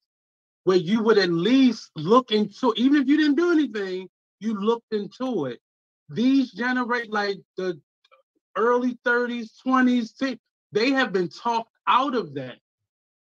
where 0.65 0.77
you 0.77 1.03
would 1.03 1.19
at 1.19 1.31
least 1.31 1.91
look 1.97 2.33
into, 2.33 2.75
even 2.77 3.03
if 3.03 3.09
you 3.09 3.17
didn't 3.17 3.37
do 3.37 3.53
anything, 3.53 4.09
you 4.41 4.59
looked 4.59 4.93
into 4.93 5.47
it. 5.47 5.61
These 6.09 6.53
generate 6.53 7.13
like 7.13 7.39
the 7.57 7.81
early 8.57 8.99
30s, 9.07 9.51
20s, 9.65 10.39
they 10.73 10.91
have 10.91 11.13
been 11.13 11.29
talked 11.29 11.71
out 11.87 12.15
of 12.15 12.35
that 12.35 12.59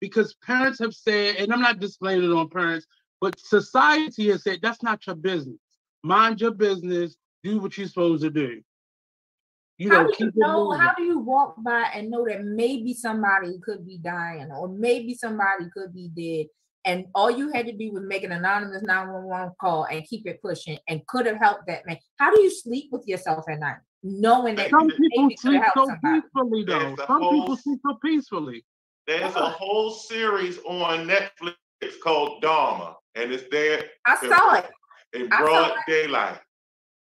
because 0.01 0.35
parents 0.45 0.79
have 0.81 0.95
said, 0.95 1.37
and 1.37 1.53
I'm 1.53 1.61
not 1.61 1.81
displaying 1.81 2.23
it 2.23 2.31
on 2.31 2.49
parents, 2.49 2.87
but 3.21 3.39
society 3.39 4.29
has 4.29 4.43
said 4.43 4.59
that's 4.63 4.83
not 4.83 5.07
your 5.07 5.17
business. 5.17 5.59
Mind 6.03 6.41
your 6.41 6.53
business, 6.53 7.17
do 7.43 7.59
what 7.61 7.77
you're 7.77 7.89
supposed 7.89 8.23
to 8.23 8.31
do. 8.31 8.63
You 9.81 9.89
how 9.91 10.03
know, 10.03 10.09
do 10.09 10.13
keep 10.15 10.27
you 10.35 10.43
know? 10.43 10.65
moving. 10.67 10.81
How 10.81 10.93
do 10.95 11.03
you 11.05 11.19
walk 11.21 11.55
by 11.63 11.91
and 11.95 12.11
know 12.11 12.27
that 12.29 12.45
maybe 12.45 12.93
somebody 12.93 13.59
could 13.65 13.87
be 13.87 13.97
dying 13.97 14.51
or 14.53 14.69
maybe 14.69 15.15
somebody 15.15 15.65
could 15.75 15.95
be 15.95 16.09
dead? 16.15 16.49
And 16.85 17.07
all 17.15 17.31
you 17.31 17.51
had 17.53 17.65
to 17.67 17.73
do 17.73 17.91
was 17.93 18.03
make 18.07 18.23
an 18.23 18.33
anonymous 18.33 18.83
911 18.83 19.55
call 19.59 19.85
and 19.85 20.05
keep 20.07 20.27
it 20.27 20.41
pushing 20.43 20.79
and 20.87 21.07
could 21.07 21.25
have 21.25 21.39
helped 21.39 21.67
that 21.69 21.87
man. 21.87 21.97
How 22.19 22.35
do 22.35 22.43
you 22.43 22.51
sleep 22.51 22.91
with 22.93 23.07
yourself 23.07 23.45
at 23.49 23.59
night 23.59 23.77
knowing 24.03 24.55
that 24.57 24.69
Some 24.69 24.89
people 24.91 25.31
sleep 25.39 25.63
so 25.75 25.87
somebody? 25.87 26.21
peacefully, 26.21 26.65
though. 26.65 26.79
There's 26.79 26.99
a 27.01 27.07
Some 27.07 27.21
people 27.21 27.41
whole- 27.47 27.57
sleep 27.57 27.81
so 27.87 27.99
peacefully. 28.05 28.65
There's 29.07 29.35
a 29.35 29.49
whole 29.49 29.91
series 29.93 30.59
on 30.67 31.07
Netflix 31.09 31.55
called 32.03 32.43
Dahmer, 32.43 32.95
and 33.15 33.33
it's 33.33 33.45
there 33.51 33.85
I 34.07 34.17
saw 34.29 34.55
it. 34.57 34.71
in 35.15 35.33
I 35.33 35.39
broad 35.41 35.71
it. 35.71 35.77
daylight. 35.91 36.39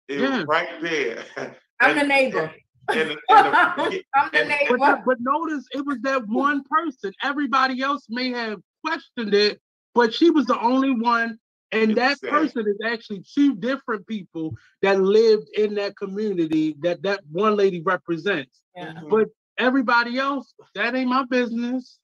It 0.09 0.19
Yeah. 0.21 0.39
was 0.39 0.47
right 0.47 0.81
there. 0.83 1.25
I'm 1.81 1.95
the 1.95 2.01
And- 2.01 2.09
neighbor. 2.09 2.53
And, 2.89 2.99
and, 3.01 3.21
and 3.31 3.47
the 3.55 4.05
and- 4.35 4.53
But, 4.79 5.05
but 5.07 5.17
notice 5.21 5.65
it 5.73 5.85
was 5.87 5.99
that 6.03 6.27
one 6.29 6.63
person. 6.71 7.13
Everybody 7.23 7.81
else 7.83 8.07
may 8.09 8.31
have 8.31 8.61
questioned 8.85 9.35
it, 9.35 9.61
but 9.95 10.13
she 10.15 10.31
was 10.31 10.47
the 10.47 10.61
only 10.61 10.91
one. 10.93 11.39
And 11.73 11.93
It's 11.93 11.99
that 11.99 12.19
sad. 12.19 12.31
person 12.31 12.65
is 12.69 12.77
actually 12.85 13.25
two 13.35 13.57
different 13.57 14.07
people 14.07 14.55
that 14.83 15.01
lived 15.01 15.49
in 15.57 15.75
that 15.75 15.97
community 15.97 16.77
that 16.83 17.03
that 17.03 17.21
one 17.33 17.57
lady 17.57 17.81
represents. 17.81 18.61
Yeah. 18.77 18.93
But 19.11 19.29
everybody 19.59 20.19
else, 20.19 20.55
that 20.75 20.95
ain't 20.95 21.09
my 21.11 21.25
business. 21.25 21.99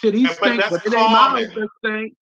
Shit, 0.00 0.14
he 0.14 0.22
Yeah, 0.22 0.34
but 0.40 0.56
that's 0.56 0.70
but 0.70 0.86
it 0.86 0.94
ain't 0.94 1.12
my 1.12 1.28
common. 1.28 1.44
business 1.44 1.68
stink. 1.84 2.14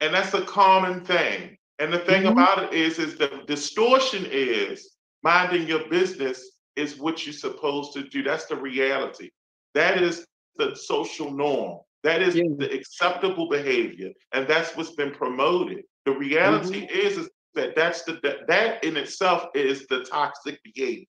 and 0.00 0.14
that's 0.14 0.34
a 0.34 0.42
common 0.42 1.04
thing. 1.04 1.56
And 1.78 1.92
the 1.92 1.98
thing 2.00 2.22
Mhm. 2.24 2.32
about 2.32 2.62
it 2.64 2.72
is, 2.74 2.98
is 2.98 3.16
the 3.16 3.42
distortion 3.46 4.26
is 4.30 4.96
minding 5.22 5.66
your 5.68 5.86
business 5.88 6.56
is 6.80 6.98
what 6.98 7.24
you're 7.24 7.32
supposed 7.46 7.92
to 7.94 8.02
do. 8.14 8.22
That's 8.22 8.46
the 8.46 8.56
reality. 8.56 9.30
That 9.74 10.02
is 10.02 10.26
the 10.56 10.74
social 10.74 11.30
norm. 11.30 11.80
That 12.02 12.22
is 12.22 12.34
Yeah. 12.34 12.44
the 12.56 12.72
acceptable 12.72 13.48
behavior, 13.48 14.10
and 14.32 14.48
that's 14.48 14.74
what's 14.76 14.92
been 14.92 15.12
promoted. 15.12 15.84
The 16.06 16.12
reality 16.12 16.86
is, 17.04 17.18
is 17.18 17.28
that 17.54 17.76
that's 17.76 18.02
the 18.04 18.14
that, 18.22 18.46
that 18.48 18.82
in 18.84 18.96
itself 18.96 19.48
is 19.54 19.86
the 19.88 20.04
toxic 20.04 20.58
behavior. 20.62 21.06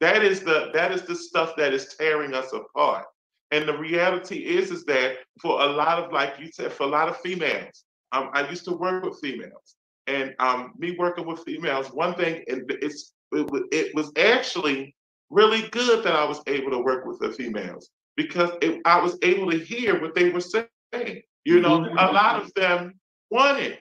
That 0.00 0.24
is 0.24 0.40
the 0.40 0.70
that 0.72 0.90
is 0.92 1.02
the 1.02 1.14
stuff 1.14 1.54
that 1.56 1.72
is 1.74 1.94
tearing 1.96 2.34
us 2.34 2.52
apart. 2.52 3.06
And 3.50 3.68
the 3.68 3.76
reality 3.76 4.38
is, 4.58 4.70
is 4.70 4.84
that 4.84 5.18
for 5.42 5.60
a 5.60 5.66
lot 5.66 5.98
of, 6.02 6.10
like 6.10 6.40
you 6.40 6.50
said, 6.50 6.72
for 6.72 6.84
a 6.84 6.94
lot 6.98 7.08
of 7.10 7.18
females, 7.18 7.84
um, 8.12 8.30
I 8.32 8.48
used 8.48 8.64
to 8.64 8.72
work 8.72 9.04
with 9.04 9.20
females, 9.20 9.76
and 10.06 10.34
um, 10.38 10.72
me 10.78 10.96
working 10.98 11.26
with 11.26 11.44
females, 11.44 11.88
one 11.92 12.14
thing, 12.14 12.42
and 12.48 12.62
it's 12.86 13.12
it, 13.32 13.46
it 13.70 13.94
was 13.94 14.10
actually 14.16 14.94
really 15.32 15.68
good 15.70 16.04
that 16.04 16.14
I 16.14 16.24
was 16.24 16.40
able 16.46 16.70
to 16.70 16.78
work 16.78 17.06
with 17.06 17.18
the 17.18 17.32
females 17.32 17.90
because 18.16 18.50
it, 18.60 18.80
I 18.84 19.00
was 19.00 19.18
able 19.22 19.50
to 19.50 19.58
hear 19.58 20.00
what 20.00 20.14
they 20.14 20.30
were 20.30 20.40
saying. 20.40 21.22
You 21.44 21.60
know, 21.60 21.80
Mhm. 21.80 21.92
a 21.98 22.12
lot 22.12 22.40
of 22.42 22.52
them 22.54 23.00
wanted 23.30 23.80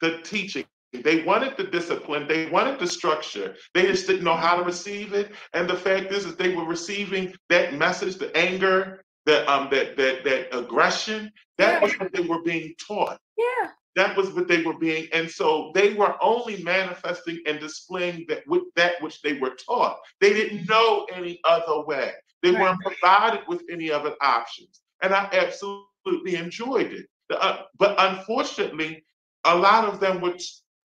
the 0.00 0.18
teaching. 0.22 0.66
They 0.92 1.22
wanted 1.22 1.56
the 1.56 1.64
discipline. 1.64 2.28
They 2.28 2.46
wanted 2.50 2.78
the 2.78 2.86
structure. 2.86 3.56
They 3.72 3.86
just 3.86 4.06
didn't 4.06 4.24
know 4.24 4.36
how 4.36 4.56
to 4.56 4.62
receive 4.62 5.12
it. 5.14 5.32
And 5.52 5.68
the 5.68 5.76
fact 5.76 6.12
is, 6.12 6.24
that 6.26 6.38
they 6.38 6.54
were 6.54 6.64
receiving 6.64 7.34
that 7.48 7.74
message, 7.74 8.16
the 8.16 8.36
anger, 8.36 9.02
the 9.26 9.50
um, 9.50 9.68
that 9.70 9.96
that 9.96 10.24
that 10.24 10.56
aggression. 10.56 11.32
That 11.58 11.82
was 11.82 11.92
what 11.98 12.12
they 12.12 12.22
were 12.22 12.42
being 12.42 12.74
taught. 12.86 13.18
Yeah. 13.36 13.70
That 13.96 14.16
was 14.16 14.30
what 14.30 14.48
they 14.48 14.62
were 14.62 14.78
being, 14.78 15.08
and 15.12 15.30
so 15.30 15.70
they 15.74 15.94
were 15.94 16.16
only 16.20 16.62
manifesting 16.62 17.40
and 17.46 17.60
displaying 17.60 18.26
that 18.28 18.42
with 18.46 18.64
that 18.74 19.00
which 19.00 19.22
they 19.22 19.34
were 19.34 19.54
taught. 19.54 19.98
They 20.20 20.32
didn't 20.32 20.68
know 20.68 21.06
any 21.12 21.40
other 21.44 21.80
way. 21.82 22.12
They 22.42 22.50
Right. 22.50 22.60
weren't 22.60 22.80
provided 22.80 23.42
with 23.46 23.62
any 23.70 23.90
other 23.90 24.14
options, 24.20 24.80
and 25.02 25.14
I 25.14 25.28
absolutely 25.32 26.36
enjoyed 26.36 26.92
it. 26.92 27.06
The, 27.28 27.40
uh, 27.40 27.62
but 27.78 27.94
unfortunately, 27.98 29.04
a 29.44 29.54
lot 29.56 29.84
of 29.84 30.00
them 30.00 30.20
were 30.20 30.36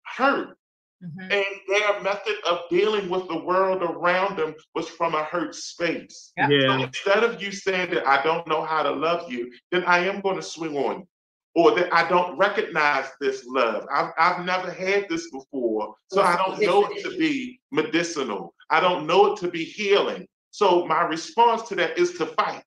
hurt, 0.06 0.58
Mhm. 1.04 1.32
and 1.32 1.46
their 1.68 2.00
method 2.02 2.38
of 2.50 2.62
dealing 2.70 3.10
with 3.10 3.28
the 3.28 3.38
world 3.38 3.84
around 3.84 4.38
them 4.38 4.56
was 4.74 4.88
from 4.90 5.14
a 5.16 5.24
hurt 5.26 5.54
space. 5.54 6.32
Yeah. 6.38 6.48
So 6.62 6.84
instead 6.84 7.24
of 7.24 7.42
you 7.42 7.52
saying 7.52 7.92
that 7.94 8.08
I 8.08 8.24
don't 8.24 8.48
know 8.48 8.64
how 8.64 8.84
to 8.84 8.92
love 8.92 9.32
you, 9.32 9.52
then 9.72 9.84
I 9.84 10.00
am 10.00 10.22
going 10.22 10.38
to 10.38 10.42
swing 10.42 10.78
on 10.78 11.00
you. 11.02 11.08
Or 11.56 11.74
that 11.76 11.94
I 11.94 12.08
don't 12.10 12.38
recognize 12.38 13.06
this 13.22 13.46
love. 13.48 13.86
I've, 13.92 14.12
I've 14.18 14.46
never 14.46 14.70
had 14.70 15.08
this 15.10 15.32
before. 15.32 15.96
So 16.12 16.22
I 16.22 16.36
don't 16.36 16.62
know 16.62 16.86
it 16.88 17.02
to 17.04 17.18
be 17.18 17.60
medicinal. 17.72 18.54
I 18.70 18.82
don't 18.82 19.08
know 19.08 19.34
it 19.34 19.40
to 19.40 19.48
be 19.50 19.64
healing. 19.64 20.28
So 20.52 20.86
my 20.86 21.04
response 21.04 21.64
to 21.70 21.76
that 21.76 21.98
is 21.98 22.18
to 22.18 22.26
fight. 22.26 22.64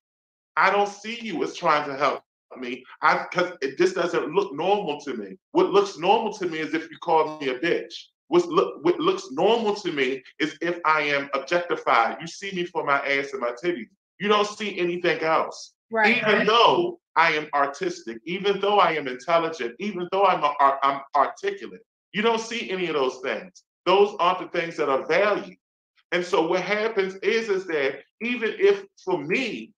I 0.57 0.71
don't 0.71 0.89
see 0.89 1.19
you 1.21 1.43
as 1.43 1.55
trying 1.55 1.87
to 1.87 1.95
help 1.95 2.23
me. 2.57 2.83
I 3.01 3.25
because 3.29 3.53
it 3.61 3.77
just 3.77 3.95
doesn't 3.95 4.33
look 4.33 4.53
normal 4.53 4.99
to 5.01 5.13
me. 5.13 5.37
What 5.51 5.69
looks 5.69 5.97
normal 5.97 6.33
to 6.33 6.47
me 6.47 6.59
is 6.59 6.73
if 6.73 6.89
you 6.89 6.97
call 6.97 7.39
me 7.39 7.49
a 7.49 7.59
bitch. 7.59 7.93
What's 8.27 8.45
look, 8.45 8.83
what 8.83 8.99
looks 8.99 9.31
normal 9.31 9.75
to 9.75 9.91
me 9.91 10.23
is 10.39 10.57
if 10.61 10.79
I 10.85 11.01
am 11.01 11.29
objectified. 11.33 12.17
You 12.21 12.27
see 12.27 12.51
me 12.51 12.65
for 12.65 12.83
my 12.83 12.99
ass 12.99 13.33
and 13.33 13.41
my 13.41 13.53
titties. 13.63 13.89
You 14.19 14.27
don't 14.27 14.47
see 14.47 14.77
anything 14.77 15.21
else. 15.21 15.73
Right. 15.91 16.17
Even 16.17 16.45
though 16.45 16.99
I 17.15 17.33
am 17.33 17.47
artistic, 17.53 18.19
even 18.25 18.59
though 18.59 18.79
I 18.79 18.93
am 18.93 19.07
intelligent, 19.07 19.75
even 19.79 20.07
though 20.11 20.25
I'm 20.25 20.43
a, 20.43 20.53
I'm 20.83 21.01
articulate, 21.15 21.81
you 22.13 22.21
don't 22.21 22.41
see 22.41 22.69
any 22.69 22.87
of 22.87 22.93
those 22.93 23.19
things. 23.23 23.63
Those 23.85 24.15
aren't 24.19 24.51
the 24.51 24.59
things 24.59 24.77
that 24.77 24.89
are 24.89 25.05
valued. 25.07 25.57
And 26.11 26.23
so 26.23 26.47
what 26.47 26.61
happens 26.61 27.15
is 27.15 27.49
is 27.49 27.65
that 27.67 27.99
even 28.21 28.53
if 28.57 28.85
for 29.03 29.17
me, 29.17 29.73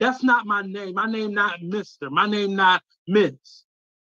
that's 0.00 0.22
not 0.22 0.46
my 0.46 0.62
name 0.62 0.94
my 0.94 1.06
name 1.06 1.32
not 1.32 1.60
mr 1.60 2.10
my 2.10 2.26
name 2.26 2.54
not 2.56 2.82
miss 3.06 3.64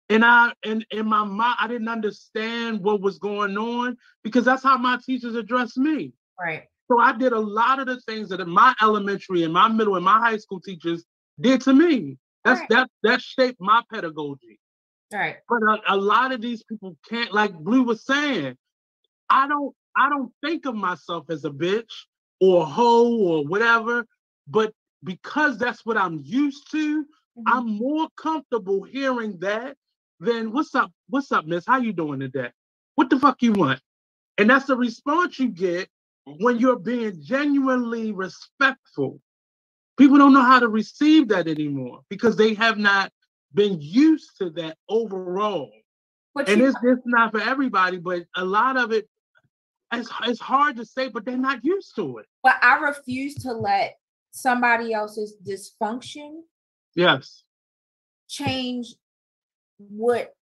and 0.09 0.23
i 0.25 0.51
and 0.63 0.85
in 0.91 1.07
my 1.07 1.23
mind 1.23 1.55
i 1.59 1.67
didn't 1.67 1.87
understand 1.87 2.79
what 2.81 3.01
was 3.01 3.17
going 3.19 3.57
on 3.57 3.97
because 4.23 4.45
that's 4.45 4.63
how 4.63 4.77
my 4.77 4.97
teachers 5.05 5.35
addressed 5.35 5.77
me 5.77 6.13
Right. 6.39 6.63
So 6.91 6.99
I 6.99 7.17
did 7.17 7.33
a 7.33 7.39
lot 7.39 7.79
of 7.79 7.87
the 7.87 7.99
things 8.01 8.29
that 8.29 8.45
my 8.45 8.75
elementary 8.81 9.43
and 9.43 9.53
my 9.53 9.67
middle 9.67 9.95
and 9.95 10.05
my 10.05 10.19
high 10.19 10.37
school 10.37 10.59
teachers 10.61 11.03
did 11.39 11.61
to 11.61 11.73
me. 11.73 12.17
That's 12.43 12.59
Right. 12.61 12.69
that 12.69 12.89
that 13.03 13.21
shaped 13.21 13.59
my 13.59 13.81
pedagogy. 13.91 14.59
Right. 15.11 15.37
But 15.49 15.63
a, 15.63 15.95
a 15.95 15.97
lot 15.97 16.31
of 16.31 16.41
these 16.41 16.63
people 16.63 16.97
can't, 17.09 17.33
like 17.33 17.53
Blue 17.53 17.83
was 17.83 18.05
saying, 18.05 18.55
I 19.29 19.47
don't 19.47 19.75
I 19.95 20.09
don't 20.09 20.31
think 20.43 20.65
of 20.65 20.75
myself 20.75 21.25
as 21.29 21.45
a 21.45 21.49
bitch 21.49 21.91
or 22.39 22.63
a 22.63 22.65
hoe 22.65 23.17
or 23.17 23.47
whatever. 23.47 24.05
But 24.47 24.73
because 25.05 25.57
that's 25.57 25.85
what 25.85 25.97
I'm 25.97 26.21
used 26.23 26.69
to, 26.71 27.03
Mhm. 27.37 27.43
I'm 27.47 27.67
more 27.77 28.09
comfortable 28.17 28.83
hearing 28.83 29.37
that 29.39 29.77
than 30.19 30.51
what's 30.51 30.73
up, 30.75 30.91
what's 31.09 31.31
up, 31.31 31.45
miss? 31.45 31.65
How 31.65 31.77
you 31.77 31.93
doing 31.93 32.19
today? 32.19 32.51
What 32.95 33.09
the 33.09 33.19
fuck 33.19 33.41
you 33.41 33.53
want? 33.53 33.81
And 34.37 34.49
that's 34.49 34.65
the 34.65 34.75
response 34.75 35.39
you 35.39 35.49
get 35.49 35.89
when 36.25 36.57
you're 36.57 36.79
being 36.79 37.21
genuinely 37.21 38.11
respectful. 38.11 39.21
People 39.97 40.17
don't 40.17 40.33
know 40.33 40.41
how 40.43 40.59
to 40.59 40.67
receive 40.67 41.29
that 41.29 41.47
anymore 41.47 42.01
because 42.09 42.35
they 42.35 42.53
have 42.55 42.77
not 42.77 43.11
been 43.53 43.79
used 43.79 44.37
to 44.39 44.49
that 44.51 44.77
overall. 44.89 45.71
But 46.33 46.49
And 46.49 46.61
it's 46.61 46.75
it's 46.83 47.01
not 47.05 47.31
for 47.31 47.39
everybody, 47.39 47.97
but 47.97 48.25
a 48.35 48.43
lot 48.43 48.75
of 48.75 48.91
it 48.91 49.07
it's, 49.93 50.09
it's 50.23 50.39
hard 50.39 50.75
to 50.77 50.85
say, 50.85 51.07
but 51.09 51.23
they're 51.25 51.37
not 51.37 51.63
used 51.63 51.95
to 51.95 52.17
it. 52.17 52.25
but 52.43 52.57
I 52.61 52.77
refuse 52.79 53.35
to 53.35 53.53
let 53.53 53.97
somebody 54.35 54.93
else's 54.93 55.33
dysfunction 55.47 56.41
Yes. 56.93 57.43
change 58.27 58.95
what 59.77 60.33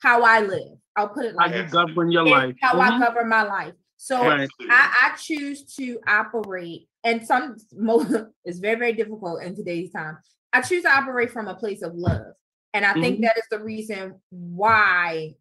how 0.00 0.22
I 0.22 0.40
live. 0.40 0.78
I'll 0.94 1.08
put 1.08 1.24
it 1.24 1.34
How 1.38 1.46
like 1.46 1.54
you 1.56 1.70
govern 1.70 2.10
your 2.12 2.24
life. 2.24 2.54
how 2.60 2.78
I 2.78 2.90
Mhm. 2.90 3.00
govern 3.00 3.28
my 3.28 3.42
life. 3.44 3.74
So 3.96 4.20
Right. 4.22 4.48
I, 4.70 5.10
I 5.12 5.16
choose 5.16 5.64
to 5.76 5.98
operate, 6.06 6.88
and 7.02 7.26
some 7.26 7.56
most 7.72 8.14
it's 8.44 8.58
very 8.58 8.78
very 8.78 8.92
difficult 8.92 9.42
in 9.42 9.54
today's 9.56 9.90
time. 9.90 10.18
I 10.52 10.60
choose 10.60 10.82
to 10.82 10.90
operate 10.90 11.30
from 11.30 11.48
a 11.48 11.54
place 11.54 11.80
of 11.82 11.94
love, 11.94 12.34
and 12.74 12.84
I 12.84 12.92
think 13.00 13.18
Mhm. 13.18 13.22
that 13.22 13.38
is 13.38 13.44
the 13.50 13.62
reason 13.62 14.20
why 14.30 15.34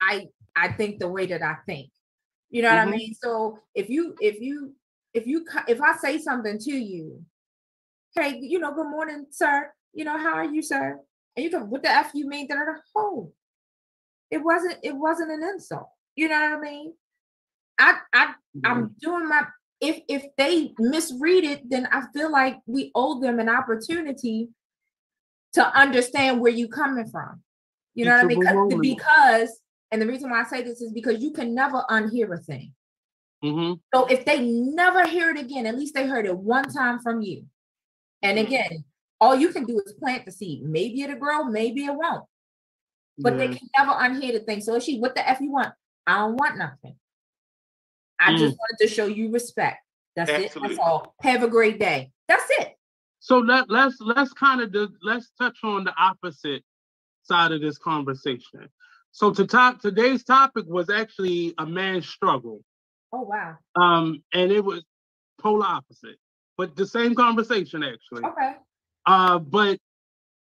I 0.00 0.28
I 0.56 0.68
think 0.72 1.00
the 1.00 1.08
way 1.08 1.26
that 1.26 1.42
I 1.42 1.56
think. 1.66 1.90
You 2.50 2.62
know 2.62 2.70
what 2.70 2.78
I 2.78 2.86
Mhm. 2.86 2.90
mean? 2.92 3.14
So 3.14 3.58
if 3.74 3.90
you 3.90 4.14
if 4.20 4.40
you 4.40 4.74
if 5.14 5.26
you 5.26 5.46
if 5.68 5.80
I 5.80 5.96
say 5.96 6.18
something 6.18 6.58
to 6.58 6.72
you, 6.72 7.24
hey, 8.14 8.38
you 8.42 8.58
know, 8.58 8.74
good 8.74 8.90
morning, 8.90 9.26
sir. 9.30 9.72
You 9.92 10.04
know, 10.04 10.18
how 10.18 10.34
are 10.34 10.44
you, 10.44 10.60
sir? 10.60 10.98
And 11.36 11.44
you 11.44 11.50
go, 11.50 11.60
what 11.60 11.82
the 11.82 11.90
f 11.90 12.10
you 12.14 12.28
mean? 12.28 12.48
Da. 12.48 12.56
Oh, 12.96 13.32
it 14.30 14.38
wasn't 14.38 14.76
it 14.82 14.94
wasn't 14.94 15.30
an 15.30 15.42
insult. 15.42 15.88
You 16.16 16.28
know 16.28 16.34
what 16.34 16.58
I 16.58 16.60
mean? 16.60 16.94
I 17.78 17.98
I 18.12 18.34
I'm 18.64 18.94
doing 19.00 19.28
my 19.28 19.44
if 19.80 20.00
if 20.08 20.24
they 20.36 20.74
misread 20.78 21.44
it, 21.44 21.70
then 21.70 21.86
I 21.92 22.02
feel 22.12 22.30
like 22.30 22.58
we 22.66 22.90
owe 22.94 23.20
them 23.20 23.38
an 23.38 23.48
opportunity 23.48 24.48
to 25.54 25.78
understand 25.78 26.40
where 26.40 26.52
you 26.52 26.68
coming 26.68 27.06
from. 27.06 27.42
You 27.94 28.06
know 28.06 28.16
what 28.16 28.24
I 28.24 28.26
mean? 28.26 28.40
Because, 28.40 28.80
because 28.80 29.60
and 29.92 30.02
the 30.02 30.06
reason 30.06 30.30
why 30.30 30.40
I 30.40 30.44
say 30.44 30.62
this 30.62 30.80
is 30.80 30.92
because 30.92 31.22
you 31.22 31.30
can 31.30 31.54
never 31.54 31.84
unhear 31.88 32.32
a 32.34 32.38
thing. 32.38 32.72
Mhm. 33.44 33.80
So 33.94 34.06
if 34.06 34.24
they 34.24 34.40
never 34.40 35.06
hear 35.06 35.30
it 35.30 35.38
again, 35.38 35.66
at 35.66 35.76
least 35.76 35.94
they 35.94 36.06
heard 36.06 36.24
it 36.26 36.36
one 36.36 36.64
time 36.72 36.98
from 37.00 37.20
you. 37.20 37.46
And 38.22 38.38
Mm-hmm. 38.38 38.46
again, 38.46 38.84
all 39.20 39.34
you 39.34 39.50
can 39.52 39.64
do 39.66 39.80
is 39.84 39.92
plant 39.92 40.24
the 40.24 40.32
seed. 40.32 40.62
Maybe 40.62 41.02
it'll 41.02 41.16
grow, 41.16 41.44
maybe 41.44 41.84
it 41.84 41.94
won't. 41.94 42.24
But 43.18 43.38
they 43.38 43.48
can 43.48 43.68
never 43.78 43.92
unhear 43.92 44.32
the 44.32 44.40
thing. 44.40 44.60
So 44.60 44.80
she, 44.80 44.98
what 44.98 45.14
the 45.14 45.28
F 45.28 45.40
you 45.40 45.52
want? 45.52 45.72
I 46.06 46.18
don't 46.18 46.36
want 46.36 46.56
nothing. 46.58 46.96
I 48.18 48.32
Mm. 48.32 48.38
just 48.38 48.56
wanted 48.58 48.78
to 48.80 48.88
show 48.88 49.06
you 49.06 49.30
respect. 49.30 49.78
That's 50.16 50.30
it. 50.30 50.52
That's 50.60 50.78
all. 50.78 51.14
Have 51.20 51.42
a 51.42 51.48
great 51.48 51.78
day. 51.78 52.10
That's 52.26 52.46
it. 52.58 52.76
So 53.20 53.38
let 53.38 53.70
let's 53.70 54.00
let's 54.00 54.32
kind 54.32 54.60
of 54.60 54.72
do, 54.72 54.88
let's 55.02 55.30
touch 55.38 55.58
on 55.62 55.84
the 55.84 55.94
opposite 55.96 56.64
side 57.22 57.52
of 57.52 57.60
this 57.60 57.78
conversation. 57.78 58.68
So 59.12 59.32
to 59.32 59.46
top 59.46 59.80
today's 59.80 60.24
topic 60.24 60.66
was 60.66 60.90
actually 60.90 61.54
a 61.58 61.66
man's 61.66 62.08
struggle. 62.08 62.62
Oh 63.14 63.20
wow. 63.20 63.58
Um, 63.76 64.24
and 64.32 64.50
it 64.50 64.64
was 64.64 64.82
polar 65.40 65.66
opposite, 65.66 66.18
but 66.58 66.74
the 66.74 66.86
same 66.86 67.14
conversation 67.14 67.84
actually. 67.84 68.24
Okay. 68.24 68.56
Uh, 69.06 69.38
but 69.38 69.78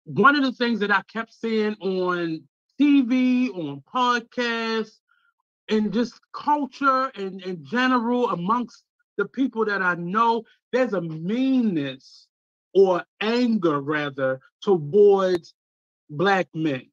one 0.05 0.35
of 0.35 0.41
the 0.41 0.51
things 0.53 0.79
that 0.79 0.89
I 0.89 1.03
kept 1.03 1.33
seeing 1.33 1.75
on 1.75 2.41
TV, 2.81 3.49
on 3.51 3.83
podcasts, 3.93 4.97
and 5.69 5.93
just 5.93 6.19
culture 6.33 7.11
and 7.13 7.43
in 7.43 7.63
general 7.63 8.31
amongst 8.31 8.83
the 9.17 9.25
people 9.25 9.65
that 9.65 9.83
I 9.83 9.93
know, 9.93 10.43
there's 10.73 10.93
a 10.93 11.01
meanness 11.01 12.27
or 12.73 13.03
anger 13.21 13.79
rather 13.81 14.39
towards 14.63 15.53
black 16.09 16.47
men. 16.55 16.87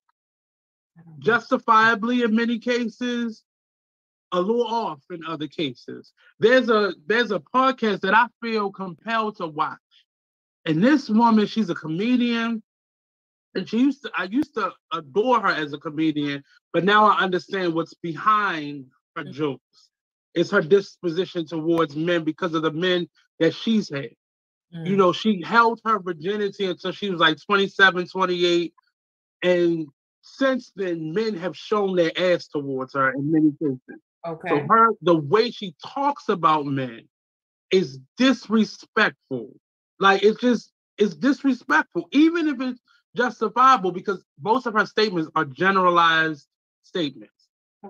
Justifiably 1.20 2.22
in 2.22 2.34
many 2.34 2.58
cases, 2.58 3.44
a 4.34 4.40
little 4.40 4.66
off 4.66 5.00
in 5.10 5.24
other 5.24 5.46
cases. 5.46 6.12
There's 6.40 6.68
a 6.68 6.92
there's 7.06 7.30
a 7.30 7.38
podcast 7.38 8.00
that 8.00 8.14
I 8.14 8.26
feel 8.42 8.70
compelled 8.70 9.36
to 9.36 9.46
watch. 9.46 9.78
And 10.66 10.82
this 10.82 11.08
woman, 11.08 11.46
she's 11.46 11.70
a 11.70 11.74
comedian. 11.74 12.62
And 13.54 13.68
she 13.68 13.78
used 13.78 14.02
to, 14.02 14.10
I 14.16 14.24
used 14.24 14.54
to 14.54 14.72
adore 14.92 15.40
her 15.40 15.48
as 15.48 15.72
a 15.72 15.78
comedian, 15.78 16.42
but 16.72 16.82
now 16.82 17.04
I 17.04 17.20
understand 17.20 17.72
what's 17.72 17.94
behind 17.94 18.86
her 19.14 19.22
mm-hmm. 19.22 19.32
jokes. 19.32 19.90
It's 20.34 20.50
her 20.50 20.62
disposition 20.62 21.46
towards 21.46 21.94
men 21.94 22.24
because 22.24 22.54
of 22.54 22.62
the 22.62 22.72
men 22.72 23.06
that 23.38 23.54
she's 23.54 23.88
had. 23.90 24.10
You 24.72 24.94
mm. 24.94 24.96
know, 24.96 25.12
she 25.12 25.40
held 25.40 25.80
her 25.84 26.00
virginity 26.00 26.64
until 26.64 26.90
she 26.90 27.08
was 27.08 27.20
like 27.20 27.38
27, 27.46 28.08
28. 28.08 28.74
And 29.44 29.86
since 30.22 30.72
then, 30.74 31.12
men 31.12 31.36
have 31.36 31.56
shown 31.56 31.94
their 31.94 32.10
ass 32.16 32.48
towards 32.48 32.94
her 32.94 33.12
in 33.12 33.30
many 33.30 33.52
cases. 33.52 34.02
Okay. 34.26 34.48
So 34.48 34.66
her 34.68 34.88
the 35.02 35.16
way 35.16 35.50
she 35.50 35.74
talks 35.84 36.28
about 36.28 36.66
men 36.66 37.08
is 37.70 37.98
disrespectful. 38.16 39.50
Like 39.98 40.22
it's 40.22 40.40
just 40.40 40.72
it's 40.98 41.14
disrespectful, 41.14 42.08
even 42.12 42.48
if 42.48 42.60
it's 42.60 42.80
justifiable, 43.16 43.92
because 43.92 44.24
most 44.40 44.66
of 44.66 44.74
her 44.74 44.86
statements 44.86 45.30
are 45.34 45.44
generalized 45.44 46.46
statements. 46.82 47.32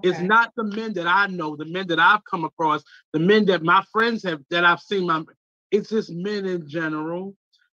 It's 0.02 0.20
not 0.20 0.52
the 0.56 0.64
men 0.64 0.94
that 0.94 1.06
I 1.06 1.26
know, 1.28 1.56
the 1.56 1.66
men 1.66 1.86
that 1.88 2.00
I've 2.00 2.24
come 2.24 2.44
across, 2.44 2.82
the 3.12 3.20
men 3.20 3.46
that 3.46 3.62
my 3.62 3.84
friends 3.92 4.22
have 4.24 4.40
that 4.50 4.64
I've 4.64 4.80
seen. 4.80 5.06
My 5.06 5.22
it's 5.70 5.90
just 5.90 6.10
men 6.10 6.46
in 6.46 6.68
general. 6.68 7.36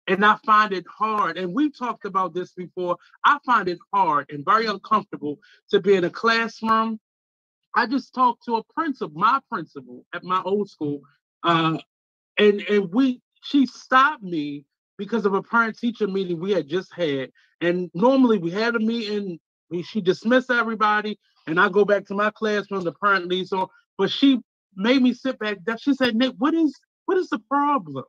And 0.09 0.25
I 0.25 0.37
find 0.47 0.73
it 0.73 0.85
hard. 0.89 1.37
And 1.37 1.53
we 1.53 1.71
talked 1.71 2.05
about 2.05 2.33
this 2.33 2.53
before. 2.53 2.97
I 3.25 3.39
find 3.45 3.69
it 3.69 3.79
hard 3.93 4.27
and 4.31 4.45
very 4.45 4.67
uncomfortable 4.67 5.39
to 5.71 5.81
be 5.81 5.95
in 5.95 6.05
a 6.05 6.11
classroom 6.11 7.01
I 7.77 7.87
just 7.87 8.15
talked 8.15 8.45
to 8.47 8.57
a 8.57 8.65
principal, 8.75 9.19
my 9.19 9.39
principal 9.51 10.05
at 10.15 10.25
my 10.25 10.43
old 10.45 10.71
school, 10.71 11.03
uh, 11.43 11.79
and 12.39 12.61
and 12.63 12.93
we 12.93 13.21
she 13.43 13.67
stopped 13.67 14.23
me 14.23 14.65
because 14.99 15.27
of 15.27 15.35
a 15.35 15.43
parent 15.43 15.79
teacher 15.79 16.07
meeting 16.07 16.41
we 16.41 16.53
had 16.53 16.69
just 16.69 16.93
had. 16.95 17.31
And 17.61 17.91
normally 17.95 18.39
we 18.39 18.51
had 18.51 18.75
a 18.75 18.81
meeting, 18.81 19.39
we, 19.71 19.83
she 19.83 20.01
dismissed 20.01 20.51
everybody, 20.51 21.19
and 21.47 21.61
I 21.61 21.69
go 21.69 21.85
back 21.85 22.07
to 22.07 22.15
my 22.15 22.31
classroom, 22.31 22.85
the 22.85 22.93
parent 22.93 23.29
leads 23.29 23.53
on. 23.53 23.69
But 23.99 24.11
she 24.11 24.41
made 24.75 25.03
me 25.03 25.13
sit 25.13 25.39
back. 25.39 25.59
She 25.79 25.95
said, 25.95 26.17
Nick, 26.17 26.35
what 26.39 26.55
is 26.55 26.75
what 27.05 27.19
is 27.19 27.29
the 27.29 27.39
problem? 27.41 28.05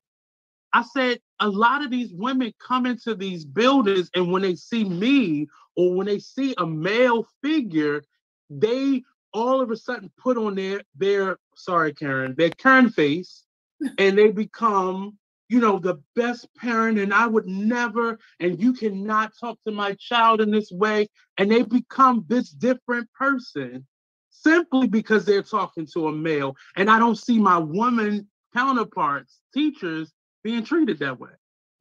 I 0.74 0.84
said, 0.84 1.20
a 1.40 1.50
lot 1.50 1.84
of 1.84 1.92
these 1.92 2.14
women 2.14 2.54
come 2.66 2.86
into 2.86 3.16
these 3.16 3.46
buildings, 3.46 4.10
and 4.16 4.32
when 4.32 4.42
they 4.42 4.56
see 4.56 4.84
me 4.84 5.48
or 5.76 5.96
when 5.96 6.08
they 6.08 6.20
see 6.20 6.54
a 6.58 6.66
male 6.66 7.26
figure, 7.44 8.04
they 8.50 9.04
all 9.38 9.62
of 9.62 9.72
a 9.72 9.78
sudden 9.78 10.12
put 10.18 10.38
on 10.38 10.56
their 10.56 10.82
their 10.96 11.38
sorry, 11.56 11.94
Karen, 11.94 12.36
their 12.38 12.50
Karen 12.50 12.90
face, 12.90 13.44
and 13.98 14.18
they 14.18 14.32
become, 14.32 15.18
you 15.50 15.60
know, 15.60 15.80
the 15.80 16.02
best 16.16 16.48
parent. 16.56 16.98
And 16.98 17.14
I 17.14 17.28
would 17.28 17.48
never, 17.48 18.20
and 18.40 18.62
you 18.62 18.74
cannot 18.74 19.34
talk 19.40 19.58
to 19.66 19.72
my 19.72 19.96
child 20.00 20.42
in 20.42 20.52
this 20.52 20.72
way. 20.72 21.08
And 21.38 21.52
they 21.52 21.64
become 21.64 22.26
this 22.28 22.50
different 22.50 23.12
person 23.14 23.86
simply 24.30 24.88
because 24.88 25.26
they're 25.26 25.44
talking 25.44 25.88
to 25.94 26.08
a 26.08 26.12
male. 26.12 26.56
And 26.76 26.90
I 26.90 27.00
don't 27.00 27.18
see 27.18 27.40
my 27.40 27.58
woman 27.58 28.28
counterparts, 28.56 29.40
teachers, 29.54 30.12
being 30.44 30.64
treated 30.64 31.00
that 31.00 31.20
way. 31.20 31.32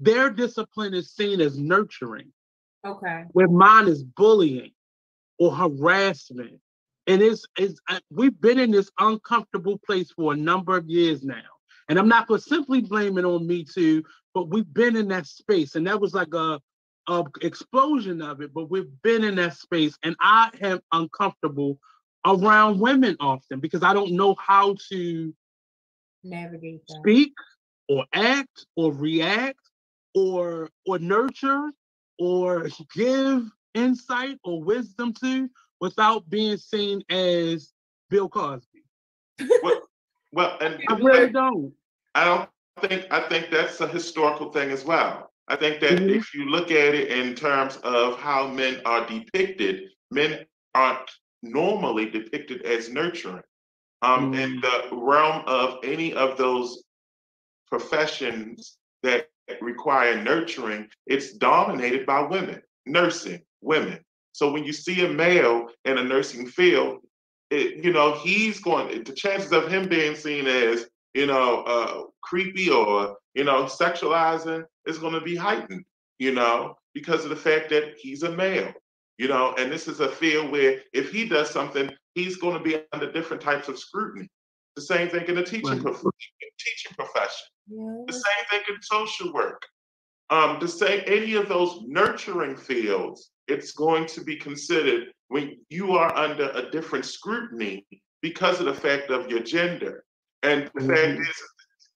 Their 0.01 0.31
discipline 0.31 0.93
is 0.93 1.13
seen 1.13 1.41
as 1.41 1.59
nurturing. 1.59 2.33
Okay. 2.87 3.25
Where 3.33 3.49
mine 3.49 3.89
is 3.89 4.03
bullying 4.03 4.73
or 5.39 5.55
harassment. 5.55 6.61
And 7.07 7.23
it's, 7.23 7.45
it's 7.59 7.81
we've 8.11 8.39
been 8.41 8.59
in 8.59 8.71
this 8.71 8.91
uncomfortable 8.99 9.79
place 9.87 10.11
for 10.11 10.33
a 10.33 10.37
number 10.37 10.77
of 10.77 10.89
years 10.89 11.23
now. 11.23 11.43
And 11.89 11.99
I'm 11.99 12.09
not 12.09 12.27
going 12.27 12.41
to 12.41 12.47
simply 12.49 12.81
blame 12.81 13.17
it 13.17 13.25
on 13.25 13.47
me 13.47 13.65
too, 13.65 14.03
but 14.35 14.49
we've 14.49 14.73
been 14.73 14.97
in 14.97 15.09
that 15.09 15.27
space. 15.27 15.77
And 15.77 15.87
that 15.87 16.01
was 16.01 16.15
like 16.15 16.35
a, 16.35 16.61
a 17.09 17.25
explosion 17.43 18.21
of 18.23 18.41
it, 18.41 18.53
but 18.53 18.71
we've 18.71 18.91
been 19.03 19.23
in 19.23 19.37
that 19.37 19.57
space. 19.57 19.97
And 20.03 20.17
I 20.21 20.51
am 20.61 20.81
uncomfortable 20.93 21.79
around 22.27 22.81
women 22.81 23.17
often 23.21 23.61
because 23.61 23.85
I 23.85 23.95
don't 23.95 24.13
know 24.13 24.35
how 24.35 24.77
to 24.91 25.35
navigate 26.25 26.87
that. 26.89 26.97
speak 26.97 27.33
or 27.89 28.05
act 28.13 28.67
or 28.75 28.93
react 28.93 29.61
or 30.15 30.71
or 30.87 30.99
nurture 30.99 31.71
or 32.19 32.69
give 32.95 33.45
insight 33.75 34.39
or 34.43 34.63
wisdom 34.63 35.13
to 35.13 35.49
without 35.81 36.29
being 36.29 36.57
seen 36.57 37.03
as 37.11 37.73
Bill 38.11 38.29
Cosby. 38.29 38.83
Well, 39.63 39.83
well 40.33 40.59
and 40.61 40.83
I 40.89 40.95
really 40.95 41.31
don't. 41.31 41.73
I 42.15 42.25
don't 42.25 42.49
think 42.89 43.07
I 43.11 43.29
think 43.29 43.51
that's 43.51 43.81
a 43.81 43.89
historical 43.89 44.53
thing 44.53 44.71
as 44.71 44.85
well. 44.85 45.33
I 45.49 45.57
think 45.57 45.81
that 45.81 45.99
Mhm. 45.99 46.17
if 46.17 46.35
you 46.35 46.47
look 46.47 46.71
at 46.71 46.95
it 46.95 47.09
in 47.11 47.35
terms 47.35 47.77
of 47.79 48.19
how 48.19 48.49
men 48.49 48.81
are 48.85 49.07
depicted, 49.07 49.91
men 50.11 50.47
aren't 50.75 51.11
normally 51.43 52.11
depicted 52.11 52.63
as 52.63 52.89
nurturing. 52.89 53.43
Um, 54.03 54.35
In 54.35 54.61
the 54.61 54.89
realm 54.93 55.43
of 55.47 55.79
any 55.85 56.13
of 56.15 56.37
those 56.37 56.83
professions 57.69 58.79
that 59.03 59.31
require 59.61 60.21
nurturing, 60.23 60.91
it's 61.07 61.33
dominated 61.33 62.05
by 62.07 62.23
women, 62.23 62.63
nursing, 62.85 63.43
women. 63.61 64.05
So 64.37 64.53
when 64.53 64.65
you 64.65 64.73
see 64.75 65.03
a 65.03 65.09
male 65.09 65.69
in 65.87 65.97
a 65.97 66.05
nursing 66.05 66.47
field, 66.47 66.99
it, 67.49 67.83
you 67.83 67.91
know, 67.91 68.13
he's 68.13 68.61
going, 68.61 69.03
the 69.03 69.15
chances 69.15 69.51
of 69.51 69.69
him 69.73 69.89
being 69.89 70.15
seen 70.15 70.47
as, 70.47 70.89
you 71.15 71.25
know, 71.25 71.63
uh, 71.63 72.03
creepy 72.23 72.69
or, 72.69 73.17
you 73.33 73.45
know, 73.45 73.65
sexualizing 73.65 74.63
is 74.85 74.99
going 74.99 75.15
to 75.15 75.23
be 75.23 75.35
heightened, 75.35 75.87
you 76.19 76.33
know, 76.33 76.77
because 76.93 77.25
of 77.25 77.31
the 77.31 77.37
fact 77.37 77.71
that 77.71 77.95
he's 77.97 78.25
a 78.25 78.31
male, 78.31 78.75
you 79.17 79.27
know, 79.27 79.55
and 79.57 79.73
this 79.73 79.89
is 79.89 80.01
a 80.01 80.09
field 80.11 80.53
where 80.53 80.83
if 80.93 81.11
he 81.11 81.27
does 81.27 81.49
something, 81.49 81.91
he's 82.15 82.37
going 82.37 82.59
to 82.59 82.63
be 82.63 82.77
under 82.93 83.11
different 83.11 83.43
types 83.43 83.69
of 83.69 83.79
scrutiny. 83.79 84.29
The 84.75 84.83
same 84.83 85.09
thing 85.09 85.25
in 85.29 85.37
the 85.37 85.43
teaching, 85.45 85.71
Right. 85.71 85.81
prof- 85.81 86.03
teaching 86.59 86.93
profession. 86.95 87.47
The 88.07 88.13
same 88.13 88.45
thing 88.51 88.61
in 88.69 88.83
social 88.83 89.33
work. 89.33 89.63
Um, 90.29 90.61
to 90.61 90.69
say 90.69 91.01
any 91.07 91.37
of 91.37 91.49
those 91.49 91.81
nurturing 91.87 92.57
fields, 92.57 93.31
it's 93.49 93.73
going 93.73 94.07
to 94.07 94.23
be 94.23 94.37
considered 94.37 95.13
when 95.29 95.57
you 95.69 95.93
are 95.93 96.15
under 96.17 96.51
a 96.51 96.71
different 96.71 97.05
scrutiny 97.05 97.87
because 98.23 98.61
of 98.61 98.67
the 98.67 98.75
fact 98.75 99.11
of 99.11 99.29
your 99.31 99.41
gender. 99.41 100.05
And 100.43 100.71
the 100.75 100.81
fact 100.87 101.19
Mhm. 101.19 101.21
is, 101.21 101.43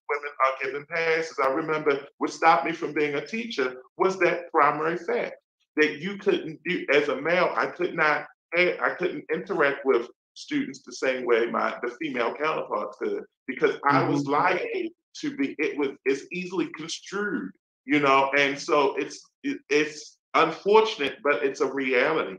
women 0.08 0.30
are 0.44 0.64
given 0.64 0.86
passes. 0.86 1.38
I 1.38 1.48
remember 1.48 2.06
what 2.18 2.30
stopped 2.30 2.66
me 2.66 2.72
from 2.72 2.92
being 2.92 3.14
a 3.14 3.26
teacher 3.26 3.82
was 3.96 4.18
that 4.18 4.50
primary 4.50 4.96
fact 4.96 5.36
that 5.76 5.98
you 6.00 6.18
couldn't 6.18 6.60
do 6.64 6.84
as 6.92 7.08
a 7.08 7.20
male. 7.20 7.52
I 7.56 7.66
could 7.66 7.94
not. 7.94 8.26
I 8.56 8.96
couldn't 8.98 9.24
interact 9.32 9.86
with 9.86 10.08
students 10.34 10.82
the 10.82 10.92
same 10.92 11.24
way 11.24 11.46
my 11.46 11.78
the 11.82 11.90
female 12.00 12.34
counterparts 12.34 12.96
could 12.98 13.24
because 13.46 13.76
I 13.84 14.02
was 14.02 14.24
Mhm. 14.24 14.28
liable 14.30 14.88
to 15.20 15.36
be 15.36 15.54
it 15.58 15.76
was 15.78 15.90
it's 16.04 16.24
easily 16.32 16.68
construed 16.76 17.52
you 17.84 18.00
know 18.00 18.30
and 18.36 18.58
so 18.58 18.96
it's 18.96 19.20
it, 19.42 19.58
it's 19.68 20.18
unfortunate 20.34 21.16
but 21.22 21.42
it's 21.44 21.60
a 21.60 21.72
reality 21.72 22.36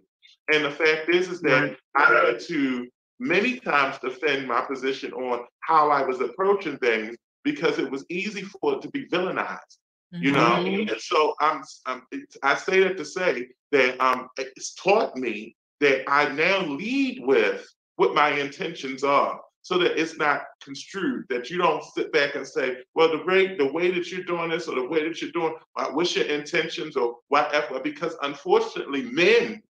and 0.54 0.64
the 0.66 0.72
fact 0.72 1.10
is 1.10 1.28
is 1.30 1.42
that 1.42 1.62
Right. 1.64 1.78
i 1.96 2.04
had 2.26 2.40
to 2.48 2.88
many 3.20 3.60
times 3.60 3.98
defend 4.00 4.48
my 4.48 4.62
position 4.62 5.12
on 5.14 5.46
how 5.62 5.90
i 5.92 6.02
was 6.04 6.22
approaching 6.22 6.78
things 6.78 7.16
because 7.44 7.80
it 7.80 7.90
was 7.90 8.06
easy 8.10 8.44
for 8.44 8.76
it 8.76 8.82
to 8.82 8.90
be 8.90 9.06
villainized 9.08 9.78
you 10.14 10.32
know 10.32 10.58
Mhm. 10.64 10.90
and 10.92 11.02
so 11.02 11.34
i'm, 11.42 11.62
I'm 11.86 12.02
i 12.44 12.56
say 12.56 12.82
that 12.84 12.98
to 12.98 13.06
say 13.06 13.50
that 13.72 14.00
um 14.02 14.30
it's 14.38 14.74
taught 14.76 15.16
me 15.16 15.56
that 15.80 16.04
i 16.10 16.30
now 16.30 16.66
lead 16.66 17.20
with 17.26 17.66
what 17.98 18.14
my 18.16 18.30
intentions 18.30 19.04
are 19.04 19.40
so 19.64 19.78
that 19.78 20.00
it's 20.00 20.18
not 20.18 20.44
construed 20.64 21.26
that 21.30 21.50
you 21.50 21.58
don't 21.58 21.84
sit 21.84 22.12
back 22.12 22.36
and 22.36 22.46
say 22.48 22.78
well 22.96 23.10
the 23.12 23.24
way 23.26 23.56
the 23.56 23.72
way 23.72 23.92
that 23.92 24.10
you're 24.12 24.24
doing 24.24 24.50
this 24.50 24.68
or 24.68 24.76
the 24.76 24.88
way 24.88 25.08
that 25.08 25.22
you're 25.22 25.32
doing 25.32 25.56
uh, 25.78 25.88
what's 25.92 26.16
your 26.16 26.26
intentions 26.26 26.96
or 26.96 27.18
whatever 27.28 27.80
because 27.80 28.16
unfortunately 28.24 29.04
men 29.04 29.62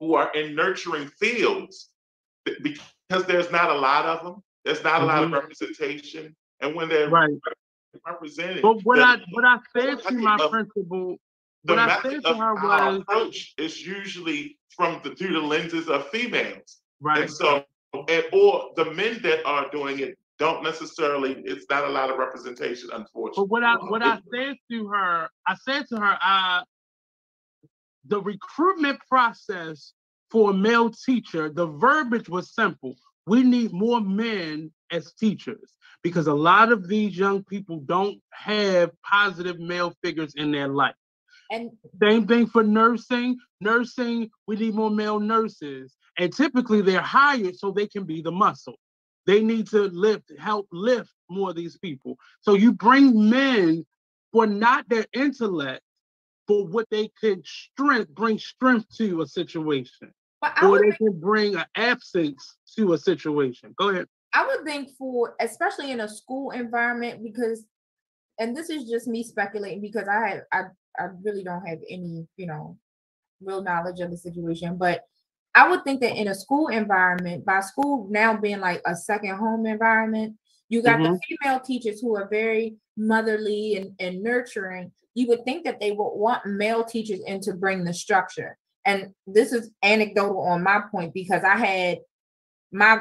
who 0.00 0.14
are 0.14 0.30
in 0.32 0.54
nurturing 0.54 1.08
fields 1.20 1.90
because 2.62 3.24
there's 3.26 3.50
not 3.50 3.70
a 3.70 3.74
lot 3.74 4.06
of 4.06 4.24
them 4.24 4.42
there's 4.64 4.82
not 4.82 5.02
a 5.02 5.04
lot 5.04 5.22
of 5.22 5.30
Mhm. 5.30 5.34
representation 5.34 6.34
and 6.60 6.74
when 6.74 6.88
they're 6.88 7.08
Right. 7.10 7.30
represented 8.06 8.62
But 8.62 8.80
what 8.82 8.96
the- 8.96 9.04
I 9.04 9.24
what 9.32 9.44
I 9.44 9.58
said 9.74 10.00
to 10.02 10.14
my 10.14 10.36
of- 10.40 10.50
principal, 10.50 11.16
the 11.64 11.72
what 11.74 11.78
I 11.78 12.02
said 12.02 12.22
to 12.24 12.34
her 12.34 12.54
was 12.54 13.00
approach 13.00 13.54
is 13.58 13.84
usually 13.86 14.58
from 14.74 15.00
the 15.02 15.14
through 15.14 15.32
the 15.34 15.40
lenses 15.40 15.88
of 15.88 16.08
females. 16.10 16.80
right. 17.00 17.22
And 17.22 17.30
so, 17.30 17.64
or 18.32 18.70
the 18.76 18.90
men 18.92 19.20
that 19.22 19.44
are 19.46 19.68
doing 19.70 20.00
it 20.00 20.18
don't 20.38 20.62
necessarily, 20.62 21.42
it's 21.44 21.66
not 21.70 21.84
a 21.84 21.88
lot 21.88 22.10
of 22.10 22.18
representation, 22.18 22.90
unfortunately. 22.92 23.44
But 23.44 23.48
what 23.48 23.64
I 23.64 23.76
what 23.76 24.02
I 24.02 24.18
said 24.34 24.56
to 24.70 24.88
her, 24.88 25.28
I 25.46 25.54
said 25.54 25.86
to 25.88 25.96
her, 25.96 26.18
uh, 26.22 26.62
the 28.06 28.20
recruitment 28.20 29.00
process 29.08 29.92
for 30.30 30.50
a 30.50 30.54
male 30.54 30.90
teacher, 30.90 31.48
the 31.48 31.66
verbiage 31.66 32.28
was 32.28 32.54
simple. 32.54 32.96
We 33.26 33.42
need 33.42 33.72
more 33.72 34.00
men 34.00 34.70
as 34.90 35.12
teachers 35.14 35.72
because 36.02 36.26
a 36.26 36.34
lot 36.34 36.70
of 36.70 36.86
these 36.86 37.16
young 37.16 37.42
people 37.44 37.80
don't 37.80 38.20
have 38.30 38.90
positive 39.02 39.58
male 39.58 39.94
figures 40.04 40.34
in 40.36 40.52
their 40.52 40.68
life. 40.68 40.94
And 41.50 41.70
Same 42.02 42.26
thing 42.26 42.46
for 42.46 42.62
nursing. 42.62 43.38
Nursing, 43.60 44.30
we 44.46 44.56
need 44.56 44.74
more 44.74 44.90
male 44.90 45.20
nurses. 45.20 45.96
And 46.18 46.32
typically 46.32 46.80
they're 46.82 47.00
hired 47.00 47.56
so 47.56 47.70
they 47.70 47.86
can 47.86 48.04
be 48.04 48.22
the 48.22 48.32
muscle. 48.32 48.76
They 49.26 49.42
need 49.42 49.66
to 49.68 49.82
lift, 49.88 50.30
help 50.38 50.68
lift 50.72 51.10
more 51.28 51.50
of 51.50 51.56
these 51.56 51.76
people. 51.78 52.16
So 52.40 52.54
you 52.54 52.72
bring 52.72 53.28
men 53.28 53.84
for 54.32 54.46
not 54.46 54.88
their 54.88 55.06
intellect, 55.12 55.82
but 56.46 56.64
what 56.70 56.88
they 56.90 57.10
can 57.20 57.42
strength, 57.44 58.10
bring 58.10 58.38
strength 58.38 58.86
to 58.98 59.22
a 59.22 59.26
situation. 59.26 60.12
but 60.40 60.62
Or 60.62 60.78
they 60.78 60.90
think, 60.90 60.98
can 60.98 61.20
bring 61.20 61.56
an 61.56 61.64
absence 61.74 62.56
to 62.76 62.92
a 62.92 62.98
situation. 62.98 63.74
Go 63.76 63.88
ahead. 63.88 64.06
I 64.32 64.46
would 64.46 64.64
think 64.64 64.90
for 64.98 65.34
especially 65.40 65.90
in 65.90 66.00
a 66.00 66.08
school 66.08 66.50
environment 66.50 67.22
because 67.22 67.64
and 68.38 68.54
this 68.56 68.68
is 68.68 68.88
just 68.88 69.08
me 69.08 69.22
speculating 69.22 69.80
because 69.80 70.08
I 70.08 70.28
have 70.28 70.40
I 70.52 70.62
I 70.98 71.08
really 71.22 71.42
don't 71.42 71.66
have 71.66 71.78
any, 71.88 72.26
you 72.36 72.46
know, 72.46 72.78
real 73.40 73.62
knowledge 73.62 74.00
of 74.00 74.10
the 74.10 74.16
situation, 74.16 74.76
but 74.76 75.04
I 75.56 75.68
would 75.70 75.84
think 75.84 76.02
that 76.02 76.14
in 76.14 76.28
a 76.28 76.34
school 76.34 76.68
environment, 76.68 77.46
by 77.46 77.60
school 77.60 78.06
now 78.10 78.36
being 78.36 78.60
like 78.60 78.82
a 78.84 78.94
second 78.94 79.36
home 79.36 79.64
environment, 79.64 80.36
you 80.68 80.82
got 80.82 80.98
the 81.02 81.18
female 81.42 81.60
teachers 81.60 82.00
who 82.00 82.14
are 82.16 82.28
very 82.28 82.76
motherly 82.96 83.76
and, 83.76 83.92
and 83.98 84.22
nurturing. 84.22 84.92
You 85.14 85.28
would 85.28 85.44
think 85.44 85.64
that 85.64 85.80
they 85.80 85.92
would 85.92 86.10
want 86.14 86.44
male 86.44 86.84
teachers 86.84 87.20
in 87.26 87.40
to 87.42 87.54
bring 87.54 87.84
the 87.84 87.94
structure. 87.94 88.58
And 88.84 89.14
this 89.26 89.52
is 89.52 89.70
anecdotal 89.82 90.42
on 90.42 90.62
my 90.62 90.82
point 90.90 91.14
because 91.14 91.42
I 91.42 91.56
had 91.56 91.98
my 92.70 93.00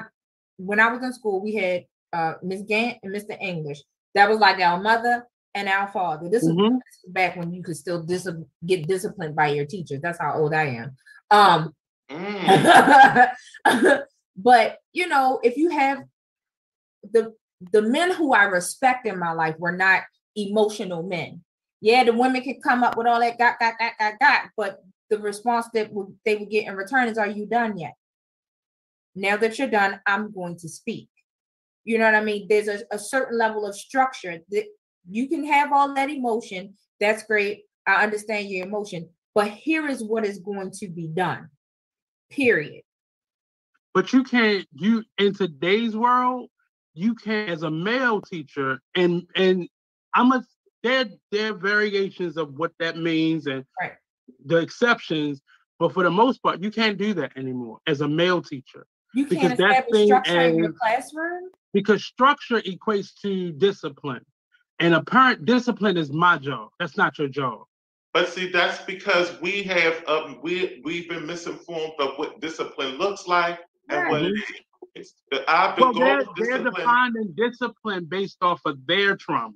when 0.58 0.80
I 0.80 0.92
was 0.92 1.04
in 1.04 1.12
school, 1.12 1.42
we 1.42 1.56
had 1.56 1.84
uh 2.14 2.36
Miss 2.42 2.62
Gant 2.62 3.00
and 3.04 3.14
Mr. 3.14 3.38
English. 3.42 3.82
That 4.14 4.30
was 4.30 4.40
like 4.40 4.60
our 4.62 4.80
mother 4.80 5.28
and 5.54 5.68
our 5.68 5.90
father. 5.90 6.30
This 6.30 6.48
Mhm. 6.48 6.78
is 6.78 7.12
back 7.12 7.36
when 7.36 7.52
you 7.52 7.62
could 7.62 7.76
still 7.76 8.02
dis- 8.02 8.30
get 8.66 8.88
disciplined 8.88 9.36
by 9.36 9.48
your 9.48 9.66
teachers. 9.66 10.00
That's 10.02 10.20
how 10.20 10.36
old 10.36 10.54
I 10.54 10.68
am. 10.68 10.96
Um, 11.32 11.76
Mm. 12.12 13.32
but 14.38 14.78
you 14.94 15.08
know, 15.08 15.40
if 15.44 15.58
you 15.58 15.70
have 15.70 16.04
the 17.12 17.34
the 17.72 17.82
men 17.82 18.14
who 18.14 18.34
I 18.34 18.44
respect 18.44 19.08
in 19.08 19.18
my 19.20 19.32
life 19.32 19.56
were 19.58 19.72
not 19.72 20.04
emotional 20.36 21.04
men. 21.04 21.42
Yeah, 21.82 22.04
the 22.04 22.14
women 22.14 22.42
can 22.42 22.62
come 22.62 22.84
up 22.84 22.98
with 22.98 23.08
all 23.08 23.20
that 23.20 23.38
got 23.38 23.60
got 23.60 23.78
got 23.80 23.94
got 24.00 24.20
got, 24.20 24.42
but 24.58 24.84
the 25.10 25.20
response 25.20 25.68
that 25.74 25.92
they 26.26 26.36
would 26.36 26.50
get 26.50 26.68
in 26.68 26.76
return 26.76 27.08
is, 27.08 27.18
"Are 27.18 27.28
you 27.28 27.46
done 27.46 27.78
yet?" 27.78 27.94
Now 29.16 29.38
that 29.38 29.58
you're 29.58 29.70
done, 29.70 30.00
I'm 30.06 30.32
going 30.32 30.58
to 30.58 30.70
speak. 30.70 31.10
You 31.84 31.98
know 31.98 32.06
what 32.06 32.16
I 32.16 32.24
mean? 32.24 32.48
There's 32.50 32.68
a, 32.68 32.82
a 32.92 33.00
certain 33.00 33.38
level 33.38 33.66
of 33.66 33.76
structure 33.76 34.40
that 34.50 34.66
you 35.10 35.30
can 35.30 35.46
have 35.46 35.72
all 35.72 35.94
that 35.94 36.10
emotion. 36.10 36.74
That's 37.00 37.24
great. 37.24 37.64
I 37.88 38.04
understand 38.04 38.50
your 38.50 38.66
emotion, 38.66 39.10
but 39.36 39.50
here 39.50 39.88
is 39.88 40.04
what 40.04 40.26
is 40.26 40.40
going 40.40 40.72
to 40.80 40.88
be 40.88 41.08
done. 41.08 41.50
Period. 42.30 42.82
But 43.94 44.12
you 44.12 44.24
can't 44.24 44.68
you 44.74 45.04
in 45.18 45.34
today's 45.34 45.96
world, 45.96 46.50
you 46.94 47.16
can 47.16 47.50
as 47.50 47.64
a 47.64 47.72
male 47.72 48.22
teacher, 48.22 48.80
and 48.96 49.24
and 49.36 49.68
I'm 50.14 50.32
a 50.32 50.44
there 50.84 51.06
there 51.32 51.52
are 51.54 51.58
variations 51.58 52.38
of 52.38 52.54
what 52.56 52.72
that 52.80 52.98
means 52.98 53.48
and 53.48 53.64
Right. 53.82 53.94
the 54.46 54.58
exceptions, 54.58 55.42
but 55.80 55.94
for 55.94 56.04
the 56.04 56.12
most 56.12 56.42
part, 56.44 56.62
you 56.62 56.72
can't 56.72 56.98
do 56.98 57.14
that 57.16 57.38
anymore 57.38 57.80
as 57.88 58.02
a 58.02 58.08
male 58.08 58.42
teacher 58.42 58.86
You 59.14 59.26
Because 59.28 59.58
can't 59.58 59.58
that 59.60 59.90
thing 59.92 60.08
structure 60.08 60.42
in 60.42 60.58
your 60.58 60.74
classroom. 60.74 61.50
because 61.74 62.04
structure 62.04 62.62
equates 62.62 63.14
to 63.22 63.52
discipline. 63.54 64.26
And 64.80 64.94
apparent 64.94 65.46
discipline 65.46 65.96
is 65.96 66.12
my 66.12 66.38
job. 66.38 66.70
That's 66.80 66.98
not 66.98 67.18
your 67.18 67.30
job. 67.30 67.64
But 68.16 68.30
see, 68.30 68.50
that's 68.50 68.82
because 68.86 69.38
we 69.42 69.62
have 69.64 70.02
um, 70.08 70.40
we 70.42 70.82
we've 70.86 71.10
been 71.10 71.26
misinformed 71.26 71.96
of 72.00 72.12
what 72.16 72.40
discipline 72.40 72.98
looks 72.98 73.28
like 73.28 73.60
and 73.90 74.08
what 74.08 74.22
it 74.24 74.34
is. 74.96 75.14
I've 75.50 75.76
been 75.76 75.92
Well, 75.92 75.94
they're, 75.94 76.26
they're 76.38 76.64
defining 76.64 77.36
discipline 77.36 78.06
based 78.06 78.38
off 78.42 78.62
of 78.64 78.78
their 78.88 79.18
trauma, 79.18 79.52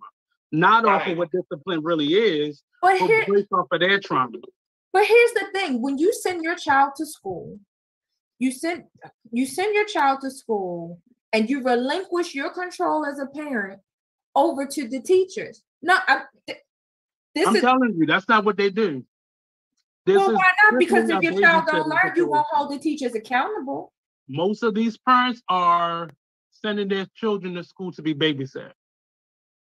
not 0.52 0.84
off 0.84 1.08
of 1.08 1.18
what 1.18 1.32
discipline 1.32 1.82
really 1.84 2.14
is, 2.16 2.62
But 2.82 3.00
but 3.00 3.08
here, 3.08 3.26
based 3.30 3.48
off 3.54 3.68
of 3.72 3.80
their 3.80 3.98
trauma. 4.02 4.40
but 4.92 5.06
here's 5.06 5.32
the 5.32 5.46
thing: 5.54 5.82
when 5.82 5.98
you 5.98 6.12
send 6.12 6.44
your 6.44 6.56
child 6.56 6.96
to 6.98 7.06
school, 7.06 7.58
you 8.40 8.52
send 8.52 8.84
you 9.32 9.46
send 9.46 9.74
your 9.74 9.86
child 9.86 10.20
to 10.24 10.30
school, 10.30 11.00
and 11.32 11.50
you 11.50 11.64
relinquish 11.64 12.36
your 12.36 12.50
control 12.50 13.06
as 13.06 13.20
a 13.20 13.26
parent 13.28 13.80
over 14.36 14.66
to 14.66 14.86
the 14.90 15.02
teachers. 15.02 15.64
No, 15.82 15.98
I, 16.06 16.24
th- 16.46 16.60
this 17.40 17.48
I'm 17.48 17.56
is 17.56 17.62
telling 17.62 17.96
you, 17.98 18.06
that's 18.06 18.28
not 18.28 18.44
what 18.46 18.58
they 18.58 18.70
do. 18.70 19.04
This 20.06 20.18
well, 20.18 20.34
why 20.34 20.50
not? 20.72 20.80
Because 20.80 21.10
if 21.10 21.22
your 21.22 21.40
child 21.40 21.66
don't 21.68 21.88
learn, 21.88 22.14
you 22.16 22.28
won't 22.28 22.48
hold 22.52 22.72
the 22.72 22.80
teachers 22.80 23.16
accountable. 23.16 23.92
Most 24.28 24.64
of 24.64 24.76
these 24.76 24.98
parents 24.98 25.42
are 25.50 26.10
sending 26.52 26.88
their 26.88 27.08
children 27.16 27.56
to 27.56 27.64
school 27.64 27.92
to 27.94 28.02
be 28.02 28.14
babysat. 28.14 28.72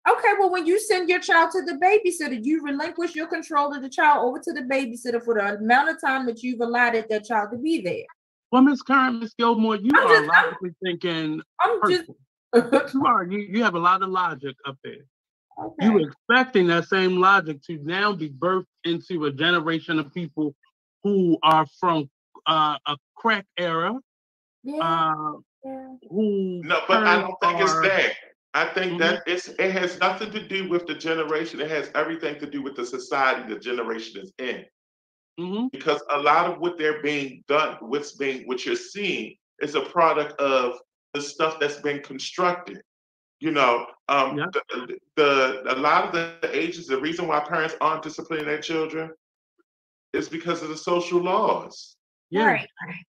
Okay, 0.09 0.33
well, 0.39 0.51
when 0.51 0.67
you 0.67 0.81
send 0.81 1.09
your 1.09 1.21
child 1.21 1.53
to 1.53 1.63
the 1.63 1.75
babysitter, 1.75 2.39
you 2.45 2.63
relinquish 2.63 3.15
your 3.15 3.29
control 3.29 3.73
of 3.75 3.83
the 3.83 3.89
child 3.89 4.25
over 4.27 4.41
to 4.41 4.53
the 4.53 4.63
babysitter 4.63 5.23
for 5.23 5.35
the 5.35 5.57
amount 5.59 5.91
of 5.91 6.01
time 6.01 6.27
that 6.27 6.43
you've 6.43 6.61
allotted 6.61 7.07
that 7.09 7.25
child 7.25 7.51
to 7.53 7.59
be 7.59 7.81
there. 7.81 8.05
Well, 8.51 8.63
Miss 8.63 8.83
Curran, 8.83 9.21
Miss 9.21 9.33
Gilmore, 9.35 9.77
you 9.77 9.91
I'm 9.95 10.07
are 10.07 10.09
just- 10.09 10.31
I'm- 10.31 10.45
logically 10.47 10.71
thinking 10.85 11.41
I'm 11.61 11.81
just 11.91 12.11
person. 12.53 13.01
You 13.01 13.07
are. 13.07 13.25
You, 13.25 13.39
you 13.39 13.63
have 13.63 13.75
a 13.75 13.79
lot 13.79 14.03
of 14.03 14.11
logic 14.11 14.57
up 14.67 14.77
there. 14.85 15.05
Okay. 15.59 15.87
You 15.87 15.99
expecting 15.99 16.67
that 16.69 16.87
same 16.89 17.19
logic 17.19 17.63
to 17.65 17.79
now 17.83 18.13
be 18.13 18.31
birthed 18.31 18.67
into 18.85 19.27
a 19.27 19.33
generation 19.33 19.99
of 19.99 20.13
people 20.13 20.55
who 21.03 21.39
are 21.43 21.67
from 21.81 22.09
uh, 22.47 22.79
a 22.87 22.97
crack 23.17 23.47
era, 23.57 23.95
yeah, 24.65 24.77
uh, 24.79 25.39
yeah. 25.65 25.95
who 26.11 26.63
No, 26.65 26.81
but 26.89 27.07
I 27.07 27.21
don't 27.21 27.37
think 27.41 27.61
it's 27.61 27.81
that. 27.81 28.13
I 28.55 28.67
think 28.67 28.93
Mhm. 28.93 28.99
that 28.99 29.23
it's 29.27 29.49
it 29.49 29.71
has 29.73 29.99
nothing 29.99 30.31
to 30.33 30.47
do 30.47 30.69
with 30.69 30.87
the 30.87 30.95
generation. 30.95 31.61
It 31.61 31.71
has 31.71 31.91
everything 31.95 32.39
to 32.41 32.47
do 32.47 32.63
with 32.63 32.77
the 32.77 32.85
society 32.85 33.53
the 33.53 33.59
generation 33.59 34.21
is 34.21 34.33
in. 34.39 34.67
Mhm. 35.41 35.71
Because 35.73 36.03
a 36.11 36.19
lot 36.19 36.51
of 36.51 36.61
what 36.61 36.77
they're 36.77 37.03
being 37.03 37.45
done, 37.49 37.77
what's 37.81 38.13
being 38.13 38.47
what 38.47 38.67
you're 38.67 38.77
seeing 38.77 39.37
is 39.61 39.75
a 39.75 39.81
product 39.81 40.39
of 40.41 40.79
the 41.15 41.23
stuff 41.23 41.59
that's 41.61 41.81
been 41.81 42.03
constructed. 42.03 42.83
You 43.43 43.51
know, 43.51 43.87
um, 44.09 44.39
Yeah. 44.39 44.47
the, 44.53 44.99
the 45.17 45.75
a 45.75 45.75
lot 45.75 46.05
of 46.07 46.13
the 46.13 46.49
ages, 46.57 46.87
the 46.87 47.01
reason 47.01 47.27
why 47.27 47.41
parents 47.41 47.75
aren't 47.81 48.05
disciplining 48.05 48.47
their 48.47 48.61
children 48.61 49.11
is 50.13 50.29
because 50.29 50.63
of 50.63 50.69
the 50.69 50.77
social 50.77 51.21
laws. 51.21 51.97
Yeah. 52.31 52.47
Right. 52.47 52.69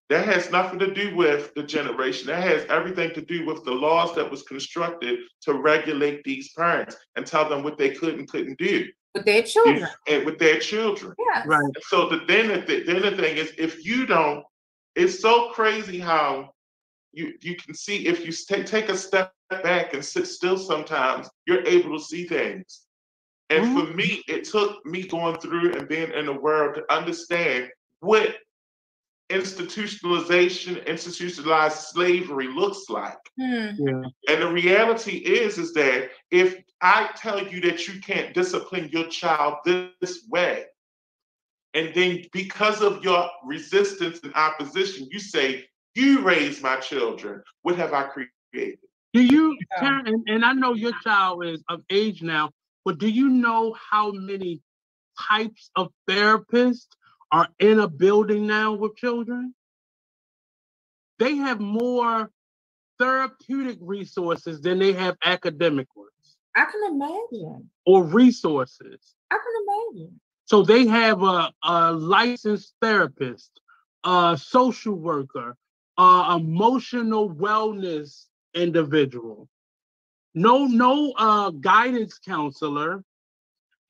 That 0.10 0.26
has 0.26 0.50
nothing 0.52 0.80
to 0.80 0.92
do 0.92 1.16
with 1.16 1.54
the 1.54 1.62
generation. 1.62 2.26
That 2.28 2.42
has 2.44 2.66
everything 2.66 3.14
to 3.14 3.22
do 3.22 3.46
with 3.46 3.64
the 3.64 3.72
laws 3.72 4.16
that 4.16 4.30
was 4.30 4.42
constructed 4.42 5.20
to 5.44 5.54
regulate 5.54 6.24
these 6.24 6.52
parents 6.58 6.96
and 7.16 7.28
tell 7.28 7.48
them 7.48 7.62
what 7.64 7.78
they 7.78 7.92
could 7.92 8.16
and 8.18 8.28
couldn't 8.28 8.58
do 8.58 8.88
With 9.14 9.26
their 9.26 9.44
children. 9.44 9.88
and 10.08 10.26
with 10.26 10.40
their 10.40 10.58
children. 10.60 11.14
Yes. 11.32 11.46
Right. 11.46 11.64
And 11.64 11.76
so 11.92 12.10
the 12.10 12.22
then 12.28 12.48
the, 12.66 12.84
then 12.88 13.04
the 13.04 13.16
thing 13.16 13.38
is, 13.38 13.54
if 13.60 13.86
you 13.86 14.08
don't, 14.08 14.44
it's 14.96 15.20
so 15.22 15.52
crazy 15.52 16.00
how 16.00 16.53
you 17.14 17.34
you 17.42 17.56
can 17.56 17.74
see 17.74 18.08
if 18.08 18.26
you 18.26 18.32
take 18.32 18.66
take 18.66 18.90
a 18.90 18.98
step 18.98 19.34
back 19.50 19.94
and 19.94 20.04
sit 20.04 20.28
still. 20.28 20.58
Sometimes 20.58 21.30
you're 21.46 21.66
able 21.66 21.98
to 21.98 22.04
see 22.04 22.26
things. 22.26 22.82
And 23.50 23.78
for 23.78 23.94
me, 23.94 24.24
it 24.28 24.46
took 24.46 24.84
me 24.86 25.04
going 25.04 25.38
through 25.38 25.74
and 25.74 25.88
being 25.88 26.12
in 26.12 26.26
the 26.26 26.34
world 26.34 26.76
to 26.76 26.94
understand 26.94 27.70
what 28.00 28.36
institutionalization, 29.30 30.86
institutionalized 30.88 31.78
slavery 31.78 32.48
looks 32.48 32.90
like. 32.90 33.18
Hmm. 33.40 33.70
Yeah. 33.78 34.04
And 34.30 34.42
the 34.42 34.52
reality 34.52 35.18
is, 35.18 35.58
is 35.58 35.74
that 35.74 36.10
if 36.32 36.62
I 36.82 37.10
tell 37.16 37.46
you 37.46 37.62
that 37.62 37.88
you 37.88 38.00
can't 38.02 38.34
discipline 38.34 38.90
your 38.92 39.08
child 39.08 39.58
this 39.66 40.26
way, 40.30 40.66
and 41.74 41.94
then 41.96 42.26
because 42.32 42.82
of 42.82 43.04
your 43.04 43.30
resistance 43.44 44.20
and 44.24 44.34
opposition, 44.36 45.08
you 45.12 45.20
say, 45.20 45.66
you 45.96 46.22
raised 46.22 46.62
my 46.62 46.78
children, 46.78 47.44
what 47.62 47.76
have 47.78 47.94
I 47.94 48.04
created? 48.04 48.80
Do 49.14 49.22
you, 49.22 49.58
Karen, 49.80 50.08
and, 50.08 50.24
and 50.28 50.46
I 50.46 50.54
know 50.54 50.74
your 50.74 50.94
child 51.04 51.46
is 51.46 51.64
of 51.70 51.82
age 51.90 52.24
now, 52.24 52.50
but 52.84 52.98
do 52.98 53.08
you 53.08 53.30
know 53.30 53.76
how 53.92 54.12
many 54.12 54.62
types 55.30 55.70
of 55.76 55.92
therapists 56.10 56.88
are 57.32 57.48
in 57.60 57.80
a 57.80 57.88
building 57.88 58.48
now 58.48 58.74
with 58.74 58.96
children? 58.96 59.54
They 61.20 61.36
have 61.36 61.60
more 61.60 62.32
therapeutic 63.00 63.78
resources 63.82 64.62
than 64.62 64.80
they 64.80 64.94
have 64.94 65.16
academic 65.24 65.88
ones 65.96 66.10
I 66.56 66.66
can 66.66 66.94
imagine. 66.94 67.70
or 67.86 68.04
resources. 68.04 69.16
I 69.32 69.38
can 69.38 69.98
imagine. 69.98 70.20
So 70.46 70.64
they 70.64 70.86
have 70.88 71.24
a, 71.24 71.52
a 71.64 71.92
licensed 71.94 72.74
therapist, 72.82 73.52
a 74.04 74.38
social 74.42 74.94
worker, 74.96 75.56
a 75.98 76.38
emotional 76.40 77.30
wellness 77.30 78.26
individual. 78.54 79.48
No, 80.34 80.66
no 80.66 81.12
uh, 81.18 81.52
guidance 81.52 82.18
counselor, 82.18 83.04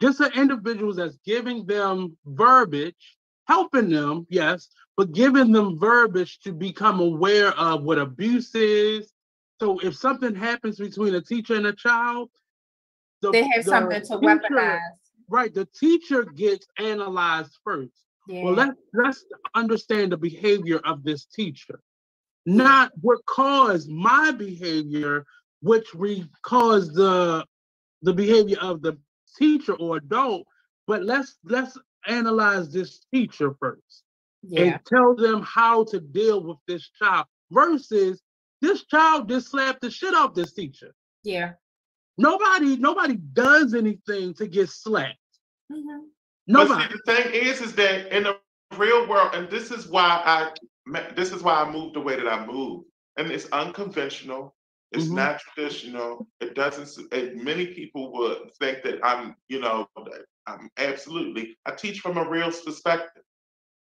just 0.01 0.19
an 0.19 0.31
individual 0.35 0.93
that's 0.93 1.17
giving 1.25 1.65
them 1.65 2.17
verbiage, 2.25 3.17
helping 3.47 3.89
them, 3.89 4.27
yes, 4.30 4.67
but 4.97 5.13
giving 5.13 5.51
them 5.51 5.80
verbiage 5.80 6.39
to 6.41 6.51
become 6.51 6.99
aware 6.99 7.57
of 7.57 7.84
what 7.84 7.97
abuse 7.97 8.53
is. 8.55 9.11
So 9.61 9.80
if 9.80 9.95
something 9.95 10.35
happens 10.35 10.77
between 10.77 11.15
a 11.15 11.21
teacher 11.21 11.55
and 11.55 11.67
a 11.67 11.73
child, 11.73 12.30
the- 13.21 13.31
They 13.31 13.43
have 13.47 13.63
the 13.63 13.69
something 13.71 14.01
to 14.01 14.07
teacher- 14.19 14.39
weaponize. 14.49 14.80
Right, 15.30 15.53
the 15.53 15.65
teacher 15.65 16.25
gets 16.25 16.67
analyzed 16.77 17.57
first. 17.63 17.93
Yeah. 18.27 18.43
Well, 18.43 18.53
let's 18.53 18.77
let's 18.93 19.25
understand 19.55 20.11
the 20.11 20.17
behavior 20.17 20.80
of 20.80 21.03
this 21.03 21.25
teacher, 21.25 21.80
not 22.45 22.91
what 23.01 23.25
caused 23.25 23.89
my 23.89 24.31
behavior, 24.31 25.25
which 25.61 25.93
we 25.93 26.29
caused 26.41 26.93
the 26.95 27.45
the 28.01 28.13
behavior 28.13 28.57
of 28.61 28.81
the 28.81 28.97
teacher 29.37 29.73
or 29.73 29.97
adult. 29.97 30.45
But 30.87 31.03
let's 31.03 31.37
let's 31.45 31.77
analyze 32.07 32.71
this 32.71 33.05
teacher 33.13 33.55
first 33.59 34.03
yeah. 34.41 34.61
and 34.61 34.79
tell 34.85 35.15
them 35.15 35.41
how 35.41 35.85
to 35.85 35.99
deal 35.99 36.43
with 36.43 36.57
this 36.67 36.89
child 36.99 37.25
versus 37.51 38.21
this 38.61 38.85
child 38.85 39.29
just 39.29 39.51
slapped 39.51 39.81
the 39.81 39.89
shit 39.89 40.13
off 40.13 40.33
this 40.33 40.53
teacher. 40.53 40.93
Yeah. 41.23 41.53
Nobody 42.17 42.77
nobody 42.77 43.15
does 43.15 43.73
anything 43.73 44.33
to 44.35 44.47
get 44.47 44.69
slapped. 44.69 45.17
Mhm. 45.71 46.07
Nobody. 46.47 46.83
But 46.83 46.91
see, 46.91 46.97
the 47.05 47.31
thing 47.31 47.45
is, 47.47 47.61
is 47.61 47.73
that 47.75 48.15
in 48.15 48.23
the 48.23 48.37
real 48.77 49.07
world, 49.07 49.31
and 49.33 49.49
this 49.49 49.71
is 49.71 49.87
why 49.87 50.21
I, 50.25 50.51
this 51.15 51.31
is 51.31 51.41
why 51.43 51.53
I 51.61 51.72
moved 51.72 51.95
the 51.95 52.01
way 52.01 52.15
that 52.15 52.27
I 52.27 52.45
moved. 52.45 52.85
and 53.18 53.30
it's 53.31 53.47
unconventional. 53.51 54.55
It's 54.91 55.05
Mhm. 55.07 55.15
not 55.15 55.39
traditional. 55.39 56.27
It 56.41 56.55
doesn't. 56.55 56.89
It, 57.14 57.35
many 57.38 57.68
people 57.68 58.11
would 58.14 58.51
think 58.60 58.81
that 58.84 58.99
I'm, 59.05 59.35
you 59.49 59.60
know, 59.60 59.88
I'm 60.47 60.69
absolutely. 60.77 61.55
I 61.65 61.72
teach 61.72 61.99
from 61.99 62.18
a 62.18 62.27
real 62.27 62.51
perspective. 62.51 63.23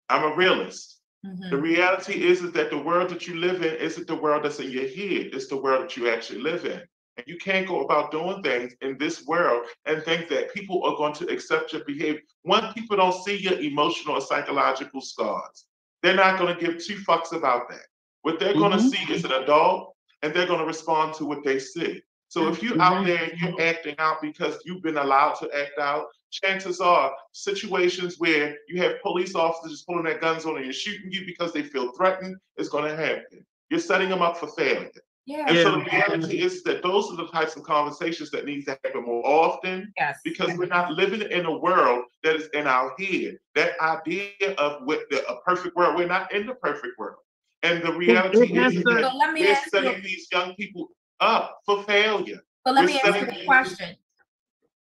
I'm 0.10 0.23
a 0.32 0.36
realist. 0.36 1.02
Mhm. 1.26 1.49
The 1.49 1.57
reality 1.57 2.23
is, 2.28 2.44
is 2.44 2.52
that 2.53 2.69
the 2.72 2.78
world 2.78 3.10
that 3.11 3.26
you 3.28 3.36
live 3.36 3.64
in 3.64 3.76
isn't 3.76 4.07
the 4.07 4.15
world 4.15 4.44
that's 4.44 4.60
in 4.60 4.69
your 4.72 4.88
head. 4.88 5.34
It's 5.34 5.48
the 5.48 5.57
world 5.61 5.84
that 5.84 5.95
you 5.95 6.10
actually 6.10 6.41
live 6.41 6.65
in. 6.65 6.82
And 7.18 7.26
you 7.28 7.38
can't 7.38 7.68
go 7.68 7.82
about 7.82 8.11
doing 8.11 8.41
things 8.44 8.76
in 8.82 8.98
this 8.98 9.26
world 9.26 9.65
and 9.86 10.03
think 10.03 10.28
that 10.30 10.53
people 10.53 10.84
are 10.84 10.95
going 10.98 11.14
to 11.14 11.28
accept 11.32 11.72
your 11.73 11.84
behavior. 11.86 12.22
One, 12.44 12.73
people 12.73 12.98
don't 12.98 13.14
see 13.23 13.38
your 13.38 13.60
emotional 13.60 14.15
or 14.18 14.22
psychological 14.22 15.02
scars. 15.02 15.65
They're 16.02 16.15
not 16.15 16.40
going 16.40 16.56
to 16.56 16.60
give 16.60 16.84
two 16.84 16.95
fucks 16.98 17.32
about 17.34 17.69
that. 17.69 17.86
What 18.23 18.40
they're 18.40 18.53
going 18.53 18.72
to 18.72 18.78
Mhm. 18.78 18.90
see 18.90 19.14
is 19.14 19.23
an 19.26 19.32
adult 19.32 19.95
and 20.22 20.34
they're 20.34 20.48
going 20.48 20.60
to 20.60 20.65
respond 20.65 21.14
to 21.15 21.26
what 21.26 21.44
they 21.44 21.60
see. 21.60 22.02
So 22.28 22.48
if 22.48 22.64
you're 22.64 22.82
out 22.82 23.06
there 23.06 23.23
and 23.23 23.40
you're 23.40 23.61
acting 23.61 23.95
out 23.99 24.22
because 24.22 24.57
you've 24.64 24.82
been 24.82 24.98
allowed 24.98 25.34
to 25.36 25.49
act 25.53 25.78
out, 25.80 26.07
chances 26.32 26.80
are 26.80 27.14
situations 27.34 28.15
where 28.19 28.57
you 28.69 28.82
have 28.82 29.02
police 29.02 29.36
officers 29.36 29.84
pulling 29.84 30.06
their 30.06 30.18
guns 30.18 30.45
on 30.45 30.56
you 30.57 30.64
and 30.64 30.73
shooting 30.73 31.11
you 31.11 31.26
because 31.26 31.52
they 31.52 31.61
feel 31.61 31.91
threatened 31.91 32.38
is 32.57 32.69
going 32.69 32.86
to 32.90 32.95
happen. 32.95 33.45
You're 33.69 33.82
setting 33.82 34.07
them 34.10 34.22
up 34.22 34.38
for 34.38 34.48
failure. 34.48 34.90
Yeah. 35.26 35.45
And 35.48 35.57
so 35.57 35.72
the 35.72 35.85
reality 35.85 36.41
is 36.41 36.64
that 36.64 36.81
those 36.81 37.11
are 37.11 37.15
the 37.15 37.27
types 37.27 37.56
of 37.56 37.64
conversations 37.64 38.31
that 38.31 38.45
need 38.45 38.65
to 38.65 38.72
happen 38.84 39.03
more 39.06 39.26
often 39.26 39.93
Yes. 39.98 40.19
because 40.23 40.57
we're 40.57 40.65
not 40.65 40.93
living 40.93 41.22
in 41.22 41.45
a 41.45 41.57
world 41.57 42.06
that 42.23 42.35
is 42.35 42.48
in 42.53 42.65
our 42.68 42.93
head. 42.99 43.38
That 43.56 43.80
idea 43.81 44.31
of 44.57 44.81
what 44.85 45.02
the, 45.11 45.26
a 45.30 45.39
perfect 45.41 45.76
world, 45.76 45.95
we're 45.95 46.07
not 46.07 46.34
in 46.34 46.48
the 46.48 46.56
perfect 46.56 46.98
world. 46.98 47.18
And 47.64 47.84
the 47.84 47.93
reality 47.93 48.52
has 48.56 48.73
is 48.73 48.84
to- 48.84 48.93
that 48.95 49.11
So 49.11 49.18
let 49.18 49.34
me 49.34 49.41
we're 49.41 49.52
ask 49.52 49.65
you. 49.65 49.69
setting 49.72 50.02
these 50.03 50.27
young 50.31 50.56
people 50.56 50.89
up 51.19 51.60
for 51.65 51.84
failure. 51.84 52.39
But 52.65 52.73
let 52.76 52.85
We're 52.85 52.93
me 52.93 53.02
ask 53.02 53.22
you 53.22 53.27
a 53.27 53.39
you- 53.39 53.45
question. 53.45 53.95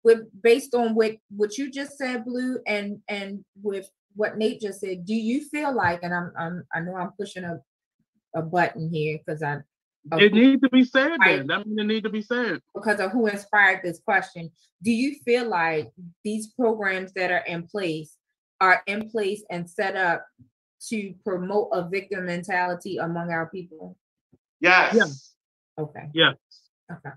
With 0.04 0.20
based 0.42 0.74
on 0.74 0.96
what 0.96 1.12
what 1.28 1.56
you 1.58 1.70
just 1.70 1.96
said, 1.96 2.24
Blue, 2.24 2.58
and 2.66 3.00
and 3.06 3.44
with 3.62 3.88
what 4.16 4.36
Nate 4.36 4.60
just 4.60 4.80
said, 4.80 5.06
do 5.06 5.14
you 5.14 5.44
feel 5.48 5.72
like, 5.72 6.00
and 6.02 6.12
I'm 6.12 6.32
I'm 6.36 6.66
I 6.74 6.80
know 6.80 6.96
I'm 6.96 7.12
pushing 7.12 7.44
a 7.44 7.60
a 8.34 8.42
button 8.42 8.90
here 8.92 9.18
because 9.24 9.42
I 9.44 9.58
of 10.10 10.20
It 10.20 10.32
needs 10.34 10.60
to 10.62 10.68
be 10.70 10.84
said 10.84 11.12
then. 11.24 11.46
That 11.46 11.66
means 11.66 11.78
it 11.80 11.84
need 11.86 12.02
to 12.04 12.10
be 12.10 12.22
said. 12.22 12.60
because 12.74 12.98
of 13.00 13.12
who 13.12 13.26
inspired 13.28 13.80
this 13.84 14.00
question. 14.00 14.50
Do 14.82 14.90
you 14.90 15.14
feel 15.24 15.48
like 15.48 15.92
these 16.24 16.48
programs 16.58 17.12
that 17.12 17.30
are 17.30 17.44
in 17.46 17.66
place 17.68 18.16
are 18.60 18.82
in 18.86 19.08
place 19.10 19.42
and 19.50 19.68
set 19.68 19.96
up 19.96 20.24
to 20.88 21.14
promote 21.24 21.68
a 21.72 21.88
victim 21.88 22.26
mentality 22.26 22.96
among 22.96 23.30
our 23.30 23.46
people? 23.46 23.96
Yes. 24.60 25.34
Okay. 25.78 26.08
Yes. 26.14 26.36
Okay. 26.90 27.10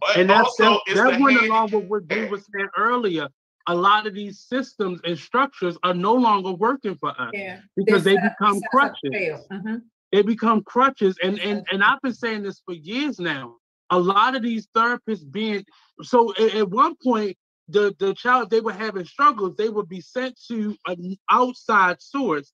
But 0.00 0.16
And 0.16 0.30
that's 0.30 0.46
also, 0.60 0.64
that, 0.64 0.80
it's 0.86 1.00
that 1.00 1.20
went 1.20 1.38
hand- 1.40 1.50
along 1.50 1.70
with 1.72 1.84
what 1.86 2.02
we 2.08 2.26
were 2.26 2.38
saying 2.38 2.68
earlier. 2.76 3.28
A 3.66 3.74
lot 3.74 4.06
of 4.06 4.14
these 4.14 4.40
systems 4.40 5.00
and 5.04 5.18
structures 5.18 5.76
are 5.82 5.94
no 5.94 6.12
longer 6.14 6.52
working 6.52 6.94
for 6.96 7.10
us 7.20 7.30
Yeah. 7.32 7.60
because 7.76 8.04
they 8.04 8.14
They're 8.14 8.34
become 8.38 8.54
set 8.60 8.62
us 8.82 8.90
up 8.90 8.94
to 9.02 9.10
crutches. 9.10 9.10
fail. 9.12 9.46
Mm-hmm. 9.52 9.76
They 10.14 10.22
become 10.22 10.62
crutches, 10.62 11.18
and 11.24 11.40
and 11.40 11.66
and 11.72 11.82
I've 11.82 12.00
been 12.00 12.14
saying 12.14 12.44
this 12.44 12.62
for 12.64 12.72
years 12.72 13.18
now. 13.18 13.56
A 13.90 13.98
lot 13.98 14.36
of 14.36 14.42
these 14.42 14.68
therapists 14.68 15.28
being 15.28 15.64
so 16.02 16.32
at, 16.36 16.54
at 16.54 16.70
one 16.70 16.94
point 17.02 17.36
the 17.66 17.96
the 17.98 18.14
child 18.14 18.48
they 18.48 18.60
were 18.60 18.72
having 18.72 19.06
struggles, 19.06 19.56
they 19.56 19.68
would 19.68 19.88
be 19.88 20.00
sent 20.00 20.40
to 20.46 20.76
an 20.86 21.16
outside 21.28 22.00
source. 22.00 22.52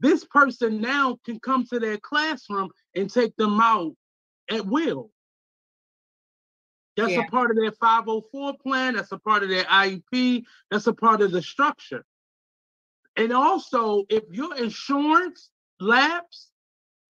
This 0.00 0.24
person 0.24 0.80
now 0.80 1.18
can 1.26 1.38
come 1.38 1.66
to 1.66 1.78
their 1.78 1.98
classroom 1.98 2.70
and 2.96 3.12
take 3.12 3.36
them 3.36 3.60
out 3.60 3.92
at 4.50 4.64
will. 4.64 5.10
That's 6.96 7.12
Yeah. 7.12 7.26
a 7.26 7.30
part 7.30 7.50
of 7.50 7.58
their 7.58 7.72
504 7.72 8.56
plan. 8.56 8.94
That's 8.94 9.12
a 9.12 9.18
part 9.18 9.42
of 9.42 9.50
their 9.50 9.64
IEP. 9.64 10.46
That's 10.70 10.86
a 10.86 10.94
part 10.94 11.20
of 11.20 11.30
the 11.30 11.42
structure. 11.42 12.06
And 13.16 13.34
also, 13.34 14.04
if 14.08 14.24
your 14.30 14.56
insurance 14.56 15.50
lapse, 15.78 16.51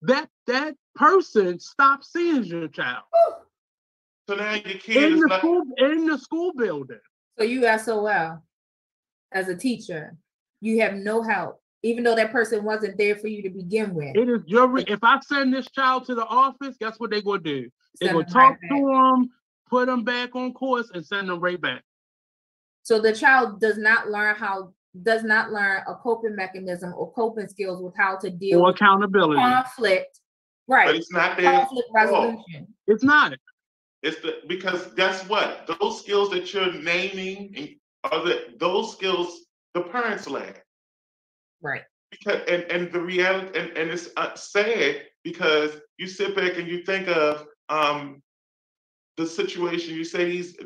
that 0.02 0.28
that 0.46 0.74
person 0.94 1.58
stops 1.58 2.12
seeing 2.12 2.44
your 2.44 2.68
child 2.68 3.04
So 4.28 4.34
now 4.34 4.52
your 4.52 4.78
kid 4.78 4.96
in 4.96 5.12
is 5.14 5.20
the 5.20 5.28
like, 5.28 5.40
school 5.40 5.62
in 5.78 6.06
the 6.06 6.18
school 6.18 6.52
building. 6.54 7.00
So 7.38 7.44
you 7.44 7.66
SOL 7.78 8.42
as 9.32 9.48
a 9.48 9.56
teacher, 9.56 10.16
you 10.60 10.80
have 10.82 10.94
no 10.94 11.22
help, 11.22 11.60
even 11.82 12.04
though 12.04 12.14
that 12.14 12.32
person 12.32 12.64
wasn't 12.64 12.98
there 12.98 13.16
for 13.16 13.28
you 13.28 13.42
to 13.42 13.50
begin 13.50 13.94
with. 13.94 14.14
It 14.16 14.28
is 14.28 14.40
your 14.46 14.78
if 14.78 14.98
I 15.02 15.20
send 15.20 15.54
this 15.54 15.70
child 15.70 16.06
to 16.06 16.14
the 16.14 16.26
office, 16.26 16.76
guess 16.78 16.98
what 16.98 17.10
they're 17.10 17.22
gonna 17.22 17.40
do? 17.40 17.70
They're 18.00 18.12
gonna 18.12 18.24
them 18.24 18.34
right 18.34 18.48
talk 18.50 18.60
to 18.60 18.86
them, 18.86 19.30
put 19.70 19.86
them 19.86 20.04
back 20.04 20.34
on 20.36 20.52
course, 20.52 20.90
and 20.92 21.04
send 21.04 21.28
them 21.28 21.40
right 21.40 21.60
back. 21.60 21.82
So 22.82 23.00
the 23.00 23.12
child 23.12 23.60
does 23.60 23.78
not 23.78 24.10
learn 24.10 24.34
how 24.34 24.72
does 25.02 25.24
not 25.24 25.51
learn 25.51 25.82
a 25.89 25.94
coping 25.94 26.36
mechanism 26.36 26.93
or 26.97 27.10
coping 27.12 27.48
skills 27.48 27.81
with 27.82 27.94
how 27.97 28.16
to 28.19 28.31
deal 28.31 28.60
Or 28.60 28.66
with 28.66 28.77
accountability. 28.77 29.40
conflict. 29.40 30.20
but 30.69 30.74
Right. 30.74 30.94
it's 30.97 31.10
not 31.10 31.36
their 31.39 31.60
Conflict 31.60 31.89
resolution. 31.94 32.74
It's 32.86 33.02
not. 33.02 33.32
It's 34.02 34.20
the 34.20 34.40
because 34.48 34.93
guess 34.94 35.27
what? 35.28 35.66
Those 35.81 36.01
skills 36.01 36.31
that 36.31 36.52
you're 36.52 36.73
naming 36.73 37.78
are 38.05 38.23
the 38.24 38.55
those 38.59 38.93
skills 38.93 39.47
the 39.74 39.82
parents 39.82 40.28
lack. 40.28 40.64
Right. 41.62 41.82
Because 42.10 42.43
and 42.48 42.64
and 42.64 42.93
the 42.93 43.01
reality 43.01 43.59
and, 43.59 43.70
and 43.78 43.90
it's 43.90 44.10
uh, 44.16 44.35
sad 44.35 45.02
because 45.24 45.81
you 45.98 46.06
sit 46.06 46.35
back 46.36 46.59
and 46.59 46.69
you 46.69 46.85
think 46.85 47.09
of 47.09 47.47
um 47.69 48.23
the 49.16 49.27
situation 49.27 49.94
you 49.94 50.05
say 50.05 50.24
these 50.27 50.56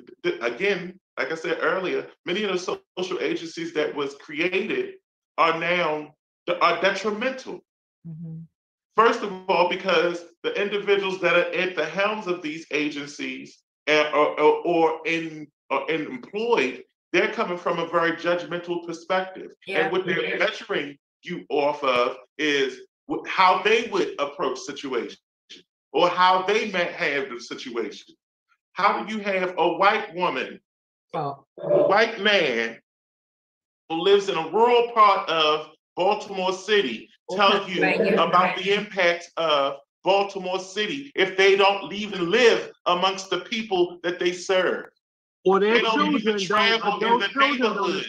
again 0.40 0.98
like 1.18 1.32
i 1.32 1.34
said 1.34 1.58
earlier 1.60 2.06
many 2.24 2.44
of 2.44 2.52
the 2.52 2.58
social 2.98 3.20
agencies 3.20 3.72
that 3.72 3.94
was 3.94 4.14
created 4.16 4.94
are 5.38 5.58
now 5.58 6.14
are 6.60 6.80
detrimental 6.80 7.60
Mhm. 8.06 8.46
First 8.96 9.22
of 9.22 9.32
all, 9.50 9.68
because 9.68 10.24
the 10.42 10.54
individuals 10.60 11.20
that 11.20 11.34
are 11.34 11.52
at 11.52 11.76
the 11.76 11.84
helms 11.84 12.26
of 12.26 12.40
these 12.40 12.66
agencies 12.70 13.58
and, 13.86 14.08
or, 14.14 14.40
or, 14.40 14.52
or 14.64 15.00
in 15.06 15.48
or 15.68 15.90
in 15.90 16.06
employed, 16.06 16.82
they're 17.12 17.32
coming 17.32 17.58
from 17.58 17.78
a 17.78 17.88
very 17.88 18.12
judgmental 18.12 18.86
perspective. 18.86 19.50
Yeah. 19.66 19.80
And 19.80 19.92
what 19.92 20.06
they're 20.06 20.38
measuring 20.38 20.96
you 21.22 21.44
off 21.50 21.82
of 21.84 22.16
is 22.38 22.82
how 23.26 23.62
they 23.62 23.88
would 23.88 24.14
approach 24.18 24.58
situations 24.60 25.18
or 25.92 26.08
how 26.08 26.42
they 26.42 26.70
might 26.70 26.92
have 26.92 27.28
the 27.28 27.40
situation. 27.40 28.14
How 28.72 29.02
do 29.02 29.14
you 29.14 29.20
have 29.20 29.54
a 29.58 29.68
white 29.74 30.14
woman, 30.14 30.60
So 31.14 31.46
a 31.60 31.82
white 31.88 32.20
man 32.20 32.78
who 33.88 34.00
lives 34.00 34.28
in 34.28 34.36
a 34.36 34.48
rural 34.48 34.90
part 34.92 35.28
of 35.28 35.68
Baltimore 35.96 36.52
City 36.52 37.08
tell 37.30 37.68
you 37.68 37.80
Thank 37.80 38.04
you. 38.06 38.14
about 38.18 38.56
the 38.56 38.74
impact 38.74 39.30
of 39.36 39.76
Baltimore 40.04 40.58
City 40.60 41.10
if 41.14 41.36
they 41.36 41.56
don't 41.56 41.92
even 41.92 42.30
live 42.30 42.70
amongst 42.86 43.30
the 43.30 43.38
people 43.40 43.98
that 44.02 44.18
they 44.18 44.32
serve, 44.32 44.86
Or 45.44 45.60
their 45.60 45.74
They 45.76 45.82
don't 45.82 46.14
even 46.14 46.38
children 46.38 46.78
don't, 46.80 46.80
travel 46.80 46.92
uh, 46.92 46.96
in 47.14 47.18
the 47.20 47.28
children 47.28 47.58
don't 47.60 47.72
neighborhoods 47.72 48.08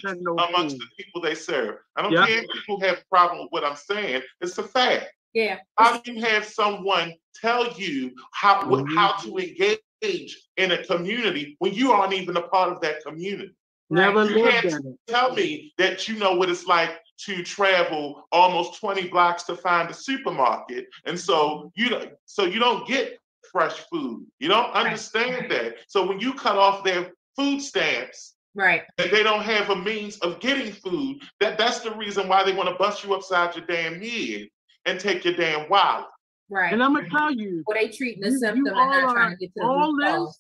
amongst 0.49 0.75
schools. 0.75 0.89
the 0.97 1.03
people 1.03 1.21
they 1.21 1.35
serve. 1.35 1.75
I 1.95 2.01
don't 2.01 2.11
Yeah. 2.11 2.25
care 2.25 2.39
if 2.43 2.51
people 2.51 2.79
have 2.81 2.97
a 2.99 3.05
problem 3.09 3.39
with 3.43 3.51
what 3.51 3.63
I'm 3.63 3.75
saying. 3.75 4.21
It's 4.41 4.57
a 4.57 4.63
fact. 4.63 5.05
yeah. 5.33 5.59
How 5.77 5.99
do 5.99 6.13
you 6.13 6.21
have 6.25 6.45
someone 6.45 7.13
tell 7.35 7.71
you 7.73 8.13
how 8.33 8.61
wh- 8.65 8.95
how 8.95 9.13
to 9.23 9.37
engage 9.37 9.79
in 10.01 10.71
a 10.71 10.83
community 10.85 11.55
when 11.59 11.73
you 11.73 11.91
aren't 11.91 12.13
even 12.13 12.37
a 12.37 12.41
part 12.41 12.71
of 12.71 12.81
that 12.81 13.03
community? 13.03 13.53
Never 13.89 14.25
You 14.25 14.43
lived 14.43 14.51
can't 14.51 14.65
in 14.65 14.87
it. 14.93 14.99
tell 15.07 15.33
me 15.33 15.73
that 15.77 16.07
you 16.07 16.17
know 16.17 16.35
what 16.35 16.49
it's 16.49 16.65
like 16.65 16.99
to 17.25 17.41
travel 17.43 18.27
almost 18.31 18.79
20 18.79 19.07
blocks 19.07 19.43
to 19.43 19.55
find 19.55 19.89
a 19.89 19.93
supermarket 19.93 20.85
and 21.05 21.19
so 21.19 21.71
you 21.75 21.89
don't 21.89 22.11
so 22.25 22.43
you 22.45 22.59
don't 22.59 22.85
get 22.87 23.17
fresh 23.51 23.73
food 23.91 24.25
you 24.39 24.47
don't 24.49 24.71
understand 24.73 25.49
that 25.49 25.75
so 25.87 26.05
when 26.05 26.19
you 26.19 26.33
cut 26.33 26.57
off 26.57 26.83
their 26.83 27.11
food 27.35 27.59
stamps 27.61 28.33
Right. 28.53 28.83
and 28.97 29.09
they 29.11 29.23
don't 29.23 29.43
have 29.43 29.69
a 29.69 29.75
means 29.75 30.17
of 30.19 30.39
getting 30.41 30.73
food 30.73 31.21
that 31.39 31.57
that's 31.57 31.79
the 31.79 31.91
reason 31.95 32.27
why 32.27 32.43
they 32.43 32.53
want 32.53 32.69
to 32.69 32.75
bust 32.75 33.03
you 33.03 33.13
upside 33.15 33.55
your 33.55 33.65
damn 33.65 34.01
head 34.01 34.47
and 34.85 34.99
take 34.99 35.23
your 35.23 35.35
damn 35.35 35.69
wallet 35.69 36.05
Right. 36.49 36.71
And 36.71 36.81
I'm 36.81 36.93
gonna 36.93 37.09
tell 37.09 37.31
you, 37.31 37.63
Or 37.67 37.73
they 37.75 37.89
treating 37.89 38.21
the 38.21 38.27
You- 38.27 38.33
you 38.33 38.39
symptom 38.39 38.67
and 38.67 38.75
all 38.77 38.89
not 38.89 39.13
trying 39.13 39.31
to 39.31 39.37
get 39.37 39.53
to 39.53 39.59
the 39.59 39.65
all 39.65 39.91
root 39.93 40.01
this 40.05 40.15
cause. 40.15 40.39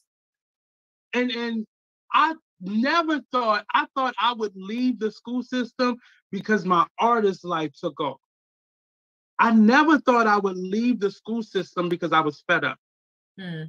and 1.13 1.31
and 1.31 1.67
I 2.13 2.35
never 2.61 3.19
thought 3.31 3.65
I 3.73 3.87
thought 3.95 4.15
I 4.19 4.33
would 4.33 4.55
leave 4.55 4.99
the 4.99 5.11
school 5.11 5.43
system 5.43 5.97
because 6.31 6.65
my 6.65 6.87
artist 6.99 7.43
life 7.43 7.73
took 7.79 7.99
off. 7.99 8.19
I 9.39 9.51
never 9.53 9.99
thought 9.99 10.27
I 10.27 10.37
would 10.37 10.57
leave 10.57 10.99
the 10.99 11.11
school 11.11 11.43
system 11.43 11.89
because 11.89 12.11
I 12.11 12.21
was 12.21 12.41
fed 12.47 12.63
up. 12.63 12.79
Hmm. 13.39 13.63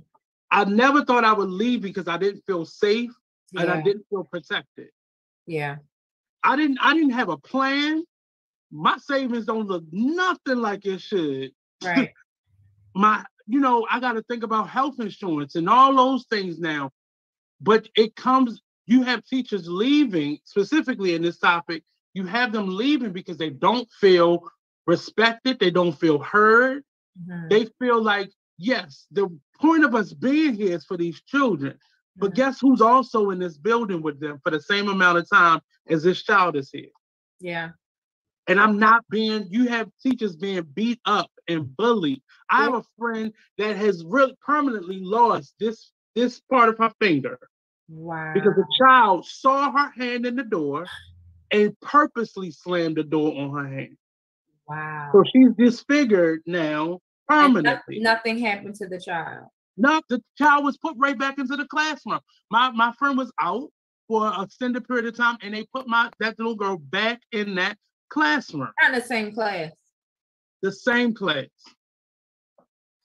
I 0.51 0.65
never 0.65 1.05
thought 1.05 1.25
I 1.25 1.33
would 1.35 1.51
leave 1.51 1.83
because 1.83 2.09
I 2.09 2.17
didn't 2.17 2.43
feel 2.47 2.65
safe 2.65 3.11
and 3.55 3.69
I 3.71 3.83
didn't 3.83 4.07
feel 4.09 4.25
protected. 4.25 4.91
Yeah. 5.47 5.77
I 6.43 6.57
didn't 6.57 6.79
I 6.81 6.95
didn't 6.95 7.11
have 7.11 7.29
a 7.29 7.37
plan. 7.37 8.05
My 8.71 8.97
savings 8.99 9.47
don't 9.47 9.67
look 9.67 9.85
nothing 9.91 10.59
like 10.59 10.87
it 10.87 11.01
should. 11.01 11.53
Right. 11.85 12.13
My 12.95 13.25
you 13.47 13.61
know, 13.61 13.87
I 13.91 14.01
got 14.01 14.13
to 14.13 14.23
think 14.23 14.43
about 14.43 14.69
health 14.69 15.01
insurance 15.01 15.55
and 15.57 15.69
all 15.69 15.95
those 15.97 16.27
things 16.27 16.59
now. 16.59 16.91
But 17.61 17.89
it 17.97 18.15
comes, 18.17 18.61
you 18.87 19.03
have 19.03 19.25
teachers 19.25 19.69
leaving, 19.69 20.39
specifically 20.45 21.15
in 21.15 21.23
this 21.23 21.39
topic, 21.39 21.83
you 22.15 22.27
have 22.27 22.53
them 22.53 22.77
leaving 22.77 23.13
because 23.13 23.39
they 23.39 23.51
don't 23.51 23.89
feel 24.01 24.45
respected, 24.87 25.59
they 25.59 25.71
don't 25.71 25.93
feel 25.93 26.19
heard, 26.19 26.85
Mhm. 27.21 27.49
they 27.51 27.67
feel 27.81 28.03
like, 28.03 28.31
yes, 28.59 29.07
the 29.11 29.29
point 29.61 29.85
of 29.85 29.95
us 29.95 30.13
being 30.13 30.55
here 30.55 30.75
is 30.77 30.85
for 30.85 30.97
these 30.97 31.23
children. 31.23 31.79
But 32.19 32.33
Mhm. 32.33 32.35
guess 32.35 32.61
who's 32.61 32.81
also 32.81 33.31
in 33.31 33.39
this 33.39 33.59
building 33.59 34.03
with 34.03 34.21
them 34.21 34.41
for 34.43 34.51
the 34.51 34.61
same 34.61 34.89
amount 34.89 35.19
of 35.19 35.29
time 35.29 35.61
as 35.89 36.03
this 36.03 36.23
child 36.23 36.57
is 36.57 36.71
here? 36.71 36.91
yeah. 37.41 37.71
And 38.47 38.61
I'm 38.61 38.79
not 38.79 39.05
being, 39.11 39.47
you 39.51 39.69
have 39.69 39.91
teachers 40.03 40.37
being 40.37 40.63
beat 40.75 41.01
up 41.05 41.31
and 41.49 41.75
bullied. 41.77 42.21
I 42.51 42.65
have 42.65 42.75
a 42.75 42.85
friend 42.99 43.33
that 43.59 43.77
has 43.77 44.05
really 44.05 44.37
permanently 44.45 45.01
lost 45.01 45.55
this 45.59 45.93
this 46.15 46.41
part 46.51 46.69
of 46.69 46.79
her 46.79 46.93
finger 47.01 47.39
Wow. 47.89 48.33
because 48.35 48.53
a 48.59 48.85
child 48.85 49.25
saw 49.27 49.71
her 49.71 49.91
hand 49.97 50.27
in 50.27 50.37
the 50.37 50.43
door 50.43 50.87
and 51.51 51.79
purposely 51.81 52.51
slammed 52.51 52.97
the 52.97 53.05
door 53.05 53.35
on 53.41 53.51
her 53.57 53.69
hand. 53.69 53.97
wow. 54.69 55.11
So 55.13 55.23
she's 55.33 55.51
disfigured 55.57 56.43
now 56.47 56.99
And 57.29 57.55
no- 57.55 57.61
permanently. 57.63 58.01
nothing 58.01 58.39
happened 58.39 58.75
to 58.77 58.87
the 58.89 59.01
child. 59.01 59.47
No, 59.77 60.01
the 60.09 60.21
child 60.37 60.65
was 60.65 60.77
put 60.77 60.95
right 60.97 61.17
back 61.19 61.39
into 61.39 61.57
the 61.57 61.67
classroom. 61.67 62.19
My 62.51 62.71
my 62.73 62.93
friend 62.99 63.17
was 63.17 63.31
out 63.41 63.71
for 64.09 64.27
a 64.27 64.43
extended 64.43 64.87
period 64.89 65.07
of 65.07 65.17
time, 65.17 65.37
and 65.41 65.55
they 65.55 65.65
put 65.73 65.87
my 65.87 66.11
that 66.19 66.37
little 66.39 66.57
girl 66.57 66.79
back 66.79 67.21
in 67.31 67.55
that 67.57 67.77
classroom, 68.11 68.71
Not 68.83 68.93
in 68.93 68.99
the 69.01 69.07
same 69.07 69.33
class. 69.33 69.71
The 70.63 70.73
same 70.73 71.15
place. 71.15 71.49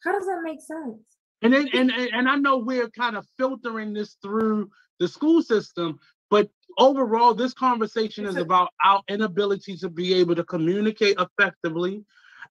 How 0.03 0.11
does 0.11 0.25
that 0.25 0.41
make 0.43 0.61
sense? 0.61 0.99
And 1.41 1.53
then 1.53 1.69
and 1.73 1.91
and, 1.91 2.13
and 2.13 2.29
I 2.29 2.35
know 2.35 2.57
we're 2.57 2.89
kind 2.89 3.17
of 3.17 3.25
filtering 3.37 3.93
this 3.93 4.17
through 4.21 4.69
the 4.99 5.07
school 5.07 5.41
system, 5.41 5.99
but 6.29 6.49
overall, 6.77 7.33
this 7.33 7.53
conversation 7.53 8.25
is 8.25 8.37
about 8.37 8.69
our 8.83 9.01
inability 9.07 9.77
to 9.77 9.89
be 9.89 10.13
able 10.13 10.35
to 10.35 10.43
communicate 10.43 11.17
effectively, 11.19 12.03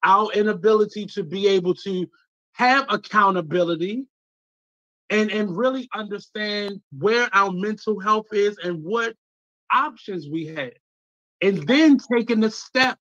our 0.04 0.30
inability 0.32 1.06
to 1.06 1.22
be 1.22 1.48
able 1.48 1.74
to 1.74 2.06
have 2.52 2.86
accountability 2.90 4.06
and 5.10 5.30
and 5.30 5.56
really 5.56 5.88
understand 5.94 6.80
where 6.98 7.28
our 7.32 7.50
mental 7.50 7.98
health 8.00 8.26
is 8.32 8.58
and 8.62 8.82
what 8.82 9.14
options 9.72 10.28
we 10.28 10.46
have 10.46 10.72
and 11.42 11.66
then 11.66 11.98
taking 11.98 12.40
the 12.40 12.50
step 12.50 12.98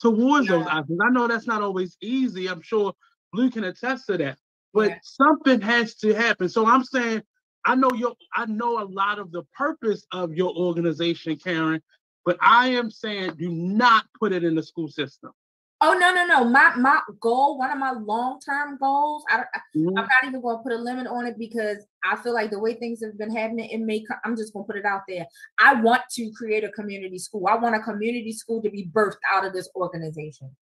towards 0.00 0.48
those 0.48 0.66
options. 0.66 1.00
I 1.04 1.10
know 1.10 1.26
that's 1.26 1.46
not 1.46 1.62
always 1.62 1.96
easy. 2.00 2.48
I'm 2.48 2.62
sure 2.62 2.92
blue 3.32 3.50
can 3.50 3.64
attest 3.64 4.06
to 4.06 4.18
that. 4.18 4.38
But 4.74 4.90
Yeah. 4.90 4.98
something 5.02 5.60
has 5.62 5.94
to 5.96 6.14
happen. 6.14 6.48
So 6.48 6.66
i'm 6.66 6.84
saying 6.84 7.22
i 7.64 7.74
know 7.74 7.90
your 7.94 8.14
i 8.34 8.46
know 8.46 8.82
a 8.82 8.86
lot 8.86 9.18
of 9.18 9.32
the 9.32 9.42
purpose 9.56 10.06
of 10.12 10.32
your 10.34 10.54
organization 10.56 11.36
karen 11.36 11.82
but 12.24 12.36
i 12.40 12.68
am 12.68 12.90
saying 12.90 13.34
do 13.36 13.50
not 13.50 14.04
put 14.18 14.32
it 14.32 14.44
in 14.44 14.54
the 14.54 14.62
school 14.62 14.88
system 14.88 15.32
Oh 15.80 15.96
no, 15.96 16.12
no, 16.12 16.26
no. 16.26 16.44
My 16.44 16.74
my 16.76 17.00
goal, 17.20 17.56
one 17.56 17.70
of 17.70 17.78
my 17.78 17.92
long-term 17.92 18.78
goals, 18.78 19.24
I 19.30 19.36
don't 19.36 19.46
I- 19.54 19.60
Mhm. 19.76 19.88
I'm 19.98 20.04
not 20.06 20.24
even 20.26 20.40
gonna 20.40 20.62
put 20.62 20.72
a 20.72 20.76
limit 20.76 21.06
on 21.06 21.26
it 21.26 21.38
because 21.38 21.86
I 22.04 22.16
feel 22.16 22.34
like 22.34 22.50
the 22.50 22.58
way 22.58 22.74
things 22.74 23.02
have 23.04 23.16
been 23.16 23.34
happening, 23.34 23.70
it 23.70 23.78
may 23.80 24.04
I'm 24.24 24.36
just 24.36 24.52
gonna 24.52 24.64
put 24.64 24.76
it 24.76 24.84
out 24.84 25.02
there. 25.06 25.26
I 25.60 25.80
want 25.80 26.02
to 26.16 26.32
create 26.32 26.64
a 26.64 26.70
community 26.70 27.18
school. 27.18 27.46
I 27.48 27.56
want 27.56 27.76
a 27.76 27.80
community 27.80 28.32
school 28.32 28.60
to 28.62 28.70
be 28.70 28.86
birthed 28.92 29.18
out 29.30 29.44
of 29.44 29.52
this 29.52 29.70
organization. 29.76 30.54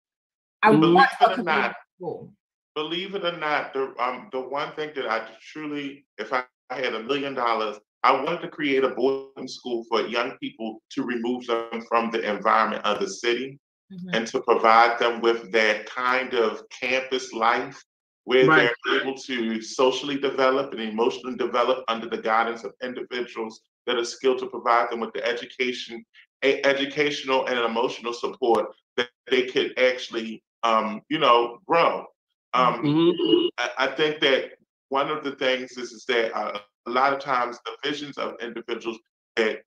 I 0.63 0.71
Believe 0.71 0.95
want 0.95 1.11
it 1.13 1.25
a 1.27 1.31
or 1.31 1.35
community 1.37 1.63
not, 1.69 1.77
school. 1.97 2.33
believe 2.75 3.15
it 3.15 3.25
or 3.25 3.37
not, 3.39 3.73
the 3.73 3.95
um 4.03 4.29
the 4.33 4.41
one 4.41 4.75
thing 4.75 4.91
that 4.97 5.07
I 5.09 5.29
truly, 5.41 6.07
if 6.19 6.33
I, 6.33 6.45
I 6.71 6.77
had 6.81 6.95
a 6.95 7.03
million 7.05 7.35
dollars, 7.35 7.79
I 8.03 8.11
wanted 8.21 8.41
to 8.43 8.49
create 8.49 8.83
a 8.83 8.89
boarding 8.91 9.47
school 9.47 9.85
for 9.89 10.01
young 10.09 10.37
people 10.39 10.83
to 10.91 11.05
remove 11.05 11.47
them 11.47 11.83
from 11.89 12.11
the 12.11 12.29
environment 12.29 12.85
of 12.85 12.99
the 12.99 13.09
city 13.09 13.61
Mhm. 13.91 14.11
and 14.13 14.27
to 14.29 14.41
provide 14.43 14.99
them 14.99 15.21
with 15.21 15.53
that 15.53 15.87
kind 15.87 16.35
of 16.35 16.63
campus 16.71 17.33
life 17.33 17.83
where 18.25 18.49
Right. 18.49 18.71
they're 18.85 19.01
able 19.01 19.15
to 19.17 19.61
socially 19.61 20.19
develop 20.19 20.73
and 20.73 20.81
emotionally 20.81 21.37
develop 21.37 21.85
under 21.89 22.09
the 22.09 22.19
guidance 22.19 22.65
of 22.65 22.73
individuals 22.83 23.63
that 23.87 23.97
are 23.97 24.05
skilled 24.05 24.39
to 24.39 24.47
provide 24.47 24.91
them 24.91 25.01
with 25.01 25.13
the 25.13 25.25
education, 25.27 26.05
e- 26.45 26.61
educational 26.65 27.47
and 27.47 27.59
emotional 27.59 28.13
support 28.13 28.67
that 28.97 29.09
they 29.11 29.43
could 29.47 29.79
actually, 29.79 30.43
um, 30.63 31.01
you 31.09 31.19
know, 31.19 31.59
grow. 31.67 32.07
Um, 32.55 32.83
Mhm. 32.83 33.49
I, 33.59 33.71
I 33.79 33.87
think 33.89 34.21
that 34.21 34.53
one 34.89 35.11
of 35.11 35.23
the 35.25 35.33
things 35.33 35.73
is, 35.77 35.93
is 35.93 36.05
that 36.07 36.33
uh, 36.37 36.59
a 36.87 36.91
lot 36.91 37.13
of 37.13 37.21
times 37.21 37.59
the 37.65 37.73
visions 37.89 38.17
of 38.19 38.35
individuals 38.41 38.99
that 39.37 39.61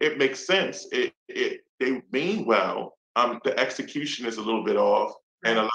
it 0.00 0.18
makes 0.18 0.46
sense. 0.46 0.86
It, 0.92 1.14
it 1.28 1.60
they 1.80 2.02
mean 2.12 2.44
well. 2.46 2.95
Um, 3.16 3.40
the 3.44 3.58
execution 3.58 4.26
is 4.26 4.36
a 4.36 4.42
little 4.42 4.62
bit 4.62 4.76
off, 4.76 5.14
and 5.44 5.58
a 5.58 5.62
lot 5.62 5.70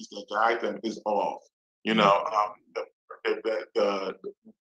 of 0.00 0.06
the 0.10 0.26
guide 0.34 0.60
them 0.60 0.80
is 0.82 1.00
off. 1.04 1.42
You 1.84 1.94
know, 1.94 2.24
um, 2.24 2.54
the, 2.74 2.84
the, 3.44 3.66
the, 3.74 4.14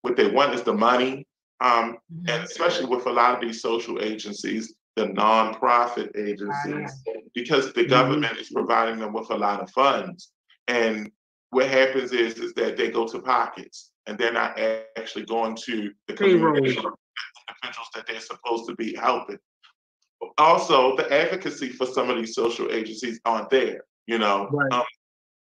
what 0.03 0.17
they 0.17 0.31
want 0.31 0.55
is 0.55 0.63
the 0.63 0.73
money, 0.73 1.27
um, 1.61 1.99
Mhm. 2.13 2.31
and 2.31 2.45
especially 2.45 2.87
with 2.87 3.07
a 3.07 3.13
lot 3.13 3.35
of 3.35 3.41
these 3.41 3.61
social 3.61 4.03
agencies, 4.03 4.75
the 4.97 5.07
nonprofit 5.07 6.17
agencies, 6.17 6.91
because 7.35 7.73
the 7.75 7.85
Mhm. 7.85 7.91
government 7.91 8.39
is 8.39 8.51
providing 8.51 8.99
them 8.99 9.13
with 9.13 9.31
a 9.31 9.37
lot 9.37 9.61
of 9.61 9.71
funds. 9.71 10.33
And 10.67 11.13
what 11.51 11.69
happens 11.69 12.13
is 12.13 12.39
is 12.39 12.53
that 12.55 12.77
they 12.77 12.91
go 12.91 13.07
to 13.07 13.21
pockets 13.21 13.91
and 14.07 14.19
they're 14.19 14.33
not 14.33 14.59
actually 14.97 15.25
going 15.25 15.57
to 15.57 15.93
the 16.07 16.15
community 16.15 16.59
individuals 16.59 17.89
that 17.95 18.07
they're 18.07 18.21
supposed 18.21 18.67
to 18.69 18.75
be 18.75 18.95
helping. 18.95 19.39
Also, 20.37 20.97
the 20.97 21.13
advocacy 21.13 21.69
for 21.69 21.87
some 21.87 22.11
of 22.11 22.17
these 22.17 22.35
social 22.35 22.71
agencies 22.73 23.21
aren't 23.25 23.51
there. 23.51 23.85
You 24.07 24.19
know, 24.19 24.49
Right. 24.53 24.73
um, 24.73 24.85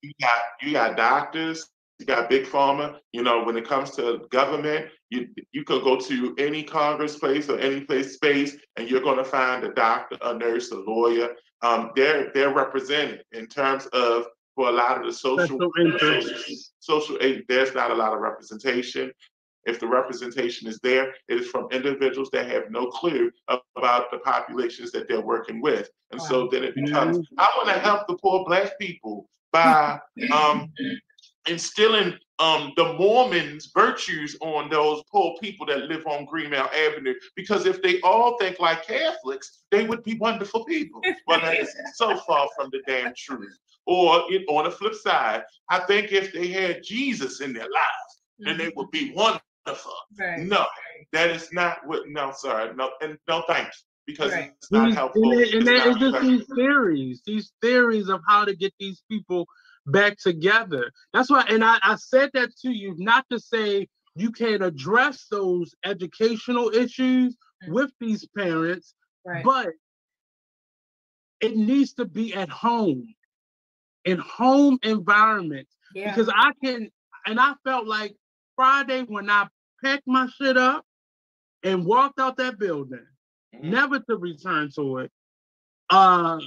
you 0.01 0.11
got 0.21 0.41
you 0.61 0.73
got 0.73 0.97
doctors, 0.97 1.69
you 1.99 2.05
got 2.05 2.29
big 2.29 2.45
pharma. 2.45 2.99
You 3.11 3.23
know, 3.23 3.43
when 3.43 3.57
it 3.57 3.67
comes 3.67 3.91
to 3.91 4.25
government, 4.29 4.87
you 5.09 5.29
you 5.51 5.63
could 5.63 5.83
go 5.83 5.97
to 5.97 6.35
any 6.37 6.63
Congress 6.63 7.17
place 7.17 7.49
or 7.49 7.59
any 7.59 7.81
place 7.81 8.13
space, 8.13 8.57
and 8.75 8.89
you're 8.89 9.01
going 9.01 9.17
to 9.17 9.23
find 9.23 9.63
a 9.63 9.73
doctor, 9.73 10.17
a 10.21 10.33
nurse, 10.33 10.71
a 10.71 10.77
lawyer. 10.77 11.35
Um, 11.61 11.91
they're 11.95 12.31
they're 12.33 12.53
represented 12.53 13.23
in 13.31 13.47
terms 13.47 13.85
of 13.87 14.25
for 14.55 14.69
a 14.69 14.71
lot 14.71 14.97
of 14.99 15.05
the 15.05 15.13
social 15.13 15.59
Special 15.97 16.33
social 16.79 17.17
aid. 17.21 17.45
There's 17.47 17.73
not 17.73 17.91
a 17.91 17.95
lot 17.95 18.13
of 18.13 18.19
representation. 18.19 19.11
If 19.67 19.79
the 19.79 19.87
representation 19.87 20.67
is 20.67 20.79
there, 20.79 21.13
it 21.27 21.39
is 21.41 21.47
from 21.47 21.67
individuals 21.71 22.29
that 22.31 22.49
have 22.49 22.71
no 22.71 22.87
clue 22.87 23.31
about 23.75 24.09
the 24.11 24.19
populations 24.19 24.91
that 24.91 25.07
they're 25.07 25.21
working 25.21 25.61
with. 25.61 25.89
And 26.11 26.21
so 26.21 26.47
then 26.51 26.63
it 26.63 26.73
becomes, 26.73 27.19
I 27.37 27.51
want 27.57 27.67
to 27.69 27.79
help 27.79 28.07
the 28.07 28.15
poor 28.15 28.45
black 28.45 28.79
people 28.79 29.27
by 29.51 29.99
um, 30.33 30.71
instilling 31.47 32.17
um, 32.39 32.71
the 32.77 32.93
Mormons' 32.93 33.71
virtues 33.75 34.37
on 34.41 34.69
those 34.69 35.03
poor 35.11 35.35
people 35.41 35.65
that 35.65 35.79
live 35.89 36.05
on 36.07 36.25
Greenmount 36.25 36.73
Avenue. 36.73 37.15
Because 37.35 37.65
if 37.65 37.81
they 37.81 37.99
all 38.01 38.37
think 38.37 38.59
like 38.59 38.87
Catholics, 38.87 39.63
they 39.71 39.85
would 39.85 40.03
be 40.03 40.15
wonderful 40.15 40.63
people. 40.65 41.01
But 41.27 41.41
that 41.41 41.57
is 41.59 41.75
so 41.95 42.17
far 42.19 42.47
from 42.55 42.69
the 42.71 42.81
damn 42.87 43.13
truth. 43.17 43.57
Or 43.85 44.23
it, 44.29 44.45
on 44.47 44.65
the 44.65 44.71
flip 44.71 44.93
side, 44.95 45.43
I 45.69 45.79
think 45.79 46.11
if 46.11 46.31
they 46.31 46.47
had 46.47 46.83
Jesus 46.83 47.41
in 47.41 47.53
their 47.53 47.63
lives, 47.63 48.21
then 48.39 48.57
they 48.57 48.71
would 48.75 48.91
be 48.91 49.11
wonderful. 49.13 49.41
Right. 50.19 50.39
No, 50.39 50.65
that 51.13 51.29
is 51.29 51.51
not 51.51 51.85
what. 51.85 52.07
No, 52.07 52.31
sorry, 52.35 52.73
no, 52.75 52.91
and 53.01 53.17
no 53.27 53.43
thanks, 53.47 53.85
because 54.05 54.31
Right. 54.31 54.53
it's 54.57 54.71
not 54.71 54.85
These- 54.87 54.95
helpful. 54.95 55.31
And, 55.31 55.41
it- 55.41 55.47
it's 55.47 55.53
and 55.55 55.67
that 55.67 55.85
not 55.87 55.87
is 55.87 56.11
just 56.11 56.21
these 56.21 56.45
theories, 56.55 57.21
these 57.25 57.53
theories 57.61 58.09
of 58.09 58.21
how 58.27 58.45
to 58.45 58.55
get 58.55 58.73
these 58.79 59.03
people 59.09 59.47
back 59.87 60.17
together. 60.17 60.91
That's 61.13 61.29
why, 61.29 61.45
and 61.49 61.63
I, 61.63 61.79
I 61.83 61.95
said 61.95 62.31
that 62.33 62.55
to 62.63 62.69
you 62.71 62.95
not 62.97 63.25
to 63.31 63.39
say 63.39 63.87
you 64.15 64.31
can't 64.31 64.63
address 64.63 65.27
those 65.29 65.73
educational 65.85 66.69
issues 66.69 67.37
with 67.67 67.91
these 67.99 68.25
parents, 68.35 68.93
Right. 69.25 69.43
but 69.43 69.69
it 71.39 71.55
needs 71.55 71.93
to 71.93 72.05
be 72.05 72.33
at 72.33 72.49
home, 72.49 73.13
in 74.05 74.17
home 74.19 74.79
environment, 74.83 75.67
yeah. 75.93 76.13
Because 76.13 76.29
I 76.35 76.51
can, 76.63 76.89
and 77.25 77.39
I 77.39 77.53
felt 77.63 77.85
like 77.87 78.15
Friday 78.55 79.03
when 79.03 79.29
I 79.29 79.47
packed 79.83 80.07
my 80.07 80.27
shit 80.27 80.57
up 80.57 80.85
and 81.63 81.85
walked 81.85 82.19
out 82.19 82.37
that 82.37 82.57
building, 82.59 83.05
Mhm. 83.55 83.63
never 83.63 83.99
to 83.99 84.17
return 84.17 84.69
to 84.75 84.99
it. 84.99 85.11
Uh, 85.89 86.39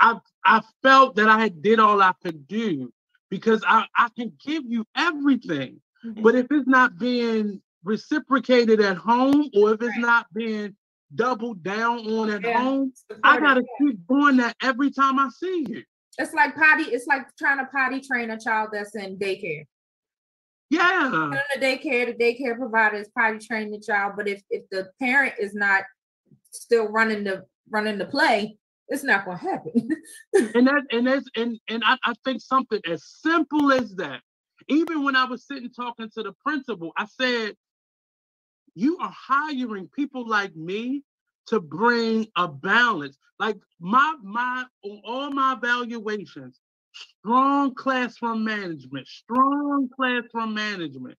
I 0.00 0.20
I 0.44 0.62
felt 0.82 1.16
that 1.16 1.28
I 1.28 1.40
had 1.40 1.62
did 1.62 1.78
all 1.80 2.00
I 2.02 2.12
could 2.22 2.46
do 2.46 2.92
because 3.30 3.64
I 3.66 3.86
I 3.96 4.08
can 4.16 4.32
give 4.44 4.64
you 4.66 4.86
everything, 4.94 5.80
Mhm. 6.04 6.22
but 6.22 6.34
if 6.34 6.46
it's 6.50 6.66
not 6.68 6.98
being 6.98 7.62
reciprocated 7.84 8.80
at 8.80 8.96
home 8.96 9.48
or 9.54 9.72
if 9.74 9.82
it's 9.82 9.96
Right. 9.96 10.00
not 10.00 10.32
being 10.34 10.76
doubled 11.14 11.62
down 11.62 11.98
on 12.10 12.30
at 12.30 12.42
Yeah. 12.42 12.62
home, 12.62 12.92
I 13.22 13.38
gotta 13.40 13.64
keep 13.78 14.06
doing 14.06 14.36
that 14.38 14.56
every 14.62 14.90
time 14.90 15.18
I 15.18 15.28
see 15.30 15.64
you. 15.68 15.84
It's 16.18 16.34
like 16.34 16.54
potty. 16.56 16.84
It's 16.84 17.06
like 17.06 17.34
trying 17.36 17.58
to 17.58 17.66
potty 17.66 18.00
train 18.00 18.30
a 18.30 18.40
child 18.40 18.70
that's 18.72 18.94
in 18.96 19.18
daycare. 19.18 19.66
Yeah. 20.70 21.30
The 21.54 21.60
daycare, 21.60 22.06
the 22.06 22.14
daycare 22.14 22.56
provider 22.56 22.96
is 22.96 23.08
potty 23.16 23.38
training 23.38 23.72
the 23.72 23.80
child, 23.80 24.14
but 24.16 24.26
if 24.26 24.42
if 24.50 24.68
the 24.70 24.90
parent 25.00 25.34
is 25.38 25.54
not 25.54 25.84
still 26.50 26.88
running 26.88 27.24
the 27.24 27.44
running 27.70 27.98
the 27.98 28.06
play, 28.06 28.58
it's 28.88 29.04
not 29.04 29.24
going 29.24 29.38
to 29.38 29.44
happen. 29.44 29.88
and 30.54 30.66
that 30.66 30.82
and 30.90 31.06
that's 31.06 31.28
and 31.36 31.58
and 31.68 31.82
I, 31.84 31.96
I 32.04 32.14
think 32.24 32.40
something 32.40 32.80
as 32.88 33.04
simple 33.04 33.72
as 33.72 33.94
that. 33.96 34.20
Even 34.68 35.04
when 35.04 35.14
I 35.14 35.24
was 35.24 35.46
sitting 35.46 35.70
talking 35.70 36.10
to 36.14 36.22
the 36.24 36.32
principal, 36.44 36.90
I 36.96 37.06
said, 37.06 37.54
"You 38.74 38.98
are 38.98 39.14
hiring 39.14 39.88
people 39.94 40.26
like 40.26 40.56
me 40.56 41.04
to 41.48 41.60
bring 41.60 42.26
a 42.36 42.48
balance. 42.48 43.16
Like 43.38 43.58
my 43.78 44.16
my 44.22 44.64
on 44.82 45.00
all 45.04 45.30
my 45.30 45.52
evaluations, 45.52 46.60
strong 46.96 47.74
classroom 47.74 48.44
management, 48.44 49.06
strong 49.06 49.88
classroom 49.94 50.54
management. 50.54 51.16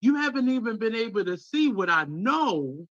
You 0.00 0.16
haven't 0.16 0.48
even 0.48 0.78
been 0.78 0.94
able 0.94 1.24
to 1.24 1.36
see 1.36 1.70
what 1.70 1.90
I 1.90 2.04
know 2.08 2.86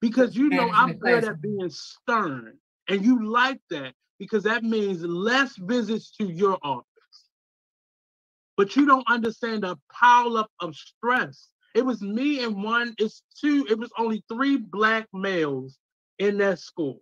because 0.00 0.36
you 0.36 0.50
know 0.50 0.70
I'm 0.72 0.98
good 0.98 1.24
at 1.24 1.40
being 1.40 1.70
stern. 1.70 2.58
And 2.88 3.04
you 3.04 3.28
like 3.28 3.60
that 3.70 3.94
because 4.18 4.44
that 4.44 4.64
means 4.64 5.02
less 5.02 5.56
visits 5.56 6.10
to 6.18 6.26
your 6.26 6.58
office. 6.62 6.86
But 8.56 8.76
you 8.76 8.86
don't 8.86 9.08
understand 9.08 9.62
the 9.62 9.76
pile 9.92 10.36
up 10.36 10.50
of 10.60 10.74
stress. 10.74 11.48
It 11.74 11.84
was 11.84 12.00
me 12.00 12.42
and 12.42 12.62
one, 12.62 12.94
it's 12.98 13.22
two, 13.38 13.66
it 13.68 13.78
was 13.78 13.90
only 13.98 14.24
three 14.32 14.56
black 14.56 15.06
males 15.12 15.78
in 16.18 16.38
that 16.38 16.58
school. 16.58 17.00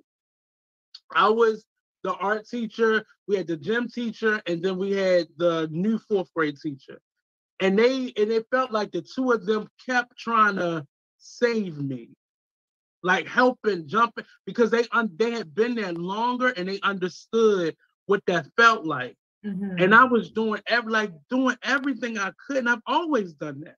I 1.14 1.28
was 1.28 1.64
the 2.05 2.14
art 2.14 2.47
teacher, 2.47 3.05
we 3.26 3.35
had 3.36 3.47
the 3.47 3.56
gym 3.56 3.89
teacher, 3.89 4.40
and 4.47 4.62
then 4.62 4.76
we 4.76 4.93
had 4.93 5.26
the 5.39 5.68
new 5.72 5.98
fourth 5.98 6.32
grade 6.35 6.59
teacher. 6.62 7.01
And 7.60 7.78
they 7.78 8.12
and 8.16 8.31
it 8.31 8.47
felt 8.51 8.70
like 8.70 8.93
the 8.93 9.02
two 9.02 9.32
of 9.32 9.47
them 9.47 9.68
kept 9.85 10.16
trying 10.18 10.56
to 10.56 10.86
save 11.18 11.78
me, 11.78 12.10
like 13.02 13.26
helping, 13.26 13.89
jumping, 13.89 14.24
because 14.44 14.70
they 14.70 14.85
un- 14.93 15.16
they 15.16 15.31
had 15.31 15.55
been 15.55 15.74
there 15.74 15.93
longer 15.93 16.48
and 16.48 16.68
they 16.68 16.78
understood 16.82 17.74
what 18.06 18.22
that 18.26 18.47
felt 18.56 18.85
like. 18.85 19.16
Mm-hmm. 19.47 19.78
And 19.78 19.94
I 19.94 20.05
was 20.05 20.31
doing 20.31 20.60
every 20.66 20.93
like 20.93 21.12
doing 21.31 21.56
everything 21.62 22.18
I 22.18 22.32
could, 22.47 22.59
and 22.59 22.68
I've 22.68 22.82
always 22.86 23.32
done 23.32 23.60
that. 23.60 23.76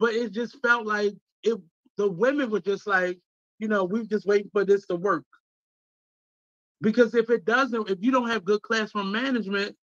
But 0.00 0.14
it 0.14 0.32
just 0.32 0.56
felt 0.62 0.86
like 0.86 1.14
it. 1.42 1.60
The 1.96 2.08
women 2.10 2.50
were 2.50 2.60
just 2.60 2.88
like, 2.88 3.20
you 3.60 3.68
know, 3.68 3.84
we're 3.84 4.04
just 4.04 4.26
waiting 4.26 4.50
for 4.52 4.64
this 4.64 4.86
to 4.86 4.96
work. 4.96 5.24
Because 6.84 7.14
if 7.14 7.30
it 7.30 7.44
doesn't, 7.44 7.90
if 7.90 7.98
you 8.00 8.12
don't 8.12 8.28
have 8.28 8.44
good 8.44 8.62
classroom 8.62 9.10
management, 9.10 9.76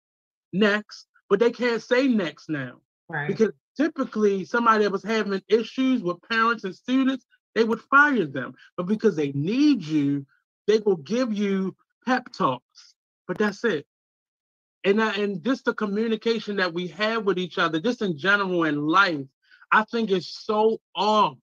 next, 0.54 1.08
but 1.30 1.40
they 1.40 1.52
can't 1.52 1.82
say 1.82 2.08
next 2.08 2.50
now. 2.50 2.82
Right. 3.10 3.28
Because 3.28 3.52
typically 3.76 4.46
somebody 4.46 4.84
that 4.84 4.92
was 4.92 5.04
having 5.04 5.42
issues 5.48 6.02
with 6.02 6.22
parents 6.30 6.64
and 6.64 6.76
students, 6.76 7.26
they 7.56 7.64
would 7.64 7.82
fire 7.82 8.26
them. 8.26 8.54
But 8.78 8.86
because 8.86 9.16
they 9.16 9.32
need 9.34 9.84
you, 9.84 10.26
they 10.68 10.80
will 10.80 10.98
give 10.98 11.34
you 11.34 11.76
pep 12.06 12.32
talks. 12.32 12.94
But 13.28 13.38
that's 13.38 13.64
it. 13.64 13.86
And, 14.84 15.00
uh, 15.00 15.14
and 15.16 15.44
just 15.44 15.66
the 15.66 15.74
communication 15.74 16.58
that 16.58 16.74
we 16.74 16.88
have 16.88 17.26
with 17.26 17.38
each 17.38 17.58
other, 17.58 17.80
just 17.80 18.02
in 18.02 18.18
general 18.18 18.64
in 18.64 18.88
life, 18.88 19.26
I 19.72 19.86
think 19.86 20.12
is 20.12 20.34
so 20.34 20.80
off 20.96 21.38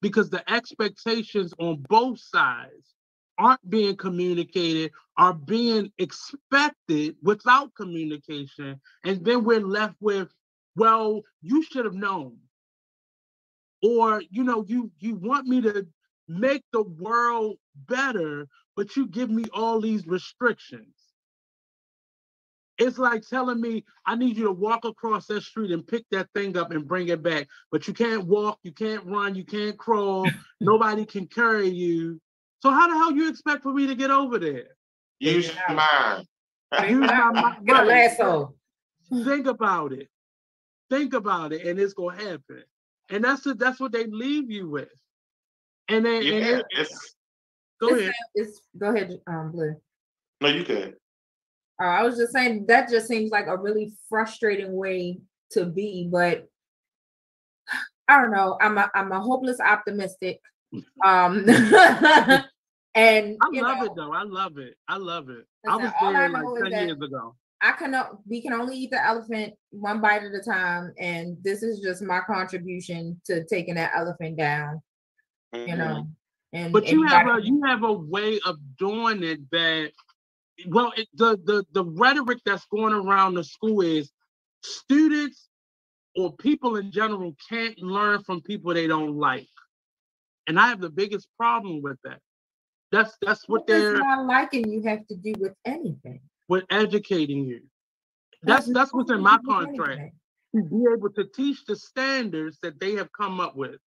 because 0.00 0.30
the 0.30 0.48
expectations 0.50 1.52
on 1.58 1.84
both 1.88 2.18
sides 2.20 2.91
aren't 3.38 3.68
being 3.68 3.96
communicated, 3.96 4.92
are 5.16 5.34
being 5.34 5.92
expected 5.98 7.16
without 7.22 7.74
communication. 7.74 8.80
And 9.04 9.24
then 9.24 9.44
we're 9.44 9.60
left 9.60 9.94
with, 10.00 10.28
well, 10.76 11.22
you 11.42 11.62
should 11.62 11.84
have 11.84 11.94
known. 11.94 12.36
Or, 13.82 14.22
you 14.30 14.44
know, 14.44 14.64
you 14.66 14.92
you 15.00 15.16
want 15.16 15.46
me 15.46 15.60
to 15.62 15.86
make 16.28 16.62
the 16.72 16.82
world 16.82 17.56
better, 17.88 18.46
but 18.76 18.96
you 18.96 19.08
give 19.08 19.28
me 19.30 19.44
all 19.52 19.80
these 19.80 20.06
restrictions. 20.06 20.94
It's 22.78 22.98
like 22.98 23.22
telling 23.28 23.60
me 23.60 23.84
I 24.06 24.16
need 24.16 24.36
you 24.36 24.44
to 24.44 24.52
walk 24.52 24.84
across 24.84 25.26
that 25.26 25.42
street 25.42 25.70
and 25.72 25.86
pick 25.86 26.04
that 26.10 26.28
thing 26.34 26.56
up 26.56 26.70
and 26.70 26.86
bring 26.88 27.08
it 27.08 27.22
back. 27.22 27.48
But 27.70 27.86
you 27.86 27.94
can't 27.94 28.26
walk, 28.26 28.58
you 28.62 28.72
can't 28.72 29.04
run, 29.04 29.34
you 29.34 29.44
can't 29.44 29.78
crawl, 29.78 30.26
nobody 30.60 31.04
can 31.04 31.26
carry 31.26 31.68
you. 31.68 32.20
So 32.62 32.70
how 32.70 32.86
the 32.86 32.94
hell 32.94 33.10
you 33.10 33.28
expect 33.28 33.64
for 33.64 33.72
me 33.72 33.88
to 33.88 33.96
get 33.96 34.12
over 34.12 34.38
there? 34.38 34.76
Use 35.18 35.52
your 35.52 35.76
mind. 35.76 36.26
Use 36.88 37.00
my 37.00 37.56
Get 37.66 37.82
a 37.82 37.84
lasso. 37.84 38.54
Think 39.24 39.48
about 39.48 39.92
it. 39.92 40.08
Think 40.88 41.12
about 41.12 41.52
it, 41.52 41.66
and 41.66 41.80
it's 41.80 41.92
gonna 41.92 42.16
happen. 42.16 42.62
And 43.10 43.24
that's 43.24 43.42
the, 43.42 43.54
that's 43.54 43.80
what 43.80 43.90
they 43.90 44.06
leave 44.06 44.48
you 44.48 44.70
with. 44.70 44.88
And 45.88 46.06
then, 46.06 46.22
yeah, 46.22 46.34
and 46.34 46.46
it, 46.46 46.66
it's, 46.70 47.16
go 47.80 47.88
it's, 47.88 48.00
ahead. 48.02 48.12
It's, 48.36 48.60
go 48.78 48.94
ahead, 48.94 49.20
um, 49.26 49.50
Blue. 49.50 49.74
No, 50.40 50.48
you 50.48 50.62
can. 50.62 50.94
Uh, 51.82 51.86
I 51.86 52.04
was 52.04 52.16
just 52.16 52.32
saying 52.32 52.66
that 52.68 52.88
just 52.88 53.08
seems 53.08 53.32
like 53.32 53.48
a 53.48 53.56
really 53.56 53.92
frustrating 54.08 54.72
way 54.76 55.18
to 55.50 55.64
be, 55.66 56.08
but 56.10 56.46
I 58.06 58.20
don't 58.20 58.30
know. 58.30 58.56
I'm 58.60 58.78
a 58.78 58.88
I'm 58.94 59.10
a 59.10 59.20
hopeless 59.20 59.58
optimistic. 59.58 60.40
Um 61.04 61.44
and 62.94 63.36
I 63.40 63.60
love 63.60 63.78
know, 63.78 63.84
it 63.84 63.92
though. 63.96 64.12
I 64.12 64.22
love 64.22 64.58
it. 64.58 64.76
I 64.88 64.96
love 64.98 65.28
it. 65.30 65.46
I 65.66 65.76
was 65.76 65.92
there 66.00 66.28
like 66.28 66.72
10 66.72 66.88
years 66.88 67.00
ago. 67.00 67.34
I 67.62 67.72
can 67.72 67.94
we 68.28 68.42
can 68.42 68.52
only 68.52 68.76
eat 68.76 68.90
the 68.90 69.04
elephant 69.04 69.54
one 69.70 70.00
bite 70.00 70.24
at 70.24 70.34
a 70.34 70.40
time, 70.40 70.92
and 70.98 71.36
this 71.42 71.62
is 71.62 71.78
just 71.78 72.02
my 72.02 72.20
contribution 72.26 73.20
to 73.26 73.44
taking 73.44 73.76
that 73.76 73.92
elephant 73.94 74.36
down. 74.36 74.82
Mm-hmm. 75.54 75.68
You 75.68 75.76
know, 75.76 76.08
and 76.52 76.72
but 76.72 76.88
you 76.88 77.06
have 77.06 77.28
a 77.28 77.40
you 77.40 77.62
have 77.64 77.84
a 77.84 77.92
way 77.92 78.40
of 78.44 78.58
doing 78.78 79.22
it 79.22 79.48
that 79.52 79.92
well, 80.66 80.92
it, 80.96 81.06
the 81.14 81.38
the 81.44 81.64
the 81.72 81.84
rhetoric 81.84 82.38
that's 82.44 82.66
going 82.66 82.94
around 82.94 83.34
the 83.34 83.44
school 83.44 83.80
is 83.80 84.10
students 84.64 85.48
or 86.16 86.32
people 86.36 86.76
in 86.76 86.90
general 86.90 87.34
can't 87.48 87.78
learn 87.78 88.24
from 88.24 88.42
people 88.42 88.74
they 88.74 88.88
don't 88.88 89.16
like, 89.16 89.48
and 90.48 90.58
I 90.58 90.68
have 90.68 90.80
the 90.80 90.90
biggest 90.90 91.28
problem 91.38 91.80
with 91.80 91.98
that. 92.02 92.18
That's 92.92 93.16
that's 93.22 93.48
what, 93.48 93.62
what 93.62 93.66
they're 93.66 93.98
not 93.98 94.26
liking. 94.26 94.70
You 94.70 94.82
have 94.82 95.06
to 95.08 95.16
do 95.16 95.32
with 95.38 95.54
anything. 95.64 96.20
With 96.48 96.64
educating 96.70 97.46
you, 97.46 97.62
that's 98.42 98.66
that's, 98.66 98.74
that's 98.74 98.94
what's 98.94 99.10
in 99.10 99.22
my 99.22 99.38
contract. 99.46 100.14
To 100.54 100.62
be 100.62 100.84
able 100.92 101.08
to 101.14 101.24
teach 101.34 101.64
the 101.66 101.74
standards 101.74 102.58
that 102.62 102.78
they 102.78 102.92
have 102.92 103.10
come 103.12 103.40
up 103.40 103.56
with, 103.56 103.80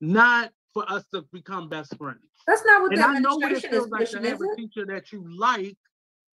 not 0.00 0.50
for 0.72 0.90
us 0.90 1.04
to 1.12 1.26
become 1.32 1.68
best 1.68 1.94
friends. 1.98 2.20
That's 2.46 2.64
not 2.64 2.80
what 2.80 2.92
and 2.92 3.02
the 3.02 3.06
I 3.06 3.18
know 3.18 3.36
what 3.36 3.52
it 3.52 3.70
feels 3.70 3.90
like 3.90 4.08
to 4.10 4.22
have 4.22 4.40
a 4.40 4.56
teacher 4.56 4.86
that 4.86 5.12
you 5.12 5.22
like 5.36 5.76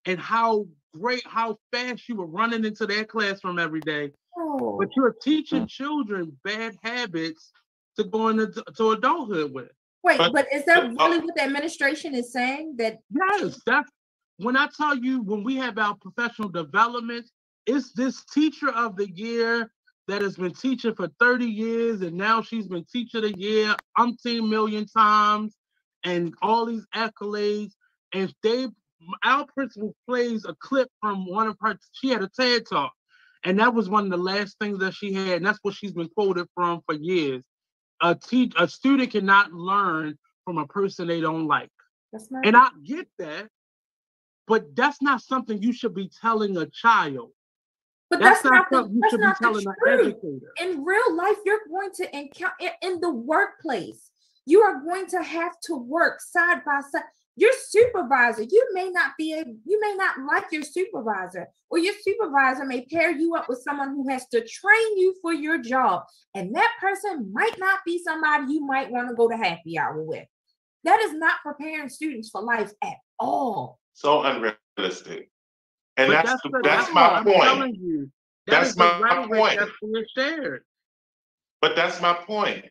and 0.06 0.18
how 0.18 0.66
great, 0.98 1.22
how 1.26 1.58
fast 1.70 2.08
you 2.08 2.16
were 2.16 2.26
running 2.26 2.64
into 2.64 2.86
that 2.86 3.08
classroom 3.08 3.58
every 3.58 3.80
day. 3.80 4.12
Oh. 4.38 4.78
But 4.78 4.88
you're 4.96 5.14
teaching 5.22 5.66
children 5.66 6.34
bad 6.44 6.78
habits 6.82 7.52
to 7.98 8.04
go 8.04 8.28
into 8.28 8.64
to 8.76 8.92
adulthood 8.92 9.52
with. 9.52 9.72
Wait, 10.04 10.18
but, 10.18 10.32
but 10.32 10.46
is 10.52 10.64
that 10.64 10.84
uh, 10.84 10.88
really 10.88 11.18
what 11.18 11.34
the 11.34 11.42
administration 11.42 12.14
is 12.14 12.32
saying? 12.32 12.76
That 12.78 12.98
yes, 13.10 13.60
that's 13.66 13.90
when 14.38 14.56
I 14.56 14.68
tell 14.76 14.96
you 14.96 15.22
when 15.22 15.42
we 15.42 15.56
have 15.56 15.78
our 15.78 15.96
professional 15.96 16.48
development, 16.48 17.28
it's 17.66 17.92
this 17.92 18.24
teacher 18.32 18.70
of 18.70 18.96
the 18.96 19.10
year 19.10 19.70
that 20.06 20.22
has 20.22 20.36
been 20.36 20.54
teaching 20.54 20.94
for 20.94 21.08
30 21.20 21.44
years 21.44 22.00
and 22.00 22.16
now 22.16 22.40
she's 22.40 22.66
been 22.66 22.84
teacher 22.90 23.18
of 23.18 23.24
the 23.24 23.38
year 23.38 23.76
umpteen 23.98 24.48
million 24.48 24.86
times 24.86 25.54
and 26.04 26.32
all 26.40 26.64
these 26.64 26.86
accolades. 26.94 27.72
And 28.14 28.32
they 28.42 28.68
our 29.22 29.46
principal 29.54 29.94
plays 30.08 30.44
a 30.44 30.54
clip 30.60 30.88
from 31.00 31.26
one 31.26 31.46
of 31.46 31.56
her. 31.60 31.78
She 31.92 32.08
had 32.08 32.22
a 32.22 32.28
TED 32.28 32.66
talk, 32.68 32.92
and 33.44 33.58
that 33.58 33.74
was 33.74 33.88
one 33.88 34.04
of 34.04 34.10
the 34.10 34.16
last 34.16 34.56
things 34.60 34.78
that 34.78 34.94
she 34.94 35.12
had, 35.12 35.36
and 35.36 35.46
that's 35.46 35.58
what 35.62 35.74
she's 35.74 35.92
been 35.92 36.08
quoted 36.08 36.46
from 36.54 36.80
for 36.86 36.94
years. 36.94 37.42
A 38.00 38.14
teach 38.14 38.52
a 38.56 38.68
student 38.68 39.10
cannot 39.10 39.52
learn 39.52 40.18
from 40.44 40.58
a 40.58 40.66
person 40.66 41.08
they 41.08 41.20
don't 41.20 41.46
like. 41.46 41.70
That's 42.12 42.30
not 42.30 42.46
and 42.46 42.56
I 42.56 42.68
get 42.84 43.08
that, 43.18 43.48
but 44.46 44.74
that's 44.74 45.02
not 45.02 45.20
something 45.20 45.62
you 45.62 45.72
should 45.72 45.94
be 45.94 46.10
telling 46.20 46.56
a 46.56 46.66
child. 46.66 47.30
But 48.10 48.20
that's, 48.20 48.40
that's 48.42 48.70
not, 48.72 48.90
not 48.90 49.10
the, 49.10 49.18
that's 49.18 49.40
not 49.40 49.54
the 49.54 49.74
truth. 49.84 50.42
In 50.62 50.84
real 50.84 51.14
life, 51.14 51.36
you're 51.44 51.60
going 51.68 51.90
to 51.96 52.16
encounter 52.16 52.54
in 52.80 53.00
the 53.00 53.10
workplace. 53.10 54.10
You 54.46 54.62
are 54.62 54.80
going 54.82 55.06
to 55.08 55.22
have 55.22 55.60
to 55.64 55.76
work 55.76 56.22
side 56.22 56.64
by 56.64 56.80
side 56.90 57.02
your 57.38 57.52
supervisor 57.68 58.42
you 58.42 58.68
may 58.72 58.90
not 58.90 59.12
be 59.16 59.32
a, 59.32 59.44
you 59.64 59.80
may 59.80 59.94
not 59.96 60.16
like 60.30 60.46
your 60.50 60.62
supervisor 60.62 61.46
or 61.70 61.78
your 61.78 61.94
supervisor 62.02 62.64
may 62.64 62.84
pair 62.86 63.10
you 63.10 63.34
up 63.36 63.48
with 63.48 63.62
someone 63.62 63.90
who 63.90 64.08
has 64.08 64.26
to 64.28 64.40
train 64.46 64.98
you 64.98 65.14
for 65.22 65.32
your 65.32 65.58
job 65.58 66.02
and 66.34 66.54
that 66.54 66.72
person 66.80 67.30
might 67.32 67.58
not 67.58 67.80
be 67.86 68.02
somebody 68.02 68.52
you 68.52 68.64
might 68.64 68.90
want 68.90 69.08
to 69.08 69.14
go 69.14 69.28
to 69.28 69.36
happy 69.36 69.78
hour 69.78 70.02
with 70.02 70.26
that 70.84 71.00
is 71.00 71.12
not 71.14 71.36
preparing 71.44 71.88
students 71.88 72.28
for 72.30 72.42
life 72.42 72.72
at 72.82 72.96
all 73.20 73.78
so 73.94 74.22
unrealistic 74.22 75.30
And 75.96 76.12
But 76.12 76.24
that's 76.24 76.42
the, 76.42 76.50
the- 76.50 76.60
that's 76.64 76.88
what 76.88 76.94
my 76.94 77.18
I'm 77.18 77.24
point. 77.24 77.42
telling 77.42 77.74
you. 77.74 78.10
That 78.46 78.52
That's 78.60 78.68
is 78.70 78.74
the 78.76 78.84
my 79.00 79.26
point. 79.28 79.58
That's 79.58 79.70
being 79.82 80.04
shared. 80.16 80.62
But 81.60 81.76
that's 81.76 82.00
my 82.00 82.14
point. 82.14 82.66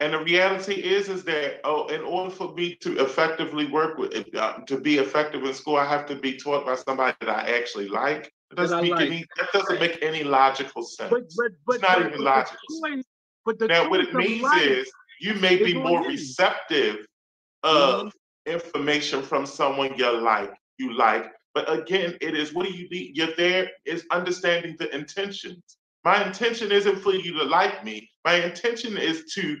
And 0.00 0.14
the 0.14 0.18
reality 0.20 0.74
is, 0.74 1.08
is 1.08 1.24
that 1.24 1.60
oh, 1.64 1.86
in 1.88 2.02
order 2.02 2.30
for 2.30 2.54
me 2.54 2.76
to 2.76 2.98
effectively 3.04 3.66
work 3.66 3.98
with, 3.98 4.12
uh, 4.36 4.58
to 4.66 4.78
be 4.78 4.98
effective 4.98 5.42
in 5.44 5.52
school, 5.54 5.76
I 5.76 5.86
have 5.86 6.06
to 6.06 6.14
be 6.14 6.36
taught 6.36 6.64
by 6.64 6.76
somebody 6.76 7.16
that 7.20 7.28
I 7.28 7.56
actually 7.58 7.88
like. 7.88 8.32
It 8.50 8.56
doesn't 8.56 8.76
That 8.76 8.82
make 8.82 8.92
like. 8.92 9.06
any. 9.06 9.24
That 9.36 9.48
doesn't 9.52 9.80
make 9.80 9.98
any 10.02 10.22
logical 10.22 10.82
sense. 10.84 11.10
But 11.10 11.24
but 11.36 11.52
but 11.66 11.82
not 11.82 11.98
but- 11.98 12.06
even 12.12 12.22
logical. 12.22 12.58
choice- 12.82 13.04
But 13.44 13.58
the 13.58 13.66
now, 13.68 13.90
what 13.90 14.00
it 14.00 14.14
means 14.14 14.46
is 14.62 14.90
you 15.20 15.34
may 15.34 15.56
be 15.56 15.74
more 15.74 16.06
receptive 16.06 17.04
of 17.64 18.06
Mm-hmm. 18.06 18.52
information 18.52 19.22
from 19.22 19.46
someone 19.46 19.94
you 19.96 20.10
like, 20.20 20.52
you 20.78 20.92
like. 20.96 21.26
But 21.54 21.70
again, 21.72 22.16
it 22.20 22.34
is 22.36 22.54
what 22.54 22.66
do 22.66 22.72
you 22.72 22.88
need? 22.88 23.16
You're 23.16 23.34
there 23.36 23.70
is 23.84 24.06
understanding 24.12 24.76
the 24.78 24.94
intentions. 24.94 25.62
My 26.04 26.24
intention 26.24 26.70
isn't 26.70 27.00
for 27.00 27.14
you 27.14 27.32
to 27.38 27.44
like 27.44 27.84
me. 27.84 28.08
My 28.24 28.34
intention 28.34 28.96
is 28.96 29.24
to 29.34 29.56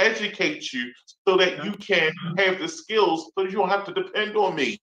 educate 0.00 0.72
you 0.72 0.92
so 1.26 1.36
that 1.36 1.64
you 1.64 1.72
can 1.72 2.12
mm-hmm. 2.12 2.38
have 2.38 2.58
the 2.58 2.68
skills 2.68 3.30
so 3.36 3.44
you 3.44 3.52
don't 3.52 3.68
have 3.68 3.84
to 3.86 3.92
depend 3.92 4.36
on 4.36 4.54
me. 4.54 4.80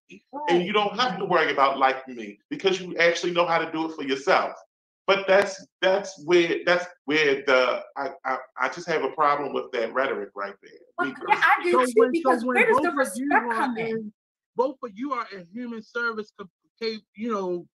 And 0.50 0.64
you 0.64 0.74
don't 0.74 0.98
have 1.00 1.18
to 1.20 1.26
worry 1.26 1.52
about 1.52 1.78
liking 1.78 2.16
me 2.16 2.40
because 2.50 2.80
you 2.80 2.96
actually 2.98 3.34
know 3.34 3.46
how 3.46 3.58
to 3.58 3.72
do 3.72 3.90
it 3.90 3.96
for 3.96 4.04
yourself. 4.04 4.54
But 5.08 5.26
that's 5.26 5.66
that's 5.82 6.22
where 6.26 6.58
that's 6.66 6.86
where 7.06 7.44
the 7.48 7.82
I 7.96 8.10
I, 8.26 8.38
I 8.60 8.70
just 8.70 8.88
have 8.88 9.04
a 9.04 9.12
problem 9.12 9.54
with 9.54 9.72
that 9.72 9.94
rhetoric 9.94 10.30
right 10.36 10.54
there. 10.62 10.72
Well, 10.98 11.08
Me 11.08 11.14
yeah, 11.30 11.42
I 11.42 11.64
do 11.64 11.72
So 11.72 11.86
too, 11.86 11.94
when, 11.96 12.08
so 12.08 12.12
because 12.12 12.46
when 12.46 12.56
where 12.56 12.68
does 12.68 12.82
the 12.82 12.92
respect 12.92 13.52
come 13.52 13.78
in? 13.78 13.88
in, 13.88 14.14
both 14.58 14.76
of 14.84 14.92
you 14.96 15.14
are 15.14 15.26
in 15.34 15.48
human 15.54 15.82
service, 15.82 16.34
you 16.82 17.32
know, 17.32 17.66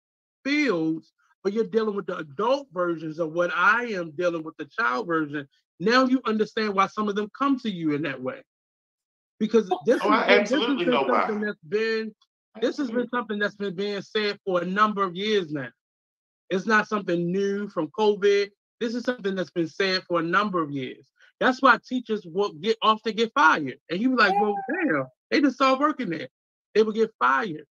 fields, 0.44 1.12
but 1.42 1.52
you're 1.52 1.64
dealing 1.64 1.96
with 1.96 2.06
the 2.06 2.18
adult 2.18 2.68
versions 2.72 3.18
of 3.18 3.32
what 3.32 3.50
I 3.54 3.84
am 3.86 4.10
dealing 4.10 4.42
with 4.42 4.56
the 4.58 4.66
child 4.66 5.06
version. 5.06 5.48
Now 5.80 6.04
you 6.04 6.20
understand 6.24 6.74
why 6.74 6.86
some 6.86 7.08
of 7.08 7.14
them 7.14 7.30
come 7.36 7.58
to 7.60 7.70
you 7.70 7.94
in 7.94 8.02
that 8.02 8.22
way, 8.22 8.42
because 9.38 9.68
oh, 9.70 9.80
this 9.86 10.00
Oh, 10.02 10.10
I 10.10 10.24
has 10.24 10.50
been, 10.50 10.60
this 10.60 10.68
has 10.68 10.78
been 10.78 10.90
know 10.90 11.02
why. 11.02 11.20
something 11.26 11.40
that's 11.40 11.64
been 11.68 12.14
this 12.60 12.76
has 12.76 12.88
been 12.88 13.00
mm-hmm. 13.00 13.16
something 13.16 13.38
that's 13.38 13.56
been 13.56 13.74
being 13.74 14.02
said 14.02 14.38
for 14.44 14.62
a 14.62 14.66
number 14.66 15.02
of 15.02 15.16
years 15.16 15.50
now. 15.52 15.68
It's 16.50 16.66
not 16.66 16.86
something 16.86 17.32
new 17.32 17.68
from 17.68 17.88
COVID. 17.98 18.50
This 18.78 18.94
is 18.94 19.04
something 19.04 19.34
that's 19.34 19.50
been 19.50 19.68
said 19.68 20.02
for 20.06 20.20
a 20.20 20.22
number 20.22 20.62
of 20.62 20.70
years. 20.70 21.08
That's 21.40 21.62
why 21.62 21.78
teachers 21.88 22.26
will 22.26 22.52
get 22.52 22.76
often 22.82 23.16
get 23.16 23.32
fired. 23.34 23.78
And 23.90 24.00
you 24.00 24.10
be 24.10 24.16
like, 24.16 24.34
well, 24.40 24.54
damn, 24.68 25.06
they 25.30 25.40
just 25.40 25.56
started 25.56 25.80
working 25.80 26.10
there. 26.10 26.28
They 26.74 26.82
would 26.82 26.94
get 26.94 27.10
fired 27.18 27.64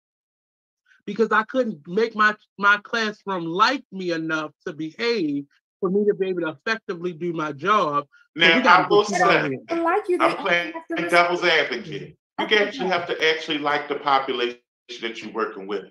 because 1.06 1.30
I 1.30 1.42
couldn't 1.44 1.86
make 1.86 2.14
my 2.14 2.34
my 2.58 2.78
classroom 2.82 3.44
like 3.44 3.84
me 3.92 4.12
enough 4.12 4.52
to 4.66 4.72
behave 4.72 5.44
for 5.80 5.90
me 5.90 6.04
to 6.06 6.14
be 6.14 6.28
able 6.28 6.42
to 6.42 6.48
effectively 6.48 7.12
do 7.12 7.32
my 7.32 7.52
job. 7.52 8.06
Now 8.36 8.60
I 8.62 8.86
will 8.88 9.04
get 9.04 9.18
you 9.18 9.24
out 9.24 9.50
say 9.68 9.80
like 9.80 10.08
you, 10.08 10.18
they 10.18 10.24
I'm 10.24 10.36
playing 10.36 10.72
have 10.72 10.86
to 10.96 11.08
devil's 11.08 11.44
advocate. 11.44 12.16
You 12.38 12.56
actually 12.56 12.88
have 12.88 13.06
to 13.08 13.30
actually 13.30 13.58
like 13.58 13.88
the 13.88 13.96
population 13.96 14.58
that 15.02 15.22
you're 15.22 15.32
working 15.32 15.66
with. 15.66 15.86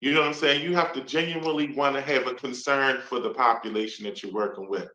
You 0.00 0.12
know 0.12 0.20
what 0.20 0.28
I'm 0.28 0.34
saying? 0.34 0.62
You 0.62 0.74
have 0.76 0.92
to 0.94 1.02
genuinely 1.02 1.72
want 1.74 1.94
to 1.96 2.00
have 2.00 2.26
a 2.26 2.34
concern 2.34 3.00
for 3.02 3.20
the 3.20 3.30
population 3.30 4.04
that 4.06 4.22
you're 4.22 4.32
working 4.32 4.68
with. 4.68 4.88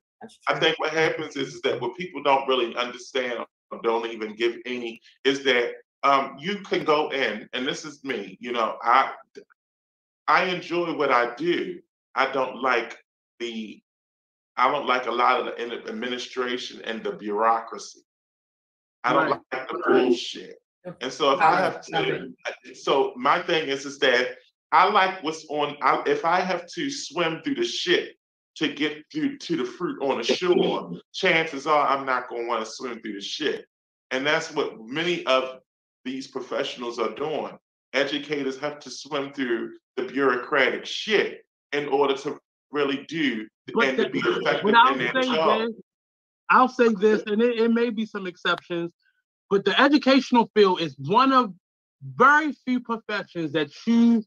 I 0.47 0.59
think 0.59 0.79
what 0.79 0.91
happens 0.91 1.35
is, 1.35 1.55
is 1.55 1.61
that 1.61 1.79
what 1.79 1.95
people 1.95 2.23
don't 2.23 2.47
really 2.47 2.75
understand 2.75 3.45
or 3.71 3.81
don't 3.83 4.09
even 4.09 4.35
give 4.35 4.57
any 4.65 4.99
is 5.23 5.43
that 5.43 5.73
um, 6.03 6.35
you 6.39 6.57
can 6.59 6.83
go 6.83 7.09
in, 7.09 7.49
and 7.53 7.67
this 7.67 7.83
is 7.83 8.03
me. 8.03 8.37
You 8.39 8.51
know, 8.51 8.77
I 8.81 9.11
I 10.27 10.45
enjoy 10.45 10.95
what 10.95 11.11
I 11.11 11.33
do. 11.35 11.79
I 12.15 12.31
don't 12.31 12.61
like 12.61 12.97
the 13.39 13.81
I 14.57 14.71
don't 14.71 14.87
like 14.87 15.05
a 15.07 15.11
lot 15.11 15.39
of 15.39 15.45
the 15.45 15.87
administration 15.89 16.81
and 16.83 17.03
the 17.03 17.11
bureaucracy. 17.11 18.01
I 19.03 19.13
don't 19.13 19.29
Right. 19.31 19.41
like 19.51 19.67
the 19.69 19.83
bullshit. 19.85 20.55
And 21.01 21.11
so 21.11 21.31
if 21.31 21.39
I 21.41 21.55
have 21.57 21.81
to, 21.87 22.31
so 22.75 23.13
my 23.15 23.41
thing 23.41 23.69
is 23.69 23.85
is 23.85 23.99
that 23.99 24.37
I 24.71 24.89
like 24.89 25.23
what's 25.23 25.45
on. 25.49 25.77
I, 25.81 26.03
if 26.05 26.25
I 26.25 26.39
have 26.41 26.65
to 26.75 26.89
swim 26.89 27.41
through 27.43 27.55
the 27.55 27.65
shit 27.65 28.15
to 28.55 28.67
get 28.73 29.03
through 29.11 29.37
to 29.39 29.57
the 29.57 29.65
fruit 29.65 30.01
on 30.01 30.17
the 30.19 30.23
shore, 30.23 30.91
chances 31.13 31.67
are 31.67 31.87
I'm 31.87 32.05
not 32.05 32.29
going 32.29 32.43
to 32.43 32.47
want 32.47 32.65
to 32.65 32.71
swim 32.71 32.99
through 33.01 33.13
the 33.13 33.21
shit. 33.21 33.65
And 34.11 34.25
that's 34.25 34.51
what 34.53 34.79
many 34.79 35.25
of 35.25 35.59
these 36.03 36.27
professionals 36.27 36.99
are 36.99 37.13
doing. 37.15 37.57
Educators 37.93 38.59
have 38.59 38.79
to 38.81 38.89
swim 38.89 39.33
through 39.33 39.73
the 39.97 40.03
bureaucratic 40.03 40.85
shit 40.85 41.45
in 41.73 41.87
order 41.87 42.15
to 42.17 42.37
really 42.71 43.05
do 43.07 43.47
and 43.67 43.97
the- 43.99 44.03
to 44.05 44.09
be 44.09 44.19
effective 44.19 44.63
But 44.63 44.75
I'll 44.75 44.93
in 44.93 44.99
their 44.99 45.13
say 45.23 45.35
job. 45.35 45.59
this, 45.67 45.75
I'll 46.49 46.69
say 46.69 46.89
this, 46.89 47.23
and 47.27 47.41
it, 47.41 47.59
it 47.59 47.71
may 47.71 47.89
be 47.89 48.05
some 48.05 48.27
exceptions, 48.27 48.91
but 49.49 49.65
the 49.65 49.79
educational 49.79 50.49
field 50.55 50.81
is 50.81 50.95
one 50.99 51.31
of 51.33 51.53
very 52.03 52.53
few 52.65 52.79
professions 52.81 53.53
that 53.53 53.71
you 53.87 54.23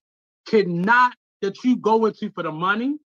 cannot 0.46 1.14
that 1.42 1.62
you 1.64 1.76
go 1.76 2.06
into 2.06 2.30
for 2.30 2.42
the 2.42 2.52
money 2.52 2.96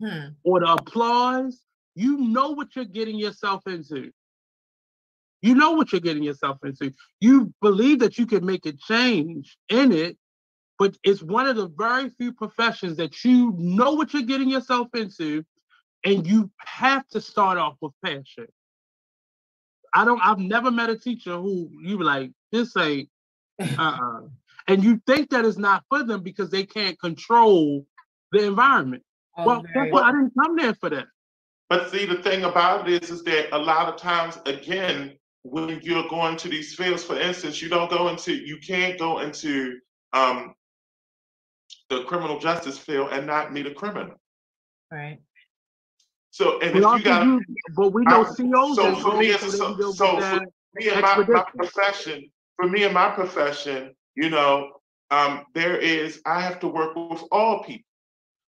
Hmm. 0.00 0.30
or 0.44 0.60
the 0.60 0.72
applause. 0.72 1.60
You 1.96 2.18
know 2.18 2.50
what 2.50 2.76
you're 2.76 2.84
getting 2.84 3.16
yourself 3.18 3.62
into. 3.66 4.12
You 5.42 5.54
know 5.54 5.72
what 5.72 5.92
you're 5.92 6.00
getting 6.00 6.22
yourself 6.24 6.58
into. 6.64 6.92
You 7.20 7.52
believe 7.60 8.00
that 8.00 8.18
you 8.18 8.26
can 8.26 8.44
make 8.44 8.66
a 8.66 8.72
change 8.72 9.56
in 9.68 9.92
it, 9.92 10.16
but 10.78 10.96
it's 11.04 11.22
one 11.22 11.46
of 11.48 11.56
the 11.56 11.68
very 11.68 12.10
few 12.10 12.32
professions 12.32 12.96
that 12.98 13.24
you 13.24 13.54
know 13.58 13.92
what 13.94 14.12
you're 14.14 14.22
getting 14.22 14.50
yourself 14.50 14.88
into, 14.94 15.44
and 16.04 16.26
you 16.26 16.50
have 16.58 17.06
to 17.08 17.20
start 17.20 17.58
off 17.58 17.76
with 17.80 17.92
passion. 18.04 18.46
I 19.94 20.04
don't. 20.04 20.20
I've 20.22 20.38
never 20.38 20.70
met 20.70 20.90
a 20.90 20.98
teacher 20.98 21.36
who 21.36 21.70
you 21.82 21.98
be 21.98 22.04
like, 22.04 22.32
this 22.52 22.76
ain't, 22.76 23.08
uh-uh. 23.60 24.22
and 24.68 24.84
you 24.84 25.00
think 25.06 25.30
that 25.30 25.44
it's 25.44 25.58
not 25.58 25.84
for 25.88 26.02
them 26.02 26.22
because 26.22 26.50
they 26.50 26.64
can't 26.64 26.98
control 27.00 27.86
the 28.32 28.44
environment. 28.44 29.02
Oh, 29.36 29.46
well, 29.46 29.64
very 29.72 29.90
guess? 29.90 30.00
I 30.02 30.10
didn't 30.10 30.32
come 30.40 30.56
there 30.56 30.74
for 30.74 30.90
that. 30.90 31.06
But 31.70 31.90
see, 31.90 32.06
the 32.06 32.22
thing 32.22 32.44
about 32.44 32.88
it 32.88 33.02
is, 33.02 33.10
is 33.10 33.24
that 33.24 33.54
a 33.54 33.58
lot 33.58 33.88
of 33.88 33.96
times, 33.96 34.38
again, 34.46 35.16
when 35.42 35.80
you're 35.82 36.08
going 36.08 36.36
to 36.38 36.48
these 36.48 36.74
fields, 36.74 37.04
for 37.04 37.18
instance, 37.18 37.62
you 37.62 37.68
don't 37.68 37.90
go 37.90 38.08
into, 38.08 38.34
you 38.34 38.58
can't 38.58 38.98
go 38.98 39.20
into 39.20 39.78
um, 40.12 40.54
the 41.88 42.04
criminal 42.04 42.38
justice 42.38 42.78
field 42.78 43.10
and 43.12 43.26
not 43.26 43.52
meet 43.52 43.66
a 43.66 43.74
criminal. 43.74 44.14
right. 44.90 45.18
So, 46.34 46.58
and 46.58 46.74
We 46.74 46.80
if 46.80 46.84
you 46.98 47.04
got 47.04 47.26
use, 47.26 47.44
but 47.76 47.92
we 47.92 48.04
know 48.06 48.22
I- 48.24 48.34
COs 48.34 48.74
so 48.74 48.96
for 48.96 49.16
me, 49.16 49.28
it's 49.28 49.40
so 49.42 49.46
a- 49.46 49.76
so- 49.76 49.92
so 49.92 50.20
for- 50.20 50.40
me 50.74 50.88
and 50.88 51.00
my, 51.00 51.16
my 51.28 51.44
profession, 51.56 52.28
for 52.56 52.68
me 52.68 52.82
and 52.82 52.92
my 52.92 53.08
profession, 53.10 53.94
you 54.16 54.30
know, 54.30 54.80
um, 55.12 55.46
there 55.54 55.76
is, 55.76 56.20
I 56.26 56.40
have 56.40 56.58
to 56.60 56.66
work 56.66 56.96
with 56.96 57.22
all 57.30 57.62
people. 57.62 57.84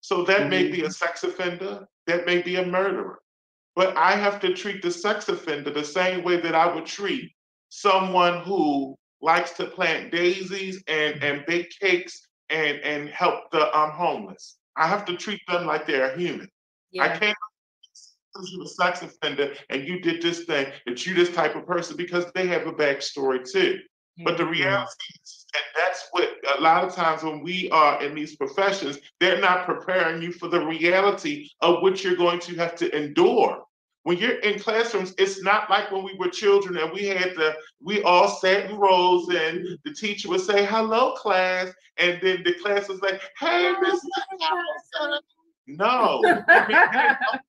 So 0.00 0.22
that 0.26 0.48
may 0.48 0.70
be 0.70 0.82
a 0.82 0.90
sex 0.90 1.24
offender, 1.24 1.88
that 2.06 2.24
may 2.24 2.40
be 2.40 2.54
a 2.56 2.64
murderer. 2.64 3.18
But 3.74 3.96
I 3.96 4.12
have 4.12 4.38
to 4.42 4.54
treat 4.54 4.80
the 4.80 4.92
sex 4.92 5.28
offender 5.28 5.70
the 5.70 5.84
same 5.84 6.22
way 6.22 6.40
that 6.40 6.54
I 6.54 6.72
would 6.72 6.86
treat 6.86 7.32
someone 7.70 8.44
who 8.44 8.96
likes 9.20 9.52
to 9.54 9.66
plant 9.66 10.12
daisies 10.12 10.84
and, 10.86 11.20
and 11.24 11.44
bake 11.46 11.74
cakes 11.80 12.28
and, 12.48 12.78
and 12.78 13.08
help 13.08 13.50
the 13.50 13.76
um, 13.76 13.90
homeless. 13.90 14.58
I 14.76 14.86
have 14.86 15.04
to 15.06 15.16
treat 15.16 15.40
them 15.48 15.66
like 15.66 15.86
they're 15.86 16.16
human. 16.16 16.48
I 17.00 17.08
can't 17.08 17.20
because 17.20 17.51
you're 18.50 18.64
a 18.64 18.68
sex 18.68 19.02
offender 19.02 19.54
and 19.70 19.86
you 19.86 20.00
did 20.00 20.22
this 20.22 20.44
thing 20.44 20.72
that 20.86 21.06
you 21.06 21.14
this 21.14 21.34
type 21.34 21.54
of 21.54 21.66
person 21.66 21.96
because 21.96 22.24
they 22.34 22.46
have 22.46 22.66
a 22.66 22.72
backstory 22.72 23.48
too. 23.50 23.78
But 24.24 24.36
the 24.36 24.44
mm-hmm. 24.44 24.52
reality 24.52 25.04
is 25.22 25.46
that 25.52 25.62
that's 25.76 26.08
what 26.10 26.28
a 26.58 26.60
lot 26.60 26.84
of 26.84 26.94
times 26.94 27.22
when 27.22 27.42
we 27.42 27.70
are 27.70 28.02
in 28.02 28.14
these 28.14 28.36
professions, 28.36 28.98
they're 29.20 29.40
not 29.40 29.66
preparing 29.66 30.22
you 30.22 30.32
for 30.32 30.48
the 30.48 30.64
reality 30.64 31.48
of 31.60 31.82
what 31.82 32.04
you're 32.04 32.16
going 32.16 32.40
to 32.40 32.54
have 32.56 32.74
to 32.76 32.94
endure. 32.94 33.62
When 34.04 34.18
you're 34.18 34.40
in 34.40 34.58
classrooms, 34.58 35.14
it's 35.16 35.42
not 35.42 35.70
like 35.70 35.90
when 35.92 36.02
we 36.02 36.14
were 36.18 36.28
children 36.28 36.76
and 36.76 36.92
we 36.92 37.06
had 37.06 37.34
to, 37.36 37.54
we 37.80 38.02
all 38.02 38.28
sat 38.28 38.68
in 38.68 38.76
rows 38.76 39.28
and 39.28 39.78
the 39.84 39.94
teacher 39.94 40.28
would 40.28 40.40
say, 40.40 40.66
hello, 40.66 41.12
class. 41.12 41.72
And 41.98 42.18
then 42.20 42.42
the 42.42 42.54
class 42.54 42.88
was 42.88 43.00
like, 43.00 43.20
hey, 43.38 43.72
Miss 43.80 44.00
Johnson." 44.40 45.20
No. 45.68 46.20
I 46.48 46.66
mean, 46.68 47.40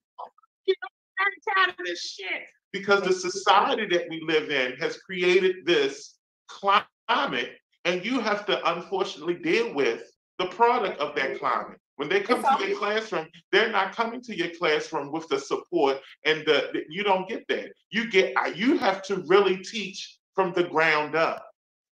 you 0.66 0.74
know, 0.82 1.54
tired 1.56 1.70
of 1.70 1.76
this 1.86 2.02
shit. 2.02 2.44
Because 2.72 3.04
the 3.04 3.14
society 3.14 3.86
that 3.96 4.08
we 4.10 4.22
live 4.22 4.50
in 4.50 4.74
has 4.78 4.98
created 4.98 5.58
this 5.66 6.16
climate, 6.48 7.52
and 7.86 8.04
you 8.04 8.20
have 8.20 8.46
to 8.48 8.74
unfortunately 8.76 9.36
deal 9.36 9.74
with 9.74 10.04
the 10.40 10.48
product 10.48 11.00
of 11.00 11.16
that 11.16 11.40
climate. 11.40 11.78
When 11.98 12.10
they 12.10 12.22
come 12.22 12.44
It's 12.44 12.62
to 12.64 12.68
your 12.68 12.80
classroom, 12.80 13.28
they're 13.52 13.70
not 13.72 13.96
coming 13.96 14.22
to 14.24 14.36
your 14.36 14.50
classroom 14.58 15.12
with 15.12 15.28
the 15.28 15.40
support, 15.40 16.00
and 16.26 16.40
the, 16.46 16.70
the- 16.74 16.86
you 16.90 17.04
don't 17.04 17.30
get 17.30 17.48
that. 17.50 17.72
You 17.92 18.10
get 18.10 18.34
uh, 18.36 18.48
you 18.48 18.78
have 18.80 19.04
to 19.04 19.18
really 19.28 19.58
teach 19.58 20.18
from 20.34 20.54
the 20.54 20.64
ground 20.64 21.16
up. 21.16 21.46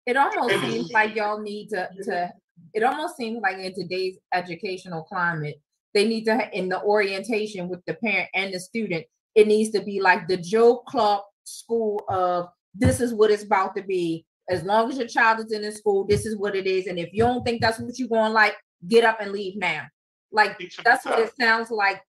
It 0.07 0.17
almost 0.17 0.55
And- 0.55 0.73
seems 0.73 0.91
like 0.93 1.15
y'all 1.15 1.41
need 1.43 1.69
to 1.71 1.89
to 2.05 2.33
it 2.73 2.83
almost 2.83 3.17
seems 3.17 3.41
like 3.43 3.59
in 3.59 3.75
today's 3.75 4.17
educational 4.33 5.03
climate, 5.03 5.61
they 5.95 6.07
need 6.07 6.25
to 6.25 6.49
in 6.57 6.69
the 6.69 6.83
orientation 6.83 7.69
with 7.69 7.85
the 7.87 7.95
parent 7.95 8.29
and 8.35 8.55
the 8.55 8.61
student, 8.61 9.05
it 9.35 9.47
needs 9.47 9.71
to 9.71 9.83
be 9.83 10.01
like 10.01 10.29
the 10.29 10.37
Joe 10.37 10.79
Clark 10.87 11.25
school 11.45 12.03
of 12.09 12.49
this 12.75 13.01
is 13.01 13.13
what 13.13 13.31
it's 13.31 13.43
about 13.43 13.75
to 13.77 13.83
be. 13.83 14.25
As 14.49 14.65
long 14.65 14.91
as 14.91 14.99
your 14.99 15.07
child 15.07 15.45
is 15.45 15.53
in 15.53 15.63
the 15.63 15.71
school, 15.71 16.05
this 16.05 16.27
is 16.27 16.37
what 16.37 16.57
it 16.57 16.67
is. 16.67 16.87
And 16.87 16.99
if 16.99 17.11
you 17.13 17.23
don't 17.23 17.45
think 17.45 17.61
that's 17.61 17.79
what 17.79 17.99
you're 17.99 18.09
going 18.09 18.33
like, 18.33 18.57
get 18.89 19.05
up 19.05 19.21
and 19.21 19.33
leave 19.33 19.57
now. 19.57 19.87
Like 20.33 20.59
that's 20.85 21.05
what 21.05 21.19
it 21.19 21.33
sounds 21.39 21.71
like. 21.71 22.03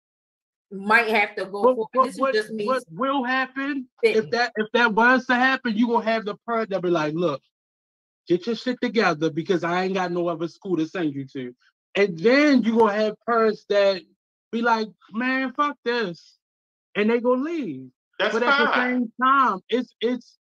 Might 0.72 1.10
have 1.10 1.36
to 1.36 1.46
go. 1.46 1.64
But, 1.64 1.88
but 1.94 2.14
what, 2.16 2.36
what, 2.64 2.84
will 2.90 3.24
happen 3.26 3.90
if 4.04 4.30
that 4.30 4.54
if 4.56 4.68
that 4.72 4.94
was 4.94 5.26
to 5.26 5.36
happen? 5.36 5.76
You 5.76 5.88
gonna 5.88 6.06
have 6.06 6.24
the 6.24 6.36
parent 6.48 6.70
that 6.70 6.82
be 6.82 6.90
like, 6.90 7.14
"Look, 7.14 7.42
get 8.26 8.48
your 8.48 8.56
shit 8.56 8.78
together 8.82 9.30
because 9.30 9.66
I 9.66 9.84
ain't 9.84 9.96
got 9.96 10.14
no 10.14 10.30
other 10.30 10.48
school 10.48 10.78
to 10.78 10.88
send 10.88 11.14
you 11.14 11.26
to," 11.34 11.54
and 11.96 12.18
then 12.18 12.64
you 12.64 12.78
gonna 12.78 12.94
have 12.94 13.16
parents 13.26 13.66
that 13.70 14.02
be 14.52 14.62
like, 14.62 14.88
"Man, 15.12 15.54
fuck 15.54 15.78
this," 15.84 16.38
and 16.96 17.10
they 17.10 17.20
gonna 17.20 17.44
leave. 17.44 17.90
That's 18.20 18.34
but 18.34 18.44
fine. 18.44 18.52
at 18.52 18.66
the 18.66 18.74
same 18.76 19.14
time, 19.22 19.60
it's 19.70 19.96
it's 20.02 20.38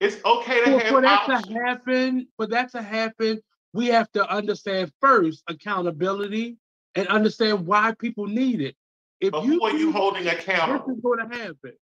it's 0.00 0.24
okay 0.24 0.64
to 0.64 0.64
for, 0.64 0.78
have 0.78 0.88
for 0.88 1.02
that 1.02 1.28
options. 1.28 1.46
to 1.46 1.52
happen. 1.64 2.28
For 2.36 2.46
that 2.46 2.72
to 2.72 2.82
happen, 2.82 3.40
we 3.72 3.86
have 3.88 4.10
to 4.12 4.28
understand 4.28 4.92
first 5.00 5.42
accountability 5.48 6.56
and 6.94 7.06
understand 7.08 7.66
why 7.66 7.94
people 7.98 8.26
need 8.26 8.60
it. 8.60 8.76
If 9.20 9.32
but 9.32 9.42
who 9.42 9.62
are 9.62 9.76
you 9.76 9.92
holding 9.92 10.26
accountable? 10.26 10.86
This 10.86 10.96
is 10.96 11.02
going 11.02 11.28
to 11.28 11.36
happen. 11.36 11.72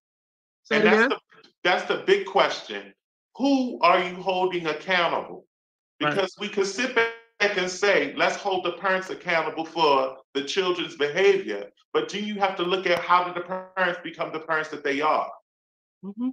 Say 0.63 0.77
and 0.77 0.85
that's 0.85 1.07
the, 1.07 1.19
that's 1.63 1.85
the 1.85 2.03
big 2.05 2.25
question. 2.25 2.93
Who 3.37 3.79
are 3.81 4.03
you 4.03 4.15
holding 4.15 4.67
accountable? 4.67 5.45
Because 5.99 6.35
right. 6.37 6.41
we 6.41 6.49
could 6.49 6.67
sit 6.67 6.95
back 6.95 7.13
and 7.39 7.69
say, 7.69 8.13
let's 8.15 8.35
hold 8.35 8.65
the 8.65 8.73
parents 8.73 9.09
accountable 9.09 9.65
for 9.65 10.17
the 10.33 10.43
children's 10.43 10.95
behavior. 10.95 11.69
But 11.93 12.09
do 12.09 12.19
you 12.19 12.35
have 12.35 12.55
to 12.57 12.63
look 12.63 12.85
at 12.85 12.99
how 12.99 13.23
did 13.23 13.35
the 13.35 13.65
parents 13.75 13.99
become 14.03 14.31
the 14.31 14.39
parents 14.39 14.69
that 14.69 14.83
they 14.83 15.01
are? 15.01 15.29
Mm-hmm. 16.03 16.29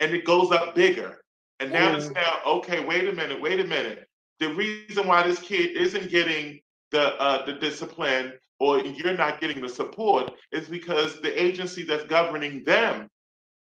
And 0.00 0.14
it 0.14 0.24
goes 0.24 0.52
up 0.52 0.74
bigger. 0.74 1.18
And 1.60 1.72
now 1.72 1.90
yeah. 1.90 1.96
it's 1.96 2.10
now, 2.10 2.40
okay, 2.46 2.84
wait 2.84 3.08
a 3.08 3.12
minute, 3.12 3.40
wait 3.40 3.60
a 3.60 3.64
minute. 3.64 4.06
The 4.40 4.52
reason 4.54 5.06
why 5.06 5.26
this 5.26 5.38
kid 5.38 5.76
isn't 5.76 6.10
getting 6.10 6.60
the 6.90 7.14
uh, 7.20 7.44
the 7.46 7.54
discipline 7.54 8.34
or 8.60 8.80
you're 8.80 9.16
not 9.16 9.40
getting 9.40 9.60
the 9.60 9.68
support 9.68 10.32
is 10.52 10.68
because 10.68 11.20
the 11.20 11.42
agency 11.42 11.82
that's 11.82 12.04
governing 12.04 12.64
them, 12.64 13.08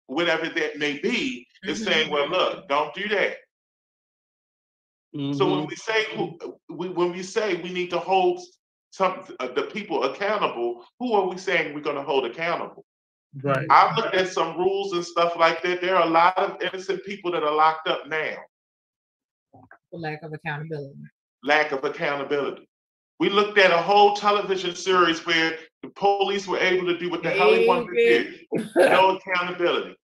whatever 0.07 0.49
that 0.49 0.79
may 0.79 0.99
be, 0.99 1.47
mm-hmm. 1.65 1.71
is 1.71 1.83
saying, 1.83 2.11
well, 2.11 2.29
look, 2.29 2.69
don't 2.69 2.95
do 2.95 3.09
that. 3.09 3.37
Mm-hmm. 5.15 5.39
So 5.39 5.51
when 5.51 5.67
we 5.67 5.77
say 5.77 6.07
we, 6.69 6.89
when 6.89 7.13
we 7.13 7.23
say 7.23 7.55
we 7.63 7.73
need 7.73 7.91
to 7.91 7.99
hold 7.99 8.41
some 8.91 9.25
uh, 9.41 9.49
the 9.49 9.63
people 9.63 10.05
accountable, 10.05 10.85
who 10.99 11.13
are 11.15 11.27
we 11.27 11.39
saying 11.39 11.75
we're 11.75 11.81
going 11.81 11.97
to 11.97 12.03
hold 12.03 12.25
accountable? 12.25 12.85
Right. 13.43 13.67
I've 13.71 13.97
looked 13.97 14.15
at 14.15 14.29
some 14.29 14.57
rules 14.57 14.93
and 14.93 15.05
stuff 15.05 15.37
like 15.37 15.63
that. 15.63 15.81
There 15.81 15.97
are 15.97 16.07
a 16.07 16.11
lot 16.11 16.39
of 16.39 16.61
innocent 16.63 17.05
people 17.05 17.33
that 17.33 17.43
are 17.43 17.55
locked 17.55 17.89
up 17.89 18.07
now. 18.09 18.37
For 19.91 19.99
lack 19.99 20.23
of 20.23 20.33
accountability. 20.33 20.95
Lack 21.43 21.73
of 21.73 21.85
accountability. 21.85 22.69
We 23.21 23.31
looked 23.31 23.59
at 23.59 23.71
a 23.71 23.77
whole 23.77 24.15
television 24.15 24.75
series 24.75 25.25
where 25.25 25.57
the 25.83 25.89
police 25.91 26.47
were 26.47 26.59
able 26.59 26.87
to 26.87 26.99
do 26.99 27.11
what 27.11 27.23
the 27.23 27.31
hell 27.31 27.51
they 27.51 27.67
wanted 27.67 27.95
to 27.95 28.31
do. 28.31 28.39
No 28.77 29.17
accountability. 29.17 29.97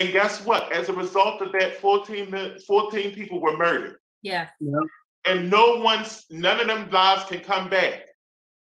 And 0.00 0.12
guess 0.12 0.44
what? 0.44 0.72
As 0.72 0.88
a 0.88 0.92
result 0.92 1.40
of 1.40 1.52
that, 1.52 1.76
14, 1.76 2.58
14 2.66 3.14
people 3.14 3.40
were 3.40 3.56
murdered. 3.56 3.96
Yeah. 4.22 4.48
Yep. 4.60 4.82
And 5.26 5.50
no 5.50 5.76
one's, 5.76 6.24
none 6.30 6.60
of 6.60 6.66
them 6.66 6.90
lives 6.90 7.24
can 7.24 7.40
come 7.40 7.70
back. 7.70 8.02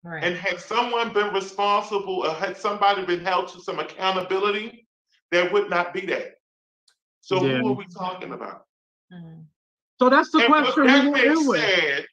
Right. 0.02 0.24
And 0.24 0.36
had 0.36 0.60
someone 0.60 1.12
been 1.12 1.32
responsible 1.34 2.26
or 2.26 2.32
had 2.32 2.56
somebody 2.56 3.04
been 3.04 3.20
held 3.20 3.48
to 3.48 3.60
some 3.60 3.78
accountability, 3.78 4.86
there 5.30 5.52
would 5.52 5.68
not 5.68 5.92
be 5.92 6.06
that. 6.06 6.34
So 7.20 7.44
yeah. 7.44 7.58
who 7.58 7.68
are 7.68 7.74
we 7.74 7.86
talking 7.86 8.32
about? 8.32 8.64
Mm-hmm. 9.12 9.42
So 10.00 10.08
that's 10.08 10.30
the 10.30 10.38
and 10.38 10.46
question. 10.46 10.86
That 10.86 11.14
being 11.14 11.52
said, 11.52 12.06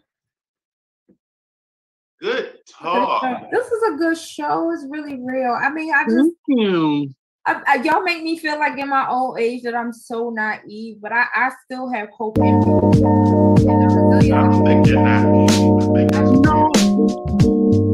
Good 2.21 2.59
talk. 2.69 3.23
This 3.53 3.67
is 3.67 3.83
a 3.95 3.97
good 3.97 4.19
show. 4.19 4.73
It's 4.73 4.85
really 4.89 5.21
real. 5.23 5.53
I 5.53 5.71
mean, 5.71 5.93
I 5.95 6.05
just 6.05 6.17
Thank 6.17 6.35
you. 6.49 7.15
I, 7.47 7.63
I, 7.67 7.75
y'all 7.83 8.03
make 8.03 8.23
me 8.23 8.39
feel 8.39 8.59
like 8.59 8.77
in 8.77 8.91
my 8.91 9.09
old 9.09 9.39
age 9.39 9.63
that 9.63 9.75
I'm 9.75 9.93
so 9.93 10.31
naive, 10.31 11.01
but 11.01 11.13
I, 11.13 11.27
I 11.33 11.51
still 11.65 11.91
have 11.91 12.09
hope 12.11 12.39
in. 12.39 12.45
And. 12.45 12.65
I 14.19 14.43
don't 14.43 14.65
think 14.65 14.87
you're 14.89 15.01
naive. 15.01 15.51
I 15.51 16.07
think 16.07 16.45
No. 16.45 16.71
Thank 16.75 17.88